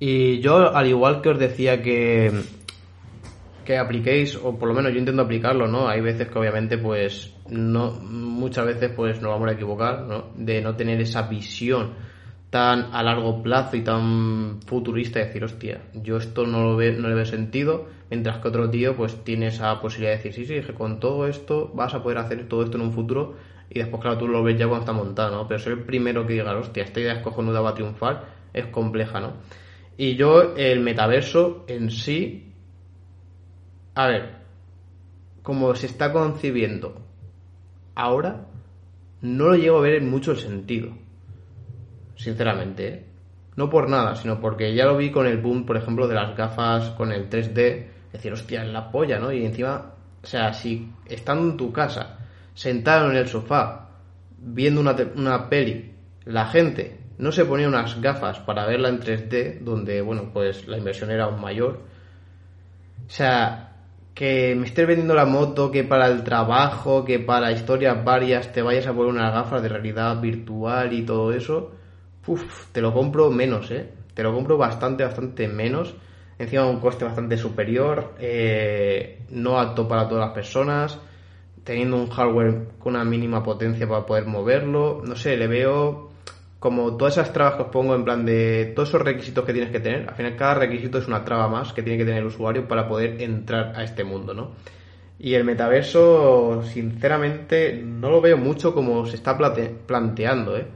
Y 0.00 0.40
yo, 0.40 0.74
al 0.74 0.88
igual 0.88 1.22
que 1.22 1.28
os 1.28 1.38
decía 1.38 1.80
que, 1.80 2.32
que 3.64 3.78
apliquéis, 3.78 4.34
o 4.36 4.58
por 4.58 4.68
lo 4.68 4.74
menos 4.74 4.92
yo 4.92 4.98
intento 4.98 5.22
aplicarlo, 5.22 5.68
¿no? 5.68 5.88
Hay 5.88 6.00
veces 6.00 6.28
que 6.28 6.38
obviamente, 6.40 6.76
pues, 6.76 7.32
no, 7.48 7.92
muchas 7.92 8.66
veces, 8.66 8.90
pues, 8.96 9.22
nos 9.22 9.30
vamos 9.30 9.48
a 9.48 9.52
equivocar, 9.52 10.02
¿no? 10.02 10.32
De 10.34 10.60
no 10.60 10.74
tener 10.74 11.00
esa 11.00 11.22
visión 11.28 11.92
tan 12.54 12.90
a 12.92 13.02
largo 13.02 13.42
plazo 13.42 13.76
y 13.76 13.82
tan 13.82 14.60
futurista 14.64 15.18
y 15.18 15.24
decir, 15.24 15.42
hostia, 15.42 15.80
yo 15.92 16.18
esto 16.18 16.46
no 16.46 16.62
lo 16.62 16.76
ve, 16.76 16.92
no 16.92 17.08
le 17.08 17.16
veo 17.16 17.24
sentido, 17.24 17.88
mientras 18.10 18.38
que 18.38 18.46
otro 18.46 18.70
tío 18.70 18.94
pues 18.94 19.24
tiene 19.24 19.48
esa 19.48 19.80
posibilidad 19.80 20.12
de 20.12 20.22
decir, 20.22 20.32
sí, 20.32 20.46
sí, 20.46 20.64
que 20.64 20.72
con 20.72 21.00
todo 21.00 21.26
esto 21.26 21.72
vas 21.74 21.94
a 21.94 22.04
poder 22.04 22.18
hacer 22.18 22.46
todo 22.46 22.62
esto 22.62 22.76
en 22.76 22.84
un 22.84 22.92
futuro 22.92 23.34
y 23.70 23.80
después 23.80 24.00
claro, 24.00 24.18
tú 24.18 24.28
lo 24.28 24.44
ves 24.44 24.56
ya 24.56 24.68
cuando 24.68 24.82
está 24.84 24.92
montado, 24.92 25.34
¿no? 25.34 25.48
Pero 25.48 25.58
ser 25.58 25.72
el 25.72 25.82
primero 25.82 26.28
que 26.28 26.34
diga, 26.34 26.56
hostia, 26.56 26.84
esta 26.84 27.00
idea 27.00 27.14
es 27.14 27.22
cojonuda, 27.24 27.60
va 27.60 27.70
a 27.70 27.74
triunfar, 27.74 28.26
es 28.52 28.66
compleja, 28.66 29.18
¿no? 29.18 29.32
Y 29.96 30.14
yo, 30.14 30.54
el 30.56 30.78
metaverso 30.78 31.64
en 31.66 31.90
sí, 31.90 32.52
a 33.96 34.06
ver, 34.06 34.36
como 35.42 35.74
se 35.74 35.86
está 35.86 36.12
concibiendo 36.12 37.02
ahora, 37.96 38.46
no 39.22 39.46
lo 39.46 39.56
llego 39.56 39.78
a 39.78 39.80
ver 39.80 39.96
en 39.96 40.08
mucho 40.08 40.36
sentido 40.36 41.02
sinceramente. 42.16 43.06
No 43.56 43.70
por 43.70 43.88
nada, 43.88 44.16
sino 44.16 44.40
porque 44.40 44.74
ya 44.74 44.84
lo 44.84 44.96
vi 44.96 45.10
con 45.10 45.26
el 45.26 45.38
boom, 45.38 45.64
por 45.64 45.76
ejemplo, 45.76 46.08
de 46.08 46.14
las 46.14 46.36
gafas 46.36 46.90
con 46.90 47.12
el 47.12 47.30
3D. 47.30 47.86
Decir, 48.12 48.32
hostia, 48.32 48.64
es 48.64 48.68
la 48.68 48.90
polla, 48.90 49.18
¿no? 49.18 49.32
Y 49.32 49.44
encima, 49.44 49.92
o 50.22 50.26
sea, 50.26 50.52
si 50.52 50.90
estando 51.06 51.50
en 51.50 51.56
tu 51.56 51.72
casa, 51.72 52.18
sentado 52.54 53.10
en 53.10 53.16
el 53.16 53.28
sofá, 53.28 53.88
viendo 54.38 54.80
una, 54.80 54.96
una 55.16 55.48
peli, 55.48 55.92
la 56.24 56.46
gente 56.46 56.98
no 57.18 57.30
se 57.30 57.44
ponía 57.44 57.68
unas 57.68 58.00
gafas 58.00 58.40
para 58.40 58.66
verla 58.66 58.88
en 58.88 59.00
3D, 59.00 59.60
donde, 59.60 60.00
bueno, 60.00 60.30
pues 60.32 60.66
la 60.66 60.78
inversión 60.78 61.10
era 61.10 61.24
aún 61.24 61.40
mayor. 61.40 61.80
O 63.06 63.10
sea, 63.10 63.72
que 64.14 64.54
me 64.56 64.66
estés 64.66 64.86
vendiendo 64.86 65.14
la 65.14 65.26
moto, 65.26 65.70
que 65.70 65.84
para 65.84 66.08
el 66.08 66.24
trabajo, 66.24 67.04
que 67.04 67.20
para 67.20 67.52
historias 67.52 68.04
varias 68.04 68.52
te 68.52 68.62
vayas 68.62 68.86
a 68.86 68.92
poner 68.92 69.12
unas 69.12 69.32
gafas 69.32 69.62
de 69.62 69.68
realidad 69.68 70.20
virtual 70.20 70.92
y 70.92 71.02
todo 71.02 71.32
eso 71.32 71.72
Uf, 72.26 72.66
te 72.72 72.80
lo 72.80 72.92
compro 72.92 73.30
menos, 73.30 73.70
¿eh? 73.70 73.88
Te 74.14 74.22
lo 74.22 74.32
compro 74.32 74.56
bastante, 74.56 75.04
bastante 75.04 75.48
menos. 75.48 75.94
Encima 76.38 76.66
un 76.66 76.80
coste 76.80 77.04
bastante 77.04 77.36
superior, 77.36 78.14
eh, 78.18 79.20
no 79.30 79.58
apto 79.58 79.86
para 79.86 80.08
todas 80.08 80.26
las 80.26 80.34
personas, 80.34 80.98
teniendo 81.62 81.96
un 81.96 82.08
hardware 82.08 82.68
con 82.78 82.94
una 82.94 83.04
mínima 83.04 83.42
potencia 83.42 83.86
para 83.86 84.04
poder 84.04 84.26
moverlo. 84.26 85.02
No 85.04 85.14
sé, 85.14 85.36
le 85.36 85.46
veo 85.46 86.10
como 86.58 86.96
todas 86.96 87.18
esas 87.18 87.32
trabas 87.32 87.56
que 87.56 87.62
os 87.62 87.68
pongo 87.68 87.94
en 87.94 88.04
plan 88.04 88.24
de 88.24 88.72
todos 88.74 88.88
esos 88.88 89.02
requisitos 89.02 89.44
que 89.44 89.52
tienes 89.52 89.70
que 89.70 89.80
tener. 89.80 90.08
Al 90.08 90.14
final 90.14 90.34
cada 90.34 90.54
requisito 90.54 90.98
es 90.98 91.06
una 91.06 91.22
traba 91.24 91.46
más 91.46 91.72
que 91.72 91.82
tiene 91.82 91.98
que 91.98 92.04
tener 92.04 92.20
el 92.20 92.26
usuario 92.26 92.66
para 92.66 92.88
poder 92.88 93.20
entrar 93.22 93.74
a 93.76 93.84
este 93.84 94.02
mundo, 94.02 94.34
¿no? 94.34 94.52
Y 95.18 95.34
el 95.34 95.44
metaverso, 95.44 96.62
sinceramente, 96.64 97.80
no 97.84 98.10
lo 98.10 98.20
veo 98.20 98.36
mucho 98.36 98.74
como 98.74 99.06
se 99.06 99.16
está 99.16 99.38
planteando, 99.86 100.56
¿eh? 100.56 100.66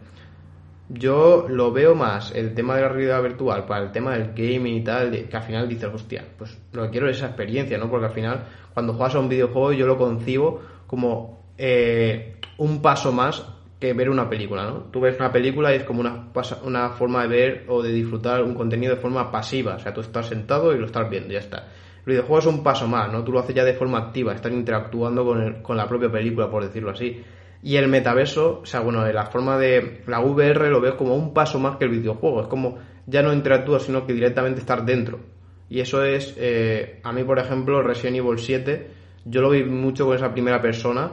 Yo 0.89 1.47
lo 1.49 1.73
veo 1.73 1.95
más 1.95 2.33
el 2.35 2.55
tema 2.55 2.77
de 2.77 2.83
la 2.83 2.89
realidad 2.89 3.23
virtual 3.23 3.67
para 3.67 3.85
el 3.85 3.93
tema 3.93 4.17
del 4.17 4.33
gaming 4.35 4.77
y 4.77 4.85
tal, 4.85 5.11
que 5.11 5.37
al 5.37 5.43
final 5.43 5.69
dices, 5.69 5.91
hostia, 5.93 6.25
pues 6.37 6.59
lo 6.73 6.85
que 6.85 6.91
quiero 6.91 7.09
es 7.09 7.19
esa 7.19 7.27
experiencia, 7.27 7.77
¿no? 7.79 7.91
Porque 7.91 8.07
al 8.07 8.13
final, 8.13 8.45
cuando 8.73 8.95
juegas 8.95 9.15
a 9.15 9.21
un 9.21 9.29
videojuego, 9.29 9.73
yo 9.73 9.87
lo 9.87 9.99
concibo 9.99 10.63
como 10.87 11.53
eh, 11.59 12.37
un 12.57 12.81
paso 12.81 13.13
más 13.13 13.45
que 13.79 13.93
ver 13.93 14.11
una 14.11 14.29
película, 14.29 14.65
¿no? 14.65 14.85
Tú 14.91 15.01
ves 15.01 15.17
una 15.19 15.31
película 15.31 15.73
y 15.73 15.77
es 15.77 15.85
como 15.85 16.01
una, 16.01 16.29
una 16.65 16.91
forma 16.91 17.23
de 17.23 17.29
ver 17.29 17.65
o 17.69 17.83
de 17.83 17.93
disfrutar 17.93 18.43
un 18.43 18.55
contenido 18.55 18.95
de 18.95 19.01
forma 19.01 19.31
pasiva, 19.31 19.77
o 19.77 19.79
sea, 19.79 19.95
tú 19.95 20.01
estás 20.01 20.27
sentado 20.27 20.75
y 20.75 20.79
lo 20.79 20.87
estás 20.87 21.09
viendo, 21.09 21.33
ya 21.33 21.39
está. 21.39 21.69
El 22.07 22.13
videojuego 22.13 22.39
es 22.39 22.47
un 22.47 22.63
paso 22.63 22.89
más, 22.89 23.13
¿no? 23.13 23.23
Tú 23.23 23.33
lo 23.33 23.41
haces 23.41 23.55
ya 23.55 23.65
de 23.65 23.75
forma 23.75 23.99
activa, 23.99 24.35
estás 24.35 24.53
interactuando 24.53 25.25
con, 25.25 25.63
con 25.63 25.77
la 25.77 25.87
propia 25.87 26.11
película, 26.11 26.51
por 26.51 26.65
decirlo 26.65 26.91
así. 26.91 27.23
Y 27.63 27.77
el 27.77 27.89
metaverso, 27.89 28.61
o 28.63 28.67
sea, 28.67 28.81
bueno, 28.81 29.07
la 29.11 29.27
forma 29.27 29.59
de 29.59 30.03
la 30.07 30.21
VR 30.21 30.71
lo 30.71 30.81
veo 30.81 30.97
como 30.97 31.15
un 31.17 31.35
paso 31.35 31.59
más 31.59 31.77
que 31.77 31.85
el 31.85 31.91
videojuego. 31.91 32.43
Es 32.43 32.49
como 32.49 32.79
ya 33.07 33.23
no 33.23 33.33
interactúas, 33.33 33.83
sino 33.83 34.07
que 34.07 34.13
directamente 34.13 34.61
estar 34.61 34.85
dentro. 34.85 35.21
Y 35.69 35.81
eso 35.81 36.05
es, 36.05 36.35
eh, 36.39 37.01
a 37.03 37.13
mí, 37.13 37.25
por 37.25 37.39
ejemplo, 37.39 37.83
Resident 37.83 38.19
Evil 38.19 38.39
7, 38.39 38.91
yo 39.25 39.41
lo 39.41 39.51
vi 39.51 39.65
mucho 39.65 40.07
con 40.07 40.17
esa 40.17 40.33
primera 40.33 40.63
persona 40.63 41.13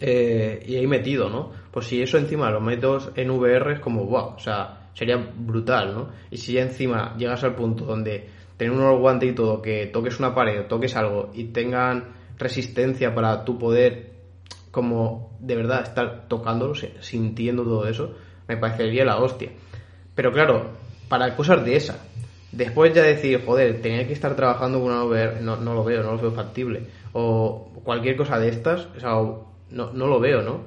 eh, 0.00 0.62
y 0.66 0.76
ahí 0.76 0.86
metido, 0.86 1.28
¿no? 1.28 1.50
Pues 1.70 1.86
si 1.86 2.00
eso 2.00 2.18
encima 2.18 2.50
lo 2.50 2.60
meto 2.60 2.98
en 3.16 3.30
VR 3.30 3.72
es 3.72 3.80
como, 3.80 4.04
wow, 4.04 4.34
o 4.36 4.38
sea, 4.38 4.90
sería 4.94 5.16
brutal, 5.16 5.94
¿no? 5.94 6.08
Y 6.30 6.36
si 6.36 6.52
ya 6.52 6.62
encima 6.62 7.16
llegas 7.16 7.42
al 7.42 7.54
punto 7.54 7.84
donde 7.84 8.28
tener 8.56 8.72
un 8.72 9.00
guante 9.00 9.26
y 9.26 9.34
todo, 9.34 9.60
que 9.60 9.86
toques 9.86 10.18
una 10.18 10.34
pared, 10.34 10.66
toques 10.66 10.94
algo 10.96 11.30
y 11.34 11.44
tengan 11.44 12.14
resistencia 12.38 13.14
para 13.14 13.44
tu 13.44 13.58
poder 13.58 14.13
como 14.74 15.36
de 15.38 15.54
verdad 15.54 15.82
estar 15.82 16.26
tocándolo, 16.28 16.74
sintiendo 16.74 17.62
todo 17.62 17.86
eso, 17.86 18.14
me 18.48 18.56
parecería 18.56 19.04
la 19.04 19.18
hostia. 19.18 19.50
Pero 20.14 20.32
claro, 20.32 20.72
para 21.08 21.34
cosas 21.36 21.64
de 21.64 21.76
esa, 21.76 21.98
después 22.50 22.92
ya 22.92 23.02
decir, 23.02 23.44
joder, 23.46 23.80
tenía 23.80 24.06
que 24.06 24.12
estar 24.12 24.34
trabajando 24.34 24.80
con 24.80 24.90
una 24.90 25.04
VR, 25.04 25.40
no, 25.40 25.56
no 25.56 25.74
lo 25.74 25.84
veo, 25.84 26.02
no 26.02 26.12
lo 26.12 26.18
veo 26.18 26.32
factible. 26.32 26.82
O 27.12 27.70
cualquier 27.84 28.16
cosa 28.16 28.38
de 28.38 28.48
estas, 28.48 28.86
o 28.96 29.00
sea, 29.00 29.10
no, 29.70 29.92
no 29.92 30.06
lo 30.06 30.18
veo, 30.18 30.42
¿no? 30.42 30.62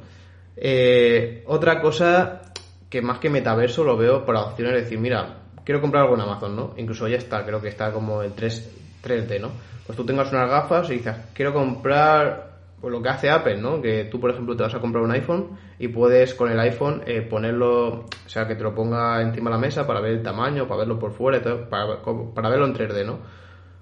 Eh, 0.55 1.43
otra 1.47 1.82
cosa 1.82 2.41
que 2.89 3.01
más 3.01 3.20
que 3.20 3.30
metaverso 3.30 3.84
lo 3.84 3.97
veo 3.97 4.26
por 4.26 4.36
opciones 4.38 4.74
de 4.74 4.82
decir, 4.82 4.99
mira, 4.99 5.39
quiero 5.66 5.82
comprar 5.82 6.03
algo 6.03 6.16
en 6.16 6.22
Amazon, 6.22 6.55
¿no? 6.55 6.74
Incluso 6.78 7.08
ya 7.10 7.18
está, 7.18 7.45
creo 7.45 7.62
que 7.62 7.68
está 7.68 7.91
como 7.91 8.24
en 8.24 8.34
3, 8.34 9.01
3D, 9.03 9.41
¿no? 9.41 9.51
Pues 9.86 9.97
tú 9.97 10.05
tengas 10.05 10.32
unas 10.32 10.49
gafas 10.49 10.89
y 10.89 10.93
dices, 10.93 11.16
quiero 11.34 11.53
comprar 11.53 12.57
pues 12.88 12.99
lo 12.99 13.03
que 13.03 13.09
hace 13.09 13.29
Apple, 13.29 13.57
¿no? 13.57 13.81
Que 13.81 14.05
tú, 14.05 14.17
por 14.17 14.31
ejemplo, 14.31 14.55
te 14.55 14.63
vas 14.63 14.73
a 14.73 14.79
comprar 14.79 15.03
un 15.03 15.11
iPhone 15.11 15.57
y 15.77 15.89
puedes 15.89 16.33
con 16.33 16.49
el 16.49 16.57
iPhone 16.57 17.03
eh, 17.05 17.21
ponerlo, 17.21 17.89
o 17.89 18.29
sea, 18.29 18.47
que 18.47 18.55
te 18.55 18.63
lo 18.63 18.73
ponga 18.73 19.21
encima 19.21 19.49
de 19.49 19.57
la 19.57 19.59
mesa 19.59 19.85
para 19.85 19.99
ver 19.99 20.13
el 20.13 20.23
tamaño, 20.23 20.69
para 20.69 20.79
verlo 20.79 20.97
por 20.97 21.11
fuera, 21.11 21.41
para, 21.69 22.01
para 22.33 22.49
verlo 22.49 22.65
en 22.65 22.73
3D, 22.73 23.05
¿no? 23.05 23.19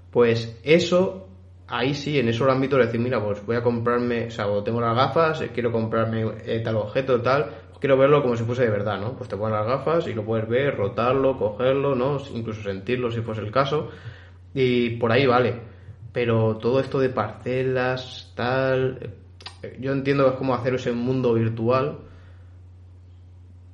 Pues 0.10 0.60
eso, 0.64 1.28
ahí 1.68 1.94
sí, 1.94 2.18
en 2.18 2.30
esos 2.30 2.50
ámbitos, 2.50 2.80
decir, 2.80 3.00
mira, 3.00 3.24
pues 3.24 3.46
voy 3.46 3.58
a 3.58 3.62
comprarme, 3.62 4.26
o 4.26 4.32
sea, 4.32 4.48
tengo 4.64 4.82
las 4.82 4.96
gafas, 4.96 5.40
eh, 5.42 5.52
quiero 5.54 5.72
comprarme 5.72 6.26
eh, 6.44 6.62
tal 6.62 6.78
objeto, 6.78 7.22
tal, 7.22 7.52
quiero 7.80 8.00
verlo 8.00 8.24
como 8.24 8.36
si 8.36 8.44
fuese 8.44 8.64
de 8.64 8.72
verdad, 8.72 9.00
¿no? 9.00 9.16
Pues 9.16 9.30
te 9.30 9.38
pones 9.38 9.56
las 9.56 9.68
gafas 9.68 10.08
y 10.08 10.16
lo 10.16 10.26
puedes 10.26 10.50
ver, 10.50 10.76
rotarlo, 10.76 11.38
cogerlo, 11.38 11.94
¿no? 11.94 12.18
Incluso 12.34 12.64
sentirlo 12.64 13.12
si 13.12 13.22
fuese 13.22 13.42
el 13.42 13.52
caso. 13.52 13.92
Y 14.56 14.98
por 14.98 15.12
ahí 15.12 15.28
vale 15.28 15.75
pero 16.16 16.56
todo 16.56 16.80
esto 16.80 16.98
de 17.02 17.10
parcelas, 17.10 18.32
tal, 18.38 19.16
yo 19.78 19.92
entiendo 19.92 20.24
que 20.24 20.30
es 20.30 20.36
como 20.38 20.56
hacer 20.56 20.76
ese 20.76 20.94
mundo 20.94 21.34
virtual, 21.34 21.98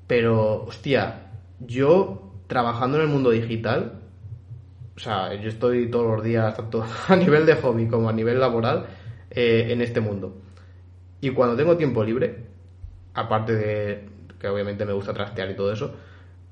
pero, 0.08 0.64
hostia, 0.64 1.34
yo 1.60 2.34
trabajando 2.48 2.98
en 2.98 3.04
el 3.04 3.10
mundo 3.10 3.30
digital, 3.30 4.02
o 4.96 5.00
sea, 5.00 5.36
yo 5.36 5.50
estoy 5.50 5.92
todos 5.92 6.16
los 6.16 6.24
días, 6.24 6.56
tanto 6.56 6.84
a 7.08 7.16
nivel 7.16 7.46
de 7.46 7.54
hobby 7.58 7.88
como 7.88 8.10
a 8.10 8.14
nivel 8.14 8.40
laboral, 8.40 8.88
eh, 9.30 9.68
en 9.70 9.80
este 9.82 10.02
mundo. 10.02 10.42
Y 11.22 11.30
cuando 11.30 11.56
tengo 11.56 11.78
tiempo 11.78 12.04
libre, 12.04 12.44
aparte 13.14 13.56
de 13.56 14.10
que 14.40 14.48
obviamente 14.48 14.84
me 14.84 14.94
gusta 14.94 15.14
trastear 15.14 15.52
y 15.52 15.56
todo 15.56 15.72
eso, 15.72 15.94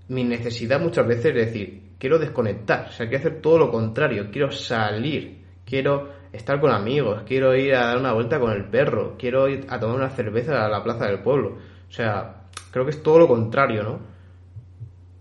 mi 0.10 0.24
necesidad 0.24 0.80
muchas 0.80 1.08
veces 1.08 1.36
es 1.36 1.48
decir, 1.48 1.94
quiero 1.98 2.20
desconectar, 2.20 2.90
o 2.90 2.92
sea, 2.92 3.10
quiero 3.10 3.28
hacer 3.28 3.42
todo 3.42 3.58
lo 3.58 3.72
contrario, 3.72 4.30
quiero 4.32 4.52
salir, 4.52 5.39
quiero 5.70 6.09
estar 6.34 6.59
con 6.59 6.72
amigos, 6.72 7.24
quiero 7.26 7.55
ir 7.55 7.76
a 7.76 7.88
dar 7.88 7.97
una 7.97 8.13
vuelta 8.13 8.39
con 8.39 8.51
el 8.51 8.65
perro, 8.65 9.15
quiero 9.17 9.47
ir 9.47 9.65
a 9.70 9.80
tomar 9.80 9.97
una 9.97 10.09
cerveza 10.09 10.65
a 10.65 10.70
la 10.70 10.84
plaza 10.84 11.05
del 11.05 11.20
pueblo. 11.20 11.57
O 11.88 11.91
sea, 11.91 12.47
creo 12.72 12.86
que 12.86 12.91
es 12.91 13.03
todo 13.03 13.20
lo 13.20 13.28
contrario, 13.28 13.84
¿no? 13.84 13.99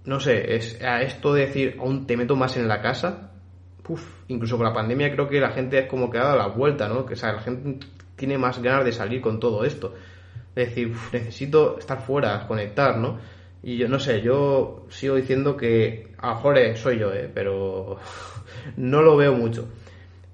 No 0.04 0.20
sé, 0.20 0.56
es 0.56 0.82
a 0.82 1.02
esto 1.02 1.34
de 1.34 1.46
decir, 1.46 1.76
aún 1.78 2.06
te 2.06 2.16
meto 2.16 2.34
más 2.34 2.56
en 2.56 2.66
la 2.66 2.80
casa, 2.80 3.28
Uf, 3.88 4.24
incluso 4.28 4.58
con 4.58 4.66
la 4.66 4.72
pandemia 4.74 5.10
creo 5.10 5.28
que 5.28 5.40
la 5.40 5.50
gente 5.50 5.78
es 5.78 5.86
como 5.86 6.10
que 6.10 6.18
ha 6.18 6.24
dado 6.24 6.36
la 6.36 6.48
vuelta, 6.48 6.88
¿no? 6.88 7.06
Que 7.06 7.14
o 7.14 7.16
sea, 7.16 7.32
la 7.32 7.40
gente 7.40 7.86
tiene 8.16 8.36
más 8.36 8.60
ganas 8.60 8.84
de 8.84 8.92
salir 8.92 9.22
con 9.22 9.40
todo 9.40 9.64
esto. 9.64 9.94
Es 10.54 10.68
decir, 10.68 10.94
necesito 11.12 11.78
estar 11.78 12.02
fuera, 12.02 12.46
conectar, 12.46 12.98
¿no? 12.98 13.18
Y 13.62 13.78
yo 13.78 13.88
no 13.88 13.98
sé, 13.98 14.20
yo 14.20 14.86
sigo 14.90 15.16
diciendo 15.16 15.56
que 15.56 16.12
a 16.18 16.28
lo 16.28 16.34
mejor 16.34 16.76
soy 16.76 16.98
yo, 16.98 17.12
¿eh? 17.14 17.30
Pero 17.32 17.96
no 18.76 19.00
lo 19.00 19.16
veo 19.16 19.32
mucho. 19.32 19.68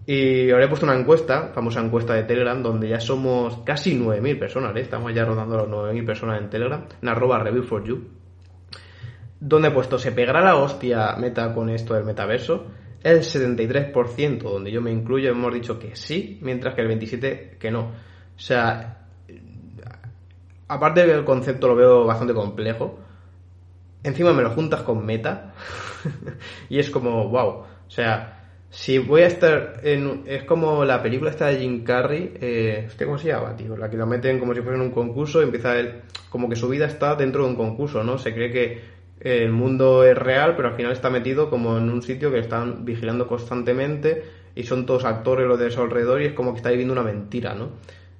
Y 0.06 0.50
ahora 0.50 0.66
he 0.66 0.68
puesto 0.68 0.84
una 0.84 0.98
encuesta, 0.98 1.50
famosa 1.54 1.80
encuesta 1.80 2.14
de 2.14 2.24
Telegram, 2.24 2.62
donde 2.62 2.88
ya 2.88 3.00
somos 3.00 3.58
casi 3.64 3.98
9.000 3.98 4.38
personas, 4.38 4.76
¿eh? 4.76 4.80
estamos 4.80 5.14
ya 5.14 5.24
rodando 5.24 5.56
las 5.56 5.66
9.000 5.66 6.06
personas 6.06 6.42
en 6.42 6.50
Telegram, 6.50 6.84
en 7.00 7.08
arroba 7.08 7.38
review 7.38 7.62
for 7.62 7.82
you, 7.84 8.04
donde 9.40 9.68
he 9.68 9.70
puesto, 9.70 9.98
¿se 9.98 10.12
pegará 10.12 10.42
la 10.42 10.56
hostia 10.56 11.16
meta 11.16 11.54
con 11.54 11.70
esto 11.70 11.94
del 11.94 12.04
metaverso? 12.04 12.66
El 13.02 13.20
73%, 13.20 14.42
donde 14.42 14.70
yo 14.70 14.82
me 14.82 14.90
incluyo, 14.90 15.30
hemos 15.30 15.54
dicho 15.54 15.78
que 15.78 15.96
sí, 15.96 16.38
mientras 16.42 16.74
que 16.74 16.82
el 16.82 16.88
27% 16.88 17.58
que 17.58 17.70
no. 17.70 17.80
O 17.80 18.38
sea, 18.38 19.06
aparte 20.68 21.06
del 21.06 21.24
concepto 21.24 21.66
lo 21.66 21.76
veo 21.76 22.04
bastante 22.04 22.34
complejo, 22.34 22.98
encima 24.02 24.34
me 24.34 24.42
lo 24.42 24.50
juntas 24.50 24.82
con 24.82 25.04
meta, 25.04 25.54
y 26.68 26.78
es 26.78 26.90
como, 26.90 27.26
wow, 27.30 27.48
o 27.48 27.90
sea 27.90 28.43
si 28.74 28.98
voy 28.98 29.22
a 29.22 29.28
estar 29.28 29.80
en... 29.84 30.24
Es 30.26 30.42
como 30.42 30.84
la 30.84 31.00
película 31.00 31.30
esta 31.30 31.46
de 31.46 31.58
Jim 31.58 31.84
Carrey, 31.84 32.34
eh, 32.40 32.88
¿cómo 33.04 33.18
se 33.18 33.28
llama, 33.28 33.54
tío? 33.54 33.76
La 33.76 33.88
que 33.88 33.96
lo 33.96 34.04
meten 34.04 34.40
como 34.40 34.52
si 34.52 34.62
fuera 34.62 34.76
en 34.76 34.82
un 34.82 34.90
concurso 34.90 35.40
y 35.40 35.44
empieza 35.44 35.78
él... 35.78 36.02
Como 36.28 36.48
que 36.48 36.56
su 36.56 36.68
vida 36.68 36.86
está 36.86 37.14
dentro 37.14 37.44
de 37.44 37.50
un 37.50 37.54
concurso, 37.54 38.02
¿no? 38.02 38.18
Se 38.18 38.34
cree 38.34 38.50
que 38.50 38.80
el 39.20 39.52
mundo 39.52 40.02
es 40.02 40.18
real, 40.18 40.56
pero 40.56 40.70
al 40.70 40.74
final 40.74 40.90
está 40.90 41.08
metido 41.08 41.48
como 41.48 41.78
en 41.78 41.88
un 41.88 42.02
sitio 42.02 42.32
que 42.32 42.40
están 42.40 42.84
vigilando 42.84 43.28
constantemente 43.28 44.24
y 44.56 44.64
son 44.64 44.86
todos 44.86 45.04
actores 45.04 45.46
los 45.46 45.58
de 45.60 45.70
su 45.70 45.80
alrededor 45.80 46.20
y 46.20 46.26
es 46.26 46.32
como 46.32 46.52
que 46.52 46.56
está 46.56 46.70
viviendo 46.70 46.92
una 46.92 47.04
mentira, 47.04 47.54
¿no? 47.54 47.70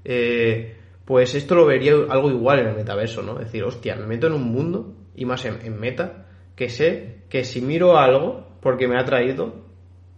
Eh, 0.05 0.77
pues 1.05 1.35
esto 1.35 1.57
lo 1.57 1.67
vería 1.67 1.95
algo 2.09 2.31
igual 2.31 2.61
en 2.61 2.69
el 2.69 2.77
metaverso, 2.77 3.23
¿no? 3.23 3.41
Es 3.41 3.47
decir, 3.47 3.65
hostia, 3.65 3.97
me 3.97 4.07
meto 4.07 4.29
en 4.29 4.35
un 4.35 4.45
mundo, 4.45 4.95
y 5.17 5.25
más 5.25 5.45
en 5.45 5.81
meta, 5.81 6.27
que 6.55 6.69
sé 6.69 7.25
que 7.29 7.43
si 7.43 7.61
miro 7.61 7.99
algo 7.99 8.59
porque 8.61 8.87
me 8.87 8.97
ha 8.97 9.05
traído, 9.05 9.64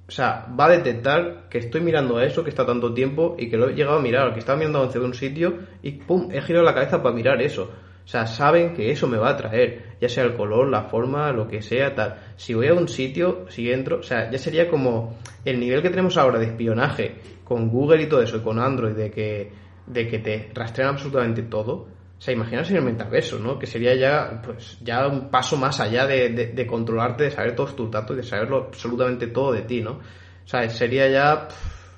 o 0.08 0.10
sea, 0.10 0.46
va 0.58 0.66
a 0.66 0.70
detectar 0.70 1.48
que 1.50 1.58
estoy 1.58 1.80
mirando 1.80 2.18
a 2.18 2.24
eso 2.24 2.44
que 2.44 2.50
está 2.50 2.64
tanto 2.64 2.94
tiempo 2.94 3.34
y 3.38 3.50
que 3.50 3.56
lo 3.56 3.68
he 3.68 3.74
llegado 3.74 3.98
a 3.98 4.02
mirar, 4.02 4.32
que 4.32 4.38
estaba 4.38 4.56
mirando 4.56 4.82
hacia 4.82 5.00
un 5.00 5.14
sitio 5.14 5.58
y 5.82 5.92
pum, 5.92 6.28
he 6.32 6.40
girado 6.42 6.64
la 6.64 6.74
cabeza 6.74 7.02
para 7.02 7.14
mirar 7.14 7.42
eso. 7.42 7.70
O 8.04 8.08
sea, 8.08 8.24
saben 8.24 8.72
que 8.72 8.92
eso 8.92 9.08
me 9.08 9.18
va 9.18 9.30
a 9.30 9.36
traer, 9.36 9.96
ya 10.00 10.08
sea 10.08 10.22
el 10.22 10.34
color, 10.36 10.68
la 10.68 10.84
forma, 10.84 11.32
lo 11.32 11.48
que 11.48 11.60
sea, 11.60 11.92
tal. 11.96 12.20
Si 12.36 12.54
voy 12.54 12.68
a 12.68 12.74
un 12.74 12.86
sitio, 12.86 13.46
si 13.48 13.72
entro, 13.72 13.98
o 13.98 14.02
sea, 14.04 14.30
ya 14.30 14.38
sería 14.38 14.70
como 14.70 15.18
el 15.44 15.58
nivel 15.58 15.82
que 15.82 15.90
tenemos 15.90 16.16
ahora 16.16 16.38
de 16.38 16.46
espionaje 16.46 17.16
con 17.42 17.68
Google 17.68 18.04
y 18.04 18.06
todo 18.06 18.22
eso, 18.22 18.36
y 18.36 18.40
con 18.40 18.60
Android, 18.60 18.94
de 18.94 19.10
que, 19.10 19.50
de 19.88 20.06
que 20.06 20.20
te 20.20 20.50
rastrean 20.54 20.90
absolutamente 20.90 21.42
todo. 21.42 21.88
O 22.18 22.20
sea, 22.20 22.32
imaginaos 22.32 22.70
en 22.70 22.76
el 22.76 22.82
metaverso, 22.82 23.38
¿no? 23.38 23.58
Que 23.58 23.66
sería 23.66 23.94
ya, 23.94 24.40
pues, 24.42 24.78
ya 24.80 25.06
un 25.06 25.30
paso 25.30 25.56
más 25.56 25.80
allá 25.80 26.06
de, 26.06 26.30
de, 26.30 26.66
controlarte, 26.66 27.24
de 27.24 27.30
saber 27.30 27.54
todos 27.54 27.76
tus 27.76 27.90
datos 27.90 28.16
y 28.16 28.20
de 28.20 28.22
saberlo 28.22 28.68
absolutamente 28.68 29.26
todo 29.26 29.52
de 29.52 29.62
ti, 29.62 29.82
¿no? 29.82 29.92
O 29.92 30.48
sea, 30.48 30.68
sería 30.70 31.08
ya, 31.08 31.48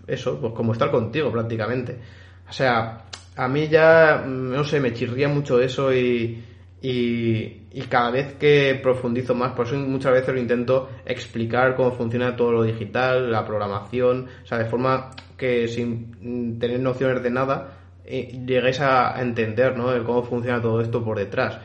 eso, 0.07 0.41
pues 0.41 0.53
como 0.55 0.73
estar 0.73 0.91
contigo 0.91 1.31
prácticamente. 1.31 2.01
O 2.49 2.53
sea, 2.53 3.05
a 3.37 3.49
mí 3.49 3.69
ya, 3.69 4.25
mm, 4.27 4.51
no 4.51 4.65
sé, 4.65 4.81
me 4.81 4.93
chirría 4.93 5.29
mucho 5.29 5.61
eso 5.61 5.95
y, 5.95 6.43
y, 6.83 7.63
y, 7.71 7.83
cada 7.89 8.11
vez 8.11 8.35
que 8.35 8.81
profundizo 8.83 9.35
más, 9.37 9.53
por 9.53 9.67
eso 9.67 9.77
muchas 9.77 10.13
veces 10.13 10.35
lo 10.35 10.41
intento 10.41 10.89
explicar 11.07 11.77
cómo 11.77 11.93
funciona 11.93 12.35
todo 12.35 12.53
lo 12.53 12.63
digital, 12.65 13.31
la 13.31 13.45
programación, 13.47 14.29
o 14.43 14.47
sea, 14.47 14.59
de 14.59 14.65
forma 14.65 15.11
que 15.37 15.69
sin 15.69 16.59
tener 16.59 16.81
nociones 16.81 17.23
de 17.23 17.31
nada, 17.31 17.78
lleguéis 18.09 18.81
a 18.81 19.21
entender 19.21 19.77
¿no? 19.77 20.05
cómo 20.05 20.23
funciona 20.23 20.61
todo 20.61 20.81
esto 20.81 21.05
por 21.05 21.19
detrás. 21.19 21.59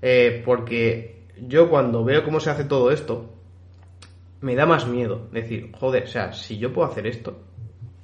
Eh, 0.00 0.42
porque 0.44 1.26
yo 1.40 1.68
cuando 1.68 2.04
veo 2.04 2.24
cómo 2.24 2.40
se 2.40 2.50
hace 2.50 2.64
todo 2.64 2.90
esto, 2.90 3.34
me 4.40 4.54
da 4.54 4.66
más 4.66 4.86
miedo. 4.86 5.28
Decir, 5.32 5.72
joder, 5.72 6.04
o 6.04 6.06
sea, 6.06 6.32
si 6.32 6.58
yo 6.58 6.72
puedo 6.72 6.88
hacer 6.88 7.06
esto, 7.06 7.38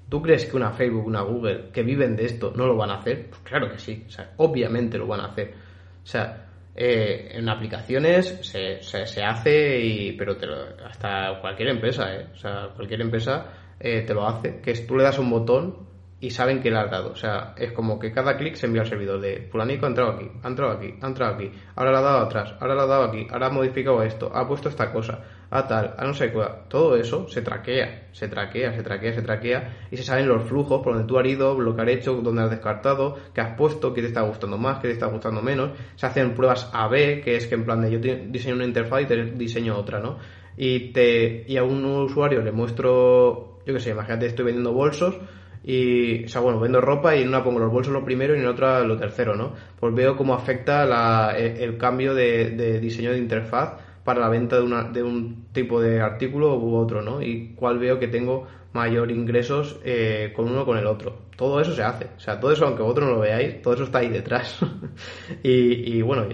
¿tú 0.08 0.20
crees 0.22 0.46
que 0.46 0.56
una 0.56 0.72
Facebook, 0.72 1.06
una 1.06 1.22
Google, 1.22 1.70
que 1.72 1.82
viven 1.82 2.16
de 2.16 2.24
esto, 2.26 2.52
no 2.56 2.66
lo 2.66 2.76
van 2.76 2.90
a 2.90 2.98
hacer? 2.98 3.28
Pues 3.30 3.40
claro 3.42 3.70
que 3.70 3.78
sí, 3.78 4.04
o 4.06 4.10
sea, 4.10 4.32
obviamente 4.38 4.98
lo 4.98 5.06
van 5.06 5.20
a 5.20 5.26
hacer. 5.26 5.54
O 6.02 6.06
sea, 6.06 6.40
Eh, 6.76 7.38
en 7.38 7.48
aplicaciones 7.48 8.40
se, 8.42 8.82
se, 8.82 9.22
hace, 9.22 9.78
y, 9.80 10.12
pero 10.18 10.36
hasta 10.84 11.38
cualquier 11.40 11.68
empresa, 11.68 12.12
¿eh? 12.12 12.26
o 12.32 12.36
sea, 12.36 12.70
cualquier 12.74 13.00
empresa 13.02 13.46
eh, 13.78 14.02
te 14.02 14.12
lo 14.12 14.26
hace, 14.26 14.60
que 14.60 14.72
es 14.72 14.84
tú 14.84 14.96
le 14.96 15.04
das 15.04 15.20
un 15.20 15.30
botón 15.30 15.86
y 16.24 16.30
saben 16.30 16.62
que 16.62 16.70
le 16.70 16.78
has 16.78 16.90
dado. 16.90 17.10
O 17.12 17.16
sea, 17.16 17.54
es 17.54 17.72
como 17.72 17.98
que 17.98 18.10
cada 18.10 18.38
clic 18.38 18.54
se 18.54 18.64
envía 18.64 18.80
al 18.80 18.88
servidor 18.88 19.20
de 19.20 19.46
fulanico 19.52 19.84
ha 19.84 19.90
entrado 19.90 20.12
aquí, 20.12 20.30
ha 20.42 20.48
entrado 20.48 20.72
aquí, 20.72 20.94
ha 21.02 21.06
entrado 21.06 21.34
aquí, 21.34 21.50
ahora 21.76 21.90
le 21.90 21.98
ha 21.98 22.00
dado 22.00 22.18
atrás, 22.20 22.54
ahora 22.60 22.74
le 22.74 22.80
ha 22.80 22.86
dado 22.86 23.04
aquí, 23.04 23.26
ahora 23.30 23.48
ha 23.48 23.50
modificado 23.50 24.02
esto, 24.02 24.34
ha 24.34 24.48
puesto 24.48 24.70
esta 24.70 24.90
cosa, 24.90 25.22
a 25.50 25.66
tal, 25.66 25.94
a 25.98 26.04
no 26.06 26.14
sé 26.14 26.32
cuál. 26.32 26.64
Todo 26.68 26.96
eso 26.96 27.28
se 27.28 27.42
traquea, 27.42 28.08
se 28.12 28.28
traquea, 28.28 28.72
se 28.72 28.82
traquea, 28.82 29.12
se 29.12 29.20
traquea 29.20 29.76
y 29.90 29.98
se 29.98 30.02
saben 30.02 30.26
los 30.26 30.44
flujos 30.44 30.80
por 30.82 30.94
donde 30.94 31.06
tú 31.06 31.18
has 31.18 31.26
ido, 31.26 31.60
lo 31.60 31.76
que 31.76 31.82
has 31.82 31.88
hecho, 31.88 32.14
dónde 32.14 32.42
has 32.42 32.50
descartado, 32.50 33.18
qué 33.34 33.42
has 33.42 33.54
puesto, 33.54 33.92
qué 33.92 34.00
te 34.00 34.06
está 34.06 34.22
gustando 34.22 34.56
más, 34.56 34.78
qué 34.78 34.88
te 34.88 34.94
está 34.94 35.06
gustando 35.08 35.42
menos. 35.42 35.72
Se 35.96 36.06
hacen 36.06 36.34
pruebas 36.34 36.70
A-B, 36.72 37.20
que 37.22 37.36
es 37.36 37.46
que 37.46 37.54
en 37.54 37.66
plan 37.66 37.82
de 37.82 37.90
yo 37.90 37.98
diseño 37.98 38.54
una 38.54 38.64
interfaz 38.64 39.02
y 39.02 39.06
te 39.06 39.24
diseño 39.32 39.76
otra, 39.76 40.00
¿no? 40.00 40.16
Y, 40.56 40.92
te, 40.92 41.44
y 41.46 41.58
a 41.58 41.64
un 41.64 41.84
usuario 41.84 42.40
le 42.40 42.50
muestro, 42.50 43.60
yo 43.66 43.74
qué 43.74 43.80
sé, 43.80 43.90
imagínate, 43.90 44.24
estoy 44.24 44.46
vendiendo 44.46 44.72
bolsos 44.72 45.20
y, 45.66 46.24
o 46.24 46.28
sea, 46.28 46.42
bueno, 46.42 46.60
vendo 46.60 46.80
ropa 46.82 47.16
y 47.16 47.22
en 47.22 47.28
una 47.28 47.42
pongo 47.42 47.58
los 47.58 47.72
bolsos 47.72 47.92
lo 47.92 48.04
primero 48.04 48.36
y 48.36 48.40
en 48.40 48.46
otra 48.46 48.80
lo 48.80 48.98
tercero, 48.98 49.34
¿no? 49.34 49.54
Pues 49.80 49.94
veo 49.94 50.14
cómo 50.14 50.34
afecta 50.34 50.84
la, 50.84 51.34
el, 51.38 51.78
cambio 51.78 52.14
de, 52.14 52.78
diseño 52.80 53.12
de 53.12 53.18
interfaz 53.18 53.80
para 54.04 54.20
la 54.20 54.28
venta 54.28 54.56
de, 54.56 54.62
una, 54.62 54.92
un 55.02 55.46
tipo 55.52 55.80
de 55.80 56.02
artículo 56.02 56.58
u 56.58 56.76
otro, 56.76 57.00
¿no? 57.00 57.22
Y 57.22 57.54
cuál 57.54 57.78
veo 57.78 57.98
que 57.98 58.08
tengo 58.08 58.46
mayor 58.74 59.10
ingresos 59.10 59.80
eh, 59.84 60.34
con 60.36 60.48
uno 60.48 60.62
o 60.62 60.66
con 60.66 60.76
el 60.76 60.86
otro. 60.86 61.20
Todo 61.34 61.58
eso 61.60 61.72
se 61.72 61.82
hace. 61.82 62.08
O 62.14 62.20
sea, 62.20 62.38
todo 62.38 62.52
eso, 62.52 62.66
aunque 62.66 62.82
vosotros 62.82 63.08
no 63.08 63.14
lo 63.14 63.20
veáis, 63.20 63.62
todo 63.62 63.72
eso 63.72 63.84
está 63.84 64.00
ahí 64.00 64.10
detrás. 64.10 64.58
y, 65.42 65.96
y, 65.96 66.02
bueno, 66.02 66.26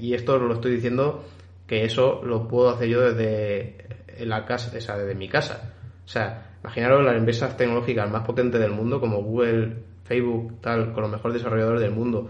y 0.00 0.14
esto 0.14 0.38
lo 0.38 0.54
estoy 0.54 0.76
diciendo 0.76 1.24
que 1.66 1.84
eso 1.84 2.22
lo 2.24 2.48
puedo 2.48 2.70
hacer 2.70 2.88
yo 2.88 3.02
desde 3.02 3.76
la 4.20 4.46
casa, 4.46 4.72
o 4.74 4.80
sea, 4.80 4.96
desde 4.96 5.14
mi 5.14 5.28
casa. 5.28 5.74
O 6.04 6.08
sea, 6.08 6.51
Imaginaros 6.62 7.04
las 7.04 7.16
empresas 7.16 7.56
tecnológicas 7.56 8.10
más 8.10 8.24
potentes 8.24 8.60
del 8.60 8.70
mundo, 8.70 9.00
como 9.00 9.22
Google, 9.22 9.76
Facebook, 10.04 10.60
tal, 10.60 10.92
con 10.92 11.02
los 11.02 11.10
mejores 11.10 11.34
desarrolladores 11.34 11.80
del 11.80 11.90
mundo. 11.90 12.28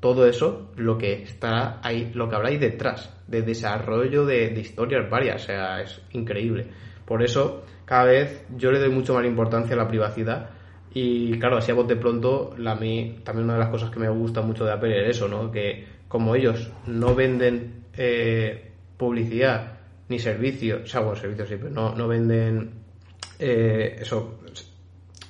Todo 0.00 0.26
eso, 0.26 0.70
lo 0.76 0.96
que 0.96 1.22
está 1.22 1.80
ahí, 1.82 2.12
lo 2.14 2.28
que 2.28 2.36
habláis 2.36 2.60
detrás, 2.60 3.12
de 3.26 3.42
desarrollo 3.42 4.24
de, 4.24 4.52
historias 4.60 5.10
varias, 5.10 5.42
o 5.42 5.46
sea, 5.46 5.82
es 5.82 6.00
increíble. 6.12 6.66
Por 7.04 7.22
eso, 7.22 7.64
cada 7.84 8.04
vez 8.04 8.44
yo 8.56 8.70
le 8.70 8.78
doy 8.78 8.90
mucho 8.90 9.14
más 9.14 9.24
importancia 9.24 9.74
a 9.74 9.78
la 9.78 9.88
privacidad. 9.88 10.50
Y 10.94 11.38
claro, 11.38 11.58
así 11.58 11.72
a 11.72 11.74
de 11.74 11.96
pronto, 11.96 12.54
la, 12.58 12.76
mí, 12.76 13.18
también 13.24 13.44
una 13.44 13.54
de 13.54 13.60
las 13.60 13.70
cosas 13.70 13.90
que 13.90 13.98
me 13.98 14.08
gusta 14.08 14.40
mucho 14.40 14.64
de 14.64 14.72
Apple 14.72 15.02
es 15.02 15.16
eso, 15.16 15.26
¿no? 15.26 15.50
Que 15.50 15.84
como 16.06 16.36
ellos 16.36 16.70
no 16.86 17.14
venden 17.14 17.84
eh, 17.96 18.70
publicidad 18.96 19.78
ni 20.08 20.18
servicios, 20.18 20.82
o 20.82 20.86
sea, 20.86 21.00
bueno, 21.00 21.16
servicios 21.16 21.48
sí, 21.48 21.56
pero 21.58 21.70
no, 21.70 21.94
no 21.94 22.08
venden 22.08 22.70
eh, 23.38 23.96
eso, 24.00 24.38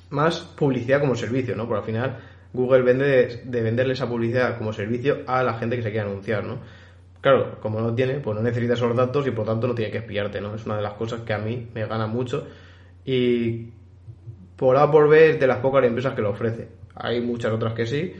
más 0.09 0.39
publicidad 0.39 0.99
como 0.99 1.15
servicio, 1.15 1.55
¿no? 1.55 1.67
Porque 1.67 1.79
al 1.79 1.85
final 1.85 2.17
Google 2.53 2.81
vende 2.81 3.41
de, 3.43 3.61
venderle 3.61 3.93
esa 3.93 4.07
publicidad 4.07 4.57
como 4.57 4.73
servicio 4.73 5.19
a 5.27 5.43
la 5.43 5.53
gente 5.55 5.75
que 5.75 5.83
se 5.83 5.91
quiere 5.91 6.07
anunciar, 6.07 6.43
¿no? 6.43 6.59
Claro, 7.21 7.59
como 7.59 7.81
no 7.81 7.93
tiene, 7.93 8.19
pues 8.19 8.35
no 8.35 8.41
necesita 8.41 8.73
esos 8.73 8.95
datos 8.95 9.27
y 9.27 9.31
por 9.31 9.45
tanto 9.45 9.67
no 9.67 9.75
tiene 9.75 9.91
que 9.91 9.99
espiarte, 9.99 10.39
¿no? 10.41 10.55
Es 10.55 10.65
una 10.65 10.77
de 10.77 10.83
las 10.83 10.93
cosas 10.93 11.21
que 11.21 11.33
a 11.33 11.37
mí 11.37 11.67
me 11.73 11.85
gana 11.85 12.07
mucho 12.07 12.47
y 13.05 13.67
por 14.55 14.77
A 14.77 14.89
por 14.89 15.09
B 15.09 15.37
de 15.37 15.47
las 15.47 15.57
pocas 15.57 15.83
empresas 15.83 16.13
que 16.13 16.21
lo 16.21 16.31
ofrece. 16.31 16.69
Hay 16.95 17.21
muchas 17.21 17.51
otras 17.51 17.73
que 17.73 17.85
sí, 17.85 18.13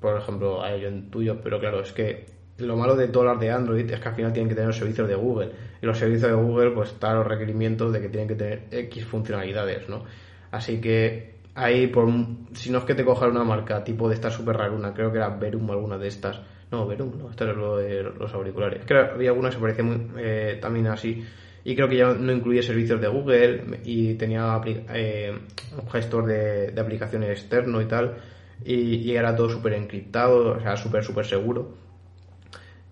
por 0.00 0.18
ejemplo, 0.18 0.62
hay 0.62 0.80
yo 0.80 0.88
en 0.88 1.10
tuyo, 1.10 1.40
pero 1.42 1.60
claro, 1.60 1.80
es 1.80 1.92
que 1.92 2.26
lo 2.58 2.76
malo 2.76 2.96
de 2.96 3.08
todas 3.08 3.34
las 3.34 3.40
de 3.40 3.50
Android 3.50 3.88
es 3.90 4.00
que 4.00 4.08
al 4.08 4.14
final 4.14 4.32
tienen 4.32 4.48
que 4.48 4.54
tener 4.54 4.68
los 4.68 4.76
servicios 4.76 5.08
de 5.08 5.14
Google. 5.14 5.52
Y 5.80 5.86
los 5.86 5.98
servicios 5.98 6.30
de 6.30 6.36
Google, 6.36 6.70
pues 6.72 6.90
están 6.90 7.16
los 7.16 7.26
requerimientos 7.26 7.92
de 7.92 8.00
que 8.00 8.08
tienen 8.08 8.28
que 8.28 8.34
tener 8.34 8.62
X 8.70 9.04
funcionalidades, 9.04 9.88
¿no? 9.88 10.04
Así 10.50 10.80
que 10.80 11.34
ahí, 11.54 11.86
por, 11.86 12.08
si 12.54 12.70
no 12.70 12.78
es 12.78 12.84
que 12.84 12.94
te 12.94 13.04
cojan 13.04 13.30
una 13.30 13.44
marca 13.44 13.84
tipo 13.84 14.08
de 14.08 14.14
esta 14.14 14.30
super 14.30 14.56
raruna, 14.56 14.92
creo 14.92 15.12
que 15.12 15.18
era 15.18 15.28
Verum 15.28 15.70
alguna 15.70 15.98
de 15.98 16.08
estas. 16.08 16.40
No, 16.70 16.86
Verum, 16.86 17.16
no, 17.16 17.30
esto 17.30 17.44
era 17.44 17.52
lo 17.52 17.76
de 17.76 18.02
los 18.02 18.34
auriculares. 18.34 18.82
Creo 18.84 19.06
que 19.06 19.14
había 19.14 19.30
alguna 19.30 19.50
que 19.50 19.54
se 19.54 19.60
parecía 19.60 19.84
muy, 19.84 20.06
eh, 20.18 20.58
también 20.60 20.88
así. 20.88 21.24
Y 21.64 21.76
creo 21.76 21.88
que 21.88 21.96
ya 21.96 22.12
no 22.12 22.32
incluía 22.32 22.62
servicios 22.62 23.00
de 23.00 23.08
Google 23.08 23.78
y 23.84 24.14
tenía 24.14 24.60
eh, 24.64 25.32
un 25.80 25.90
gestor 25.90 26.26
de, 26.26 26.74
aplicaciones 26.80 27.30
externo 27.30 27.80
y 27.80 27.86
tal. 27.86 28.16
Y, 28.64 28.96
y 28.96 29.16
era 29.16 29.36
todo 29.36 29.48
súper 29.48 29.74
encriptado, 29.74 30.56
o 30.56 30.60
sea, 30.60 30.76
súper, 30.76 31.04
súper 31.04 31.24
seguro 31.24 31.87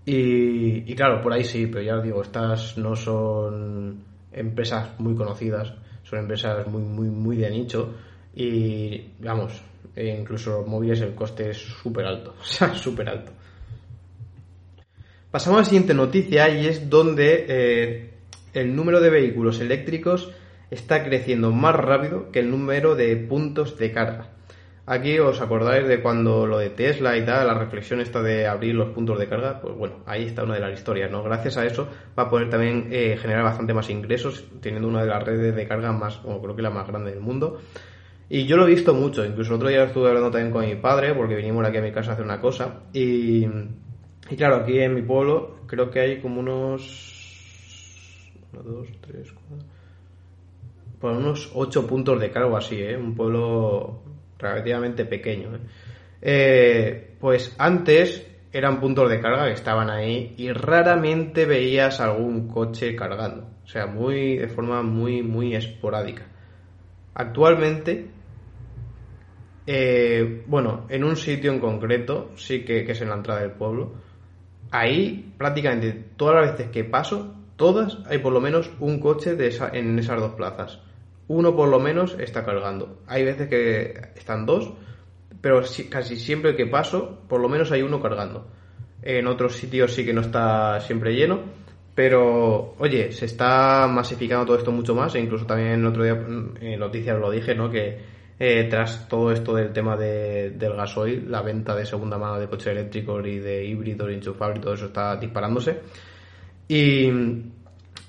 y, 0.09 0.95
claro, 0.95 1.21
por 1.21 1.33
ahí 1.33 1.43
sí, 1.43 1.67
pero 1.67 1.83
ya 1.83 1.97
os 1.97 2.05
digo, 2.05 2.23
estas 2.23 2.79
no 2.79 2.95
son 2.95 4.05
empresas 4.33 5.01
muy 5.01 5.17
conocidas, 5.17 5.75
son 6.05 6.21
empresas 6.21 6.65
muy, 6.69 6.83
muy, 6.83 7.09
muy 7.09 7.37
de 7.37 7.51
nicho 7.51 7.93
y, 8.33 9.03
vamos, 9.19 9.61
e 9.97 10.07
incluso 10.17 10.59
los 10.59 10.69
móviles 10.69 11.01
el 11.01 11.13
coste 11.13 11.51
es 11.51 11.57
súper 11.57 12.07
alto, 12.07 12.37
o 12.41 12.45
sea, 12.45 12.73
súper 12.73 13.09
alto. 13.09 13.33
Pasamos 15.29 15.59
a 15.59 15.63
la 15.63 15.65
siguiente 15.65 15.93
noticia 15.93 16.49
y 16.51 16.67
es 16.67 16.89
donde 16.89 17.45
eh, 17.49 18.11
el 18.55 18.77
número 18.77 19.01
de 19.01 19.11
vehículos 19.11 19.61
eléctricos 19.61 20.31
está 20.71 21.03
creciendo 21.03 21.51
más 21.51 21.75
rápido 21.75 22.31
que 22.31 22.39
el 22.39 22.51
número 22.51 22.95
de 22.95 23.17
puntos 23.17 23.77
de 23.77 23.91
carga. 23.91 24.36
Aquí 24.89 25.19
os 25.19 25.41
acordáis 25.41 25.89
de 25.89 26.01
cuando 26.01 26.47
lo 26.47 26.59
de 26.59 26.71
Tesla 26.71 27.17
y 27.17 27.25
tal, 27.25 27.49
la 27.49 27.55
reflexión 27.55 28.01
esta 28.01 28.23
de 28.23 28.47
abrir 28.47 28.77
los 28.77 28.91
puntos 28.91 29.19
de 29.19 29.29
carga, 29.29 29.61
pues 29.61 29.75
bueno, 29.75 29.97
ahí 30.07 30.27
está 30.27 30.45
una 30.45 30.55
de 30.55 30.61
las 30.61 30.79
historias, 30.79 31.11
¿no? 31.11 31.25
Gracias 31.25 31.57
a 31.57 31.67
eso 31.67 31.89
va 32.17 32.25
a 32.25 32.31
poder 32.31 32.49
también 32.49 32.87
eh, 32.93 33.19
generar 33.21 33.43
bastante 33.43 33.75
más 33.75 33.91
ingresos, 33.91 34.45
teniendo 34.61 34.87
una 34.87 35.03
de 35.03 35.09
las 35.09 35.25
redes 35.25 35.57
de 35.57 35.67
carga 35.67 35.91
más, 35.91 36.19
como 36.19 36.41
creo 36.41 36.55
que 36.55 36.63
la 36.63 36.71
más 36.71 36.87
grande 36.87 37.11
del 37.11 37.19
mundo. 37.19 37.59
Y 38.29 38.47
yo 38.47 38.57
lo 38.57 38.65
he 38.65 38.71
visto 38.71 38.95
mucho, 38.95 39.25
incluso 39.25 39.51
el 39.51 39.57
otro 39.57 39.69
día 39.71 39.83
estuve 39.83 40.07
hablando 40.07 40.31
también 40.31 40.53
con 40.53 40.65
mi 40.65 40.77
padre, 40.77 41.15
porque 41.15 41.35
vinimos 41.35 41.67
aquí 41.67 41.79
a 41.79 41.83
mi 41.83 41.91
casa 41.91 42.11
a 42.11 42.15
hacer 42.15 42.25
una 42.25 42.41
cosa, 42.41 42.83
y, 42.93 43.45
y 43.45 44.37
claro, 44.37 44.57
aquí 44.57 44.79
en 44.79 44.95
mi 44.95 45.03
pueblo 45.03 45.63
creo 45.67 45.91
que 45.91 45.99
hay 45.99 46.21
como 46.21 46.39
unos... 46.39 48.33
Uno, 48.53 48.63
dos, 48.63 48.89
tres, 49.01 49.33
cuatro... 49.33 49.67
Por 51.01 51.11
unos 51.11 51.51
ocho 51.55 51.89
puntos 51.89 52.21
de 52.21 52.31
carga 52.31 52.57
así, 52.57 52.81
¿eh? 52.81 52.97
Un 52.97 53.17
pueblo 53.17 54.06
relativamente 54.39 55.05
pequeño. 55.05 55.57
¿eh? 55.57 55.61
Eh, 56.23 57.17
pues 57.21 57.55
antes 57.59 58.27
eran 58.53 58.81
puntos 58.81 59.11
de 59.11 59.21
carga 59.21 59.47
que 59.47 59.53
estaban 59.53 59.91
ahí 59.91 60.35
y 60.37 60.51
raramente 60.51 61.45
veías 61.45 62.01
algún 62.01 62.49
coche 62.49 62.97
cargando. 62.97 63.49
O 63.65 63.69
sea, 63.69 63.87
muy 63.87 64.37
de 64.37 64.49
forma 64.49 64.83
muy, 64.83 65.23
muy 65.23 65.55
esporádica. 65.55 66.27
Actualmente, 67.15 68.09
eh, 69.67 70.45
bueno, 70.47 70.87
en 70.89 71.05
un 71.05 71.17
sitio 71.17 71.53
en 71.53 71.61
concreto, 71.61 72.33
sí 72.37 72.65
que, 72.65 72.91
es 72.91 73.01
en 73.01 73.09
la 73.09 73.17
entrada 73.17 73.41
del 73.41 73.53
pueblo, 73.53 73.95
ahí 74.71 75.35
prácticamente 75.37 75.93
todas 76.17 76.37
las 76.37 76.53
veces 76.53 76.71
que 76.71 76.85
paso, 76.85 77.35
todas 77.57 77.99
hay 78.07 78.19
por 78.19 78.33
lo 78.33 78.41
menos 78.41 78.71
un 78.81 79.01
coche 79.01 79.35
de 79.35 79.55
en 79.73 79.99
esas 79.99 80.21
dos 80.21 80.33
plazas 80.35 80.81
uno 81.29 81.57
por 81.57 81.69
lo 81.69 81.81
menos 81.81 82.17
está 82.19 82.45
cargando. 82.45 83.01
Hay 83.07 83.25
veces 83.25 83.49
que 83.49 84.11
están 84.17 84.47
dos, 84.47 84.73
pero 85.41 85.63
casi 85.91 86.17
siempre 86.17 86.57
que 86.57 86.67
paso, 86.67 87.21
por 87.29 87.41
lo 87.41 87.49
menos 87.49 87.73
hay 87.73 87.83
uno 87.83 88.01
cargando. 88.01 88.47
En 89.03 89.27
otros 89.27 89.57
sitios 89.57 89.93
sí 89.93 90.05
que 90.05 90.13
no 90.13 90.21
está 90.21 90.81
siempre 90.81 91.15
lleno, 91.15 91.41
pero 91.95 92.75
oye, 92.79 93.13
se 93.13 93.27
está 93.27 93.87
masificando 93.89 94.47
todo 94.47 94.59
esto 94.59 94.73
mucho 94.73 94.95
más, 94.95 95.15
e 95.15 95.21
incluso 95.21 95.47
también 95.47 95.81
el 95.81 95.87
otro 95.87 96.05
día 96.05 96.13
en 96.61 96.79
noticias 96.79 97.19
lo 97.19 97.31
dije, 97.31 97.55
¿no? 97.55 97.71
Que 97.71 97.99
eh, 98.39 98.67
tras 98.69 99.09
todo 99.09 99.33
esto 99.33 99.55
del 99.55 99.73
tema 99.73 99.97
de, 99.97 100.51
del 100.51 100.75
gasoil, 100.75 101.31
la 101.31 101.41
venta 101.41 101.75
de 101.75 101.87
segunda 101.87 102.19
mano 102.19 102.39
de 102.39 102.49
coches 102.49 102.67
eléctricos 102.69 103.27
y 103.27 103.39
de 103.39 103.65
híbridos 103.65 104.11
enchufables 104.11 104.59
y 104.59 104.63
todo 104.63 104.75
eso 104.75 104.87
está 104.87 105.17
disparándose. 105.17 105.81
Y, 106.69 107.09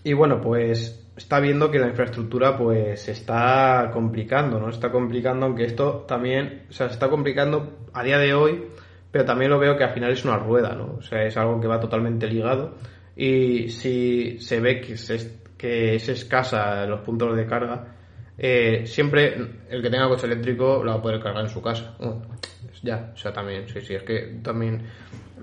y 0.04 0.14
bueno, 0.14 0.42
pues 0.42 1.07
está 1.18 1.40
viendo 1.40 1.72
que 1.72 1.80
la 1.80 1.88
infraestructura 1.88 2.58
pues 2.58 3.02
se 3.02 3.12
está 3.12 3.90
complicando, 3.92 4.60
¿no? 4.60 4.70
Está 4.70 4.92
complicando, 4.92 5.48
aunque 5.48 5.66
esto 5.66 6.06
también, 6.08 6.68
o 6.70 6.74
sea, 6.74 6.88
se 6.88 6.94
está 6.94 7.10
complicando 7.10 7.88
a 7.92 8.04
día 8.04 8.20
de 8.20 8.34
hoy, 8.36 8.64
pero 9.12 9.26
también 9.26 9.50
lo 9.50 9.58
veo 9.58 9.76
que 9.76 9.84
al 9.84 9.94
final 9.94 10.12
es 10.12 10.24
una 10.24 10.38
rueda, 10.38 10.76
¿no? 10.76 10.96
O 11.00 11.02
sea, 11.02 11.24
es 11.24 11.36
algo 11.36 11.60
que 11.60 11.68
va 11.68 11.80
totalmente 11.80 12.28
ligado 12.28 12.76
y 13.16 13.70
si 13.70 14.40
se 14.40 14.60
ve 14.60 14.80
que, 14.80 14.96
se, 14.96 15.42
que 15.58 15.96
es 15.96 16.08
escasa 16.08 16.86
los 16.86 17.02
puntos 17.02 17.36
de 17.36 17.48
carga, 17.48 17.96
eh, 18.38 18.84
siempre 18.86 19.36
el 19.70 19.82
que 19.82 19.90
tenga 19.90 20.08
coche 20.08 20.28
eléctrico 20.28 20.84
lo 20.84 20.92
va 20.92 20.98
a 20.98 21.02
poder 21.02 21.20
cargar 21.20 21.44
en 21.44 21.50
su 21.50 21.62
casa. 21.62 21.98
ya, 22.84 23.12
o 23.16 23.18
sea, 23.18 23.34
también, 23.34 23.68
sí, 23.68 23.82
sí, 23.82 23.96
es 23.96 24.04
que 24.04 24.40
también... 24.44 24.84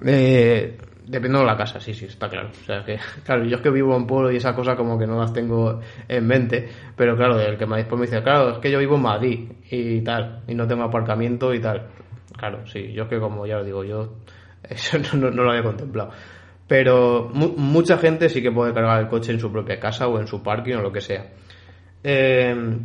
Eh, 0.06 0.78
Dependiendo 1.06 1.40
de 1.40 1.46
la 1.46 1.56
casa, 1.56 1.80
sí, 1.80 1.92
sí, 1.94 2.06
está 2.06 2.28
claro. 2.28 2.48
O 2.48 2.64
sea 2.64 2.84
que, 2.84 2.98
claro, 3.24 3.44
yo 3.44 3.56
es 3.56 3.62
que 3.62 3.70
vivo 3.70 3.96
en 3.96 4.06
pueblo 4.06 4.32
y 4.32 4.36
esas 4.36 4.54
cosas 4.54 4.76
como 4.76 4.98
que 4.98 5.06
no 5.06 5.18
las 5.18 5.32
tengo 5.32 5.80
en 6.08 6.26
mente, 6.26 6.68
pero 6.96 7.16
claro, 7.16 7.40
el 7.40 7.56
que 7.58 7.66
me 7.66 7.76
después 7.76 8.00
me 8.00 8.06
dice, 8.06 8.22
claro, 8.22 8.52
es 8.52 8.58
que 8.58 8.70
yo 8.70 8.78
vivo 8.78 8.96
en 8.96 9.02
Madrid 9.02 9.48
y 9.70 10.00
tal, 10.00 10.42
y 10.46 10.54
no 10.54 10.66
tengo 10.66 10.82
aparcamiento 10.84 11.52
y 11.52 11.60
tal. 11.60 11.88
Claro, 12.36 12.66
sí, 12.66 12.92
yo 12.92 13.04
es 13.04 13.08
que 13.08 13.20
como 13.20 13.46
ya 13.46 13.58
os 13.58 13.66
digo, 13.66 13.84
yo 13.84 14.14
Eso 14.68 14.98
no, 15.16 15.30
lo 15.30 15.50
había 15.50 15.62
contemplado. 15.62 16.10
Pero 16.66 17.30
mucha 17.32 17.98
gente 17.98 18.28
sí 18.28 18.42
que 18.42 18.50
puede 18.50 18.72
cargar 18.72 19.00
el 19.00 19.08
coche 19.08 19.32
en 19.32 19.40
su 19.40 19.52
propia 19.52 19.78
casa 19.78 20.08
o 20.08 20.18
en 20.18 20.26
su 20.26 20.42
parking 20.42 20.76
o 20.76 20.82
lo 20.82 20.92
que 20.92 21.02
sea. 21.02 21.26
Eh, 22.02 22.78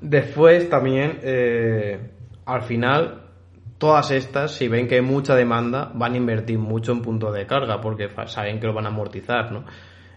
después 0.00 0.70
también, 0.70 1.18
eh, 1.22 1.98
al 2.46 2.62
final, 2.62 3.27
todas 3.78 4.10
estas, 4.10 4.52
si 4.52 4.68
ven 4.68 4.88
que 4.88 4.96
hay 4.96 5.02
mucha 5.02 5.34
demanda, 5.34 5.90
van 5.94 6.14
a 6.14 6.16
invertir 6.16 6.58
mucho 6.58 6.92
en 6.92 7.00
puntos 7.00 7.34
de 7.34 7.46
carga 7.46 7.80
porque 7.80 8.10
saben 8.26 8.60
que 8.60 8.66
lo 8.66 8.74
van 8.74 8.86
a 8.86 8.88
amortizar, 8.88 9.52
¿no? 9.52 9.64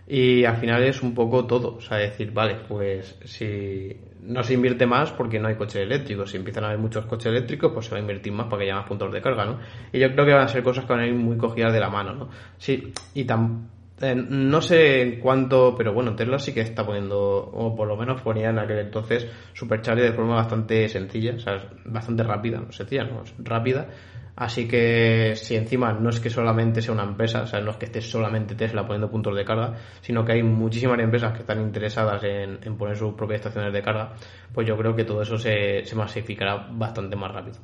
Y 0.08 0.44
al 0.44 0.58
final 0.58 0.84
es 0.84 1.02
un 1.04 1.14
poco 1.14 1.46
todo, 1.46 1.76
o 1.76 1.82
sea, 1.82 1.98
decir, 1.98 2.34
vale, 2.34 2.58
pues 2.68 3.18
si 3.24 3.96
no 4.24 4.44
se 4.44 4.56
invierte 4.56 4.86
más 4.86 5.12
porque 5.12 5.40
no 5.40 5.48
hay 5.48 5.56
coches 5.56 5.84
eléctricos, 5.84 6.32
si 6.32 6.38
empiezan 6.38 6.66
a 6.66 6.68
haber 6.68 6.80
muchos 6.80 7.06
coches 7.06 7.28
eléctricos, 7.28 7.72
pues 7.72 7.86
se 7.86 7.92
va 7.92 7.98
a 7.98 8.02
invertir 8.02 8.34
más 8.34 8.48
para 8.48 8.58
que 8.58 8.64
haya 8.66 8.76
más 8.76 8.88
puntos 8.88 9.12
de 9.14 9.22
carga, 9.22 9.46
¿no? 9.46 9.60
Y 9.94 10.00
yo 10.00 10.12
creo 10.12 10.26
que 10.26 10.34
van 10.34 10.44
a 10.44 10.48
ser 10.48 10.64
cosas 10.64 10.86
que 10.86 10.94
van 10.94 11.04
a 11.04 11.08
ir 11.08 11.14
muy 11.14 11.38
cogidas 11.38 11.72
de 11.72 11.80
la 11.80 11.90
mano, 11.90 12.14
¿no? 12.14 12.30
Sí, 12.58 12.92
y 13.14 13.24
tan, 13.24 13.70
eh, 14.02 14.16
no 14.16 14.62
sé 14.62 15.02
en 15.02 15.20
cuánto, 15.20 15.76
pero 15.78 15.94
bueno, 15.94 16.16
Tesla 16.16 16.40
sí 16.40 16.54
que 16.54 16.62
está 16.62 16.86
poniendo, 16.86 17.20
o 17.20 17.76
por 17.76 17.88
lo 17.88 17.96
menos 17.96 18.22
ponía 18.22 18.50
en 18.50 18.60
aquel 18.60 18.80
entonces, 18.80 19.28
Supercharger 19.54 20.12
de 20.12 20.14
forma 20.14 20.36
bastante 20.36 20.88
sencilla, 20.90 21.36
o 21.36 21.40
sea, 21.40 21.70
bastante 21.86 22.24
rápida, 22.24 22.60
no 22.60 22.72
sencilla, 22.72 23.04
no, 23.04 23.24
rápida. 23.40 23.88
Así 24.36 24.68
que 24.68 25.34
si 25.36 25.56
encima 25.56 25.94
no 25.94 26.10
es 26.10 26.20
que 26.20 26.30
solamente 26.30 26.82
sea 26.82 26.94
una 26.94 27.04
empresa, 27.04 27.44
o 27.44 27.48
sea, 27.48 27.60
no 27.62 27.72
es 27.72 27.78
que 27.78 27.86
esté 27.86 28.02
solamente 28.02 28.56
Tesla 28.56 28.84
poniendo 28.88 29.12
puntos 29.12 29.36
de 29.36 29.46
carga, 29.46 29.76
sino 30.02 30.26
que 30.26 30.32
hay 30.32 30.44
muchísimas 30.44 31.00
empresas 31.00 31.34
que 31.34 31.40
están 31.40 31.62
interesadas 31.62 32.24
en, 32.24 32.58
poner 32.78 32.96
sus 32.96 33.14
propias 33.14 33.42
estaciones 33.42 33.74
de 33.74 33.82
carga, 33.82 34.14
pues 34.54 34.68
yo 34.68 34.78
creo 34.78 34.96
que 34.96 35.04
todo 35.04 35.22
eso 35.22 35.38
se, 35.38 35.86
se 35.86 35.96
masificará 35.96 36.68
bastante 36.72 37.16
más 37.16 37.32
rápido, 37.32 37.58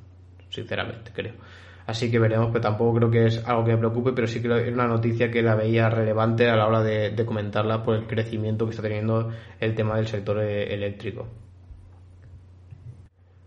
sinceramente, 0.49 1.11
creo. 1.13 1.33
Así 1.87 2.11
que 2.11 2.19
veremos, 2.19 2.49
pero 2.51 2.59
tampoco 2.59 2.97
creo 2.97 3.09
que 3.09 3.25
es 3.27 3.47
algo 3.47 3.63
que 3.63 3.71
me 3.71 3.77
preocupe, 3.77 4.11
pero 4.11 4.27
sí 4.27 4.41
que 4.41 4.67
es 4.67 4.73
una 4.73 4.87
noticia 4.87 5.31
que 5.31 5.41
la 5.41 5.55
veía 5.55 5.89
relevante 5.89 6.49
a 6.49 6.57
la 6.57 6.67
hora 6.67 6.83
de, 6.83 7.15
comentarla 7.25 7.81
por 7.81 7.95
el 7.95 8.05
crecimiento 8.05 8.65
que 8.65 8.71
está 8.71 8.83
teniendo 8.83 9.31
el 9.57 9.73
tema 9.73 9.95
del 9.95 10.05
sector 10.05 10.41
eh, 10.41 10.73
eléctrico. 10.73 11.25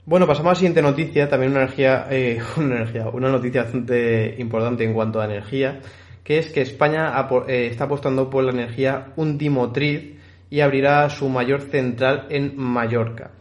Bueno, 0.07 0.27
pasamos 0.27 0.49
a 0.49 0.53
la 0.53 0.55
siguiente 0.55 0.81
noticia, 0.81 1.29
también 1.29 1.53
una 1.53 1.65
energía, 1.65 2.07
eh, 2.11 2.41
una 2.57 2.77
energía, 2.77 3.11
una 3.11 3.29
noticia 3.29 3.65
bastante 3.65 4.37
importante 4.39 4.85
en 4.85 4.95
cuanto 4.95 5.21
a 5.21 5.27
energía, 5.27 5.81
que 6.25 6.39
es 6.39 6.51
que 6.51 6.63
España 6.63 7.13
eh, 7.47 7.67
está 7.71 7.85
apostando 7.85 8.31
por 8.31 8.43
la 8.43 8.53
energía 8.53 9.13
undimotriz 9.17 10.17
y 10.49 10.61
abrirá 10.61 11.11
su 11.11 11.29
mayor 11.29 11.61
central 11.61 12.27
en 12.31 12.57
Mallorca. 12.57 13.33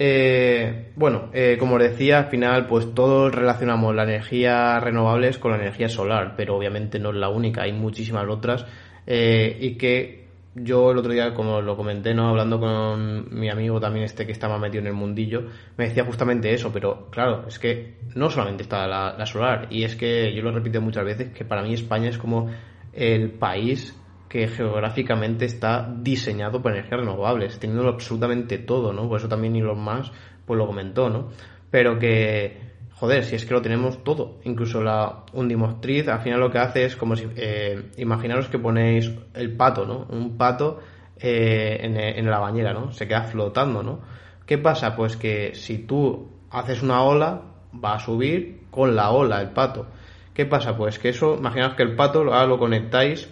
Eh, 0.00 0.92
bueno, 0.94 1.28
eh, 1.32 1.56
como 1.58 1.74
os 1.74 1.82
decía, 1.82 2.18
al 2.18 2.26
final 2.26 2.66
pues 2.66 2.94
todos 2.94 3.34
relacionamos 3.34 3.94
la 3.94 4.04
energía 4.04 4.78
renovables 4.78 5.38
con 5.38 5.52
la 5.52 5.58
energía 5.58 5.88
solar, 5.88 6.34
pero 6.36 6.56
obviamente 6.56 7.00
no 7.00 7.10
es 7.10 7.16
la 7.16 7.28
única, 7.28 7.62
hay 7.62 7.72
muchísimas 7.72 8.28
otras. 8.28 8.64
Eh, 9.06 9.56
y 9.60 9.74
que 9.76 10.28
yo 10.54 10.90
el 10.92 10.98
otro 10.98 11.12
día, 11.12 11.34
como 11.34 11.60
lo 11.60 11.76
comenté, 11.76 12.14
no 12.14 12.28
hablando 12.28 12.60
con 12.60 13.38
mi 13.38 13.48
amigo 13.50 13.80
también 13.80 14.04
este 14.04 14.24
que 14.26 14.32
estaba 14.32 14.58
metido 14.58 14.82
en 14.82 14.88
el 14.88 14.92
mundillo, 14.92 15.46
me 15.76 15.88
decía 15.88 16.04
justamente 16.04 16.52
eso, 16.52 16.70
pero 16.72 17.08
claro, 17.10 17.46
es 17.48 17.58
que 17.58 17.96
no 18.14 18.30
solamente 18.30 18.62
está 18.62 18.86
la, 18.86 19.16
la 19.18 19.26
solar 19.26 19.66
y 19.70 19.84
es 19.84 19.96
que 19.96 20.32
yo 20.34 20.42
lo 20.42 20.52
repito 20.52 20.80
muchas 20.80 21.04
veces 21.04 21.30
que 21.30 21.44
para 21.44 21.62
mí 21.62 21.74
España 21.74 22.08
es 22.08 22.18
como 22.18 22.50
el 22.92 23.30
país 23.30 23.98
que 24.28 24.48
geográficamente 24.48 25.46
está 25.46 25.88
diseñado 26.00 26.62
para 26.62 26.76
energías 26.76 27.00
renovables, 27.00 27.58
teniendo 27.58 27.88
absolutamente 27.88 28.58
todo, 28.58 28.92
¿no? 28.92 29.08
Por 29.08 29.18
eso 29.18 29.28
también 29.28 29.56
Elon 29.56 29.80
Musk 29.80 30.12
pues 30.44 30.58
lo 30.58 30.66
comentó, 30.66 31.08
¿no? 31.08 31.28
Pero 31.70 31.98
que, 31.98 32.58
joder, 32.92 33.24
si 33.24 33.36
es 33.36 33.44
que 33.44 33.54
lo 33.54 33.62
tenemos 33.62 34.04
todo, 34.04 34.38
incluso 34.44 34.82
la 34.82 35.24
undimotriz, 35.32 36.08
al 36.08 36.20
final 36.20 36.40
lo 36.40 36.50
que 36.50 36.58
hace 36.58 36.84
es 36.84 36.96
como 36.96 37.16
si, 37.16 37.26
eh, 37.36 37.90
imaginaros 37.96 38.48
que 38.48 38.58
ponéis 38.58 39.10
el 39.34 39.56
pato, 39.56 39.86
¿no? 39.86 40.06
Un 40.10 40.36
pato 40.36 40.80
eh, 41.18 41.78
en, 41.82 41.96
en 41.96 42.30
la 42.30 42.38
bañera, 42.38 42.72
¿no? 42.72 42.92
Se 42.92 43.08
queda 43.08 43.24
flotando, 43.24 43.82
¿no? 43.82 44.00
¿Qué 44.46 44.58
pasa? 44.58 44.96
Pues 44.96 45.16
que 45.16 45.54
si 45.54 45.78
tú 45.78 46.30
haces 46.50 46.82
una 46.82 47.02
ola, 47.02 47.42
va 47.72 47.94
a 47.94 47.98
subir 47.98 48.62
con 48.70 48.94
la 48.94 49.10
ola 49.10 49.40
el 49.40 49.50
pato. 49.50 49.86
¿Qué 50.32 50.46
pasa? 50.46 50.76
Pues 50.76 50.98
que 50.98 51.10
eso, 51.10 51.34
imaginaos 51.36 51.74
que 51.74 51.82
el 51.82 51.96
pato 51.96 52.20
ahora 52.20 52.46
lo 52.46 52.58
conectáis 52.58 53.28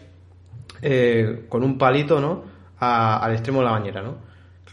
eh, 0.82 1.46
con 1.48 1.62
un 1.62 1.78
palito, 1.78 2.20
¿no? 2.20 2.56
al 2.78 3.32
extremo 3.32 3.60
de 3.60 3.64
la 3.64 3.72
bañera, 3.72 4.02
¿no? 4.02 4.18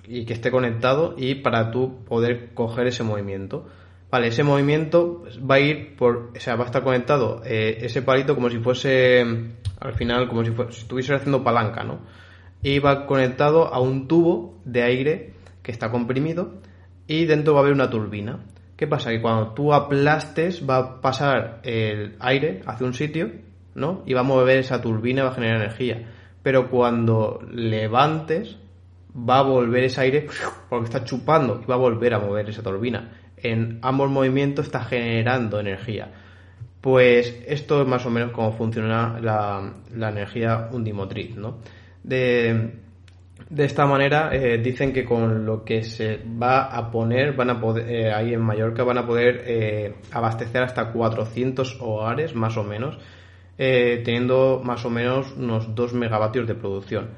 Y 0.05 0.25
que 0.25 0.33
esté 0.33 0.51
conectado 0.51 1.15
y 1.17 1.35
para 1.35 1.71
tú 1.71 2.03
poder 2.05 2.53
coger 2.53 2.87
ese 2.87 3.03
movimiento. 3.03 3.65
Vale, 4.11 4.27
ese 4.27 4.43
movimiento 4.43 5.23
va 5.49 5.55
a 5.55 5.59
ir 5.59 5.95
por, 5.95 6.31
o 6.35 6.39
sea, 6.39 6.55
va 6.55 6.63
a 6.63 6.65
estar 6.67 6.83
conectado 6.83 7.41
eh, 7.45 7.77
ese 7.81 8.01
palito 8.01 8.35
como 8.35 8.49
si 8.49 8.59
fuese, 8.59 9.21
al 9.79 9.93
final, 9.93 10.27
como 10.27 10.43
si, 10.43 10.51
fuese, 10.51 10.81
estuviese 10.81 11.15
haciendo 11.15 11.43
palanca, 11.43 11.83
¿no? 11.83 12.01
Y 12.61 12.79
va 12.79 13.07
conectado 13.07 13.73
a 13.73 13.79
un 13.79 14.07
tubo 14.07 14.59
de 14.65 14.83
aire 14.83 15.33
que 15.63 15.71
está 15.71 15.89
comprimido 15.89 16.61
y 17.07 17.25
dentro 17.25 17.53
va 17.53 17.61
a 17.61 17.63
haber 17.63 17.73
una 17.73 17.89
turbina. 17.89 18.45
¿Qué 18.75 18.87
pasa? 18.87 19.11
Que 19.11 19.21
cuando 19.21 19.53
tú 19.53 19.73
aplastes 19.73 20.67
va 20.69 20.77
a 20.77 21.01
pasar 21.01 21.61
el 21.63 22.15
aire 22.19 22.61
hacia 22.65 22.85
un 22.85 22.93
sitio 22.93 23.31
¿no? 23.75 24.03
Y 24.05 24.13
va 24.13 24.21
a 24.21 24.23
mover 24.23 24.59
esa 24.59 24.81
turbina 24.81 25.23
va 25.23 25.29
a 25.29 25.33
generar 25.33 25.57
energía. 25.57 26.03
Pero 26.41 26.69
cuando 26.69 27.39
levantes, 27.51 28.57
va 29.17 29.39
a 29.39 29.43
volver 29.43 29.83
ese 29.85 30.01
aire 30.01 30.27
porque 30.69 30.85
está 30.85 31.03
chupando 31.03 31.61
y 31.63 31.65
va 31.65 31.75
a 31.75 31.79
volver 31.79 32.13
a 32.13 32.19
mover 32.19 32.49
esa 32.49 32.63
turbina. 32.63 33.11
En 33.37 33.79
ambos 33.81 34.09
movimientos 34.09 34.65
está 34.65 34.83
generando 34.83 35.59
energía. 35.59 36.11
Pues 36.81 37.43
esto 37.47 37.81
es 37.81 37.87
más 37.87 38.05
o 38.05 38.09
menos 38.09 38.31
cómo 38.31 38.51
funciona 38.51 39.19
la, 39.21 39.73
la 39.95 40.09
energía 40.09 40.69
undimotriz, 40.71 41.35
¿no? 41.37 41.59
De, 42.03 42.73
de 43.49 43.65
esta 43.65 43.85
manera 43.85 44.31
eh, 44.33 44.57
dicen 44.57 44.91
que 44.91 45.05
con 45.05 45.45
lo 45.45 45.63
que 45.63 45.83
se 45.83 46.19
va 46.41 46.63
a 46.63 46.89
poner, 46.89 47.33
van 47.33 47.51
a 47.51 47.61
poder, 47.61 47.89
eh, 47.89 48.11
ahí 48.11 48.33
en 48.33 48.41
Mallorca 48.41 48.83
van 48.83 48.97
a 48.97 49.05
poder 49.05 49.43
eh, 49.45 49.95
abastecer 50.11 50.63
hasta 50.63 50.91
400 50.91 51.77
hogares 51.79 52.35
más 52.35 52.57
o 52.57 52.63
menos 52.63 52.97
eh, 53.57 54.01
teniendo 54.03 54.61
más 54.63 54.83
o 54.83 54.89
menos 54.89 55.33
unos 55.37 55.75
2 55.75 55.93
megavatios 55.93 56.47
de 56.47 56.55
producción. 56.55 57.09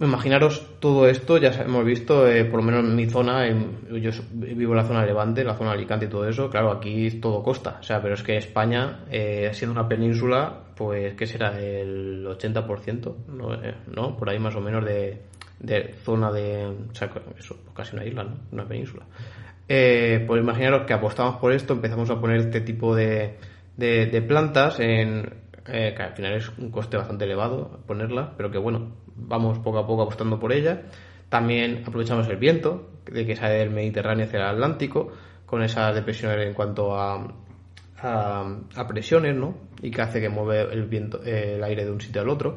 Imaginaros 0.00 0.66
todo 0.80 1.06
esto, 1.08 1.36
ya 1.36 1.50
hemos 1.62 1.84
visto, 1.84 2.26
eh, 2.26 2.44
por 2.46 2.60
lo 2.60 2.66
menos 2.66 2.84
en 2.84 2.96
mi 2.96 3.06
zona, 3.06 3.46
yo 3.48 4.10
vivo 4.32 4.72
en 4.72 4.76
la 4.76 4.84
zona 4.84 5.02
de 5.02 5.08
Levante, 5.08 5.44
la 5.44 5.54
zona 5.54 5.70
de 5.70 5.76
Alicante 5.76 6.06
y 6.06 6.08
todo 6.08 6.26
eso, 6.26 6.48
claro, 6.48 6.72
aquí 6.72 7.10
todo 7.20 7.42
costa, 7.42 7.76
o 7.80 7.82
sea, 7.82 8.00
pero 8.00 8.14
es 8.14 8.22
que 8.22 8.36
España, 8.38 9.04
eh, 9.10 9.50
siendo 9.52 9.78
una 9.78 9.86
península, 9.86 10.54
pues, 10.74 11.14
¿qué 11.14 11.26
será? 11.26 11.60
El 11.60 12.26
80%, 12.26 13.14
¿no? 13.28 13.50
¿no? 13.94 14.16
Por 14.16 14.30
ahí 14.30 14.38
más 14.38 14.56
o 14.56 14.60
menos 14.62 14.84
de, 14.86 15.20
zona 16.02 16.32
de, 16.32 16.66
o 16.66 16.94
sea, 16.94 17.10
eso, 17.38 17.58
casi 17.74 17.94
una 17.94 18.06
isla, 18.06 18.24
¿no? 18.24 18.36
Una 18.52 18.66
península. 18.66 19.04
pues 19.66 20.42
imaginaros 20.42 20.86
que 20.86 20.94
apostamos 20.94 21.36
por 21.36 21.52
esto, 21.52 21.74
empezamos 21.74 22.08
a 22.08 22.18
poner 22.18 22.38
este 22.38 22.62
tipo 22.62 22.96
de, 22.96 23.36
de, 23.76 24.22
plantas 24.22 24.80
en, 24.80 25.34
eh, 25.66 25.94
que 25.96 26.02
al 26.02 26.12
final 26.14 26.34
es 26.34 26.48
un 26.58 26.70
coste 26.70 26.96
bastante 26.96 27.24
elevado 27.24 27.80
ponerla, 27.86 28.34
pero 28.36 28.50
que 28.50 28.58
bueno, 28.58 28.92
vamos 29.16 29.58
poco 29.58 29.78
a 29.78 29.86
poco 29.86 30.02
apostando 30.02 30.38
por 30.38 30.52
ella. 30.52 30.82
También 31.28 31.84
aprovechamos 31.86 32.28
el 32.28 32.36
viento, 32.36 32.90
de 33.06 33.24
que 33.24 33.36
sale 33.36 33.54
del 33.54 33.70
Mediterráneo 33.70 34.26
hacia 34.26 34.40
el 34.40 34.46
Atlántico, 34.46 35.12
con 35.46 35.62
esas 35.62 35.94
depresiones 35.94 36.46
en 36.46 36.54
cuanto 36.54 36.96
a, 36.96 37.26
a, 38.02 38.88
presiones, 38.88 39.36
¿no? 39.36 39.54
Y 39.82 39.90
que 39.90 40.02
hace 40.02 40.20
que 40.20 40.28
mueve 40.28 40.72
el 40.72 40.86
viento, 40.86 41.22
el 41.22 41.62
aire 41.62 41.84
de 41.84 41.90
un 41.90 42.00
sitio 42.00 42.22
al 42.22 42.28
otro. 42.28 42.56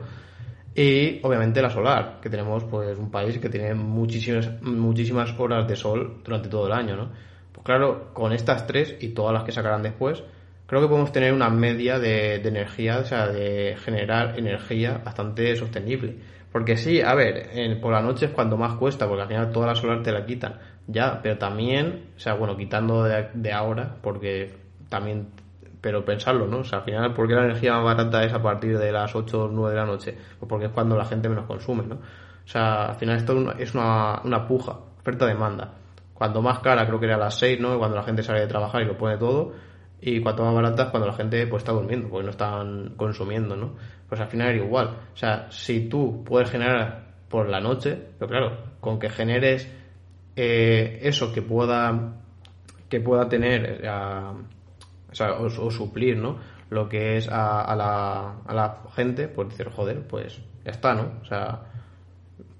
Y 0.76 1.19
obviamente 1.23 1.61
la 1.61 1.69
solar, 1.69 2.19
que 2.19 2.30
tenemos 2.30 2.64
pues 2.64 2.98
un 2.98 3.11
país 3.11 3.38
que 3.38 3.49
tiene 3.49 3.76
muchísimas, 3.76 4.61
muchísimas 4.64 5.38
horas 5.40 5.68
de 5.68 5.76
sol 5.76 6.22
durante 6.23 6.49
todo 6.49 6.68
el 6.68 6.73
año, 6.73 6.95
¿no? 6.95 7.11
Pues 7.52 7.64
claro, 7.64 8.11
con 8.14 8.34
estas 8.34 8.65
tres 8.65 8.98
y 8.99 9.10
todas 9.10 9.34
las 9.34 9.44
que 9.44 9.52
sacarán 9.52 9.84
después, 9.84 10.23
creo 10.74 10.82
que 10.82 10.88
podemos 10.88 11.12
tener 11.12 11.34
una 11.34 11.52
media 11.52 12.00
de, 12.00 12.36
energía, 12.38 12.98
o 12.98 13.06
sea, 13.06 13.28
de 13.28 13.78
generar 13.78 14.40
energía 14.40 15.00
bastante 15.06 15.56
sostenible. 15.56 16.18
Porque 16.52 16.78
sí, 16.78 17.00
a 17.00 17.14
ver, 17.14 17.80
por 17.80 17.94
la 17.94 18.02
noche 18.02 18.26
es 18.26 18.32
cuando 18.32 18.58
más 18.58 18.74
cuesta, 18.74 19.08
porque 19.08 19.22
al 19.22 19.28
final 19.28 19.52
toda 19.52 19.68
la 19.68 19.76
solar 19.76 20.02
te 20.02 20.12
la 20.12 20.26
quitan. 20.26 20.58
Ya, 20.88 21.20
pero 21.22 21.38
también, 21.38 22.10
o 22.16 22.20
sea, 22.20 22.34
bueno, 22.34 22.58
quitando 22.58 23.04
de, 23.04 23.54
ahora, 23.54 23.98
porque 24.02 24.52
también, 24.90 25.28
pero 25.80 26.04
pensarlo, 26.04 26.48
¿no? 26.48 26.60
O 26.60 26.64
sea, 26.64 26.80
al 26.80 26.86
final, 26.86 27.14
¿por 27.14 27.28
qué 27.28 27.36
la 27.36 27.45
energía 27.45 27.74
más 27.74 27.84
barata 27.84 28.24
es 28.24 28.34
a 28.34 28.41
partir 28.41 28.76
de 28.80 28.91
las 28.91 29.16
8 29.16 29.44
o 29.44 29.48
9 29.50 29.76
de 29.76 29.80
la 29.80 29.86
noche? 29.86 30.18
Pues 30.40 30.50
porque 30.50 30.66
es 30.66 30.72
cuando 30.72 30.98
la 30.98 31.06
gente 31.06 31.30
menos 31.30 31.45
consume, 31.45 31.84
¿no? 31.84 31.95
O 31.95 32.48
sea, 32.48 32.86
al 32.88 32.95
final 32.95 33.18
esto 33.18 33.54
es 33.60 33.76
una, 33.76 34.22
una 34.24 34.48
puja, 34.48 34.80
oferta-demanda. 35.00 35.76
Cuando 36.16 36.41
más 36.41 36.60
cara 36.60 36.88
creo 36.88 37.00
que 37.00 37.06
era 37.06 37.16
a 37.16 37.20
las 37.20 37.38
6, 37.38 37.60
¿no? 37.60 37.78
Cuando 37.78 37.95
la 37.95 38.04
gente 38.04 38.24
sale 38.24 38.40
de 38.40 38.48
trabajar 38.48 38.82
y 38.82 38.86
lo 38.86 38.98
pone 38.98 39.18
todo 39.20 39.54
y 40.05 40.21
cuanto 40.21 40.43
más 40.43 40.53
baratas 40.53 40.89
cuando 40.89 41.07
la 41.07 41.13
gente 41.13 41.47
pues 41.47 41.61
está 41.63 41.71
durmiendo 41.71 42.09
porque 42.09 42.25
no 42.25 42.31
están 42.31 42.93
consumiendo 42.95 43.55
no 43.55 43.75
pues 44.07 44.19
al 44.19 44.27
final 44.27 44.49
era 44.49 44.63
igual 44.63 44.88
o 45.13 45.17
sea 45.17 45.47
si 45.49 45.88
tú 45.88 46.23
puedes 46.23 46.49
generar 46.49 47.13
por 47.30 47.49
la 47.49 47.59
noche 47.59 47.97
pero 48.19 48.30
claro 48.30 48.57
con 48.80 48.99
que 48.99 49.09
generes 49.09 49.71
eh, 50.35 50.99
eso 51.03 51.34
que 51.34 51.41
pueda 51.41 52.15
que 52.89 52.99
pueda 52.99 53.30
tener 53.30 53.80
eh, 53.84 53.89
o, 53.89 55.15
sea, 55.15 55.34
o, 55.34 55.71
suplir 55.71 56.17
no 56.17 56.38
lo 56.69 56.89
que 56.89 57.17
es 57.17 57.30
a, 57.30 57.75
la, 57.75 58.39
a 58.45 58.53
la 58.53 58.81
gente, 58.95 59.27
pues 59.27 59.49
decir, 59.49 59.69
joder, 59.69 60.07
pues 60.07 60.41
ya 60.65 60.71
está, 60.71 60.95
¿no? 60.95 61.19
O 61.21 61.25
sea, 61.25 61.61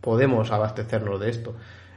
podemos 0.02 0.52
abastecernos 0.52 1.20
de 1.20 1.30
esto. 1.32 1.56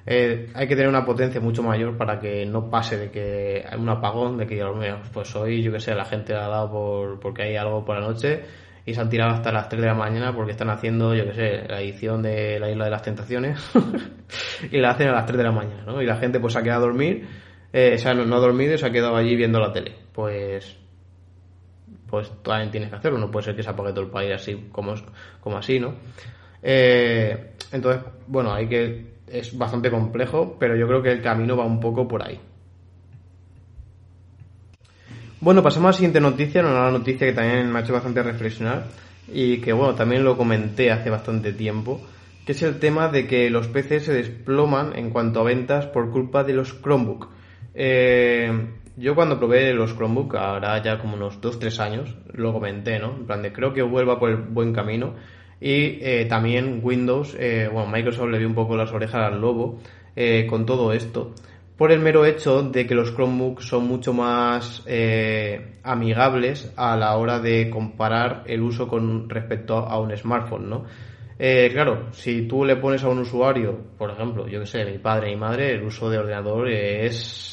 Eh, 0.09 0.51
hay 0.55 0.69
que 0.69 0.77
tener 0.77 0.89
una 0.89 1.05
potencia 1.05 1.41
mucho 1.41 1.65
mayor 1.65 1.97
para 1.97 2.21
que 2.21 2.47
no 2.47 2.71
pase 2.71 2.97
de 2.97 3.11
que 3.11 3.65
hay 3.69 3.79
un 3.79 3.89
apagón, 3.89 4.39
de 4.39 4.47
que 4.47 4.65
pues 5.13 5.35
hoy, 5.35 5.63
yo 5.63 5.73
que 5.73 5.81
sé, 5.81 5.95
la 5.97 6.05
gente 6.05 6.33
ha 6.33 6.47
dado 6.47 6.71
por, 6.71 7.19
porque 7.19 7.43
hay 7.43 7.57
algo 7.57 7.85
por 7.85 7.99
la 7.99 8.07
noche 8.07 8.45
y 8.85 8.95
se 8.95 9.01
han 9.01 9.09
tirado 9.09 9.33
hasta 9.33 9.51
las 9.51 9.69
3 9.69 9.83
de 9.83 9.89
la 9.89 9.95
mañana 9.95 10.33
porque 10.33 10.53
están 10.53 10.71
haciendo, 10.71 11.13
yo 11.13 11.25
que 11.25 11.35
sé, 11.35 11.69
la 11.69 11.81
edición 11.81 12.23
de 12.23 12.61
la 12.61 12.71
Isla 12.71 12.85
de 12.85 12.91
las 12.93 13.03
Tentaciones 13.03 13.59
y 14.71 14.79
la 14.79 14.91
hacen 14.91 15.09
a 15.09 15.13
las 15.13 15.27
3 15.27 15.39
de 15.39 15.45
la 15.45 15.51
mañana, 15.51 15.83
¿no? 15.85 16.01
Y 16.01 16.07
la 16.07 16.17
gente 16.17 16.39
pues 16.39 16.53
se 16.53 16.61
ha 16.61 16.63
quedado 16.63 16.85
a 16.85 16.87
dormir, 16.87 17.27
eh, 17.73 17.95
o 17.97 17.99
sea, 17.99 18.15
no, 18.15 18.37
ha 18.37 18.39
dormido 18.39 18.75
y 18.75 18.79
se 18.79 18.87
ha 18.87 18.93
quedado 18.93 19.17
allí 19.17 19.35
viendo 19.35 19.59
la 19.59 19.73
tele. 19.73 19.93
Pues 20.13 20.79
pues 22.09 22.31
también 22.45 22.71
tienes 22.71 22.91
que 22.91 22.97
hacerlo, 22.97 23.19
no 23.19 23.33
puede 23.33 23.47
ser 23.47 23.57
que 23.57 23.65
se 23.65 23.71
apague 23.71 23.91
todo 23.91 24.05
el 24.05 24.11
país 24.11 24.33
así 24.33 24.69
como, 24.71 24.95
como 25.41 25.59
así, 25.59 25.81
¿no? 25.81 25.97
Eh, 26.63 27.55
entonces, 27.73 28.03
bueno, 28.29 28.55
hay 28.55 28.69
que 28.69 29.16
es 29.27 29.57
bastante 29.57 29.91
complejo, 29.91 30.57
pero 30.59 30.77
yo 30.77 30.87
creo 30.87 31.03
que 31.03 31.13
el 31.13 31.23
camino 31.23 31.57
va 31.57 31.65
un 31.65 31.81
poco 31.81 32.07
por 32.07 32.23
ahí. 32.23 32.41
Bueno, 35.41 35.63
pasamos 35.63 35.89
a 35.89 35.91
la 35.91 35.93
siguiente 35.93 36.21
noticia, 36.21 36.63
una 36.63 36.91
noticia 36.91 37.27
que 37.27 37.33
también 37.33 37.71
me 37.71 37.79
ha 37.79 37.83
hecho 37.83 37.93
bastante 37.93 38.23
reflexionar 38.23 38.87
y 39.33 39.59
que 39.59 39.73
bueno, 39.73 39.95
también 39.95 40.25
lo 40.25 40.37
comenté 40.37 40.91
hace 40.91 41.11
bastante 41.11 41.53
tiempo, 41.53 42.01
que 42.45 42.53
es 42.53 42.63
el 42.63 42.79
tema 42.79 43.09
de 43.09 43.27
que 43.27 43.51
los 43.51 43.69
PCs 43.69 44.05
se 44.05 44.15
desploman 44.15 44.97
en 44.97 45.11
cuanto 45.11 45.41
a 45.41 45.45
ventas 45.45 45.87
por 45.87 46.11
culpa 46.11 46.43
de 46.43 46.55
los 46.55 46.81
Chromebook. 46.81 47.29
Eh, 47.75 48.51
yo 48.97 49.15
cuando 49.15 49.39
probé 49.39 49.75
los 49.75 49.95
Chromebook, 49.95 50.37
ahora 50.37 50.83
ya 50.83 50.99
como 50.99 51.17
unos 51.17 51.41
2-3 51.41 51.81
años, 51.81 52.17
lo 52.33 52.53
comenté, 52.53 52.99
¿no? 52.99 53.15
En 53.15 53.27
plan 53.27 53.43
de 53.43 53.53
creo 53.53 53.75
que 53.75 53.83
vuelva 53.83 54.19
por 54.19 54.31
el 54.31 54.37
buen 54.37 54.73
camino 54.73 55.15
y 55.61 55.99
eh, 56.03 56.27
también 56.29 56.81
Windows, 56.83 57.37
eh, 57.39 57.69
bueno, 57.73 57.91
Microsoft 57.91 58.31
le 58.31 58.39
dio 58.39 58.49
un 58.49 58.55
poco 58.55 58.77
las 58.77 58.93
orejas 58.93 59.33
al 59.33 59.41
lobo 59.41 59.79
eh, 60.15 60.47
con 60.49 60.67
todo 60.67 60.93
esto, 60.93 61.33
por 61.77 61.93
el 61.93 62.01
mero 62.01 62.25
hecho 62.25 62.63
de 62.63 62.87
que 62.87 62.95
los 62.95 63.15
Chromebooks 63.15 63.67
son 63.67 63.87
mucho 63.87 64.15
más 64.15 64.83
amigables 65.83 66.73
a 66.75 66.97
la 66.97 67.17
hora 67.17 67.39
de 67.39 67.69
comparar 67.69 68.45
el 68.47 68.63
uso 68.63 68.89
con 68.89 69.29
respecto 69.29 69.77
a 69.77 70.01
un 70.01 70.17
smartphone, 70.17 70.71
¿no? 70.71 70.85
claro, 71.37 72.07
si 72.13 72.49
tú 72.49 72.65
le 72.65 72.77
pones 72.77 73.05
a 73.05 73.11
un 73.11 73.19
usuario, 73.19 73.79
por 73.99 74.11
ejemplo, 74.11 74.49
yo 74.49 74.61
que 74.61 74.67
sé, 74.67 74.87
mi 74.87 74.97
padre 74.97 75.33
y 75.33 75.37
madre, 75.37 75.73
el 75.73 75.83
uso 75.83 76.09
de 76.09 76.17
ordenador 76.17 76.71
es 76.71 77.47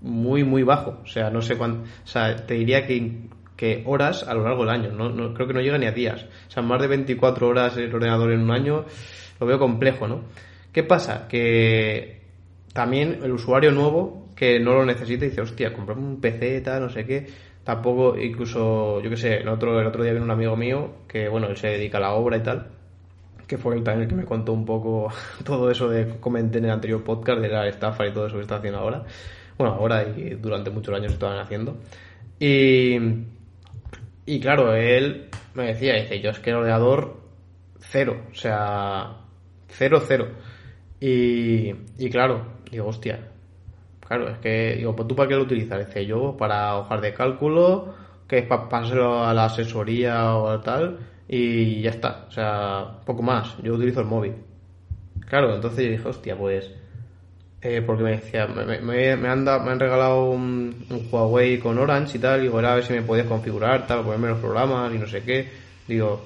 muy, 0.00 0.44
muy 0.44 0.62
bajo. 0.62 0.98
O 1.02 1.06
sea, 1.06 1.30
no 1.30 1.42
sé 1.42 1.56
cuánto. 1.56 1.82
O 1.82 2.06
sea, 2.06 2.36
te 2.36 2.54
diría 2.54 2.86
que 2.86 3.28
que 3.58 3.82
horas 3.86 4.22
a 4.22 4.34
lo 4.34 4.44
largo 4.44 4.64
del 4.64 4.70
año. 4.70 4.92
No, 4.92 5.34
creo 5.34 5.48
que 5.48 5.52
no 5.52 5.60
llega 5.60 5.76
ni 5.76 5.86
a 5.86 5.90
días. 5.90 6.24
O 6.46 6.50
sea, 6.50 6.62
más 6.62 6.80
de 6.80 6.86
24 6.86 7.48
horas 7.48 7.76
el 7.76 7.92
ordenador 7.92 8.30
en 8.30 8.40
un 8.40 8.52
año 8.52 8.84
lo 9.40 9.46
veo 9.46 9.58
complejo, 9.58 10.06
¿no? 10.06 10.22
¿Qué 10.72 10.84
pasa? 10.84 11.26
Que 11.26 12.20
también 12.72 13.18
el 13.24 13.32
usuario 13.32 13.72
nuevo 13.72 14.28
que 14.36 14.60
no 14.60 14.74
lo 14.74 14.86
necesita 14.86 15.24
dice, 15.24 15.40
hostia, 15.40 15.72
comprarme 15.72 16.06
un 16.06 16.20
PC, 16.20 16.60
tal, 16.60 16.82
no 16.82 16.88
sé 16.88 17.04
qué. 17.04 17.26
Tampoco, 17.64 18.16
incluso, 18.16 19.02
yo 19.02 19.10
qué 19.10 19.16
sé, 19.16 19.36
el 19.38 19.48
otro, 19.48 19.78
el 19.80 19.88
otro 19.88 20.04
día 20.04 20.12
vino 20.12 20.24
un 20.24 20.30
amigo 20.30 20.56
mío 20.56 20.92
que, 21.08 21.28
bueno, 21.28 21.48
él 21.48 21.56
se 21.56 21.66
dedica 21.66 21.98
a 21.98 22.02
la 22.02 22.12
obra 22.12 22.36
y 22.36 22.42
tal, 22.44 22.68
que 23.48 23.58
fue 23.58 23.74
él 23.74 23.82
también 23.82 24.04
el 24.04 24.08
que 24.08 24.14
me 24.14 24.24
contó 24.24 24.52
un 24.52 24.64
poco 24.64 25.12
todo 25.44 25.68
eso 25.68 25.88
de 25.88 26.20
comenté 26.20 26.58
en 26.58 26.66
el 26.66 26.70
anterior 26.70 27.02
podcast 27.02 27.40
de 27.40 27.48
la 27.48 27.66
estafa 27.66 28.06
y 28.06 28.12
todo 28.12 28.28
eso 28.28 28.36
que 28.36 28.42
está 28.42 28.56
haciendo 28.56 28.78
ahora. 28.78 29.02
Bueno, 29.58 29.74
ahora 29.74 30.04
y 30.16 30.36
durante 30.36 30.70
muchos 30.70 30.94
años 30.94 31.12
estaban 31.12 31.40
haciendo. 31.40 31.76
Y 32.38 32.96
y 34.28 34.40
claro, 34.40 34.74
él 34.74 35.30
me 35.54 35.68
decía, 35.68 35.94
dice, 35.94 36.20
yo 36.20 36.28
es 36.30 36.38
que 36.38 36.50
el 36.50 36.56
ordenador 36.56 37.16
cero, 37.78 38.26
o 38.30 38.34
sea, 38.34 39.16
cero, 39.68 40.02
cero. 40.06 40.28
Y, 41.00 41.70
y 41.96 42.10
claro, 42.10 42.44
digo, 42.70 42.88
hostia, 42.88 43.30
claro, 44.06 44.28
es 44.28 44.38
que, 44.38 44.76
digo, 44.76 44.94
pues 44.94 45.08
tú 45.08 45.16
para 45.16 45.30
qué 45.30 45.34
lo 45.34 45.44
utilizas? 45.44 45.86
Dice, 45.86 46.04
yo 46.04 46.36
para 46.36 46.76
hojas 46.76 47.00
de 47.00 47.14
cálculo, 47.14 47.94
que 48.28 48.40
es 48.40 48.46
para 48.46 48.68
pasárselo 48.68 49.24
a 49.24 49.32
la 49.32 49.46
asesoría 49.46 50.36
o 50.36 50.60
tal, 50.60 50.98
y 51.26 51.80
ya 51.80 51.90
está, 51.90 52.26
o 52.28 52.30
sea, 52.30 53.00
poco 53.06 53.22
más, 53.22 53.56
yo 53.62 53.76
utilizo 53.76 54.00
el 54.00 54.06
móvil. 54.08 54.34
Claro, 55.26 55.54
entonces 55.54 55.86
yo 55.86 55.90
dije, 55.92 56.06
hostia, 56.08 56.36
pues 56.36 56.70
eh, 57.60 57.82
porque 57.84 58.04
me 58.04 58.10
decía, 58.12 58.46
me, 58.46 58.64
me, 58.64 59.16
me, 59.16 59.28
han, 59.28 59.42
me 59.42 59.50
han 59.50 59.80
regalado 59.80 60.30
un, 60.30 60.86
Huawei 61.10 61.58
con 61.58 61.76
Orange 61.78 62.18
y 62.18 62.20
tal, 62.20 62.40
y 62.40 62.42
digo, 62.44 62.58
a 62.58 62.74
ver 62.74 62.84
si 62.84 62.92
me 62.92 63.02
podías 63.02 63.26
configurar, 63.26 63.86
tal, 63.86 64.04
ponerme 64.04 64.28
los 64.28 64.38
programas 64.38 64.94
y 64.94 64.98
no 64.98 65.06
sé 65.06 65.22
qué. 65.22 65.48
Digo, 65.88 66.24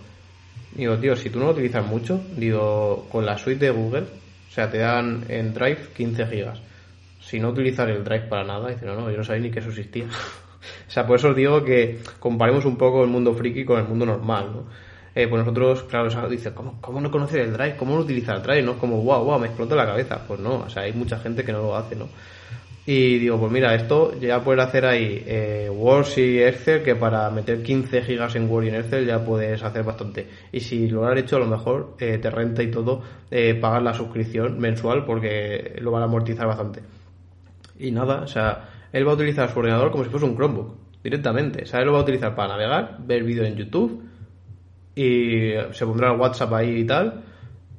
digo, 0.74 0.98
tío, 0.98 1.16
si 1.16 1.30
tú 1.30 1.38
no 1.38 1.46
lo 1.46 1.52
utilizas 1.52 1.86
mucho, 1.86 2.22
digo, 2.36 3.06
con 3.10 3.24
la 3.24 3.38
suite 3.38 3.66
de 3.66 3.70
Google, 3.70 4.02
o 4.02 4.52
sea, 4.52 4.70
te 4.70 4.78
dan 4.78 5.24
en 5.28 5.54
Drive 5.54 5.88
15 5.96 6.26
gigas. 6.26 6.60
Si 7.20 7.40
no 7.40 7.48
utilizar 7.48 7.88
el 7.88 8.04
Drive 8.04 8.26
para 8.28 8.44
nada, 8.44 8.68
dice, 8.68 8.84
no, 8.84 8.94
no, 8.94 9.10
yo 9.10 9.16
no 9.16 9.24
sabía 9.24 9.42
ni 9.42 9.50
que 9.50 9.60
eso 9.60 9.70
existía. 9.70 10.04
o 10.88 10.90
sea, 10.90 11.06
por 11.06 11.16
eso 11.16 11.30
os 11.30 11.36
digo 11.36 11.64
que 11.64 12.00
comparemos 12.18 12.66
un 12.66 12.76
poco 12.76 13.02
el 13.02 13.08
mundo 13.08 13.32
friki 13.32 13.64
con 13.64 13.78
el 13.78 13.88
mundo 13.88 14.04
normal, 14.04 14.50
¿no? 14.52 14.91
Eh, 15.14 15.28
pues 15.28 15.40
nosotros, 15.40 15.82
claro, 15.82 16.28
dice, 16.28 16.54
¿cómo, 16.54 16.78
¿cómo, 16.80 17.00
no 17.00 17.10
conocer 17.10 17.40
el 17.40 17.52
Drive? 17.52 17.76
¿Cómo 17.76 17.94
no 17.94 18.00
utilizar 18.00 18.36
el 18.36 18.42
Drive? 18.42 18.62
¿No? 18.62 18.78
Como, 18.78 19.02
wow, 19.02 19.24
wow, 19.24 19.38
me 19.38 19.48
explota 19.48 19.74
la 19.74 19.84
cabeza. 19.84 20.24
Pues 20.26 20.40
no, 20.40 20.60
o 20.60 20.70
sea, 20.70 20.84
hay 20.84 20.92
mucha 20.94 21.18
gente 21.18 21.44
que 21.44 21.52
no 21.52 21.60
lo 21.60 21.76
hace, 21.76 21.96
¿no? 21.96 22.08
Y 22.84 23.18
digo, 23.18 23.38
pues 23.38 23.52
mira, 23.52 23.74
esto 23.74 24.18
ya 24.18 24.42
puedes 24.42 24.64
hacer 24.64 24.86
ahí 24.86 25.22
eh, 25.24 25.70
Word 25.70 26.06
y 26.16 26.38
Excel, 26.40 26.82
que 26.82 26.96
para 26.96 27.30
meter 27.30 27.62
15 27.62 28.02
gigas 28.02 28.34
en 28.34 28.50
Word 28.50 28.64
y 28.64 28.68
en 28.70 28.74
Excel 28.76 29.06
ya 29.06 29.24
puedes 29.24 29.62
hacer 29.62 29.84
bastante. 29.84 30.26
Y 30.50 30.60
si 30.60 30.88
lo 30.88 31.06
has 31.06 31.16
hecho, 31.16 31.36
a 31.36 31.40
lo 31.40 31.46
mejor 31.46 31.94
eh, 32.00 32.18
te 32.18 32.28
renta 32.28 32.62
y 32.62 32.70
todo 32.72 33.02
eh, 33.30 33.54
pagar 33.54 33.82
la 33.82 33.94
suscripción 33.94 34.58
mensual 34.58 35.04
porque 35.04 35.76
lo 35.80 35.92
van 35.92 36.02
a 36.02 36.06
amortizar 36.06 36.48
bastante. 36.48 36.82
Y 37.78 37.92
nada, 37.92 38.22
o 38.22 38.26
sea, 38.26 38.68
él 38.92 39.06
va 39.06 39.12
a 39.12 39.14
utilizar 39.14 39.52
su 39.52 39.60
ordenador 39.60 39.92
como 39.92 40.02
si 40.02 40.10
fuese 40.10 40.26
un 40.26 40.34
Chromebook, 40.34 40.74
directamente. 41.04 41.62
O 41.62 41.66
sea, 41.66 41.80
él 41.80 41.86
lo 41.86 41.92
va 41.92 42.00
a 42.00 42.02
utilizar 42.02 42.34
para 42.34 42.48
navegar, 42.48 42.96
ver 43.06 43.22
vídeos 43.22 43.46
en 43.46 43.56
YouTube 43.56 44.11
y 44.94 45.52
se 45.72 45.86
pondrá 45.86 46.12
el 46.12 46.20
WhatsApp 46.20 46.52
ahí 46.54 46.80
y 46.80 46.84
tal. 46.84 47.24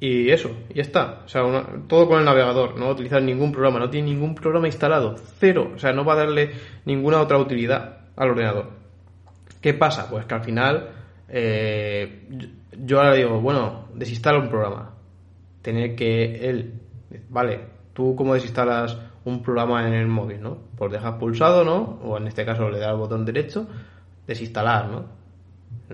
Y 0.00 0.30
eso, 0.30 0.50
ya 0.74 0.82
está. 0.82 1.22
O 1.24 1.28
sea, 1.28 1.42
todo 1.88 2.08
con 2.08 2.18
el 2.18 2.24
navegador, 2.24 2.76
no 2.76 2.86
va 2.86 2.90
a 2.90 2.94
utilizar 2.94 3.22
ningún 3.22 3.52
programa, 3.52 3.78
no 3.78 3.88
tiene 3.88 4.10
ningún 4.10 4.34
programa 4.34 4.66
instalado, 4.66 5.16
cero. 5.38 5.72
O 5.74 5.78
sea, 5.78 5.92
no 5.92 6.04
va 6.04 6.14
a 6.14 6.16
darle 6.16 6.50
ninguna 6.84 7.20
otra 7.20 7.38
utilidad 7.38 7.98
al 8.16 8.30
ordenador. 8.30 8.70
¿Qué 9.60 9.72
pasa? 9.72 10.10
Pues 10.10 10.26
que 10.26 10.34
al 10.34 10.44
final 10.44 10.90
eh, 11.28 12.28
yo 12.78 12.98
ahora 12.98 13.14
digo, 13.14 13.40
bueno, 13.40 13.88
desinstala 13.94 14.38
un 14.38 14.48
programa. 14.48 14.94
Tener 15.62 15.94
que 15.94 16.50
él, 16.50 16.80
vale, 17.30 17.60
tú 17.92 18.14
cómo 18.14 18.34
desinstalas 18.34 18.98
un 19.24 19.42
programa 19.42 19.86
en 19.88 19.94
el 19.94 20.06
móvil, 20.06 20.42
¿no? 20.42 20.58
Pues 20.76 20.92
dejas 20.92 21.14
pulsado, 21.14 21.64
¿no? 21.64 21.98
O 22.02 22.18
en 22.18 22.26
este 22.26 22.44
caso 22.44 22.68
le 22.68 22.78
das 22.78 22.88
al 22.88 22.98
botón 22.98 23.24
derecho, 23.24 23.66
desinstalar, 24.26 24.88
¿no? 24.88 25.23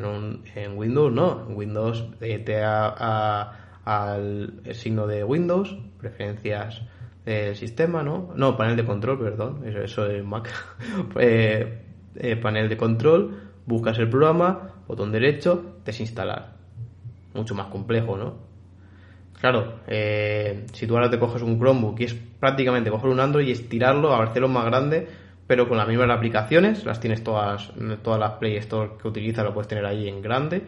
En, 0.05 0.77
Windows 0.77 1.13
no, 1.13 1.47
en 1.49 1.57
Windows 1.57 2.05
eh, 2.21 2.39
te 2.39 2.55
da 2.55 3.53
al 3.85 4.63
signo 4.73 5.07
de 5.07 5.25
Windows, 5.25 5.77
preferencias 5.99 6.83
del 7.25 7.57
sistema, 7.57 8.03
¿no? 8.03 8.33
No, 8.35 8.57
panel 8.57 8.77
de 8.77 8.85
control, 8.85 9.19
perdón, 9.19 9.63
eso, 9.67 9.81
eso 9.81 10.07
es 10.07 10.25
Mac. 10.25 10.51
Eh, 11.19 11.85
eh, 12.17 12.37
panel 12.37 12.69
de 12.69 12.77
control, 12.77 13.51
buscas 13.67 13.99
el 13.99 14.09
programa, 14.09 14.83
botón 14.89 15.13
derecho, 15.13 15.77
desinstalar. 15.85 16.57
Mucho 17.35 17.55
más 17.55 17.67
complejo, 17.67 18.17
¿no? 18.17 18.51
Claro, 19.41 19.77
si 20.73 20.87
tú 20.87 20.95
ahora 20.97 21.09
te 21.09 21.19
coges 21.19 21.41
un 21.41 21.59
Chromebook 21.59 21.99
y 22.01 22.05
es 22.05 22.15
prácticamente 22.15 22.91
coger 22.91 23.09
un 23.09 23.21
Android 23.21 23.49
y 23.49 23.53
estirarlo, 23.53 24.13
a 24.13 24.23
hacerlo 24.23 24.49
más 24.49 24.67
grande, 24.67 25.09
pero 25.51 25.69
con 25.69 25.79
las 25.79 25.89
mismas 25.89 26.09
aplicaciones, 26.11 26.85
las 26.85 27.01
tienes 27.01 27.25
todas, 27.25 27.73
todas 28.05 28.21
las 28.21 28.35
Play 28.35 28.55
Store 28.59 28.93
que 29.03 29.09
utilizas, 29.09 29.45
lo 29.45 29.53
puedes 29.53 29.67
tener 29.67 29.85
ahí 29.85 30.07
en 30.07 30.23
grande. 30.23 30.63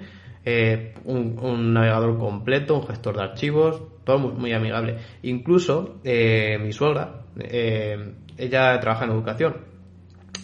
Eh, 0.44 0.94
un, 1.04 1.72
navegador 1.72 2.18
completo, 2.18 2.80
un 2.80 2.88
gestor 2.88 3.16
de 3.16 3.22
archivos, 3.22 3.80
todo 4.02 4.18
muy, 4.18 4.52
amigable. 4.52 4.96
Incluso 5.22 6.00
eh, 6.02 6.58
mi 6.60 6.72
suegra, 6.72 7.26
eh, 7.38 8.12
ella 8.36 8.80
trabaja 8.80 9.04
en 9.04 9.12
educación 9.12 9.58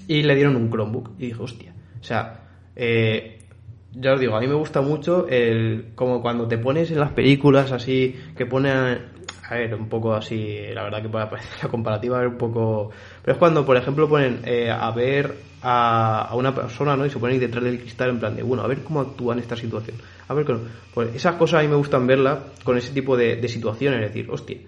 y 0.07 0.23
le 0.23 0.37
dieron 0.37 0.55
un 0.55 0.71
Chromebook 0.71 1.15
y 1.19 1.27
dijo, 1.27 1.43
hostia, 1.43 1.75
o 2.01 2.05
sea, 2.05 2.45
ya 2.77 4.13
os 4.13 4.21
digo, 4.21 4.37
a 4.37 4.41
mí 4.41 4.47
me 4.47 4.55
gusta 4.55 4.83
mucho 4.83 5.27
el 5.27 5.87
como 5.97 6.23
cuando 6.23 6.47
te 6.47 6.59
pones 6.59 6.93
en 6.93 7.01
las 7.01 7.11
películas 7.11 7.73
así 7.73 8.15
que 8.37 8.47
pone 8.47 9.18
a 9.49 9.55
ver, 9.55 9.75
un 9.75 9.89
poco 9.89 10.13
así, 10.13 10.59
la 10.75 10.83
verdad 10.83 11.01
que 11.01 11.09
para 11.09 11.31
la 11.63 11.69
comparativa 11.69 12.23
es 12.23 12.31
un 12.31 12.37
poco... 12.37 12.91
Pero 13.23 13.33
es 13.33 13.39
cuando, 13.39 13.65
por 13.65 13.77
ejemplo, 13.77 14.09
ponen 14.09 14.43
eh, 14.45 14.71
a 14.71 14.91
ver 14.91 15.35
a, 15.63 16.35
una 16.35 16.55
persona, 16.55 16.97
¿no? 16.97 17.07
Y 17.07 17.11
se 17.11 17.19
ponen 17.19 17.41
detrás 17.41 17.65
del 17.65 17.81
cristal 17.81 18.11
en 18.11 18.19
plan 18.19 18.37
de, 18.37 18.43
bueno, 18.43 18.63
a 18.63 18.67
ver 18.67 18.85
cómo 18.85 19.01
actúa 19.01 19.33
en 19.33 19.41
esta 19.41 19.57
situación. 19.57 19.97
A 20.29 20.35
ver, 20.35 20.47
pues 20.93 21.15
esas 21.15 21.37
cosas 21.37 21.61
a 21.61 21.63
mí 21.63 21.69
me 21.69 21.77
gustan 21.77 22.07
verlas 22.07 22.41
con 22.63 22.77
ese 22.77 22.93
tipo 22.93 23.17
de, 23.17 23.37
de 23.37 23.49
situaciones, 23.49 24.01
es 24.03 24.13
decir, 24.13 24.31
hostia, 24.31 24.59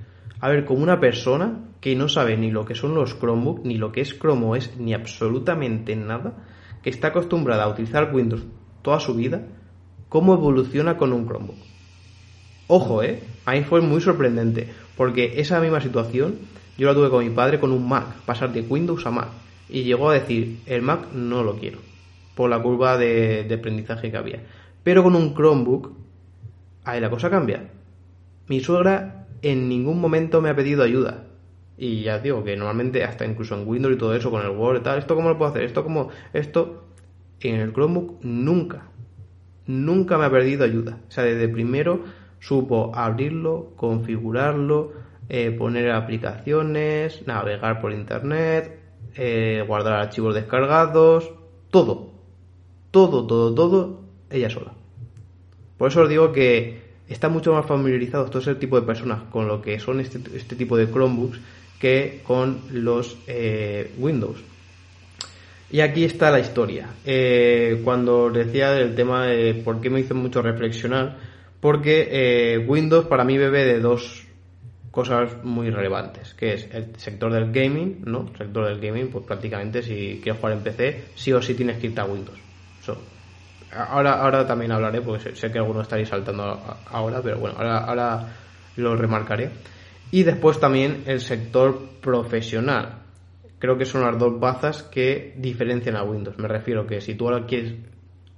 a 0.40 0.48
ver, 0.48 0.64
como 0.64 0.82
una 0.82 0.98
persona 0.98 1.60
que 1.82 1.94
no 1.94 2.08
sabe 2.08 2.38
ni 2.38 2.50
lo 2.50 2.64
que 2.64 2.74
son 2.74 2.94
los 2.94 3.18
Chromebook, 3.18 3.60
ni 3.64 3.76
lo 3.76 3.92
que 3.92 4.00
es 4.00 4.18
Chrome 4.18 4.46
OS, 4.46 4.78
ni 4.78 4.94
absolutamente 4.94 5.94
nada, 5.94 6.32
que 6.82 6.88
está 6.88 7.08
acostumbrada 7.08 7.64
a 7.64 7.68
utilizar 7.68 8.14
Windows 8.14 8.46
toda 8.80 8.98
su 8.98 9.14
vida, 9.14 9.46
cómo 10.08 10.32
evoluciona 10.32 10.96
con 10.96 11.12
un 11.12 11.26
Chromebook. 11.26 11.58
Ojo, 12.68 13.02
¿eh? 13.02 13.20
Ahí 13.50 13.64
fue 13.64 13.80
muy 13.80 14.00
sorprendente, 14.00 14.68
porque 14.96 15.40
esa 15.40 15.60
misma 15.60 15.80
situación 15.80 16.36
yo 16.78 16.86
la 16.86 16.94
tuve 16.94 17.10
con 17.10 17.24
mi 17.24 17.30
padre 17.30 17.58
con 17.58 17.72
un 17.72 17.88
Mac, 17.88 18.06
pasar 18.24 18.52
de 18.52 18.60
Windows 18.60 19.04
a 19.06 19.10
Mac, 19.10 19.26
y 19.68 19.82
llegó 19.82 20.08
a 20.08 20.14
decir, 20.14 20.60
el 20.66 20.82
Mac 20.82 21.10
no 21.12 21.42
lo 21.42 21.56
quiero, 21.56 21.78
por 22.36 22.48
la 22.48 22.62
curva 22.62 22.96
de, 22.96 23.52
aprendizaje 23.52 24.12
que 24.12 24.16
había. 24.16 24.44
Pero 24.84 25.02
con 25.02 25.16
un 25.16 25.34
Chromebook, 25.34 25.90
ahí 26.84 27.00
la 27.00 27.10
cosa 27.10 27.28
cambia. 27.28 27.72
Mi 28.46 28.60
suegra 28.60 29.26
en 29.42 29.68
ningún 29.68 30.00
momento 30.00 30.40
me 30.40 30.50
ha 30.50 30.54
pedido 30.54 30.84
ayuda. 30.84 31.24
Y 31.76 32.02
ya 32.02 32.20
digo 32.20 32.44
que 32.44 32.56
normalmente 32.56 33.02
hasta 33.02 33.26
incluso 33.26 33.56
en 33.56 33.66
Windows 33.66 33.96
y 33.96 33.98
todo 33.98 34.14
eso, 34.14 34.30
con 34.30 34.42
el 34.42 34.50
Word 34.50 34.78
y 34.78 34.82
tal, 34.84 35.00
esto 35.00 35.16
cómo 35.16 35.28
lo 35.28 35.38
puedo 35.38 35.50
hacer, 35.50 35.64
esto 35.64 35.82
como, 35.82 36.10
esto, 36.32 36.84
en 37.40 37.56
el 37.56 37.72
Chromebook 37.72 38.20
nunca, 38.22 38.84
nunca 39.66 40.18
me 40.18 40.26
ha 40.26 40.30
pedido 40.30 40.64
ayuda. 40.64 41.00
O 41.08 41.10
sea, 41.10 41.24
desde 41.24 41.48
primero 41.48 42.04
supo 42.40 42.90
abrirlo, 42.94 43.72
configurarlo, 43.76 44.92
eh, 45.28 45.52
poner 45.52 45.92
aplicaciones, 45.92 47.26
navegar 47.26 47.80
por 47.80 47.92
internet, 47.92 48.80
eh, 49.14 49.62
guardar 49.66 50.00
archivos 50.00 50.34
descargados, 50.34 51.30
todo, 51.70 52.10
todo, 52.90 53.26
todo, 53.26 53.54
todo, 53.54 54.00
ella 54.30 54.50
sola. 54.50 54.72
Por 55.78 55.88
eso 55.88 56.02
os 56.02 56.08
digo 56.08 56.32
que 56.32 56.80
está 57.08 57.28
mucho 57.28 57.52
más 57.52 57.66
familiarizado 57.66 58.26
todo 58.26 58.40
ese 58.40 58.54
tipo 58.56 58.80
de 58.80 58.86
personas 58.86 59.22
con 59.30 59.46
lo 59.46 59.62
que 59.62 59.78
son 59.78 60.00
este, 60.00 60.18
este 60.34 60.56
tipo 60.56 60.76
de 60.76 60.90
Chromebooks 60.90 61.40
que 61.78 62.22
con 62.26 62.62
los 62.72 63.16
eh, 63.26 63.92
Windows. 63.98 64.42
Y 65.70 65.80
aquí 65.80 66.02
está 66.02 66.32
la 66.32 66.40
historia. 66.40 66.88
Cuando 67.84 68.28
decía 68.30 68.72
del 68.72 68.96
tema 68.96 69.26
de 69.26 69.54
por 69.54 69.80
qué 69.80 69.88
me 69.88 70.00
hizo 70.00 70.16
mucho 70.16 70.42
reflexionar, 70.42 71.29
porque 71.60 72.08
eh, 72.10 72.58
Windows 72.58 73.06
para 73.06 73.24
mí 73.24 73.36
bebe 73.36 73.64
de 73.64 73.80
dos 73.80 74.26
cosas 74.90 75.44
muy 75.44 75.70
relevantes, 75.70 76.34
que 76.34 76.54
es 76.54 76.68
el 76.72 76.96
sector 76.96 77.32
del 77.32 77.52
gaming, 77.52 78.02
¿no? 78.04 78.28
El 78.32 78.36
sector 78.36 78.66
del 78.66 78.80
gaming, 78.80 79.08
pues 79.08 79.24
prácticamente 79.24 79.82
si 79.82 80.20
quieres 80.22 80.40
jugar 80.40 80.56
en 80.56 80.62
PC, 80.64 81.04
sí 81.14 81.32
o 81.32 81.40
sí 81.40 81.54
tienes 81.54 81.78
que 81.78 81.88
irte 81.88 82.00
a 82.00 82.04
Windows. 82.04 82.38
Ahora, 83.72 84.20
ahora 84.20 84.44
también 84.46 84.72
hablaré, 84.72 85.00
porque 85.00 85.32
sé, 85.32 85.52
que 85.52 85.58
algunos 85.58 85.82
estaréis 85.82 86.08
saltando 86.08 86.42
ahora, 86.86 87.22
pero 87.22 87.38
bueno, 87.38 87.56
ahora, 87.56 88.26
lo 88.76 88.96
remarcaré. 88.96 89.50
Y 90.10 90.24
después 90.24 90.58
también 90.58 91.04
el 91.06 91.20
sector 91.20 91.78
profesional. 92.00 92.98
Creo 93.60 93.78
que 93.78 93.84
son 93.84 94.02
las 94.02 94.18
dos 94.18 94.40
bazas 94.40 94.82
que 94.82 95.34
diferencian 95.36 95.94
a 95.94 96.02
Windows. 96.02 96.36
Me 96.38 96.48
refiero 96.48 96.86
que 96.86 97.00
si 97.00 97.14
tú 97.14 97.28
ahora 97.28 97.46
quieres 97.46 97.74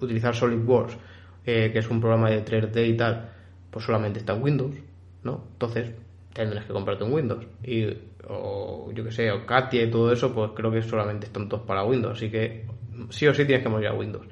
utilizar 0.01 0.35
SolidWorks, 0.35 0.99
eh, 1.45 1.71
que 1.73 1.79
es 1.79 1.91
un 1.91 2.01
programa 2.01 2.31
de 2.31 2.45
3D 2.45 2.89
y 2.89 2.97
tal, 2.97 3.31
pues 3.71 3.85
solamente 3.85 4.21
está 4.21 4.35
en 4.35 4.43
Windows, 4.43 4.77
¿no? 5.23 5.45
Entonces 5.53 5.91
tendrás 6.33 6.65
que 6.65 6.73
comprarte 6.73 7.05
un 7.05 7.13
Windows. 7.13 7.47
Y, 7.65 7.87
o 8.29 8.91
yo 8.93 9.05
que 9.05 9.11
sé, 9.11 9.31
o 9.31 9.45
Katia 9.45 9.83
y 9.83 9.91
todo 9.91 10.13
eso, 10.13 10.33
pues 10.33 10.53
creo 10.55 10.71
que 10.71 10.83
solamente 10.83 11.27
están 11.27 11.49
todos 11.49 11.65
para 11.65 11.85
Windows. 11.85 12.17
Así 12.17 12.31
que 12.31 12.65
sí 13.11 13.27
o 13.27 13.35
sí 13.35 13.45
tienes 13.45 13.63
que 13.63 13.69
mover 13.69 13.89
a 13.89 13.95
Windows. 13.95 14.27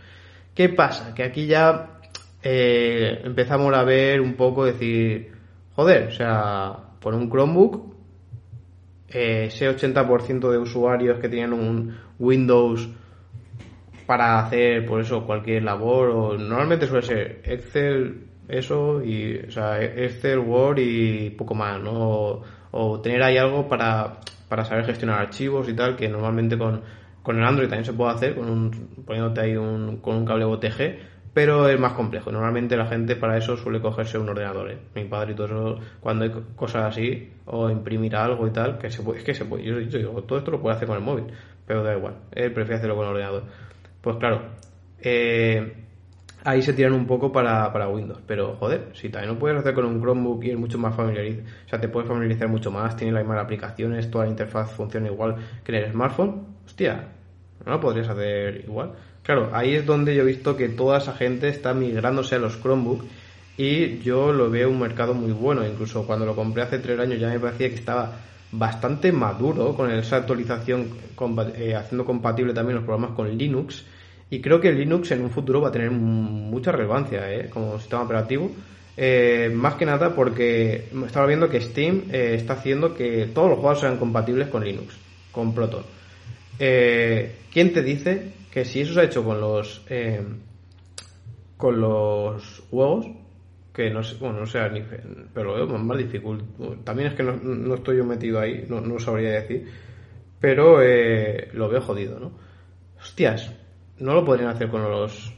¿Qué 0.55 0.69
pasa? 0.69 1.15
Que 1.15 1.25
aquí 1.25 1.47
ya 1.47 2.01
eh, 2.43 3.21
empezamos 3.25 3.73
a 3.75 3.85
ver 3.85 4.21
un 4.21 4.35
poco, 4.35 4.65
decir, 4.65 5.33
joder, 5.75 6.09
o 6.09 6.13
sea, 6.13 6.77
por 7.01 7.15
un 7.15 7.31
Chromebook, 7.31 7.95
eh, 9.09 9.47
ese 9.47 9.69
80% 9.69 10.51
de 10.51 10.59
usuarios 10.59 11.19
que 11.19 11.29
tienen 11.29 11.53
un 11.53 11.97
Windows 12.19 12.89
para 14.11 14.41
hacer, 14.41 14.87
por 14.87 15.01
eso, 15.01 15.25
cualquier 15.25 15.63
labor, 15.63 16.09
o 16.09 16.37
normalmente 16.37 16.89
suele 16.89 17.07
ser 17.07 17.43
Excel, 17.45 18.25
eso, 18.49 19.01
y, 19.05 19.39
o 19.47 19.53
sea, 19.53 19.81
Excel, 19.81 20.41
Word 20.41 20.79
y 20.81 21.31
poco 21.31 21.55
más, 21.55 21.81
¿no? 21.81 22.43
O, 22.73 23.01
tener 23.01 23.23
ahí 23.23 23.39
algo 23.39 23.69
para, 23.69 24.17
para 24.49 24.65
saber 24.65 24.85
gestionar 24.85 25.21
archivos 25.21 25.69
y 25.69 25.75
tal, 25.75 25.95
que 25.95 26.09
normalmente 26.09 26.59
con, 26.59 26.81
con 27.23 27.39
el 27.39 27.45
Android 27.45 27.69
también 27.69 27.85
se 27.85 27.93
puede 27.93 28.11
hacer, 28.11 28.35
con 28.35 28.51
un, 28.51 29.05
poniéndote 29.07 29.43
ahí 29.43 29.57
un, 29.57 29.99
con 29.99 30.17
un 30.17 30.25
cable 30.25 30.45
OTG, 30.45 30.99
pero 31.33 31.69
es 31.69 31.79
más 31.79 31.93
complejo. 31.93 32.33
Normalmente 32.33 32.77
la 32.77 32.87
gente 32.87 33.15
para 33.15 33.37
eso 33.37 33.57
suele 33.57 33.81
cogerse 33.81 34.19
un 34.19 34.29
ordenador. 34.29 34.73
¿eh? 34.73 34.79
Mi 34.93 35.05
padre 35.05 35.35
y 35.35 35.35
todo 35.37 35.47
eso, 35.47 35.79
cuando 36.01 36.25
hay 36.25 36.33
cosas 36.57 36.87
así, 36.87 37.33
o 37.45 37.71
imprimir 37.71 38.17
algo 38.17 38.45
y 38.49 38.51
tal, 38.51 38.77
que 38.77 38.91
se 38.91 39.05
puede, 39.05 39.21
es 39.21 39.25
que 39.25 39.35
se 39.35 39.45
puede. 39.45 39.63
Yo, 39.63 39.79
digo, 39.79 40.21
todo 40.25 40.41
esto 40.41 40.51
lo 40.51 40.61
puede 40.61 40.75
hacer 40.75 40.89
con 40.89 40.97
el 40.97 41.05
móvil, 41.05 41.27
pero 41.65 41.85
da 41.85 41.97
igual. 41.97 42.15
Él 42.33 42.53
prefiere 42.53 42.79
hacerlo 42.79 42.97
con 42.97 43.05
el 43.05 43.13
ordenador. 43.13 43.45
Pues 44.01 44.17
claro, 44.17 44.43
eh, 45.01 45.75
ahí 46.45 46.63
se 46.63 46.73
tiran 46.73 46.93
un 46.93 47.07
poco 47.07 47.33
para, 47.33 47.73
para, 47.73 47.89
Windows. 47.89 48.21
Pero 48.27 48.57
joder, 48.57 48.91
si 48.95 49.09
también 49.09 49.35
lo 49.35 49.39
puedes 49.39 49.59
hacer 49.59 49.75
con 49.75 49.85
un 49.85 50.01
Chromebook 50.01 50.45
y 50.45 50.51
es 50.51 50.59
mucho 50.59 50.79
más 50.79 50.95
familiarizado, 50.95 51.45
o 51.67 51.69
sea, 51.69 51.81
te 51.81 51.89
puedes 51.89 52.09
familiarizar 52.09 52.49
mucho 52.49 52.71
más, 52.71 52.97
tiene 52.97 53.13
las 53.13 53.23
mismas 53.23 53.45
aplicaciones, 53.45 54.11
toda 54.11 54.25
la 54.25 54.31
interfaz 54.31 54.73
funciona 54.73 55.09
igual 55.09 55.37
que 55.65 55.77
en 55.77 55.85
el 55.85 55.93
smartphone, 55.93 56.47
hostia, 56.67 57.09
no 57.65 57.73
lo 57.73 57.81
podrías 57.81 58.09
hacer 58.09 58.65
igual. 58.67 58.93
Claro, 59.23 59.51
ahí 59.53 59.75
es 59.75 59.85
donde 59.85 60.15
yo 60.15 60.23
he 60.23 60.27
visto 60.27 60.57
que 60.57 60.69
toda 60.69 60.99
esa 60.99 61.13
gente 61.13 61.49
está 61.49 61.75
migrándose 61.75 62.37
a 62.37 62.39
los 62.39 62.61
Chromebook 62.61 63.05
y 63.57 63.99
yo 63.99 64.33
lo 64.33 64.51
veo 64.51 64.71
un 64.71 64.81
mercado 64.81 65.13
muy 65.13 65.33
bueno. 65.33 65.67
Incluso 65.67 66.07
cuando 66.07 66.25
lo 66.25 66.35
compré 66.35 66.63
hace 66.63 66.79
tres 66.79 66.99
años 66.99 67.21
ya 67.21 67.29
me 67.29 67.39
parecía 67.39 67.69
que 67.69 67.75
estaba 67.75 68.13
bastante 68.53 69.13
maduro 69.13 69.75
con 69.75 69.91
esa 69.91 70.17
actualización, 70.17 70.89
eh, 71.57 71.75
haciendo 71.75 72.05
compatible 72.05 72.53
también 72.53 72.77
los 72.77 72.85
programas 72.85 73.13
con 73.17 73.37
Linux. 73.37 73.85
Y 74.31 74.41
creo 74.41 74.61
que 74.61 74.73
Linux 74.73 75.11
en 75.11 75.23
un 75.23 75.31
futuro 75.31 75.61
va 75.61 75.69
a 75.69 75.73
tener 75.73 75.91
mucha 75.91 76.73
relevancia 76.73 77.33
¿eh? 77.33 77.49
como 77.51 77.79
sistema 77.79 78.03
operativo. 78.03 78.51
Eh, 78.97 79.51
más 79.55 79.75
que 79.75 79.87
nada 79.87 80.15
porque 80.15 80.89
estaba 81.07 81.27
viendo 81.27 81.49
que 81.49 81.61
Steam 81.61 82.05
está 82.11 82.55
haciendo 82.55 82.95
que 82.95 83.31
todos 83.33 83.51
los 83.51 83.59
juegos 83.59 83.81
sean 83.81 83.97
compatibles 83.97 84.49
con 84.49 84.65
Linux, 84.65 84.95
con 85.33 85.55
Proton. 85.55 85.85
¿Quién 86.59 87.73
te 87.73 87.83
dice 87.83 88.33
que 88.51 88.65
si 88.65 88.81
eso 88.81 88.95
se 88.95 89.01
ha 89.01 89.05
hecho 89.05 89.25
con 89.25 89.41
los 89.41 89.83
con 91.57 91.81
los 91.81 92.63
huevos 92.71 93.07
que 93.73 93.91
no 93.91 94.01
bueno, 94.19 94.41
no 94.41 94.47
sea 94.47 94.69
ni 94.69 94.83
pero 95.33 95.57
lo 95.57 95.67
veo 95.67 95.79
más 95.79 95.99
difícil. 95.99 96.43
También 96.85 97.09
es 97.09 97.15
que 97.15 97.23
no, 97.23 97.75
estoy 97.75 97.99
yo 97.99 98.05
metido 98.05 98.41
ahí 98.41 98.67
no, 98.69 98.81
no 98.81 98.99
sabría 98.99 99.31
decir 99.31 99.67
pero 100.41 100.83
eh, 100.83 101.49
lo 101.53 101.69
veo 101.69 101.81
jodido 101.81 102.19
no 102.19 102.33
hostias 103.01 103.53
no 103.99 104.15
lo 104.15 104.25
podrían 104.25 104.51
hacer 104.51 104.69
con 104.69 104.83
los 104.83 105.33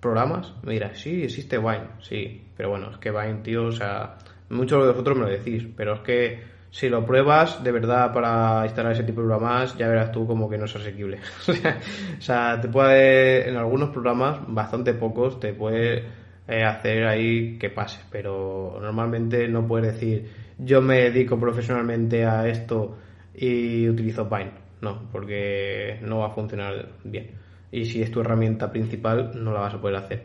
programas 0.00 0.52
mira 0.62 0.94
sí 0.94 1.24
existe 1.24 1.58
Vine 1.58 1.88
sí 2.00 2.48
pero 2.56 2.70
bueno 2.70 2.90
es 2.90 2.98
que 2.98 3.10
Vine 3.10 3.42
tío 3.42 3.66
o 3.66 3.72
sea 3.72 4.18
muchos 4.50 4.84
de 4.84 4.90
vosotros 4.90 5.16
me 5.16 5.24
lo 5.24 5.30
decís 5.30 5.66
pero 5.76 5.94
es 5.94 6.00
que 6.00 6.56
si 6.70 6.90
lo 6.90 7.06
pruebas 7.06 7.64
de 7.64 7.72
verdad 7.72 8.12
para 8.12 8.66
instalar 8.66 8.92
ese 8.92 9.02
tipo 9.02 9.22
de 9.22 9.28
programas, 9.28 9.78
ya 9.78 9.88
verás 9.88 10.12
tú 10.12 10.26
como 10.26 10.46
que 10.46 10.58
no 10.58 10.66
es 10.66 10.76
asequible. 10.76 11.20
o 11.48 12.20
sea, 12.20 12.60
te 12.60 12.68
puede, 12.68 13.48
en 13.48 13.56
algunos 13.56 13.88
programas, 13.88 14.40
bastante 14.46 14.92
pocos, 14.92 15.40
te 15.40 15.54
puede 15.54 16.04
eh, 16.48 16.62
hacer 16.64 17.06
ahí 17.06 17.58
que 17.58 17.70
pase, 17.70 18.00
pero 18.10 18.78
normalmente 18.80 19.48
no 19.48 19.66
puedes 19.66 19.94
decir, 19.94 20.28
yo 20.58 20.80
me 20.80 21.10
dedico 21.10 21.38
profesionalmente 21.38 22.24
a 22.24 22.46
esto 22.46 22.96
y 23.34 23.88
utilizo 23.88 24.28
Pine. 24.28 24.66
No, 24.80 25.08
porque 25.10 25.98
no 26.02 26.18
va 26.18 26.26
a 26.28 26.34
funcionar 26.34 26.90
bien. 27.02 27.30
Y 27.72 27.84
si 27.86 28.02
es 28.02 28.10
tu 28.10 28.20
herramienta 28.20 28.70
principal, 28.70 29.32
no 29.34 29.52
la 29.52 29.60
vas 29.60 29.74
a 29.74 29.80
poder 29.80 29.96
hacer. 29.96 30.24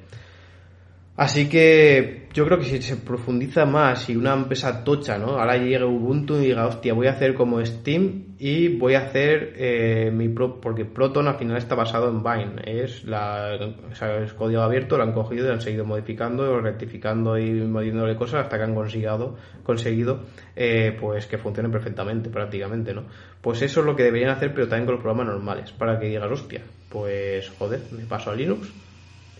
Así 1.16 1.50
que 1.50 2.28
yo 2.34 2.46
creo 2.46 2.58
que 2.58 2.66
si 2.66 2.82
se 2.82 2.98
profundiza 2.98 3.66
más 3.66 4.10
y 4.10 4.16
una 4.16 4.34
empresa 4.34 4.84
tocha, 4.84 5.18
¿no? 5.18 5.38
Ahora 5.38 5.58
llegue 5.58 5.84
Ubuntu 5.84 6.36
y 6.36 6.48
diga, 6.48 6.68
hostia, 6.68 6.94
voy 6.94 7.08
a 7.08 7.12
hacer 7.12 7.34
como 7.34 7.64
Steam 7.66 8.31
y 8.44 8.70
voy 8.70 8.96
a 8.96 9.02
hacer 9.02 9.54
eh, 9.56 10.10
mi 10.12 10.28
pro 10.28 10.60
porque 10.60 10.84
Proton 10.84 11.28
al 11.28 11.36
final 11.36 11.58
está 11.58 11.76
basado 11.76 12.10
en 12.10 12.24
Vine, 12.24 12.60
es 12.66 13.04
la, 13.04 13.56
o 13.56 14.36
código 14.36 14.64
abierto, 14.64 14.98
lo 14.98 15.04
han 15.04 15.14
cogido 15.14 15.48
y 15.48 15.52
han 15.52 15.62
seguido 15.62 15.86
modificando, 15.86 16.60
rectificando 16.60 17.38
y 17.38 17.52
moviéndole 17.52 18.16
cosas 18.16 18.46
hasta 18.46 18.58
que 18.58 18.64
han 18.64 18.74
conseguido, 18.74 19.38
conseguido 19.62 20.22
eh, 20.56 20.98
pues 21.00 21.28
que 21.28 21.38
funcione 21.38 21.70
perfectamente, 21.70 22.32
prácticamente, 22.32 22.96
¿no? 22.96 23.04
Pues 23.42 23.62
eso 23.62 23.82
es 23.82 23.86
lo 23.86 23.96
que 23.96 24.06
deberían 24.06 24.32
hacer, 24.32 24.56
pero 24.56 24.68
también 24.68 24.88
con 24.88 24.96
los 24.96 25.04
programas 25.04 25.36
normales, 25.36 25.72
para 25.74 26.00
que 26.00 26.08
digas, 26.08 26.32
hostia, 26.32 26.62
pues 26.90 27.48
joder, 27.60 27.82
me 27.92 28.06
paso 28.06 28.32
a 28.32 28.36
Linux 28.36 28.74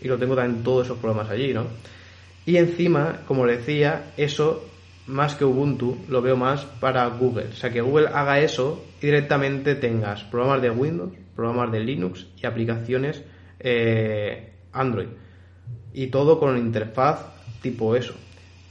y 0.00 0.06
lo 0.06 0.16
tengo 0.16 0.36
también 0.36 0.62
todos 0.62 0.86
esos 0.86 0.98
programas 0.98 1.28
allí, 1.28 1.52
¿no? 1.52 1.66
Y 2.46 2.56
encima, 2.56 3.22
como 3.26 3.46
le 3.46 3.56
decía, 3.56 4.12
eso 4.16 4.71
más 5.06 5.34
que 5.34 5.44
Ubuntu 5.44 5.98
lo 6.08 6.22
veo 6.22 6.36
más 6.36 6.64
para 6.64 7.06
Google. 7.08 7.46
O 7.46 7.54
sea, 7.54 7.70
que 7.70 7.80
Google 7.80 8.08
haga 8.08 8.40
eso 8.40 8.84
y 9.00 9.06
directamente 9.06 9.74
tengas 9.74 10.22
programas 10.24 10.62
de 10.62 10.70
Windows, 10.70 11.12
programas 11.34 11.72
de 11.72 11.80
Linux 11.80 12.26
y 12.40 12.46
aplicaciones 12.46 13.22
eh, 13.58 14.52
Android. 14.72 15.08
Y 15.92 16.06
todo 16.08 16.38
con 16.38 16.56
interfaz 16.56 17.26
tipo 17.60 17.96
eso. 17.96 18.14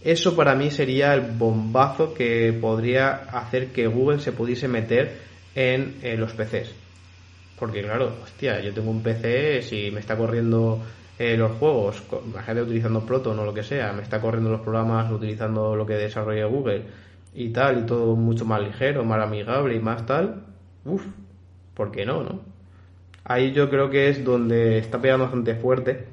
Eso 0.03 0.36
para 0.36 0.56
mí 0.56 0.72
sería 0.72 1.14
el 1.14 1.22
bombazo 1.22 2.14
que 2.14 2.58
podría 2.60 3.12
hacer 3.14 3.68
que 3.68 3.86
Google 3.88 4.20
se 4.20 4.32
pudiese 4.32 4.68
meter 4.68 5.20
en 5.53 5.95
los 6.20 6.34
PCs. 6.34 6.74
Porque 7.60 7.84
claro, 7.84 8.16
hostia, 8.24 8.60
yo 8.60 8.74
tengo 8.74 8.90
un 8.90 9.03
PC, 9.03 9.62
si 9.62 9.91
me 9.91 9.99
está 9.99 10.18
corriendo 10.18 10.82
eh, 11.22 11.38
los 11.38 11.52
juegos, 11.52 12.02
imagínate 12.26 12.64
utilizando 12.64 13.06
Proton 13.06 13.38
o 13.38 13.45
lo 13.45 13.53
que 13.53 13.61
sea, 13.61 13.93
me 13.93 14.02
está 14.02 14.19
corriendo 14.19 14.49
los 14.49 14.61
programas 14.61 15.11
utilizando 15.11 15.76
lo 15.76 15.85
que 15.85 15.93
desarrolla 15.93 16.45
Google 16.48 16.85
y 17.35 17.49
tal, 17.49 17.84
y 17.84 17.85
todo 17.85 18.15
mucho 18.15 18.43
más 18.43 18.60
ligero, 18.60 19.03
más 19.03 19.22
amigable 19.22 19.76
y 19.76 19.80
más 19.80 20.03
tal, 20.07 20.48
uff, 20.84 21.06
¿por 21.76 21.91
qué 21.91 22.07
no, 22.07 22.23
no? 22.23 22.39
Ahí 23.23 23.52
yo 23.52 23.69
creo 23.69 23.91
que 23.91 24.10
es 24.10 24.23
donde 24.26 24.80
está 24.80 24.99
pegando 24.99 25.26
bastante 25.26 25.53
fuerte 25.53 26.07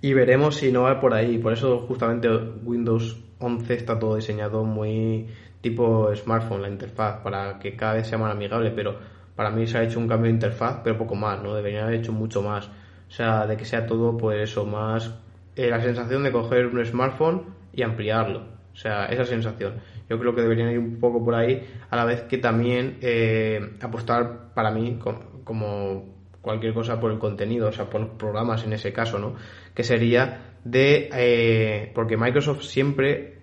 y 0.00 0.14
veremos 0.14 0.56
si 0.56 0.72
no 0.72 0.84
va 0.84 0.98
por 0.98 1.12
ahí. 1.12 1.36
Por 1.36 1.52
eso 1.52 1.80
justamente 1.80 2.28
Windows 2.64 3.22
11 3.38 3.74
está 3.74 3.98
todo 3.98 4.16
diseñado 4.16 4.64
muy 4.64 5.26
tipo 5.60 6.10
smartphone, 6.16 6.62
la 6.62 6.70
interfaz, 6.70 7.18
para 7.18 7.58
que 7.58 7.76
cada 7.76 7.94
vez 7.94 8.06
sea 8.06 8.16
más 8.16 8.32
amigable, 8.32 8.70
pero 8.70 8.96
para 9.34 9.50
mí 9.50 9.66
se 9.66 9.76
ha 9.76 9.82
hecho 9.82 9.98
un 9.98 10.08
cambio 10.08 10.28
de 10.30 10.36
interfaz, 10.36 10.80
pero 10.82 10.96
poco 10.96 11.14
más, 11.14 11.42
¿no? 11.42 11.54
Debería 11.54 11.82
haber 11.82 11.96
hecho 11.96 12.12
mucho 12.12 12.40
más. 12.40 12.70
O 13.08 13.10
sea, 13.10 13.46
de 13.46 13.56
que 13.56 13.64
sea 13.64 13.86
todo, 13.86 14.16
pues 14.16 14.50
eso, 14.50 14.64
más 14.64 15.14
eh, 15.54 15.70
la 15.70 15.80
sensación 15.80 16.22
de 16.22 16.32
coger 16.32 16.66
un 16.66 16.84
smartphone 16.84 17.44
y 17.72 17.82
ampliarlo. 17.82 18.40
O 18.72 18.76
sea, 18.76 19.06
esa 19.06 19.24
sensación. 19.24 19.74
Yo 20.08 20.18
creo 20.18 20.34
que 20.34 20.42
deberían 20.42 20.70
ir 20.70 20.78
un 20.78 21.00
poco 21.00 21.24
por 21.24 21.34
ahí, 21.34 21.66
a 21.88 21.96
la 21.96 22.04
vez 22.04 22.22
que 22.22 22.38
también 22.38 22.98
eh, 23.00 23.76
apostar 23.80 24.52
para 24.54 24.70
mí 24.70 24.98
como 25.44 26.16
cualquier 26.46 26.74
cosa 26.74 27.00
por 27.00 27.10
el 27.10 27.18
contenido, 27.18 27.68
o 27.68 27.72
sea, 27.72 27.90
por 27.90 28.00
los 28.00 28.10
programas 28.10 28.62
en 28.64 28.72
ese 28.72 28.92
caso, 28.92 29.18
¿no? 29.18 29.34
Que 29.74 29.82
sería 29.82 30.58
de... 30.62 31.10
Eh, 31.12 31.90
porque 31.92 32.16
Microsoft 32.16 32.62
siempre 32.62 33.38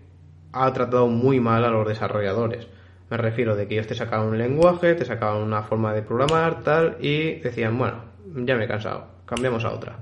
ha 0.54 0.72
tratado 0.72 1.08
muy 1.08 1.42
mal 1.42 1.66
a 1.66 1.70
los 1.70 1.86
desarrolladores. 1.86 2.68
Me 3.10 3.18
refiero 3.18 3.58
de 3.58 3.68
que 3.68 3.74
ellos 3.74 3.88
te 3.88 3.96
sacaban 3.96 4.30
un 4.30 4.38
lenguaje, 4.38 4.96
te 4.96 5.04
sacaban 5.04 5.42
una 5.42 5.64
forma 5.64 5.94
de 5.94 6.02
programar, 6.02 6.64
tal, 6.64 6.96
y 7.02 7.42
decían, 7.42 7.78
bueno, 7.78 8.06
ya 8.36 8.56
me 8.56 8.64
he 8.64 8.68
cansado, 8.70 9.08
cambiamos 9.34 9.66
a 9.66 9.72
otra. 9.72 9.98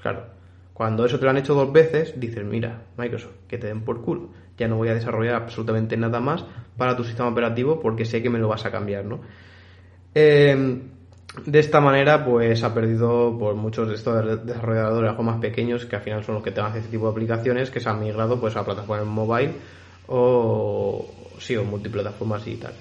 Claro, 0.00 0.26
cuando 0.72 1.04
eso 1.04 1.18
te 1.18 1.24
lo 1.24 1.30
han 1.30 1.38
hecho 1.38 1.54
dos 1.54 1.72
veces, 1.72 2.18
dices, 2.18 2.44
mira, 2.44 2.82
Microsoft, 2.96 3.34
que 3.48 3.58
te 3.58 3.66
den 3.66 3.82
por 3.82 4.02
culo. 4.02 4.30
Ya 4.56 4.68
no 4.68 4.76
voy 4.76 4.88
a 4.88 4.94
desarrollar 4.94 5.34
absolutamente 5.34 5.96
nada 5.96 6.20
más 6.20 6.44
para 6.76 6.96
tu 6.96 7.04
sistema 7.04 7.28
operativo 7.28 7.80
porque 7.80 8.04
sé 8.04 8.22
que 8.22 8.30
me 8.30 8.38
lo 8.38 8.48
vas 8.48 8.64
a 8.64 8.70
cambiar, 8.70 9.04
¿no? 9.04 9.20
Eh, 10.14 10.80
de 11.46 11.58
esta 11.58 11.80
manera, 11.80 12.24
pues 12.24 12.62
ha 12.64 12.74
perdido 12.74 13.36
por 13.38 13.54
muchos 13.54 13.88
de 13.88 13.94
estos 13.94 14.44
desarrolladores 14.44 15.10
algo 15.10 15.22
más 15.22 15.38
pequeños, 15.40 15.84
que 15.84 15.96
al 15.96 16.02
final 16.02 16.24
son 16.24 16.36
los 16.36 16.44
que 16.44 16.50
tengan 16.50 16.76
este 16.76 16.90
tipo 16.90 17.04
de 17.04 17.12
aplicaciones, 17.12 17.70
que 17.70 17.80
se 17.80 17.88
han 17.88 18.00
migrado 18.00 18.40
pues 18.40 18.56
a 18.56 18.64
plataformas 18.64 19.06
mobile 19.06 19.52
o 20.08 21.06
sí, 21.38 21.56
o 21.56 21.64
multiplataformas 21.64 22.46
y 22.46 22.56
tal. 22.56 22.72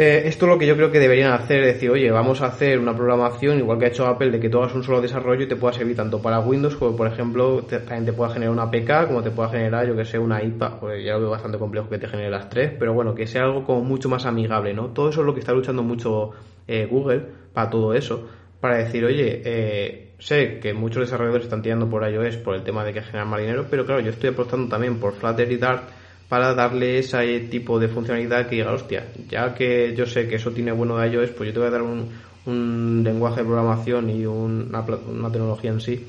Eh, 0.00 0.28
esto 0.28 0.46
es 0.46 0.52
lo 0.52 0.58
que 0.60 0.66
yo 0.68 0.76
creo 0.76 0.92
que 0.92 1.00
deberían 1.00 1.32
hacer, 1.32 1.64
es 1.64 1.74
decir, 1.74 1.90
oye, 1.90 2.08
vamos 2.12 2.40
a 2.40 2.46
hacer 2.46 2.78
una 2.78 2.94
programación 2.94 3.58
igual 3.58 3.80
que 3.80 3.86
ha 3.86 3.88
hecho 3.88 4.06
Apple 4.06 4.30
de 4.30 4.38
que 4.38 4.48
tú 4.48 4.58
hagas 4.58 4.72
un 4.76 4.84
solo 4.84 5.00
desarrollo 5.00 5.42
y 5.42 5.48
te 5.48 5.56
pueda 5.56 5.74
servir 5.74 5.96
tanto 5.96 6.22
para 6.22 6.38
Windows 6.38 6.76
como, 6.76 6.96
por 6.96 7.08
ejemplo, 7.08 7.64
también 7.64 8.04
te 8.04 8.12
pueda 8.12 8.30
generar 8.30 8.52
una 8.52 8.62
APK, 8.62 9.08
como 9.08 9.24
te 9.24 9.32
pueda 9.32 9.48
generar, 9.48 9.88
yo 9.88 9.96
que 9.96 10.04
sé, 10.04 10.20
una 10.20 10.40
IPA, 10.40 10.78
pues 10.78 11.04
ya 11.04 11.14
lo 11.14 11.22
veo 11.22 11.30
bastante 11.30 11.58
complejo 11.58 11.88
que 11.88 11.98
te 11.98 12.06
genere 12.06 12.30
las 12.30 12.48
tres, 12.48 12.70
pero 12.78 12.92
bueno, 12.94 13.12
que 13.12 13.26
sea 13.26 13.42
algo 13.42 13.64
como 13.64 13.82
mucho 13.82 14.08
más 14.08 14.24
amigable, 14.24 14.72
¿no? 14.72 14.90
Todo 14.90 15.08
eso 15.08 15.22
es 15.22 15.26
lo 15.26 15.34
que 15.34 15.40
está 15.40 15.52
luchando 15.52 15.82
mucho 15.82 16.30
eh, 16.68 16.86
Google 16.88 17.24
para 17.52 17.68
todo 17.68 17.92
eso, 17.92 18.28
para 18.60 18.78
decir, 18.78 19.04
oye, 19.04 19.42
eh, 19.44 20.14
sé 20.20 20.60
que 20.60 20.74
muchos 20.74 21.00
desarrolladores 21.00 21.46
están 21.46 21.62
tirando 21.62 21.90
por 21.90 22.08
iOS 22.08 22.36
por 22.36 22.54
el 22.54 22.62
tema 22.62 22.84
de 22.84 22.92
que 22.92 23.02
generan 23.02 23.30
más 23.30 23.40
dinero, 23.40 23.66
pero 23.68 23.84
claro, 23.84 24.00
yo 24.00 24.10
estoy 24.10 24.30
apostando 24.30 24.68
también 24.68 25.00
por 25.00 25.14
Flutter 25.14 25.50
y 25.50 25.56
Dart 25.56 25.97
para 26.28 26.54
darle 26.54 26.98
ese 26.98 27.40
tipo 27.40 27.78
de 27.78 27.88
funcionalidad 27.88 28.48
que 28.48 28.56
diga, 28.56 28.72
hostia, 28.72 29.06
ya 29.28 29.54
que 29.54 29.94
yo 29.96 30.06
sé 30.06 30.28
que 30.28 30.36
eso 30.36 30.50
tiene 30.50 30.72
bueno 30.72 30.98
de 30.98 31.08
iOS, 31.08 31.30
pues 31.30 31.48
yo 31.48 31.54
te 31.54 31.58
voy 31.60 31.68
a 31.68 31.72
dar 31.72 31.82
un, 31.82 32.08
un 32.46 33.02
lenguaje 33.04 33.40
de 33.40 33.46
programación 33.46 34.10
y 34.10 34.26
una, 34.26 34.80
una 34.80 35.30
tecnología 35.30 35.70
en 35.70 35.80
sí 35.80 36.06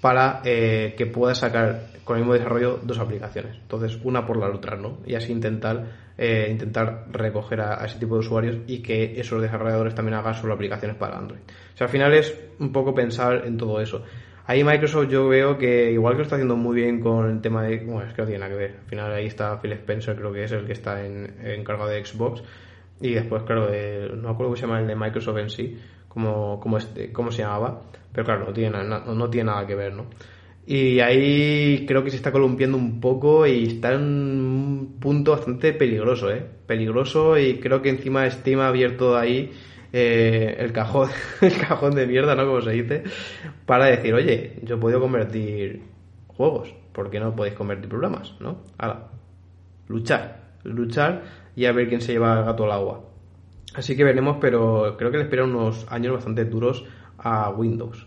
para 0.00 0.40
eh, 0.44 0.94
que 0.96 1.06
pueda 1.06 1.34
sacar 1.34 1.88
con 2.04 2.16
el 2.16 2.22
mismo 2.22 2.34
desarrollo 2.34 2.80
dos 2.82 2.98
aplicaciones. 2.98 3.56
Entonces, 3.60 3.98
una 4.02 4.24
por 4.24 4.38
la 4.38 4.48
otra, 4.48 4.76
¿no? 4.76 4.98
Y 5.06 5.14
así 5.14 5.32
intentar, 5.32 5.84
eh, 6.16 6.48
intentar 6.50 7.06
recoger 7.10 7.60
a, 7.60 7.84
ese 7.84 7.98
tipo 7.98 8.14
de 8.14 8.20
usuarios 8.20 8.56
y 8.66 8.78
que 8.78 9.20
esos 9.20 9.42
desarrolladores 9.42 9.94
también 9.94 10.14
hagan 10.14 10.34
solo 10.34 10.54
aplicaciones 10.54 10.96
para 10.96 11.18
Android. 11.18 11.40
O 11.40 11.76
sea, 11.76 11.86
al 11.86 11.90
final 11.90 12.14
es 12.14 12.34
un 12.58 12.72
poco 12.72 12.94
pensar 12.94 13.42
en 13.44 13.58
todo 13.58 13.80
eso. 13.80 14.02
Ahí 14.48 14.64
Microsoft 14.64 15.08
yo 15.10 15.28
veo 15.28 15.58
que 15.58 15.92
igual 15.92 16.14
que 16.14 16.20
lo 16.20 16.22
está 16.22 16.36
haciendo 16.36 16.56
muy 16.56 16.76
bien 16.76 17.00
con 17.00 17.30
el 17.30 17.42
tema 17.42 17.64
de... 17.64 17.80
Bueno, 17.80 18.08
es 18.08 18.14
que 18.14 18.22
no 18.22 18.28
tiene 18.28 18.38
nada 18.38 18.50
que 18.50 18.56
ver. 18.56 18.76
Al 18.82 18.88
final 18.88 19.12
ahí 19.12 19.26
está 19.26 19.60
Phil 19.60 19.72
Spencer, 19.72 20.16
creo 20.16 20.32
que 20.32 20.44
es 20.44 20.52
el 20.52 20.64
que 20.64 20.72
está 20.72 21.04
en, 21.04 21.34
encargado 21.44 21.90
de 21.90 22.02
Xbox. 22.02 22.42
Y 22.98 23.12
después, 23.12 23.42
claro, 23.42 23.66
no 23.66 24.22
me 24.22 24.28
acuerdo 24.30 24.44
cómo 24.44 24.56
se 24.56 24.62
llama 24.62 24.80
el 24.80 24.86
de 24.86 24.96
Microsoft 24.96 25.36
en 25.36 25.50
sí, 25.50 25.78
como, 26.08 26.58
como, 26.60 26.78
este, 26.78 27.12
cómo 27.12 27.30
se 27.30 27.42
llamaba. 27.42 27.82
Pero 28.10 28.24
claro, 28.24 28.46
no 28.46 28.54
tiene, 28.54 28.82
no, 28.84 29.28
tiene 29.28 29.50
nada 29.50 29.66
que 29.66 29.74
ver, 29.74 29.92
¿no? 29.92 30.06
Y 30.66 31.00
ahí 31.00 31.84
creo 31.86 32.02
que 32.02 32.10
se 32.10 32.16
está 32.16 32.32
columpiando 32.32 32.78
un 32.78 33.00
poco 33.02 33.46
y 33.46 33.64
está 33.64 33.92
en 33.92 34.00
un 34.00 34.96
punto 34.98 35.32
bastante 35.32 35.74
peligroso, 35.74 36.30
¿eh? 36.30 36.42
Peligroso 36.66 37.36
y 37.36 37.58
creo 37.58 37.82
que 37.82 37.90
encima 37.90 38.28
Steam 38.30 38.60
ha 38.60 38.68
abierto 38.68 39.14
ahí 39.14 39.52
eh, 39.92 40.56
el 40.58 40.72
cajón 40.72 41.08
el 41.40 41.56
cajón 41.58 41.94
de 41.94 42.06
mierda, 42.06 42.34
¿no? 42.34 42.46
Como 42.46 42.60
se 42.60 42.72
dice, 42.72 43.04
para 43.66 43.86
decir, 43.86 44.14
oye, 44.14 44.58
yo 44.62 44.76
he 44.76 44.78
podido 44.78 45.00
convertir 45.00 45.82
juegos, 46.26 46.74
¿por 46.92 47.10
qué 47.10 47.20
no 47.20 47.34
podéis 47.34 47.54
convertir 47.56 47.88
programas, 47.88 48.34
no? 48.40 48.62
Ahora, 48.78 49.08
luchar, 49.88 50.54
luchar 50.64 51.22
y 51.56 51.64
a 51.66 51.72
ver 51.72 51.88
quién 51.88 52.00
se 52.00 52.12
lleva 52.12 52.38
el 52.38 52.44
gato 52.44 52.64
al 52.64 52.72
agua. 52.72 53.04
Así 53.74 53.96
que 53.96 54.04
veremos, 54.04 54.38
pero 54.40 54.96
creo 54.96 55.10
que 55.10 55.18
le 55.18 55.24
esperan 55.24 55.54
unos 55.54 55.86
años 55.90 56.14
bastante 56.14 56.44
duros 56.44 56.84
a 57.18 57.50
Windows. 57.50 58.06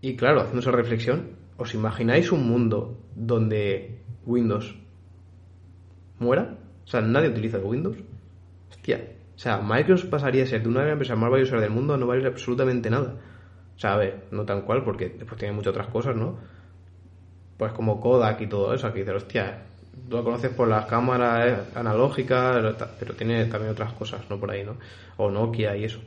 Y 0.00 0.16
claro, 0.16 0.40
haciendo 0.40 0.60
esa 0.60 0.70
reflexión, 0.70 1.30
¿os 1.56 1.74
imagináis 1.74 2.32
un 2.32 2.48
mundo 2.48 2.98
donde 3.14 4.02
Windows 4.24 4.76
muera? 6.18 6.56
O 6.84 6.86
sea, 6.86 7.00
nadie 7.00 7.28
utiliza 7.28 7.58
Windows. 7.58 7.98
Hostia. 8.70 9.17
O 9.38 9.40
sea, 9.40 9.58
Microsoft 9.58 10.10
pasaría 10.10 10.42
a 10.42 10.46
ser 10.48 10.64
de 10.64 10.68
una 10.68 10.80
de 10.80 10.86
las 10.86 10.92
empresas 10.94 11.16
más 11.16 11.30
valiosas 11.30 11.60
del 11.60 11.70
mundo 11.70 11.94
a 11.94 11.96
no 11.96 12.08
valer 12.08 12.26
absolutamente 12.26 12.90
nada. 12.90 13.14
O 13.76 13.78
sea, 13.78 13.94
a 13.94 13.96
ver, 13.96 14.24
no 14.32 14.44
tan 14.44 14.62
cual, 14.62 14.82
porque 14.82 15.10
después 15.10 15.38
tiene 15.38 15.54
muchas 15.54 15.70
otras 15.70 15.86
cosas, 15.86 16.16
¿no? 16.16 16.40
Pues 17.56 17.70
como 17.70 18.00
Kodak 18.00 18.40
y 18.40 18.48
todo 18.48 18.74
eso, 18.74 18.92
que 18.92 18.98
dices, 18.98 19.14
hostia, 19.14 19.62
tú 20.08 20.16
lo 20.16 20.24
conoces 20.24 20.50
por 20.50 20.66
las 20.66 20.86
cámaras 20.86 21.68
analógicas, 21.76 22.74
pero 22.98 23.14
tiene 23.14 23.44
también 23.44 23.70
otras 23.70 23.92
cosas, 23.92 24.28
¿no? 24.28 24.40
Por 24.40 24.50
ahí, 24.50 24.64
¿no? 24.64 24.76
O 25.18 25.30
Nokia 25.30 25.76
y 25.76 25.84
eso. 25.84 26.00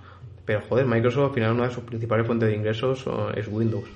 Pero 0.44 0.60
joder, 0.68 0.86
Microsoft 0.86 1.30
al 1.30 1.34
final 1.34 1.54
una 1.54 1.68
de 1.70 1.74
sus 1.74 1.86
principales 1.86 2.28
fuentes 2.28 2.50
de 2.50 2.56
ingresos 2.58 3.06
es 3.34 3.48
Windows. 3.48 3.88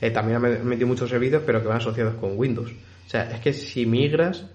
Eh, 0.00 0.10
también 0.10 0.36
ha 0.38 0.40
metido 0.40 0.86
muchos 0.86 1.10
servicios, 1.10 1.42
pero 1.44 1.60
que 1.60 1.68
van 1.68 1.76
asociados 1.76 2.14
con 2.14 2.38
Windows. 2.38 2.70
O 2.70 3.10
sea, 3.10 3.30
es 3.30 3.40
que 3.40 3.52
si 3.52 3.84
migras, 3.84 4.46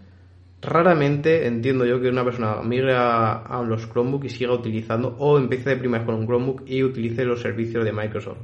raramente 0.62 1.48
entiendo 1.48 1.86
yo 1.86 2.00
que 2.00 2.10
una 2.10 2.24
persona 2.24 2.62
migre 2.62 2.94
a, 2.96 3.64
los 3.68 3.90
Chromebook 3.90 4.26
y 4.26 4.30
siga 4.30 4.54
utilizando, 4.54 5.16
o 5.20 5.38
empiece 5.38 5.70
de 5.72 5.78
primeras 5.78 6.06
con 6.06 6.16
un 6.16 6.26
Chromebook 6.26 6.64
y 6.68 6.84
utilice 6.84 7.26
los 7.26 7.42
servicios 7.42 7.84
de 7.84 7.92
Microsoft. 7.92 8.40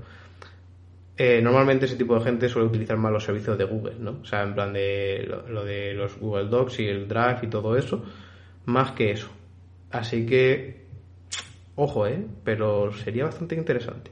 Eh, 1.15 1.41
normalmente 1.41 1.85
ese 1.85 1.95
tipo 1.95 2.15
de 2.15 2.23
gente 2.23 2.47
suele 2.47 2.67
utilizar 2.67 2.97
más 2.97 3.11
los 3.11 3.23
servicios 3.23 3.57
de 3.57 3.63
Google, 3.63 3.95
¿no? 3.99 4.19
O 4.21 4.25
sea, 4.25 4.43
en 4.43 4.53
plan 4.53 4.71
de 4.71 5.27
lo 5.49 5.65
de 5.65 5.93
los 5.93 6.17
Google 6.19 6.45
Docs 6.45 6.79
y 6.79 6.87
el 6.87 7.07
Drive 7.07 7.39
y 7.43 7.47
todo 7.47 7.75
eso, 7.75 8.03
más 8.65 8.91
que 8.91 9.11
eso. 9.11 9.29
Así 9.89 10.25
que 10.25 10.87
Ojo, 11.79 12.07
¿eh? 12.07 12.25
Pero 12.43 12.91
sería 12.91 13.25
bastante 13.25 13.53
interesante. 13.53 14.09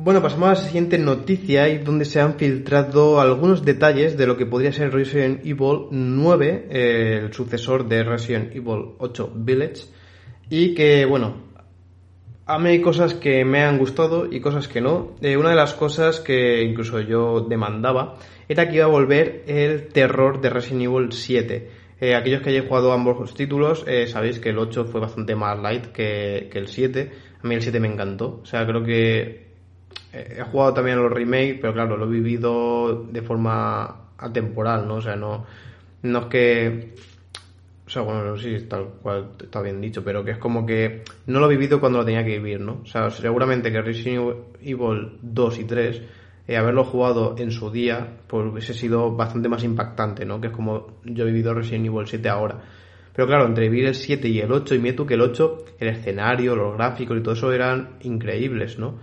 Bueno, 0.00 0.22
pasamos 0.22 0.46
a 0.46 0.52
la 0.52 0.56
siguiente 0.60 0.96
noticia 0.96 1.68
y 1.68 1.78
donde 1.78 2.04
se 2.04 2.20
han 2.20 2.34
filtrado 2.34 3.20
algunos 3.20 3.64
detalles 3.64 4.16
de 4.16 4.28
lo 4.28 4.36
que 4.36 4.46
podría 4.46 4.72
ser 4.72 4.92
Resident 4.92 5.44
Evil 5.44 5.88
9, 5.90 6.68
el 6.70 7.32
sucesor 7.32 7.88
de 7.88 8.04
Resident 8.04 8.54
Evil 8.54 8.92
8 8.98 9.32
Village, 9.34 9.86
y 10.48 10.72
que, 10.76 11.04
bueno, 11.04 11.42
a 12.46 12.60
mí 12.60 12.68
hay 12.68 12.80
cosas 12.80 13.14
que 13.14 13.44
me 13.44 13.64
han 13.64 13.76
gustado 13.76 14.32
y 14.32 14.40
cosas 14.40 14.68
que 14.68 14.80
no. 14.80 15.16
Eh, 15.20 15.36
una 15.36 15.50
de 15.50 15.56
las 15.56 15.74
cosas 15.74 16.20
que 16.20 16.62
incluso 16.62 17.00
yo 17.00 17.40
demandaba 17.40 18.18
era 18.48 18.68
que 18.68 18.76
iba 18.76 18.84
a 18.84 18.88
volver 18.88 19.42
el 19.48 19.88
terror 19.88 20.40
de 20.40 20.50
Resident 20.50 20.84
Evil 20.84 21.10
7. 21.10 21.70
Eh, 22.00 22.14
aquellos 22.14 22.42
que 22.42 22.50
hayáis 22.50 22.68
jugado 22.68 22.92
ambos 22.92 23.34
títulos, 23.34 23.84
eh, 23.88 24.06
sabéis 24.06 24.38
que 24.38 24.50
el 24.50 24.58
8 24.60 24.84
fue 24.84 25.00
bastante 25.00 25.34
más 25.34 25.58
light 25.58 25.86
que, 25.86 26.48
el 26.52 26.68
7. 26.68 27.10
A 27.42 27.48
mí 27.48 27.56
el 27.56 27.62
7 27.62 27.80
me 27.80 27.88
encantó. 27.88 28.38
O 28.42 28.46
sea, 28.46 28.64
creo 28.64 28.84
que 28.84 29.47
he 30.12 30.42
jugado 30.42 30.74
también 30.74 31.02
los 31.02 31.12
remakes, 31.12 31.58
pero 31.60 31.72
claro, 31.72 31.96
lo 31.96 32.06
he 32.06 32.10
vivido 32.10 33.04
de 33.10 33.22
forma 33.22 34.08
atemporal, 34.18 34.86
¿no? 34.86 34.96
O 34.96 35.02
sea, 35.02 35.16
no, 35.16 35.46
no 36.02 36.18
es 36.18 36.26
que... 36.26 36.94
O 37.86 37.90
sea, 37.90 38.02
bueno, 38.02 38.36
sí, 38.36 38.54
tal 38.68 38.84
cual 39.02 39.30
está 39.42 39.62
bien 39.62 39.80
dicho, 39.80 40.04
pero 40.04 40.22
que 40.22 40.32
es 40.32 40.38
como 40.38 40.66
que 40.66 41.04
no 41.26 41.40
lo 41.40 41.46
he 41.46 41.56
vivido 41.56 41.80
cuando 41.80 41.98
lo 41.98 42.04
tenía 42.04 42.22
que 42.22 42.38
vivir, 42.38 42.60
¿no? 42.60 42.80
O 42.82 42.86
sea, 42.86 43.08
seguramente 43.08 43.72
que 43.72 43.80
Resident 43.80 44.34
Evil 44.60 45.18
2 45.22 45.58
y 45.58 45.64
3 45.64 46.02
eh, 46.48 46.56
haberlo 46.58 46.84
jugado 46.84 47.34
en 47.38 47.50
su 47.50 47.70
día, 47.70 48.18
pues 48.26 48.46
hubiese 48.46 48.74
sido 48.74 49.14
bastante 49.16 49.48
más 49.48 49.64
impactante, 49.64 50.26
¿no? 50.26 50.38
Que 50.38 50.48
es 50.48 50.52
como 50.52 50.98
yo 51.04 51.24
he 51.24 51.26
vivido 51.26 51.54
Resident 51.54 51.86
Evil 51.86 52.06
7 52.06 52.28
ahora. 52.28 52.60
Pero 53.14 53.26
claro, 53.26 53.46
entre 53.46 53.68
vivir 53.70 53.86
el 53.86 53.94
7 53.94 54.28
y 54.28 54.40
el 54.40 54.52
8, 54.52 54.74
y 54.74 54.78
mira 54.78 54.96
tú 54.96 55.06
que 55.06 55.14
el 55.14 55.22
8, 55.22 55.64
el 55.78 55.88
escenario, 55.88 56.56
los 56.56 56.76
gráficos 56.76 57.18
y 57.18 57.22
todo 57.22 57.34
eso 57.34 57.52
eran 57.52 57.96
increíbles, 58.02 58.78
¿no? 58.78 58.98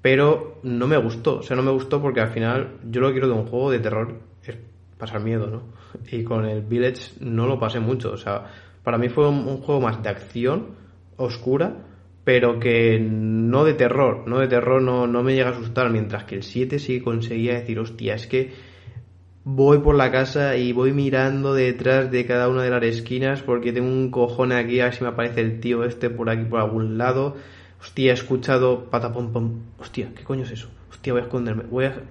Pero 0.00 0.60
no 0.62 0.86
me 0.86 0.96
gustó, 0.96 1.38
o 1.38 1.42
sea, 1.42 1.56
no 1.56 1.62
me 1.62 1.72
gustó 1.72 2.00
porque 2.00 2.20
al 2.20 2.30
final 2.30 2.78
yo 2.88 3.00
lo 3.00 3.08
que 3.08 3.14
quiero 3.14 3.28
de 3.28 3.34
un 3.34 3.46
juego 3.46 3.70
de 3.70 3.80
terror 3.80 4.20
es 4.44 4.56
pasar 4.96 5.22
miedo, 5.22 5.48
¿no? 5.48 5.62
Y 6.10 6.22
con 6.22 6.44
el 6.44 6.62
Village 6.62 7.14
no 7.20 7.46
lo 7.46 7.58
pasé 7.58 7.80
mucho, 7.80 8.12
o 8.12 8.16
sea, 8.16 8.44
para 8.84 8.98
mí 8.98 9.08
fue 9.08 9.28
un, 9.28 9.58
juego 9.58 9.80
más 9.80 10.02
de 10.02 10.08
acción 10.08 10.68
oscura, 11.16 11.84
pero 12.24 12.60
que 12.60 13.00
no 13.00 13.64
de 13.64 13.74
terror, 13.74 14.24
no 14.26 14.38
de 14.38 14.48
terror 14.48 14.80
no, 14.82 15.06
no 15.06 15.22
me 15.22 15.34
llega 15.34 15.48
a 15.48 15.52
asustar, 15.52 15.90
mientras 15.90 16.24
que 16.24 16.36
el 16.36 16.42
7 16.42 16.78
sí 16.78 17.00
conseguía 17.00 17.54
decir, 17.54 17.78
hostia, 17.80 18.14
es 18.14 18.26
que 18.26 18.52
voy 19.50 19.78
por 19.78 19.94
la 19.94 20.10
casa 20.10 20.56
y 20.56 20.72
voy 20.72 20.92
mirando 20.92 21.54
detrás 21.54 22.10
de 22.10 22.26
cada 22.26 22.50
una 22.50 22.64
de 22.64 22.70
las 22.70 22.82
esquinas 22.82 23.42
porque 23.42 23.72
tengo 23.72 23.88
un 23.88 24.10
cojón 24.10 24.52
aquí 24.52 24.80
a 24.80 24.84
ver 24.84 24.94
si 24.94 25.02
me 25.02 25.08
aparece 25.08 25.40
el 25.40 25.60
tío 25.60 25.84
este 25.84 26.10
por 26.10 26.28
aquí 26.28 26.44
por 26.44 26.60
algún 26.60 26.98
lado. 26.98 27.34
Hostia, 27.80 28.10
he 28.10 28.14
escuchado 28.14 28.90
patapom 28.90 29.32
pom. 29.32 29.62
Hostia, 29.78 30.12
¿qué 30.14 30.24
coño 30.24 30.42
es 30.42 30.50
eso? 30.50 30.68
Hostia, 30.90 31.12
voy 31.12 31.22
a 31.22 31.24
esconderme. 31.24 31.64
Voy 31.64 31.84
a... 31.86 32.02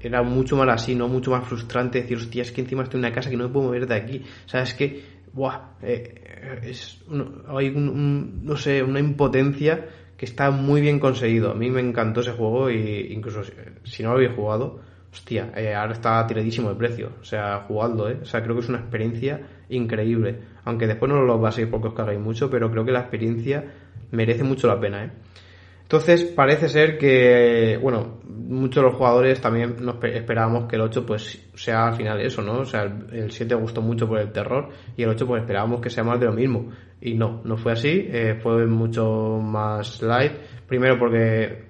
Era 0.00 0.22
mucho 0.22 0.56
más 0.56 0.68
así, 0.68 0.94
¿no? 0.94 1.08
Mucho 1.08 1.30
más 1.30 1.46
frustrante 1.46 2.00
decir, 2.00 2.16
hostia, 2.16 2.42
es 2.42 2.52
que 2.52 2.62
encima 2.62 2.82
estoy 2.82 2.98
en 2.98 3.06
una 3.06 3.14
casa 3.14 3.28
que 3.28 3.36
no 3.36 3.44
me 3.44 3.52
puedo 3.52 3.66
mover 3.66 3.86
de 3.86 3.94
aquí. 3.94 4.22
O 4.46 4.48
sea, 4.48 4.62
es 4.62 4.72
que, 4.72 5.02
buah, 5.32 5.76
eh, 5.82 6.60
es 6.62 7.04
hay 7.48 7.68
un, 7.68 8.40
no 8.42 8.56
sé, 8.56 8.82
una 8.82 9.00
impotencia 9.00 9.86
que 10.16 10.24
está 10.24 10.50
muy 10.50 10.80
bien 10.80 10.98
conseguido. 10.98 11.50
A 11.50 11.54
mí 11.54 11.70
me 11.70 11.80
encantó 11.80 12.20
ese 12.20 12.32
juego 12.32 12.70
y 12.70 13.12
incluso 13.12 13.42
si 13.84 14.02
no 14.02 14.10
lo 14.10 14.16
había 14.16 14.32
jugado, 14.32 14.80
hostia, 15.12 15.52
eh, 15.54 15.74
ahora 15.74 15.92
está 15.92 16.26
tiradísimo 16.26 16.70
de 16.70 16.76
precio. 16.76 17.12
O 17.20 17.24
sea, 17.24 17.64
jugadlo, 17.68 18.08
¿eh? 18.08 18.18
O 18.22 18.24
sea, 18.24 18.42
creo 18.42 18.54
que 18.54 18.62
es 18.62 18.68
una 18.68 18.78
experiencia 18.78 19.46
increíble. 19.68 20.40
Aunque 20.64 20.86
después 20.86 21.10
no 21.10 21.22
lo 21.22 21.38
vais 21.38 21.58
a 21.58 21.60
ir 21.60 21.70
porque 21.70 21.88
os 21.88 21.94
cagáis 21.94 22.20
mucho, 22.20 22.48
pero 22.48 22.70
creo 22.70 22.84
que 22.84 22.92
la 22.92 23.00
experiencia 23.00 23.64
merece 24.10 24.44
mucho 24.44 24.68
la 24.68 24.80
pena, 24.80 25.04
¿eh? 25.04 25.10
Entonces, 25.86 26.24
parece 26.24 26.68
ser 26.68 26.98
que, 26.98 27.78
bueno, 27.80 28.18
muchos 28.24 28.82
de 28.82 28.90
los 28.90 28.96
jugadores 28.96 29.40
también 29.40 29.76
nos 29.80 30.02
esperábamos 30.02 30.66
que 30.66 30.74
el 30.74 30.82
8 30.82 31.06
pues 31.06 31.46
sea 31.54 31.86
al 31.86 31.94
final 31.94 32.20
eso, 32.20 32.42
¿no? 32.42 32.58
O 32.58 32.64
sea, 32.64 32.82
el, 32.82 33.30
7 33.30 33.54
gustó 33.54 33.82
mucho 33.82 34.08
por 34.08 34.18
el 34.18 34.32
terror 34.32 34.70
y 34.96 35.04
el 35.04 35.10
8 35.10 35.24
pues 35.28 35.42
esperábamos 35.42 35.80
que 35.80 35.88
sea 35.88 36.02
más 36.02 36.18
de 36.18 36.26
lo 36.26 36.32
mismo. 36.32 36.72
Y 37.00 37.14
no, 37.14 37.40
no 37.44 37.56
fue 37.56 37.70
así, 37.70 38.08
eh, 38.10 38.36
fue 38.42 38.66
mucho 38.66 39.38
más 39.40 40.02
light. 40.02 40.32
Primero 40.66 40.98
porque 40.98 41.66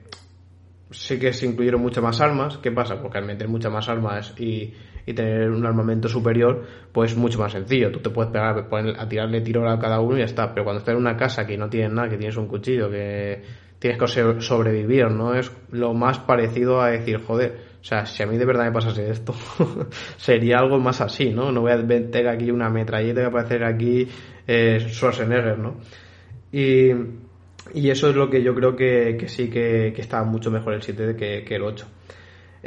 sí 0.91 1.19
que 1.19 1.33
se 1.33 1.47
incluyeron 1.47 1.81
muchas 1.81 2.03
más 2.03 2.21
armas. 2.21 2.59
¿Qué 2.59 2.71
pasa? 2.73 3.01
Porque 3.01 3.19
al 3.19 3.25
meter 3.25 3.49
muchas 3.49 3.73
más 3.73 3.89
armas 3.89 4.35
y, 4.39 4.73
tener 5.07 5.51
un 5.51 5.65
armamento 5.65 6.09
superior, 6.09 6.65
pues 6.93 7.17
mucho 7.17 7.39
más 7.39 7.53
sencillo. 7.53 7.93
Tú 7.93 8.01
te 8.01 8.11
puedes 8.11 8.33
pegar 8.33 8.67
a 8.99 9.09
tirarle 9.09 9.41
tiro 9.41 9.69
a 9.71 9.79
cada 9.79 10.01
uno 10.01 10.17
y 10.17 10.21
ya 10.21 10.25
está. 10.25 10.53
Pero 10.53 10.65
cuando 10.65 10.81
estás 10.81 10.95
en 10.95 11.01
una 11.01 11.17
casa 11.17 11.47
que 11.47 11.57
no 11.57 11.69
tienes 11.69 11.93
nada, 11.93 12.09
que 12.09 12.17
tienes 12.17 12.37
un 12.37 12.49
cuchillo, 12.49 12.91
que 12.91 13.43
tienes 13.79 13.99
que 13.99 14.41
sobrevivir, 14.41 15.11
¿no? 15.11 15.35
Es 15.35 15.53
lo 15.71 15.95
más 15.95 16.19
parecido 16.19 16.81
a 16.81 16.91
decir, 16.91 17.19
joder, 17.19 17.57
o 17.81 17.85
sea, 17.85 18.05
si 18.07 18.23
a 18.23 18.27
mí 18.27 18.37
de 18.37 18.45
verdad 18.45 18.65
me 18.65 18.73
pasase 18.73 19.11
esto, 19.11 19.35
sería 20.17 20.59
algo 20.59 20.79
más 20.79 21.01
así, 21.01 21.31
¿no? 21.31 21.53
No 21.53 21.61
voy 21.61 21.73
a 21.73 21.77
meter 21.77 22.27
aquí 22.29 22.51
una 22.51 22.69
metralleta 22.69 23.21
que 23.21 23.27
aparecer 23.27 23.65
aquí 23.65 24.09
eh, 24.47 24.81
Schwarzenegger, 24.89 25.59
¿no? 25.59 25.77
Y 26.51 26.91
y 27.75 27.91
eso 27.91 28.11
es 28.11 28.17
lo 28.17 28.31
que 28.31 28.43
yo 28.43 28.55
creo 28.55 28.77
que, 28.77 29.25
sí 29.29 29.51
que, 29.51 29.89
está 29.97 30.23
mucho 30.25 30.51
mejor 30.51 30.75
el 30.75 30.83
7 30.83 31.17
que, 31.17 31.45
que 31.45 31.55
el 31.55 31.63
8. 31.63 31.87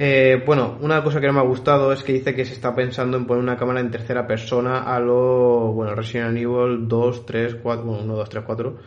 Eh, 0.02 0.42
bueno, 0.46 0.78
una 0.80 1.04
cosa 1.04 1.20
que 1.20 1.28
no 1.28 1.34
me 1.34 1.40
ha 1.40 1.44
gustado 1.44 1.92
es 1.92 2.04
que 2.04 2.14
dice 2.14 2.34
que 2.34 2.46
se 2.46 2.54
está 2.54 2.74
pensando 2.74 3.18
en 3.18 3.26
poner 3.26 3.44
una 3.44 3.58
cámara 3.58 3.82
en 3.82 3.92
tercera 3.92 4.26
persona 4.26 4.84
a 4.84 4.98
lo, 5.00 5.74
bueno, 5.74 5.94
Resident 5.94 6.38
Evil 6.38 6.88
2, 6.88 7.26
3, 7.26 7.56
4, 7.62 7.86
bueno, 7.86 8.04
1, 8.04 8.16
2, 8.16 8.30
3, 8.30 8.44
4, 8.46 8.78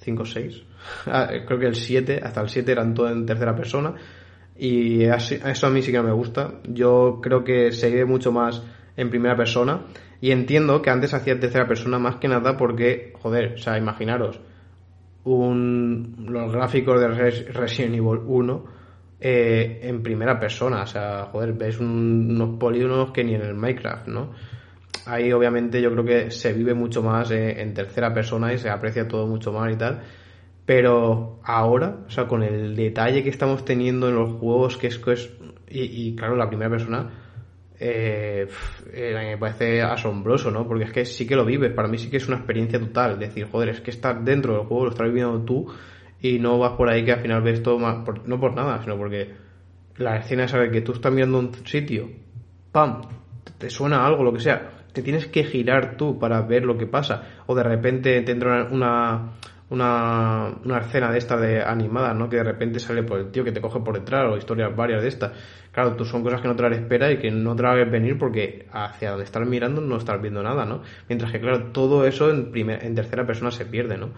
5, 0.00 0.24
6. 0.24 0.62
creo 1.46 1.58
que 1.60 1.66
el 1.66 1.76
7, 1.76 2.20
hasta 2.22 2.40
el 2.40 2.48
7 2.48 2.72
eran 2.72 2.92
todo 2.92 3.08
en 3.08 3.24
tercera 3.24 3.54
persona. 3.54 3.94
Y 4.56 5.04
eso 5.04 5.66
a 5.68 5.70
mí 5.70 5.82
sí 5.82 5.92
que 5.92 5.98
no 5.98 6.02
me 6.04 6.12
gusta. 6.12 6.54
Yo 6.64 7.20
creo 7.22 7.44
que 7.44 7.70
se 7.70 7.90
ve 7.90 8.04
mucho 8.04 8.32
más 8.32 8.60
en 8.96 9.10
primera 9.10 9.36
persona. 9.36 9.84
Y 10.20 10.32
entiendo 10.32 10.82
que 10.82 10.90
antes 10.90 11.14
hacía 11.14 11.38
tercera 11.38 11.68
persona 11.68 12.00
más 12.00 12.16
que 12.16 12.26
nada 12.26 12.56
porque, 12.56 13.12
joder, 13.22 13.52
o 13.54 13.58
sea, 13.58 13.78
imaginaros, 13.78 14.40
un, 15.24 16.26
los 16.28 16.52
gráficos 16.52 17.00
de 17.00 17.08
Resident 17.08 17.94
Evil 17.94 18.20
1 18.24 18.64
eh, 19.20 19.80
en 19.82 20.02
primera 20.02 20.38
persona. 20.38 20.82
O 20.82 20.86
sea, 20.86 21.28
joder, 21.32 21.52
ves 21.52 21.78
unos 21.80 22.58
polígonos 22.58 23.10
que 23.10 23.24
ni 23.24 23.34
en 23.34 23.42
el 23.42 23.54
Minecraft, 23.54 24.08
¿no? 24.08 24.32
Ahí 25.06 25.32
obviamente 25.32 25.80
yo 25.80 25.90
creo 25.92 26.04
que 26.04 26.30
se 26.30 26.52
vive 26.52 26.74
mucho 26.74 27.02
más 27.02 27.30
eh, 27.30 27.60
en 27.60 27.72
tercera 27.72 28.12
persona 28.12 28.52
y 28.52 28.58
se 28.58 28.68
aprecia 28.68 29.08
todo 29.08 29.26
mucho 29.26 29.52
más 29.52 29.72
y 29.72 29.76
tal. 29.76 30.02
Pero 30.66 31.40
ahora, 31.44 32.00
o 32.06 32.10
sea, 32.10 32.26
con 32.26 32.42
el 32.42 32.76
detalle 32.76 33.22
que 33.22 33.30
estamos 33.30 33.64
teniendo 33.64 34.08
en 34.08 34.16
los 34.16 34.32
juegos, 34.34 34.76
que 34.76 34.88
es, 34.88 34.98
que 34.98 35.12
es 35.12 35.30
y, 35.70 36.08
y 36.08 36.16
claro, 36.16 36.36
la 36.36 36.48
primera 36.48 36.70
persona, 36.70 37.10
eh, 37.80 38.48
eh, 38.92 39.14
me 39.14 39.38
parece 39.38 39.82
asombroso, 39.82 40.50
¿no? 40.50 40.66
Porque 40.66 40.84
es 40.84 40.92
que 40.92 41.04
sí 41.04 41.26
que 41.26 41.36
lo 41.36 41.44
vives, 41.44 41.72
para 41.72 41.88
mí 41.88 41.98
sí 41.98 42.10
que 42.10 42.16
es 42.16 42.26
una 42.26 42.38
experiencia 42.38 42.80
total, 42.80 43.18
decir, 43.18 43.46
joder, 43.50 43.68
es 43.70 43.80
que 43.80 43.90
estás 43.90 44.24
dentro 44.24 44.54
del 44.54 44.66
juego, 44.66 44.84
lo 44.84 44.90
estás 44.90 45.06
viviendo 45.06 45.40
tú 45.42 45.72
y 46.20 46.38
no 46.38 46.58
vas 46.58 46.72
por 46.72 46.88
ahí 46.88 47.04
que 47.04 47.12
al 47.12 47.20
final 47.20 47.42
ves 47.42 47.62
todo 47.62 47.78
más, 47.78 48.04
no 48.24 48.40
por 48.40 48.54
nada, 48.54 48.82
sino 48.82 48.96
porque 48.96 49.32
la 49.96 50.16
escena 50.16 50.44
es 50.44 50.52
que 50.72 50.80
tú 50.80 50.92
estás 50.92 51.14
viendo 51.14 51.38
un 51.38 51.54
sitio, 51.64 52.10
¡pam! 52.72 53.02
Te 53.58 53.70
suena 53.70 54.06
algo, 54.06 54.24
lo 54.24 54.32
que 54.32 54.40
sea, 54.40 54.84
te 54.92 55.02
tienes 55.02 55.26
que 55.26 55.44
girar 55.44 55.96
tú 55.96 56.18
para 56.18 56.40
ver 56.42 56.64
lo 56.64 56.76
que 56.76 56.86
pasa, 56.86 57.42
o 57.46 57.54
de 57.54 57.62
repente 57.62 58.20
te 58.22 58.32
entra 58.32 58.68
una, 58.70 59.34
una 59.70 60.78
escena 60.80 61.10
de 61.10 61.18
esta 61.18 61.36
de 61.36 61.62
animada, 61.62 62.14
¿no? 62.14 62.28
Que 62.28 62.36
de 62.36 62.44
repente 62.44 62.80
sale 62.80 63.02
por 63.02 63.18
el 63.18 63.30
tío 63.30 63.44
que 63.44 63.52
te 63.52 63.60
coge 63.60 63.80
por 63.80 63.94
detrás 63.94 64.30
o 64.32 64.36
historias 64.36 64.74
varias 64.74 65.02
de 65.02 65.08
estas. 65.08 65.32
Claro, 65.72 65.94
tú 65.94 66.04
son 66.04 66.22
cosas 66.22 66.40
que 66.40 66.48
no 66.48 66.56
te 66.56 66.62
las 66.62 66.78
esperas 66.78 67.12
y 67.12 67.18
que 67.18 67.30
no 67.30 67.54
te 67.54 67.62
las 67.62 67.76
ves 67.76 67.90
venir 67.90 68.18
porque 68.18 68.66
hacia 68.72 69.10
donde 69.10 69.24
estás 69.24 69.46
mirando 69.46 69.80
no 69.80 69.96
estás 69.96 70.20
viendo 70.20 70.42
nada, 70.42 70.64
¿no? 70.64 70.82
Mientras 71.08 71.30
que, 71.30 71.40
claro, 71.40 71.70
todo 71.72 72.06
eso 72.06 72.30
en, 72.30 72.52
en 72.54 72.94
tercera 72.94 73.26
persona 73.26 73.50
se 73.50 73.66
pierde, 73.66 73.98
¿no? 73.98 74.10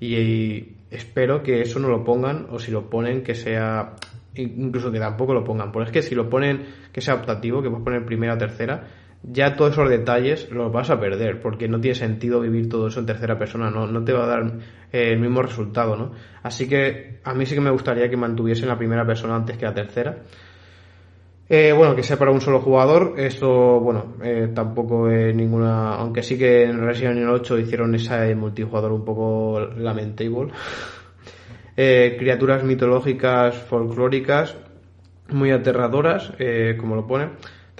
Y, 0.00 0.76
espero 0.90 1.42
que 1.42 1.60
eso 1.60 1.78
no 1.78 1.88
lo 1.88 2.02
pongan 2.02 2.46
o 2.50 2.58
si 2.58 2.72
lo 2.72 2.90
ponen 2.90 3.22
que 3.22 3.34
sea 3.34 3.94
incluso 4.34 4.90
que 4.90 4.98
tampoco 4.98 5.34
lo 5.34 5.44
pongan. 5.44 5.72
Porque 5.72 5.90
es 5.90 5.92
que 5.92 6.02
si 6.02 6.14
lo 6.14 6.28
ponen 6.28 6.66
que 6.92 7.00
sea 7.00 7.14
optativo, 7.14 7.62
que 7.62 7.68
puedes 7.68 7.84
poner 7.84 8.04
primera 8.04 8.34
o 8.34 8.38
tercera, 8.38 8.88
ya 9.22 9.54
todos 9.54 9.72
esos 9.72 9.90
detalles 9.90 10.50
los 10.50 10.72
vas 10.72 10.90
a 10.90 10.98
perder, 10.98 11.40
porque 11.40 11.68
no 11.68 11.80
tiene 11.80 11.94
sentido 11.94 12.40
vivir 12.40 12.68
todo 12.68 12.88
eso 12.88 13.00
en 13.00 13.06
tercera 13.06 13.38
persona, 13.38 13.70
no, 13.70 13.86
no 13.86 14.02
te 14.02 14.12
va 14.12 14.24
a 14.24 14.26
dar 14.26 14.46
eh, 14.92 15.12
el 15.12 15.20
mismo 15.20 15.42
resultado, 15.42 15.96
¿no? 15.96 16.12
Así 16.42 16.68
que 16.68 17.20
a 17.24 17.34
mí 17.34 17.44
sí 17.44 17.54
que 17.54 17.60
me 17.60 17.70
gustaría 17.70 18.08
que 18.08 18.16
mantuviesen 18.16 18.68
la 18.68 18.78
primera 18.78 19.06
persona 19.06 19.36
antes 19.36 19.58
que 19.58 19.66
la 19.66 19.74
tercera. 19.74 20.16
Eh, 21.48 21.72
bueno, 21.76 21.96
que 21.96 22.02
sea 22.02 22.16
para 22.16 22.30
un 22.30 22.40
solo 22.40 22.60
jugador, 22.60 23.14
eso, 23.18 23.80
bueno, 23.80 24.14
eh, 24.22 24.50
tampoco 24.54 25.10
es 25.10 25.34
ninguna. 25.34 25.96
Aunque 25.96 26.22
sí 26.22 26.38
que 26.38 26.64
en 26.64 26.80
Resident 26.80 27.18
Evil 27.18 27.30
8 27.30 27.58
hicieron 27.58 27.94
ese 27.94 28.34
multijugador 28.34 28.92
un 28.92 29.04
poco 29.04 29.60
lamentable. 29.76 30.52
criaturas 31.74 32.62
mitológicas 32.62 33.56
folclóricas 33.56 34.54
muy 35.30 35.50
aterradoras, 35.50 36.32
como 36.78 36.94
lo 36.94 37.06
pone. 37.06 37.30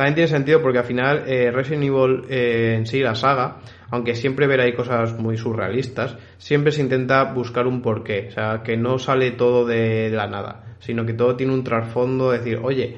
También 0.00 0.14
tiene 0.14 0.28
sentido 0.28 0.62
porque 0.62 0.78
al 0.78 0.86
final 0.86 1.24
eh, 1.26 1.50
Resident 1.50 1.84
Evil 1.84 2.24
eh, 2.30 2.76
en 2.78 2.86
sí, 2.86 3.00
la 3.00 3.14
saga, 3.14 3.58
aunque 3.90 4.14
siempre 4.14 4.46
ver 4.46 4.62
ahí 4.62 4.72
cosas 4.72 5.18
muy 5.18 5.36
surrealistas, 5.36 6.16
siempre 6.38 6.72
se 6.72 6.80
intenta 6.80 7.22
buscar 7.34 7.66
un 7.66 7.82
porqué. 7.82 8.28
O 8.28 8.30
sea, 8.30 8.62
que 8.64 8.78
no 8.78 8.98
sale 8.98 9.32
todo 9.32 9.66
de, 9.66 10.08
la 10.08 10.26
nada, 10.26 10.64
sino 10.78 11.04
que 11.04 11.12
todo 11.12 11.36
tiene 11.36 11.52
un 11.52 11.62
trasfondo, 11.64 12.30
decir, 12.30 12.60
oye, 12.62 12.96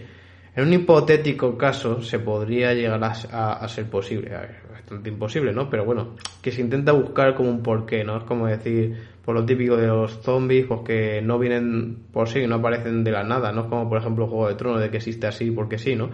en 0.55 0.65
un 0.65 0.73
hipotético 0.73 1.59
caso 1.59 2.03
se 2.03 2.21
podría 2.21 2.73
llegar 2.73 3.03
a, 3.03 3.67
ser 3.67 3.91
posible. 3.91 4.29
es 4.29 4.71
bastante 4.71 5.09
imposible, 5.09 5.53
¿no? 5.53 5.69
Pero 5.69 5.85
bueno, 5.85 6.15
que 6.41 6.53
se 6.53 6.61
intenta 6.61 6.93
buscar 6.93 7.35
como 7.35 7.51
un 7.51 7.65
porqué, 7.65 8.05
¿no? 8.05 8.19
Es 8.19 8.23
como 8.23 8.47
decir, 8.47 8.97
por 9.25 9.35
lo 9.35 9.45
típico 9.45 9.77
de 9.77 9.89
los 9.89 10.21
zombies, 10.23 10.67
pues 10.67 10.83
que 10.83 11.21
no 11.21 11.41
vienen 11.41 11.97
por 12.13 12.29
sí, 12.29 12.47
no 12.47 12.57
aparecen 12.57 13.03
de 13.03 13.11
la 13.11 13.25
nada, 13.25 13.51
¿no? 13.51 13.69
Como 13.69 13.89
por 13.89 13.99
ejemplo 13.99 14.29
Juego 14.29 14.47
de 14.47 14.55
Tronos, 14.55 14.81
de 14.81 14.91
que 14.91 14.99
existe 14.99 15.27
así 15.27 15.51
porque 15.51 15.79
sí, 15.79 15.97
¿no? 15.97 16.11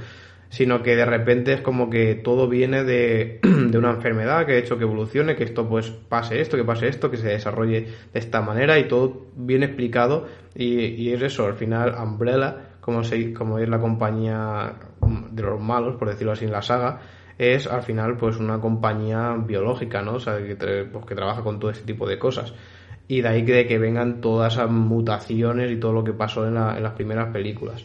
Sino 0.50 0.82
que 0.82 0.96
de 0.96 1.04
repente 1.04 1.52
es 1.52 1.60
como 1.60 1.90
que 1.90 2.14
todo 2.14 2.48
viene 2.48 2.84
de, 2.84 3.40
de, 3.42 3.78
una 3.78 3.90
enfermedad 3.90 4.46
que 4.46 4.52
ha 4.52 4.58
hecho 4.58 4.78
que 4.78 4.84
evolucione, 4.84 5.36
que 5.36 5.44
esto 5.44 5.68
pues 5.68 5.90
pase 5.90 6.40
esto, 6.40 6.56
que 6.56 6.64
pase 6.64 6.88
esto, 6.88 7.10
que 7.10 7.16
se 7.16 7.28
desarrolle 7.28 7.86
de 8.12 8.18
esta 8.18 8.40
manera 8.40 8.78
y 8.78 8.88
todo 8.88 9.26
viene 9.36 9.66
explicado 9.66 10.26
y, 10.54 10.86
y 10.86 11.12
es 11.12 11.22
eso, 11.22 11.46
al 11.46 11.54
final 11.54 11.94
Umbrella, 12.02 12.68
como, 12.80 13.04
se, 13.04 13.34
como 13.34 13.58
es 13.58 13.68
la 13.68 13.80
compañía 13.80 14.74
de 15.30 15.42
los 15.42 15.60
malos, 15.60 15.96
por 15.96 16.08
decirlo 16.08 16.32
así 16.32 16.46
en 16.46 16.52
la 16.52 16.62
saga, 16.62 17.00
es 17.36 17.66
al 17.66 17.82
final 17.82 18.16
pues 18.16 18.38
una 18.38 18.60
compañía 18.60 19.36
biológica, 19.36 20.02
¿no? 20.02 20.14
O 20.14 20.20
sea, 20.20 20.38
que, 20.38 20.56
pues, 20.56 21.04
que 21.04 21.14
trabaja 21.14 21.42
con 21.42 21.60
todo 21.60 21.70
este 21.70 21.84
tipo 21.84 22.08
de 22.08 22.18
cosas. 22.18 22.52
Y 23.06 23.20
de 23.20 23.28
ahí 23.28 23.44
que, 23.44 23.66
que 23.66 23.78
vengan 23.78 24.20
todas 24.20 24.54
esas 24.54 24.70
mutaciones 24.70 25.70
y 25.70 25.76
todo 25.76 25.92
lo 25.92 26.04
que 26.04 26.12
pasó 26.12 26.46
en, 26.46 26.56
en 26.56 26.82
las 26.82 26.92
primeras 26.94 27.32
películas. 27.32 27.84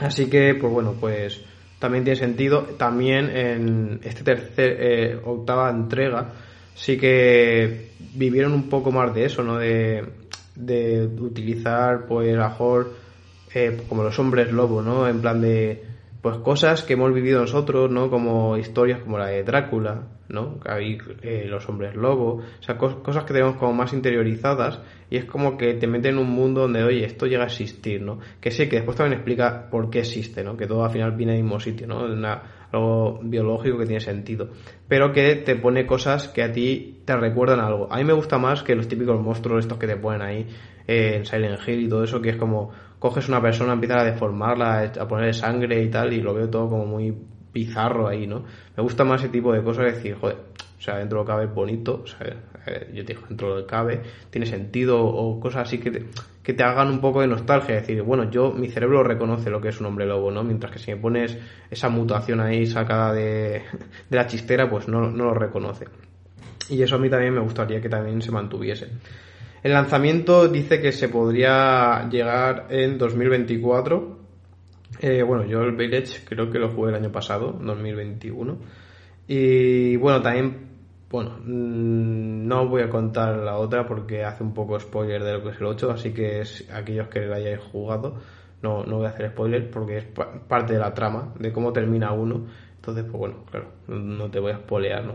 Así 0.00 0.28
que, 0.28 0.54
pues 0.54 0.72
bueno, 0.72 0.94
pues 0.98 1.44
también 1.78 2.04
tiene 2.04 2.18
sentido. 2.18 2.62
También 2.78 3.30
en 3.30 4.00
este 4.04 4.22
tercer, 4.22 4.76
eh, 4.80 5.20
octava 5.24 5.70
entrega, 5.70 6.32
sí 6.74 6.96
que 6.96 7.90
vivieron 8.14 8.52
un 8.52 8.68
poco 8.68 8.92
más 8.92 9.14
de 9.14 9.24
eso, 9.24 9.42
¿no? 9.42 9.58
De, 9.58 10.04
de 10.54 11.06
utilizar, 11.06 12.06
pues, 12.06 12.36
a 12.38 12.56
eh, 13.54 13.82
como 13.88 14.02
los 14.02 14.18
hombres 14.18 14.52
lobo, 14.52 14.82
¿no? 14.82 15.08
En 15.08 15.20
plan 15.20 15.40
de, 15.40 15.82
pues, 16.22 16.38
cosas 16.38 16.82
que 16.82 16.94
hemos 16.94 17.12
vivido 17.12 17.40
nosotros, 17.40 17.90
¿no? 17.90 18.10
Como 18.10 18.56
historias 18.56 19.00
como 19.00 19.18
la 19.18 19.26
de 19.26 19.44
Drácula, 19.44 20.02
¿no? 20.28 20.58
Hay 20.64 20.98
eh, 21.22 21.46
los 21.48 21.68
hombres 21.68 21.94
lobo, 21.94 22.36
o 22.36 22.62
sea, 22.62 22.76
cosas 22.76 23.24
que 23.24 23.32
tenemos 23.32 23.56
como 23.56 23.72
más 23.72 23.92
interiorizadas 23.92 24.80
y 25.10 25.16
es 25.16 25.24
como 25.24 25.56
que 25.56 25.74
te 25.74 25.86
meten 25.86 26.14
en 26.14 26.18
un 26.18 26.30
mundo 26.30 26.62
donde, 26.62 26.82
oye, 26.82 27.04
esto 27.04 27.26
llega 27.26 27.44
a 27.44 27.46
existir, 27.46 28.00
¿no? 28.00 28.18
Que 28.40 28.50
sé 28.50 28.68
que 28.68 28.76
después 28.76 28.96
también 28.96 29.18
explica 29.18 29.68
por 29.70 29.90
qué 29.90 30.00
existe, 30.00 30.42
¿no? 30.42 30.56
Que 30.56 30.66
todo 30.66 30.84
al 30.84 30.90
final 30.90 31.12
viene 31.12 31.32
del 31.32 31.42
mismo 31.42 31.60
sitio, 31.60 31.86
¿no? 31.86 32.06
Algo 32.72 33.20
biológico 33.22 33.78
que 33.78 33.86
tiene 33.86 34.00
sentido, 34.00 34.48
pero 34.88 35.12
que 35.12 35.36
te 35.36 35.54
pone 35.54 35.86
cosas 35.86 36.28
que 36.28 36.42
a 36.42 36.50
ti 36.50 37.02
te 37.04 37.16
recuerdan 37.16 37.60
algo. 37.60 37.86
A 37.92 37.98
mí 37.98 38.04
me 38.04 38.12
gusta 38.12 38.38
más 38.38 38.62
que 38.62 38.74
los 38.74 38.88
típicos 38.88 39.20
monstruos 39.20 39.64
estos 39.64 39.78
que 39.78 39.86
te 39.86 39.96
ponen 39.96 40.22
ahí 40.22 40.46
eh, 40.88 41.16
en 41.16 41.24
Silent 41.24 41.60
Hill 41.66 41.82
y 41.82 41.88
todo 41.88 42.02
eso, 42.02 42.20
que 42.20 42.30
es 42.30 42.36
como 42.36 42.72
coges 42.98 43.28
una 43.28 43.40
persona, 43.40 43.74
empiezas 43.74 44.02
a 44.02 44.04
deformarla, 44.04 44.92
a 44.98 45.06
ponerle 45.06 45.34
sangre 45.34 45.82
y 45.82 45.90
tal, 45.90 46.12
y 46.12 46.20
lo 46.20 46.34
veo 46.34 46.48
todo 46.48 46.68
como 46.70 46.86
muy 46.86 47.14
bizarro 47.54 48.08
ahí, 48.08 48.26
¿no? 48.26 48.44
Me 48.76 48.82
gusta 48.82 49.04
más 49.04 49.22
ese 49.22 49.30
tipo 49.30 49.52
de 49.52 49.62
cosas, 49.62 49.86
decir, 49.86 50.16
joder, 50.20 50.36
o 50.78 50.82
sea, 50.82 50.98
dentro 50.98 51.20
lo 51.20 51.24
cabe 51.24 51.46
bonito, 51.46 52.04
sea, 52.06 52.26
eh, 52.66 52.90
yo 52.92 53.04
te 53.04 53.14
digo, 53.14 53.26
dentro 53.28 53.56
lo 53.56 53.66
cabe, 53.66 54.02
tiene 54.28 54.46
sentido, 54.46 55.02
o 55.02 55.40
cosas 55.40 55.68
así 55.68 55.78
que 55.78 55.90
te, 55.90 56.04
que 56.42 56.52
te 56.52 56.62
hagan 56.62 56.88
un 56.88 57.00
poco 57.00 57.20
de 57.22 57.28
nostalgia, 57.28 57.76
decir, 57.76 58.02
bueno, 58.02 58.30
yo, 58.30 58.52
mi 58.52 58.68
cerebro 58.68 59.02
reconoce 59.02 59.48
lo 59.48 59.60
que 59.60 59.68
es 59.68 59.80
un 59.80 59.86
hombre 59.86 60.04
lobo, 60.04 60.30
¿no? 60.30 60.42
Mientras 60.42 60.72
que 60.72 60.78
si 60.78 60.90
me 60.90 60.98
pones 60.98 61.38
esa 61.70 61.88
mutación 61.88 62.40
ahí 62.40 62.66
sacada 62.66 63.14
de, 63.14 63.62
de 64.10 64.16
la 64.16 64.26
chistera, 64.26 64.68
pues 64.68 64.88
no, 64.88 65.10
no 65.10 65.24
lo 65.24 65.34
reconoce. 65.34 65.86
Y 66.68 66.82
eso 66.82 66.96
a 66.96 66.98
mí 66.98 67.08
también 67.08 67.34
me 67.34 67.40
gustaría 67.40 67.80
que 67.80 67.88
también 67.88 68.20
se 68.20 68.30
mantuviese. 68.30 68.88
El 69.62 69.72
lanzamiento 69.72 70.48
dice 70.48 70.80
que 70.80 70.92
se 70.92 71.08
podría 71.08 72.08
llegar 72.10 72.66
en 72.68 72.98
2024 72.98 74.23
eh, 75.00 75.22
bueno, 75.22 75.44
yo 75.44 75.62
el 75.62 75.76
Village 75.76 76.24
creo 76.24 76.50
que 76.50 76.58
lo 76.58 76.70
jugué 76.70 76.90
el 76.90 76.96
año 76.96 77.12
pasado, 77.12 77.52
2021. 77.52 78.58
Y 79.26 79.96
bueno, 79.96 80.20
también, 80.22 80.68
bueno, 81.10 81.38
mm, 81.42 82.46
no 82.46 82.68
voy 82.68 82.82
a 82.82 82.90
contar 82.90 83.36
la 83.38 83.56
otra 83.56 83.86
porque 83.86 84.24
hace 84.24 84.42
un 84.42 84.54
poco 84.54 84.78
spoiler 84.78 85.22
de 85.22 85.32
lo 85.32 85.42
que 85.42 85.50
es 85.50 85.60
el 85.60 85.66
8, 85.66 85.90
así 85.90 86.12
que 86.12 86.42
aquellos 86.72 87.08
que 87.08 87.20
lo 87.20 87.34
hayáis 87.34 87.60
jugado, 87.60 88.16
no, 88.62 88.84
no 88.84 88.98
voy 88.98 89.06
a 89.06 89.10
hacer 89.10 89.30
spoiler 89.30 89.70
porque 89.70 89.98
es 89.98 90.04
parte 90.48 90.74
de 90.74 90.78
la 90.78 90.94
trama, 90.94 91.34
de 91.38 91.52
cómo 91.52 91.72
termina 91.72 92.12
uno. 92.12 92.46
Entonces, 92.76 93.04
pues 93.04 93.16
bueno, 93.16 93.44
claro, 93.50 93.68
no 93.88 94.30
te 94.30 94.40
voy 94.40 94.52
a 94.52 94.58
spoilear, 94.58 95.04
¿no? 95.04 95.14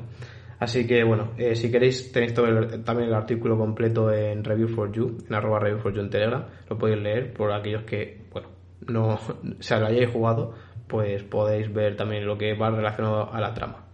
Así 0.60 0.85
que 0.85 1.03
bueno, 1.03 1.31
eh, 1.38 1.56
si 1.56 1.72
queréis 1.72 2.11
tenéis 2.11 2.34
también 2.34 3.07
el 3.07 3.14
artículo 3.14 3.57
completo 3.57 4.11
en 4.11 4.43
Review 4.43 4.68
for 4.68 4.91
You, 4.91 5.18
en 5.27 5.34
arroba 5.34 5.60
Review 5.60 5.80
for 5.80 5.93
You 5.93 6.01
en 6.01 6.10
Telegram, 6.10 6.45
lo 6.69 6.77
podéis 6.77 7.01
leer 7.01 7.34
por 7.34 7.53
aquellos 7.53 7.84
que, 7.84 8.26
bueno, 8.34 8.49
no 8.90 9.20
se 9.60 9.76
lo 9.80 9.88
hayáis 9.88 10.10
jugado, 10.10 10.56
pues 10.88 11.24
podéis 11.24 11.72
ver 11.74 11.95
también 11.95 12.26
lo 12.26 12.38
que 12.38 12.53
va 12.56 12.70
relacionado 12.70 13.34
a 13.34 13.40
la 13.40 13.53
trama. 13.53 13.86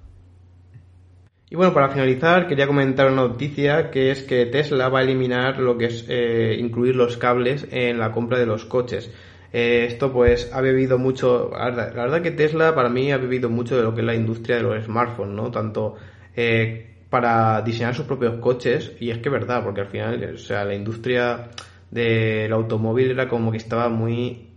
Y 1.47 1.55
bueno, 1.55 1.73
para 1.73 1.89
finalizar, 1.89 2.47
quería 2.47 2.65
comentar 2.65 3.11
una 3.11 3.27
noticia 3.27 3.91
que 3.91 4.09
es 4.09 4.23
que 4.23 4.47
Tesla 4.47 4.89
va 4.89 4.99
a 4.99 5.03
eliminar 5.03 5.59
lo 5.59 5.77
que 5.77 5.85
es 5.85 6.05
eh, 6.09 6.57
incluir 6.59 6.95
los 6.95 7.17
cables 7.17 7.67
en 7.71 7.99
la 7.99 8.11
compra 8.11 8.39
de 8.39 8.47
los 8.47 8.65
coches. 8.65 9.13
Eh, 9.53 9.85
esto 9.85 10.11
pues 10.11 10.51
ha 10.51 10.59
bebido 10.61 10.97
mucho, 10.97 11.51
la 11.51 11.69
verdad, 11.69 12.21
que 12.21 12.31
Tesla 12.31 12.73
para 12.73 12.89
mí 12.89 13.11
ha 13.11 13.17
bebido 13.17 13.49
mucho 13.49 13.77
de 13.77 13.83
lo 13.83 13.93
que 13.93 14.01
es 14.01 14.07
la 14.07 14.15
industria 14.15 14.57
de 14.57 14.63
los 14.63 14.83
smartphones, 14.83 15.35
¿no? 15.35 15.51
Tanto 15.51 15.95
eh, 16.35 16.95
para 17.09 17.61
diseñar 17.61 17.93
sus 17.95 18.05
propios 18.05 18.35
coches, 18.39 18.93
y 18.99 19.11
es 19.11 19.19
que 19.19 19.29
es 19.29 19.33
verdad, 19.33 19.63
porque 19.63 19.81
al 19.81 19.87
final, 19.87 20.33
o 20.33 20.37
sea, 20.37 20.65
la 20.65 20.73
industria 20.73 21.51
del 21.91 22.51
automóvil 22.51 23.11
era 23.11 23.29
como 23.29 23.51
que 23.51 23.57
estaba 23.57 23.87
muy 23.87 24.49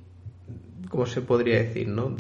¿cómo 0.89 1.07
se 1.07 1.23
podría 1.23 1.59
decir, 1.59 1.89
no? 1.89 2.15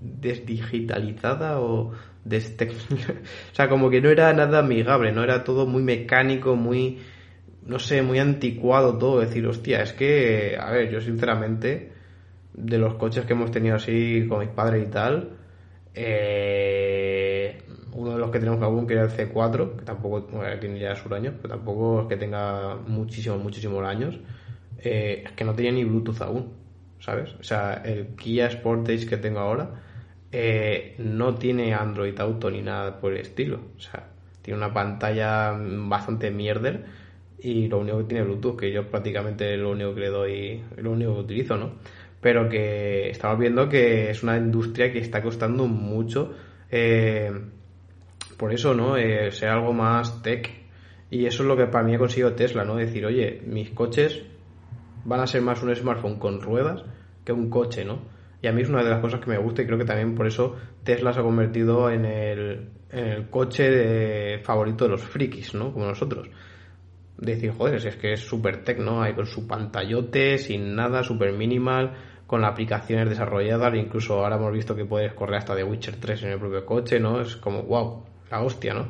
desdigitalizada 0.00 1.60
o 1.60 1.92
o 2.26 3.54
sea, 3.54 3.68
como 3.68 3.90
que 3.90 4.00
no 4.00 4.08
era 4.08 4.32
nada 4.32 4.60
amigable, 4.60 5.12
no 5.12 5.22
era 5.22 5.44
todo 5.44 5.66
muy 5.66 5.82
mecánico, 5.82 6.56
muy, 6.56 7.00
no 7.66 7.78
sé, 7.78 8.02
muy 8.02 8.18
anticuado 8.18 8.96
todo. 8.98 9.20
Decir, 9.20 9.46
hostia, 9.46 9.82
es 9.82 9.92
que, 9.92 10.56
a 10.58 10.70
ver, 10.70 10.90
yo 10.90 11.00
sinceramente, 11.00 11.92
de 12.54 12.78
los 12.78 12.94
coches 12.94 13.26
que 13.26 13.34
hemos 13.34 13.50
tenido 13.50 13.76
así 13.76 14.26
con 14.28 14.40
mis 14.40 14.48
padres 14.48 14.86
y 14.86 14.90
tal, 14.90 15.36
eh, 15.94 17.58
uno 17.92 18.12
de 18.12 18.18
los 18.18 18.30
que 18.30 18.38
tenemos 18.38 18.62
algún 18.62 18.86
que 18.86 18.94
era 18.94 19.04
el 19.04 19.10
C4, 19.10 19.76
que 19.76 19.84
tampoco 19.84 20.24
tiene 20.60 20.80
ya 20.80 20.96
sus 20.96 21.12
años, 21.12 21.34
pero 21.40 21.56
tampoco 21.56 22.02
es 22.02 22.08
que 22.08 22.16
tenga 22.16 22.76
muchísimos, 22.76 23.40
muchísimos 23.42 23.84
años, 23.84 24.18
eh, 24.78 25.24
es 25.26 25.32
que 25.32 25.44
no 25.44 25.54
tenía 25.54 25.72
ni 25.72 25.84
Bluetooth 25.84 26.22
aún. 26.22 26.63
¿Sabes? 27.04 27.34
O 27.38 27.42
sea, 27.42 27.82
el 27.84 28.16
Kia 28.16 28.50
Sportage 28.50 29.06
que 29.06 29.18
tengo 29.18 29.40
ahora 29.40 29.82
eh, 30.32 30.94
no 30.98 31.34
tiene 31.34 31.74
Android 31.74 32.18
Auto 32.18 32.50
ni 32.50 32.62
nada 32.62 32.98
por 32.98 33.12
el 33.12 33.20
estilo. 33.20 33.60
O 33.76 33.80
sea, 33.80 34.08
tiene 34.40 34.56
una 34.56 34.72
pantalla 34.72 35.52
bastante 35.54 36.30
mierder 36.30 36.86
y 37.38 37.68
lo 37.68 37.80
único 37.80 37.98
que 37.98 38.04
tiene 38.04 38.24
Bluetooth, 38.24 38.56
que 38.56 38.72
yo 38.72 38.88
prácticamente 38.88 39.54
lo 39.58 39.72
único 39.72 39.94
que 39.94 40.00
le 40.00 40.08
doy, 40.08 40.62
lo 40.78 40.92
único 40.92 41.14
que 41.14 41.20
utilizo, 41.20 41.58
¿no? 41.58 41.74
Pero 42.22 42.48
que 42.48 43.10
estamos 43.10 43.38
viendo 43.38 43.68
que 43.68 44.08
es 44.10 44.22
una 44.22 44.38
industria 44.38 44.90
que 44.90 45.00
está 45.00 45.22
costando 45.22 45.66
mucho. 45.66 46.32
Eh, 46.70 47.30
por 48.38 48.54
eso, 48.54 48.72
¿no? 48.72 48.96
Eh, 48.96 49.30
ser 49.30 49.50
algo 49.50 49.74
más 49.74 50.22
tech. 50.22 50.50
Y 51.10 51.26
eso 51.26 51.42
es 51.42 51.48
lo 51.48 51.56
que 51.56 51.66
para 51.66 51.84
mí 51.84 51.94
ha 51.94 51.98
conseguido 51.98 52.32
Tesla, 52.32 52.64
¿no? 52.64 52.76
Decir, 52.76 53.04
oye, 53.04 53.42
mis 53.46 53.70
coches 53.70 54.22
van 55.04 55.20
a 55.20 55.26
ser 55.26 55.42
más 55.42 55.62
un 55.62 55.74
smartphone 55.74 56.18
con 56.18 56.40
ruedas 56.40 56.84
que 57.24 57.32
un 57.32 57.50
coche, 57.50 57.84
¿no? 57.84 58.02
Y 58.42 58.46
a 58.46 58.52
mí 58.52 58.62
es 58.62 58.68
una 58.68 58.84
de 58.84 58.90
las 58.90 59.00
cosas 59.00 59.20
que 59.20 59.30
me 59.30 59.38
gusta 59.38 59.62
y 59.62 59.66
creo 59.66 59.78
que 59.78 59.86
también 59.86 60.14
por 60.14 60.26
eso 60.26 60.56
Tesla 60.82 61.12
se 61.12 61.20
ha 61.20 61.22
convertido 61.22 61.90
en 61.90 62.04
el, 62.04 62.68
en 62.90 63.04
el 63.06 63.30
coche 63.30 63.70
de, 63.70 64.38
favorito 64.40 64.84
de 64.84 64.90
los 64.90 65.02
frikis, 65.02 65.54
¿no? 65.54 65.72
Como 65.72 65.86
nosotros. 65.86 66.28
Decir, 67.16 67.52
joder, 67.52 67.80
si 67.80 67.88
es 67.88 67.96
que 67.96 68.12
es 68.12 68.20
súper 68.20 68.62
tech, 68.62 68.78
¿no? 68.78 69.02
Hay 69.02 69.14
con 69.14 69.24
su 69.26 69.46
pantallote, 69.46 70.36
sin 70.36 70.74
nada, 70.74 71.02
súper 71.02 71.32
minimal, 71.32 71.94
con 72.26 72.44
aplicaciones 72.44 73.08
desarrolladas, 73.08 73.74
incluso 73.76 74.22
ahora 74.22 74.36
hemos 74.36 74.52
visto 74.52 74.76
que 74.76 74.84
puedes 74.84 75.14
correr 75.14 75.36
hasta 75.36 75.54
de 75.54 75.64
Witcher 75.64 75.96
3 75.96 76.24
en 76.24 76.30
el 76.32 76.38
propio 76.38 76.66
coche, 76.66 77.00
¿no? 77.00 77.20
Es 77.22 77.36
como, 77.36 77.62
wow, 77.62 78.04
la 78.30 78.42
hostia, 78.42 78.74
¿no? 78.74 78.88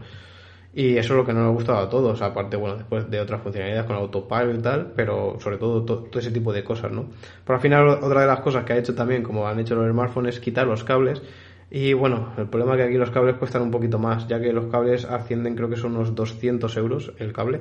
Y 0.76 0.96
eso 0.96 1.12
es 1.12 1.18
lo 1.18 1.24
que 1.24 1.32
no 1.32 1.40
me 1.40 1.46
ha 1.46 1.50
gustado 1.50 1.78
a 1.78 1.88
todos, 1.88 2.20
aparte, 2.20 2.56
bueno, 2.56 2.76
después 2.76 3.08
de 3.08 3.20
otras 3.20 3.40
funcionalidades 3.40 3.86
con 3.86 3.94
autopilot 3.94 4.58
y 4.58 4.62
tal, 4.62 4.92
pero 4.96 5.38
sobre 5.38 5.56
todo 5.56 5.84
todo 5.84 6.18
ese 6.18 6.32
tipo 6.32 6.52
de 6.52 6.64
cosas, 6.64 6.90
¿no? 6.90 7.10
Pero 7.44 7.56
al 7.56 7.62
final, 7.62 7.88
otra 7.88 8.22
de 8.22 8.26
las 8.26 8.40
cosas 8.40 8.64
que 8.64 8.72
ha 8.72 8.78
hecho 8.78 8.92
también, 8.92 9.22
como 9.22 9.46
han 9.46 9.60
hecho 9.60 9.76
los 9.76 9.88
smartphones, 9.88 10.34
es 10.34 10.40
quitar 10.40 10.66
los 10.66 10.82
cables. 10.82 11.22
Y 11.70 11.92
bueno, 11.92 12.32
el 12.36 12.48
problema 12.48 12.72
es 12.72 12.78
que 12.78 12.88
aquí 12.88 12.96
los 12.96 13.10
cables 13.12 13.36
cuestan 13.36 13.62
un 13.62 13.70
poquito 13.70 14.00
más, 14.00 14.26
ya 14.26 14.40
que 14.40 14.52
los 14.52 14.66
cables 14.66 15.04
ascienden, 15.04 15.54
creo 15.54 15.68
que 15.68 15.76
son 15.76 15.94
unos 15.94 16.12
200 16.12 16.76
euros 16.76 17.12
el 17.18 17.32
cable, 17.32 17.60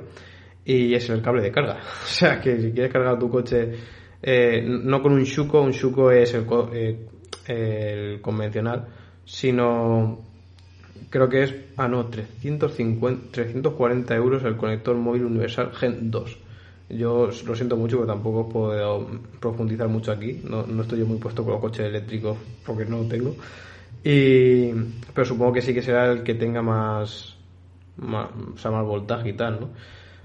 y 0.64 0.94
es 0.94 1.08
el 1.08 1.22
cable 1.22 1.42
de 1.42 1.52
carga. 1.52 1.78
O 2.02 2.06
sea, 2.06 2.40
que 2.40 2.60
si 2.60 2.72
quieres 2.72 2.92
cargar 2.92 3.16
tu 3.16 3.30
coche, 3.30 3.72
eh, 4.22 4.60
no 4.66 5.00
con 5.00 5.12
un 5.12 5.22
Shuko, 5.22 5.60
un 5.60 5.70
Shuko 5.70 6.10
es 6.10 6.34
el, 6.34 6.46
eh, 6.72 7.06
el 7.46 8.20
convencional, 8.20 8.88
sino 9.24 10.33
creo 11.14 11.28
que 11.28 11.44
es, 11.44 11.54
ah 11.76 11.86
no, 11.86 12.06
350, 12.06 13.30
340 13.30 14.16
euros 14.16 14.42
el 14.42 14.56
conector 14.56 14.96
móvil 14.96 15.26
universal 15.26 15.70
Gen 15.72 16.10
2. 16.10 16.38
Yo 16.88 17.30
lo 17.46 17.54
siento 17.54 17.76
mucho, 17.76 17.98
pero 17.98 18.08
tampoco 18.08 18.48
puedo 18.48 19.06
profundizar 19.38 19.86
mucho 19.86 20.10
aquí. 20.10 20.40
No, 20.42 20.66
no 20.66 20.82
estoy 20.82 20.98
yo 20.98 21.06
muy 21.06 21.18
puesto 21.18 21.44
con 21.44 21.52
los 21.52 21.60
coches 21.60 21.86
eléctricos 21.86 22.36
porque 22.66 22.84
no 22.84 22.98
lo 22.98 23.04
tengo. 23.04 23.36
Y, 24.02 24.72
pero 25.14 25.24
supongo 25.24 25.52
que 25.52 25.62
sí 25.62 25.72
que 25.72 25.82
será 25.82 26.10
el 26.10 26.24
que 26.24 26.34
tenga 26.34 26.62
más, 26.62 27.36
más, 27.96 28.30
o 28.52 28.58
sea, 28.58 28.72
más 28.72 28.84
voltaje 28.84 29.28
y 29.28 29.32
tal, 29.34 29.60
¿no? 29.60 29.68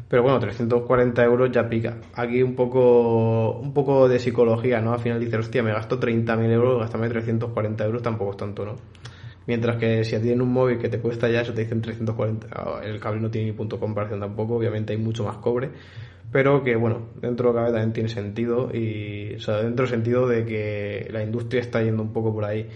Pero 0.07 0.23
bueno, 0.23 0.39
340 0.39 1.23
euros 1.23 1.51
ya 1.51 1.69
pica. 1.69 1.97
Aquí 2.15 2.41
un 2.41 2.55
poco, 2.55 3.59
un 3.59 3.75
poco 3.75 4.09
de 4.09 4.17
psicología, 4.17 4.81
¿no? 4.81 4.93
Al 4.93 4.99
final 4.99 5.19
dices, 5.19 5.37
hostia, 5.41 5.61
me 5.61 5.71
gasto 5.71 5.99
30.000 5.99 6.49
euros, 6.49 6.79
gastame 6.79 7.09
340 7.09 7.85
euros, 7.85 8.01
tampoco 8.01 8.31
es 8.31 8.37
tanto, 8.37 8.65
¿no? 8.65 8.75
Mientras 9.49 9.77
que 9.77 10.03
si 10.03 10.15
tienen 10.19 10.43
un 10.43 10.53
móvil 10.53 10.77
que 10.77 10.89
te 10.89 10.99
cuesta 10.99 11.27
ya, 11.27 11.41
eso 11.41 11.55
te 11.55 11.61
dicen 11.61 11.81
340, 11.81 12.49
ah, 12.51 12.81
el 12.83 12.99
cable 12.99 13.19
no 13.19 13.31
tiene 13.31 13.47
ni 13.47 13.53
punto 13.53 13.77
de 13.77 13.79
comparación 13.79 14.19
tampoco, 14.19 14.53
obviamente 14.53 14.93
hay 14.93 14.99
mucho 14.99 15.23
más 15.23 15.37
cobre, 15.37 15.71
pero 16.31 16.63
que 16.63 16.75
bueno, 16.75 17.07
dentro 17.19 17.51
de 17.51 17.59
lo 17.59 17.65
que 17.65 17.71
también 17.71 17.91
tiene 17.91 18.09
sentido 18.09 18.69
y, 18.71 19.33
o 19.33 19.39
sea, 19.39 19.63
dentro 19.63 19.87
del 19.87 19.89
sentido 19.89 20.27
de 20.27 20.45
que 20.45 21.07
la 21.09 21.23
industria 21.23 21.61
está 21.61 21.81
yendo 21.81 22.03
un 22.03 22.13
poco 22.13 22.31
por 22.31 22.45
ahí. 22.45 22.69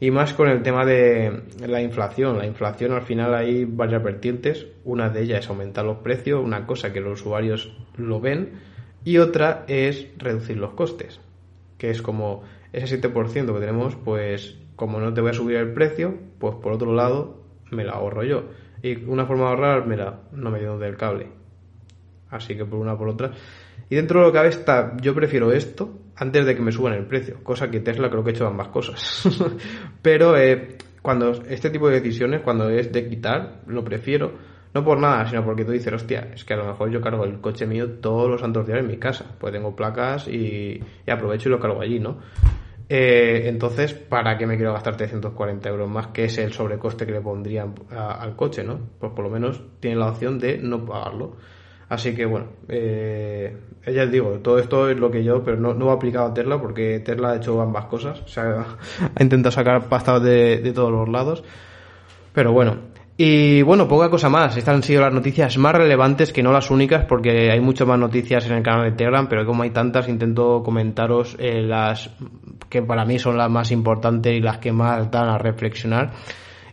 Y 0.00 0.10
más 0.10 0.34
con 0.34 0.50
el 0.50 0.62
tema 0.62 0.84
de 0.84 1.44
la 1.66 1.80
inflación. 1.80 2.36
La 2.36 2.44
inflación 2.44 2.92
al 2.92 3.02
final 3.02 3.34
hay 3.34 3.64
varias 3.64 4.02
vertientes. 4.02 4.66
Una 4.84 5.08
de 5.08 5.22
ellas 5.22 5.40
es 5.40 5.48
aumentar 5.48 5.86
los 5.86 5.96
precios, 6.00 6.44
una 6.44 6.66
cosa 6.66 6.92
que 6.92 7.00
los 7.00 7.22
usuarios 7.22 7.74
lo 7.96 8.20
ven, 8.20 8.50
y 9.02 9.16
otra 9.16 9.64
es 9.66 10.08
reducir 10.18 10.58
los 10.58 10.74
costes, 10.74 11.22
que 11.78 11.88
es 11.88 12.02
como 12.02 12.42
ese 12.74 13.00
7% 13.00 13.54
que 13.54 13.60
tenemos, 13.60 13.96
pues 13.96 14.58
como 14.78 15.00
no 15.00 15.12
te 15.12 15.20
voy 15.20 15.30
a 15.30 15.34
subir 15.34 15.56
el 15.56 15.72
precio, 15.72 16.14
pues 16.38 16.54
por 16.54 16.72
otro 16.72 16.94
lado 16.94 17.42
me 17.72 17.82
lo 17.82 17.92
ahorro 17.92 18.22
yo. 18.22 18.44
Y 18.80 19.04
una 19.06 19.26
forma 19.26 19.46
de 19.46 19.50
ahorrar, 19.50 19.86
mira, 19.88 20.20
no 20.30 20.52
me 20.52 20.60
dio 20.60 20.78
del 20.78 20.96
cable. 20.96 21.26
Así 22.30 22.56
que 22.56 22.64
por 22.64 22.78
una 22.78 22.96
por 22.96 23.08
otra. 23.08 23.32
Y 23.90 23.96
dentro 23.96 24.20
de 24.20 24.26
lo 24.26 24.32
que 24.32 24.38
cabe 24.38 24.48
está, 24.50 24.96
yo 25.00 25.16
prefiero 25.16 25.50
esto 25.50 25.90
antes 26.14 26.46
de 26.46 26.54
que 26.54 26.62
me 26.62 26.70
suban 26.70 26.92
el 26.92 27.06
precio, 27.06 27.42
cosa 27.42 27.68
que 27.72 27.80
Tesla 27.80 28.08
creo 28.08 28.22
que 28.22 28.30
he 28.30 28.34
hecho 28.34 28.46
ambas 28.46 28.68
cosas. 28.68 29.28
Pero 30.02 30.36
eh, 30.36 30.76
cuando 31.02 31.32
este 31.48 31.70
tipo 31.70 31.88
de 31.88 32.00
decisiones, 32.00 32.42
cuando 32.42 32.70
es 32.70 32.92
de 32.92 33.08
quitar, 33.08 33.62
lo 33.66 33.82
prefiero. 33.82 34.32
No 34.74 34.84
por 34.84 35.00
nada, 35.00 35.26
sino 35.26 35.44
porque 35.44 35.64
tú 35.64 35.72
dices, 35.72 35.92
hostia, 35.92 36.28
es 36.32 36.44
que 36.44 36.54
a 36.54 36.58
lo 36.58 36.66
mejor 36.66 36.90
yo 36.90 37.00
cargo 37.00 37.24
el 37.24 37.40
coche 37.40 37.66
mío 37.66 37.94
todos 38.00 38.30
los 38.30 38.40
santos 38.40 38.64
días 38.64 38.78
en 38.78 38.86
mi 38.86 38.98
casa. 38.98 39.24
Pues 39.40 39.52
tengo 39.52 39.74
placas 39.74 40.28
y, 40.28 40.80
y 41.04 41.10
aprovecho 41.10 41.48
y 41.48 41.52
lo 41.52 41.58
cargo 41.58 41.80
allí, 41.80 41.98
¿no? 41.98 42.18
Eh, 42.88 43.42
entonces, 43.46 43.92
¿para 43.92 44.38
qué 44.38 44.46
me 44.46 44.56
quiero 44.56 44.72
gastar 44.72 44.96
340 44.96 45.68
euros 45.68 45.90
más? 45.90 46.08
Que 46.08 46.24
es 46.24 46.38
el 46.38 46.52
sobrecoste 46.52 47.04
que 47.04 47.12
le 47.12 47.20
pondrían 47.20 47.74
al 47.90 48.34
coche, 48.34 48.64
¿no? 48.64 48.78
Pues 48.98 49.12
por 49.12 49.24
lo 49.24 49.30
menos 49.30 49.62
tiene 49.80 49.96
la 49.96 50.08
opción 50.08 50.38
de 50.38 50.58
no 50.58 50.84
pagarlo. 50.84 51.36
Así 51.90 52.14
que 52.14 52.26
bueno, 52.26 52.48
eh, 52.68 53.56
ya 53.86 54.06
digo, 54.06 54.40
todo 54.40 54.58
esto 54.58 54.90
es 54.90 54.98
lo 54.98 55.10
que 55.10 55.24
yo, 55.24 55.42
pero 55.42 55.56
no, 55.58 55.74
no 55.74 55.90
he 55.90 55.92
aplicado 55.92 56.26
a 56.28 56.34
Tesla 56.34 56.60
porque 56.60 57.00
Tesla 57.00 57.32
ha 57.32 57.36
hecho 57.36 57.60
ambas 57.60 57.86
cosas. 57.86 58.20
O 58.22 58.28
sea, 58.28 58.76
ha 59.14 59.22
intentado 59.22 59.52
sacar 59.52 59.88
pasta 59.88 60.18
de, 60.20 60.58
de 60.58 60.72
todos 60.72 60.92
los 60.92 61.08
lados. 61.08 61.44
Pero 62.32 62.52
bueno, 62.52 62.78
y 63.20 63.62
bueno, 63.62 63.88
poca 63.88 64.08
cosa 64.10 64.28
más. 64.28 64.56
Estas 64.56 64.76
han 64.76 64.82
sido 64.84 65.00
las 65.00 65.12
noticias 65.12 65.58
más 65.58 65.74
relevantes 65.74 66.32
que 66.32 66.40
no 66.40 66.52
las 66.52 66.70
únicas, 66.70 67.04
porque 67.04 67.50
hay 67.50 67.58
muchas 67.58 67.88
más 67.88 67.98
noticias 67.98 68.46
en 68.46 68.52
el 68.52 68.62
canal 68.62 68.84
de 68.84 68.96
Telegram, 68.96 69.26
pero 69.28 69.44
como 69.44 69.64
hay 69.64 69.70
tantas, 69.70 70.08
intento 70.08 70.62
comentaros 70.62 71.34
eh, 71.40 71.60
las 71.60 72.10
que 72.68 72.80
para 72.80 73.04
mí 73.04 73.18
son 73.18 73.36
las 73.36 73.50
más 73.50 73.72
importantes 73.72 74.32
y 74.36 74.40
las 74.40 74.58
que 74.58 74.70
más 74.70 75.10
dan 75.10 75.30
a 75.30 75.36
reflexionar. 75.36 76.12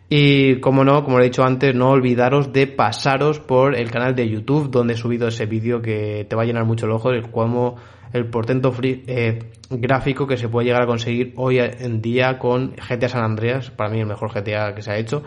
Y 0.08 0.60
como 0.60 0.84
no, 0.84 1.04
como 1.04 1.20
he 1.20 1.24
dicho 1.24 1.44
antes, 1.44 1.74
no 1.74 1.90
olvidaros 1.90 2.54
de 2.54 2.68
pasaros 2.68 3.40
por 3.40 3.76
el 3.76 3.90
canal 3.90 4.14
de 4.14 4.30
YouTube, 4.30 4.70
donde 4.70 4.94
he 4.94 4.98
subido 4.98 5.30
ese 5.30 5.48
vídeo 5.48 5.82
que 5.82 6.28
te 6.30 6.36
va 6.36 6.44
a 6.44 6.46
llenar 6.46 6.66
mucho 6.66 6.86
el 6.86 6.92
ojo, 6.92 7.10
el 7.10 7.32
cómo 7.32 7.78
el 8.14 8.28
portento 8.28 8.72
free, 8.72 9.04
eh, 9.08 9.40
gráfico 9.72 10.28
que 10.28 10.38
se 10.38 10.48
puede 10.48 10.68
llegar 10.68 10.84
a 10.84 10.86
conseguir 10.86 11.34
hoy 11.38 11.58
en 11.58 12.04
día 12.04 12.38
con 12.38 12.76
GTA 12.76 13.10
San 13.10 13.24
Andreas, 13.24 13.72
para 13.72 13.90
mí 13.90 14.00
el 14.00 14.06
mejor 14.06 14.32
GTA 14.32 14.76
que 14.76 14.84
se 14.84 14.92
ha 14.92 14.98
hecho 14.98 15.24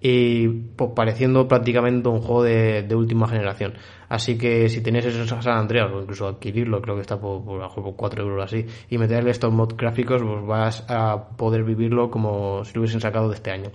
y 0.00 0.48
pues 0.48 0.90
pareciendo 0.94 1.46
prácticamente 1.46 2.08
un 2.08 2.20
juego 2.20 2.42
de, 2.42 2.86
última 2.94 3.28
generación. 3.28 3.74
Así 4.08 4.38
que 4.38 4.68
si 4.68 4.82
tenéis 4.82 5.06
eso 5.06 5.20
en 5.20 5.42
San 5.42 5.56
Andreas 5.58 5.90
o 5.92 6.00
incluso 6.00 6.26
adquirirlo, 6.26 6.80
creo 6.80 6.96
que 6.96 7.02
está 7.02 7.20
por, 7.20 7.44
por, 7.44 7.74
por 7.74 7.96
4 7.96 8.22
euros 8.22 8.44
así, 8.44 8.66
y 8.88 8.98
meterle 8.98 9.30
estos 9.30 9.52
mod 9.52 9.74
gráficos, 9.76 10.22
pues 10.22 10.46
vas 10.46 10.86
a 10.88 11.28
poder 11.36 11.64
vivirlo 11.64 12.10
como 12.10 12.64
si 12.64 12.74
lo 12.74 12.80
hubiesen 12.80 13.00
sacado 13.00 13.28
de 13.28 13.34
este 13.34 13.50
año. 13.50 13.70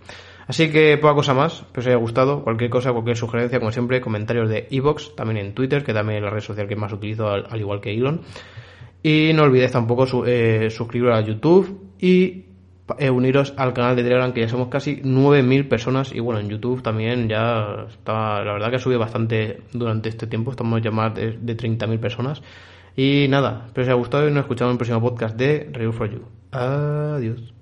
Así 0.48 0.72
que 0.72 0.98
poca 0.98 1.16
cosa 1.16 1.34
más, 1.34 1.62
espero 1.62 1.82
os 1.82 1.88
haya 1.88 1.96
gustado. 1.96 2.44
Cualquier 2.44 2.70
cosa, 2.70 2.92
cualquier 2.92 3.18
sugerencia, 3.18 3.60
como 3.60 3.72
siempre, 3.72 4.02
comentarios 4.02 4.50
de 4.50 4.68
Evox, 4.70 5.16
también 5.16 5.38
en 5.44 5.54
Twitter, 5.54 5.84
que 5.84 5.94
también 5.94 6.18
es 6.18 6.24
la 6.24 6.30
red 6.30 6.42
social 6.42 6.68
que 6.68 6.76
más 6.76 6.94
utilizo, 6.94 7.28
al, 7.28 7.48
al 7.50 7.60
igual 7.60 7.82
que 7.82 7.94
Elon. 7.94 8.22
Y 9.02 9.32
no 9.34 9.44
olvidéis 9.44 9.72
tampoco 9.72 10.26
eh, 10.26 10.70
suscribiros 10.70 11.18
a 11.18 11.22
YouTube 11.22 11.92
y 12.00 12.45
eh, 13.00 13.10
uniros 13.10 13.54
al 13.58 13.74
canal 13.74 13.96
de 13.96 14.04
Telegram, 14.04 14.32
que 14.32 14.42
ya 14.42 14.50
somos 14.50 14.68
casi 14.68 14.98
9.000 15.02 15.68
personas. 15.68 16.14
Y 16.14 16.20
bueno, 16.20 16.40
en 16.40 16.50
YouTube 16.50 16.84
también 16.84 17.28
ya 17.28 17.88
está, 17.90 18.44
la 18.44 18.54
verdad 18.54 18.70
que 18.70 18.76
ha 18.76 18.80
subido 18.80 19.00
bastante 19.00 19.62
durante 19.74 20.10
este 20.10 20.28
tiempo. 20.28 20.52
Estamos 20.52 20.82
ya 20.82 20.92
más 20.92 21.16
de, 21.16 21.32
de 21.32 21.58
30.000 21.58 22.00
personas. 22.00 22.44
Y 22.96 23.28
nada, 23.28 23.64
espero 23.66 23.74
que 23.74 23.82
os 23.82 23.88
haya 23.88 23.96
gustado 23.96 24.28
y 24.28 24.32
nos 24.32 24.42
escuchamos 24.42 24.70
en 24.70 24.74
el 24.74 24.78
próximo 24.78 25.02
podcast 25.02 25.36
de 25.36 25.70
Real 25.74 25.94
for 25.94 26.12
You. 26.12 26.22
Adiós. 26.52 27.54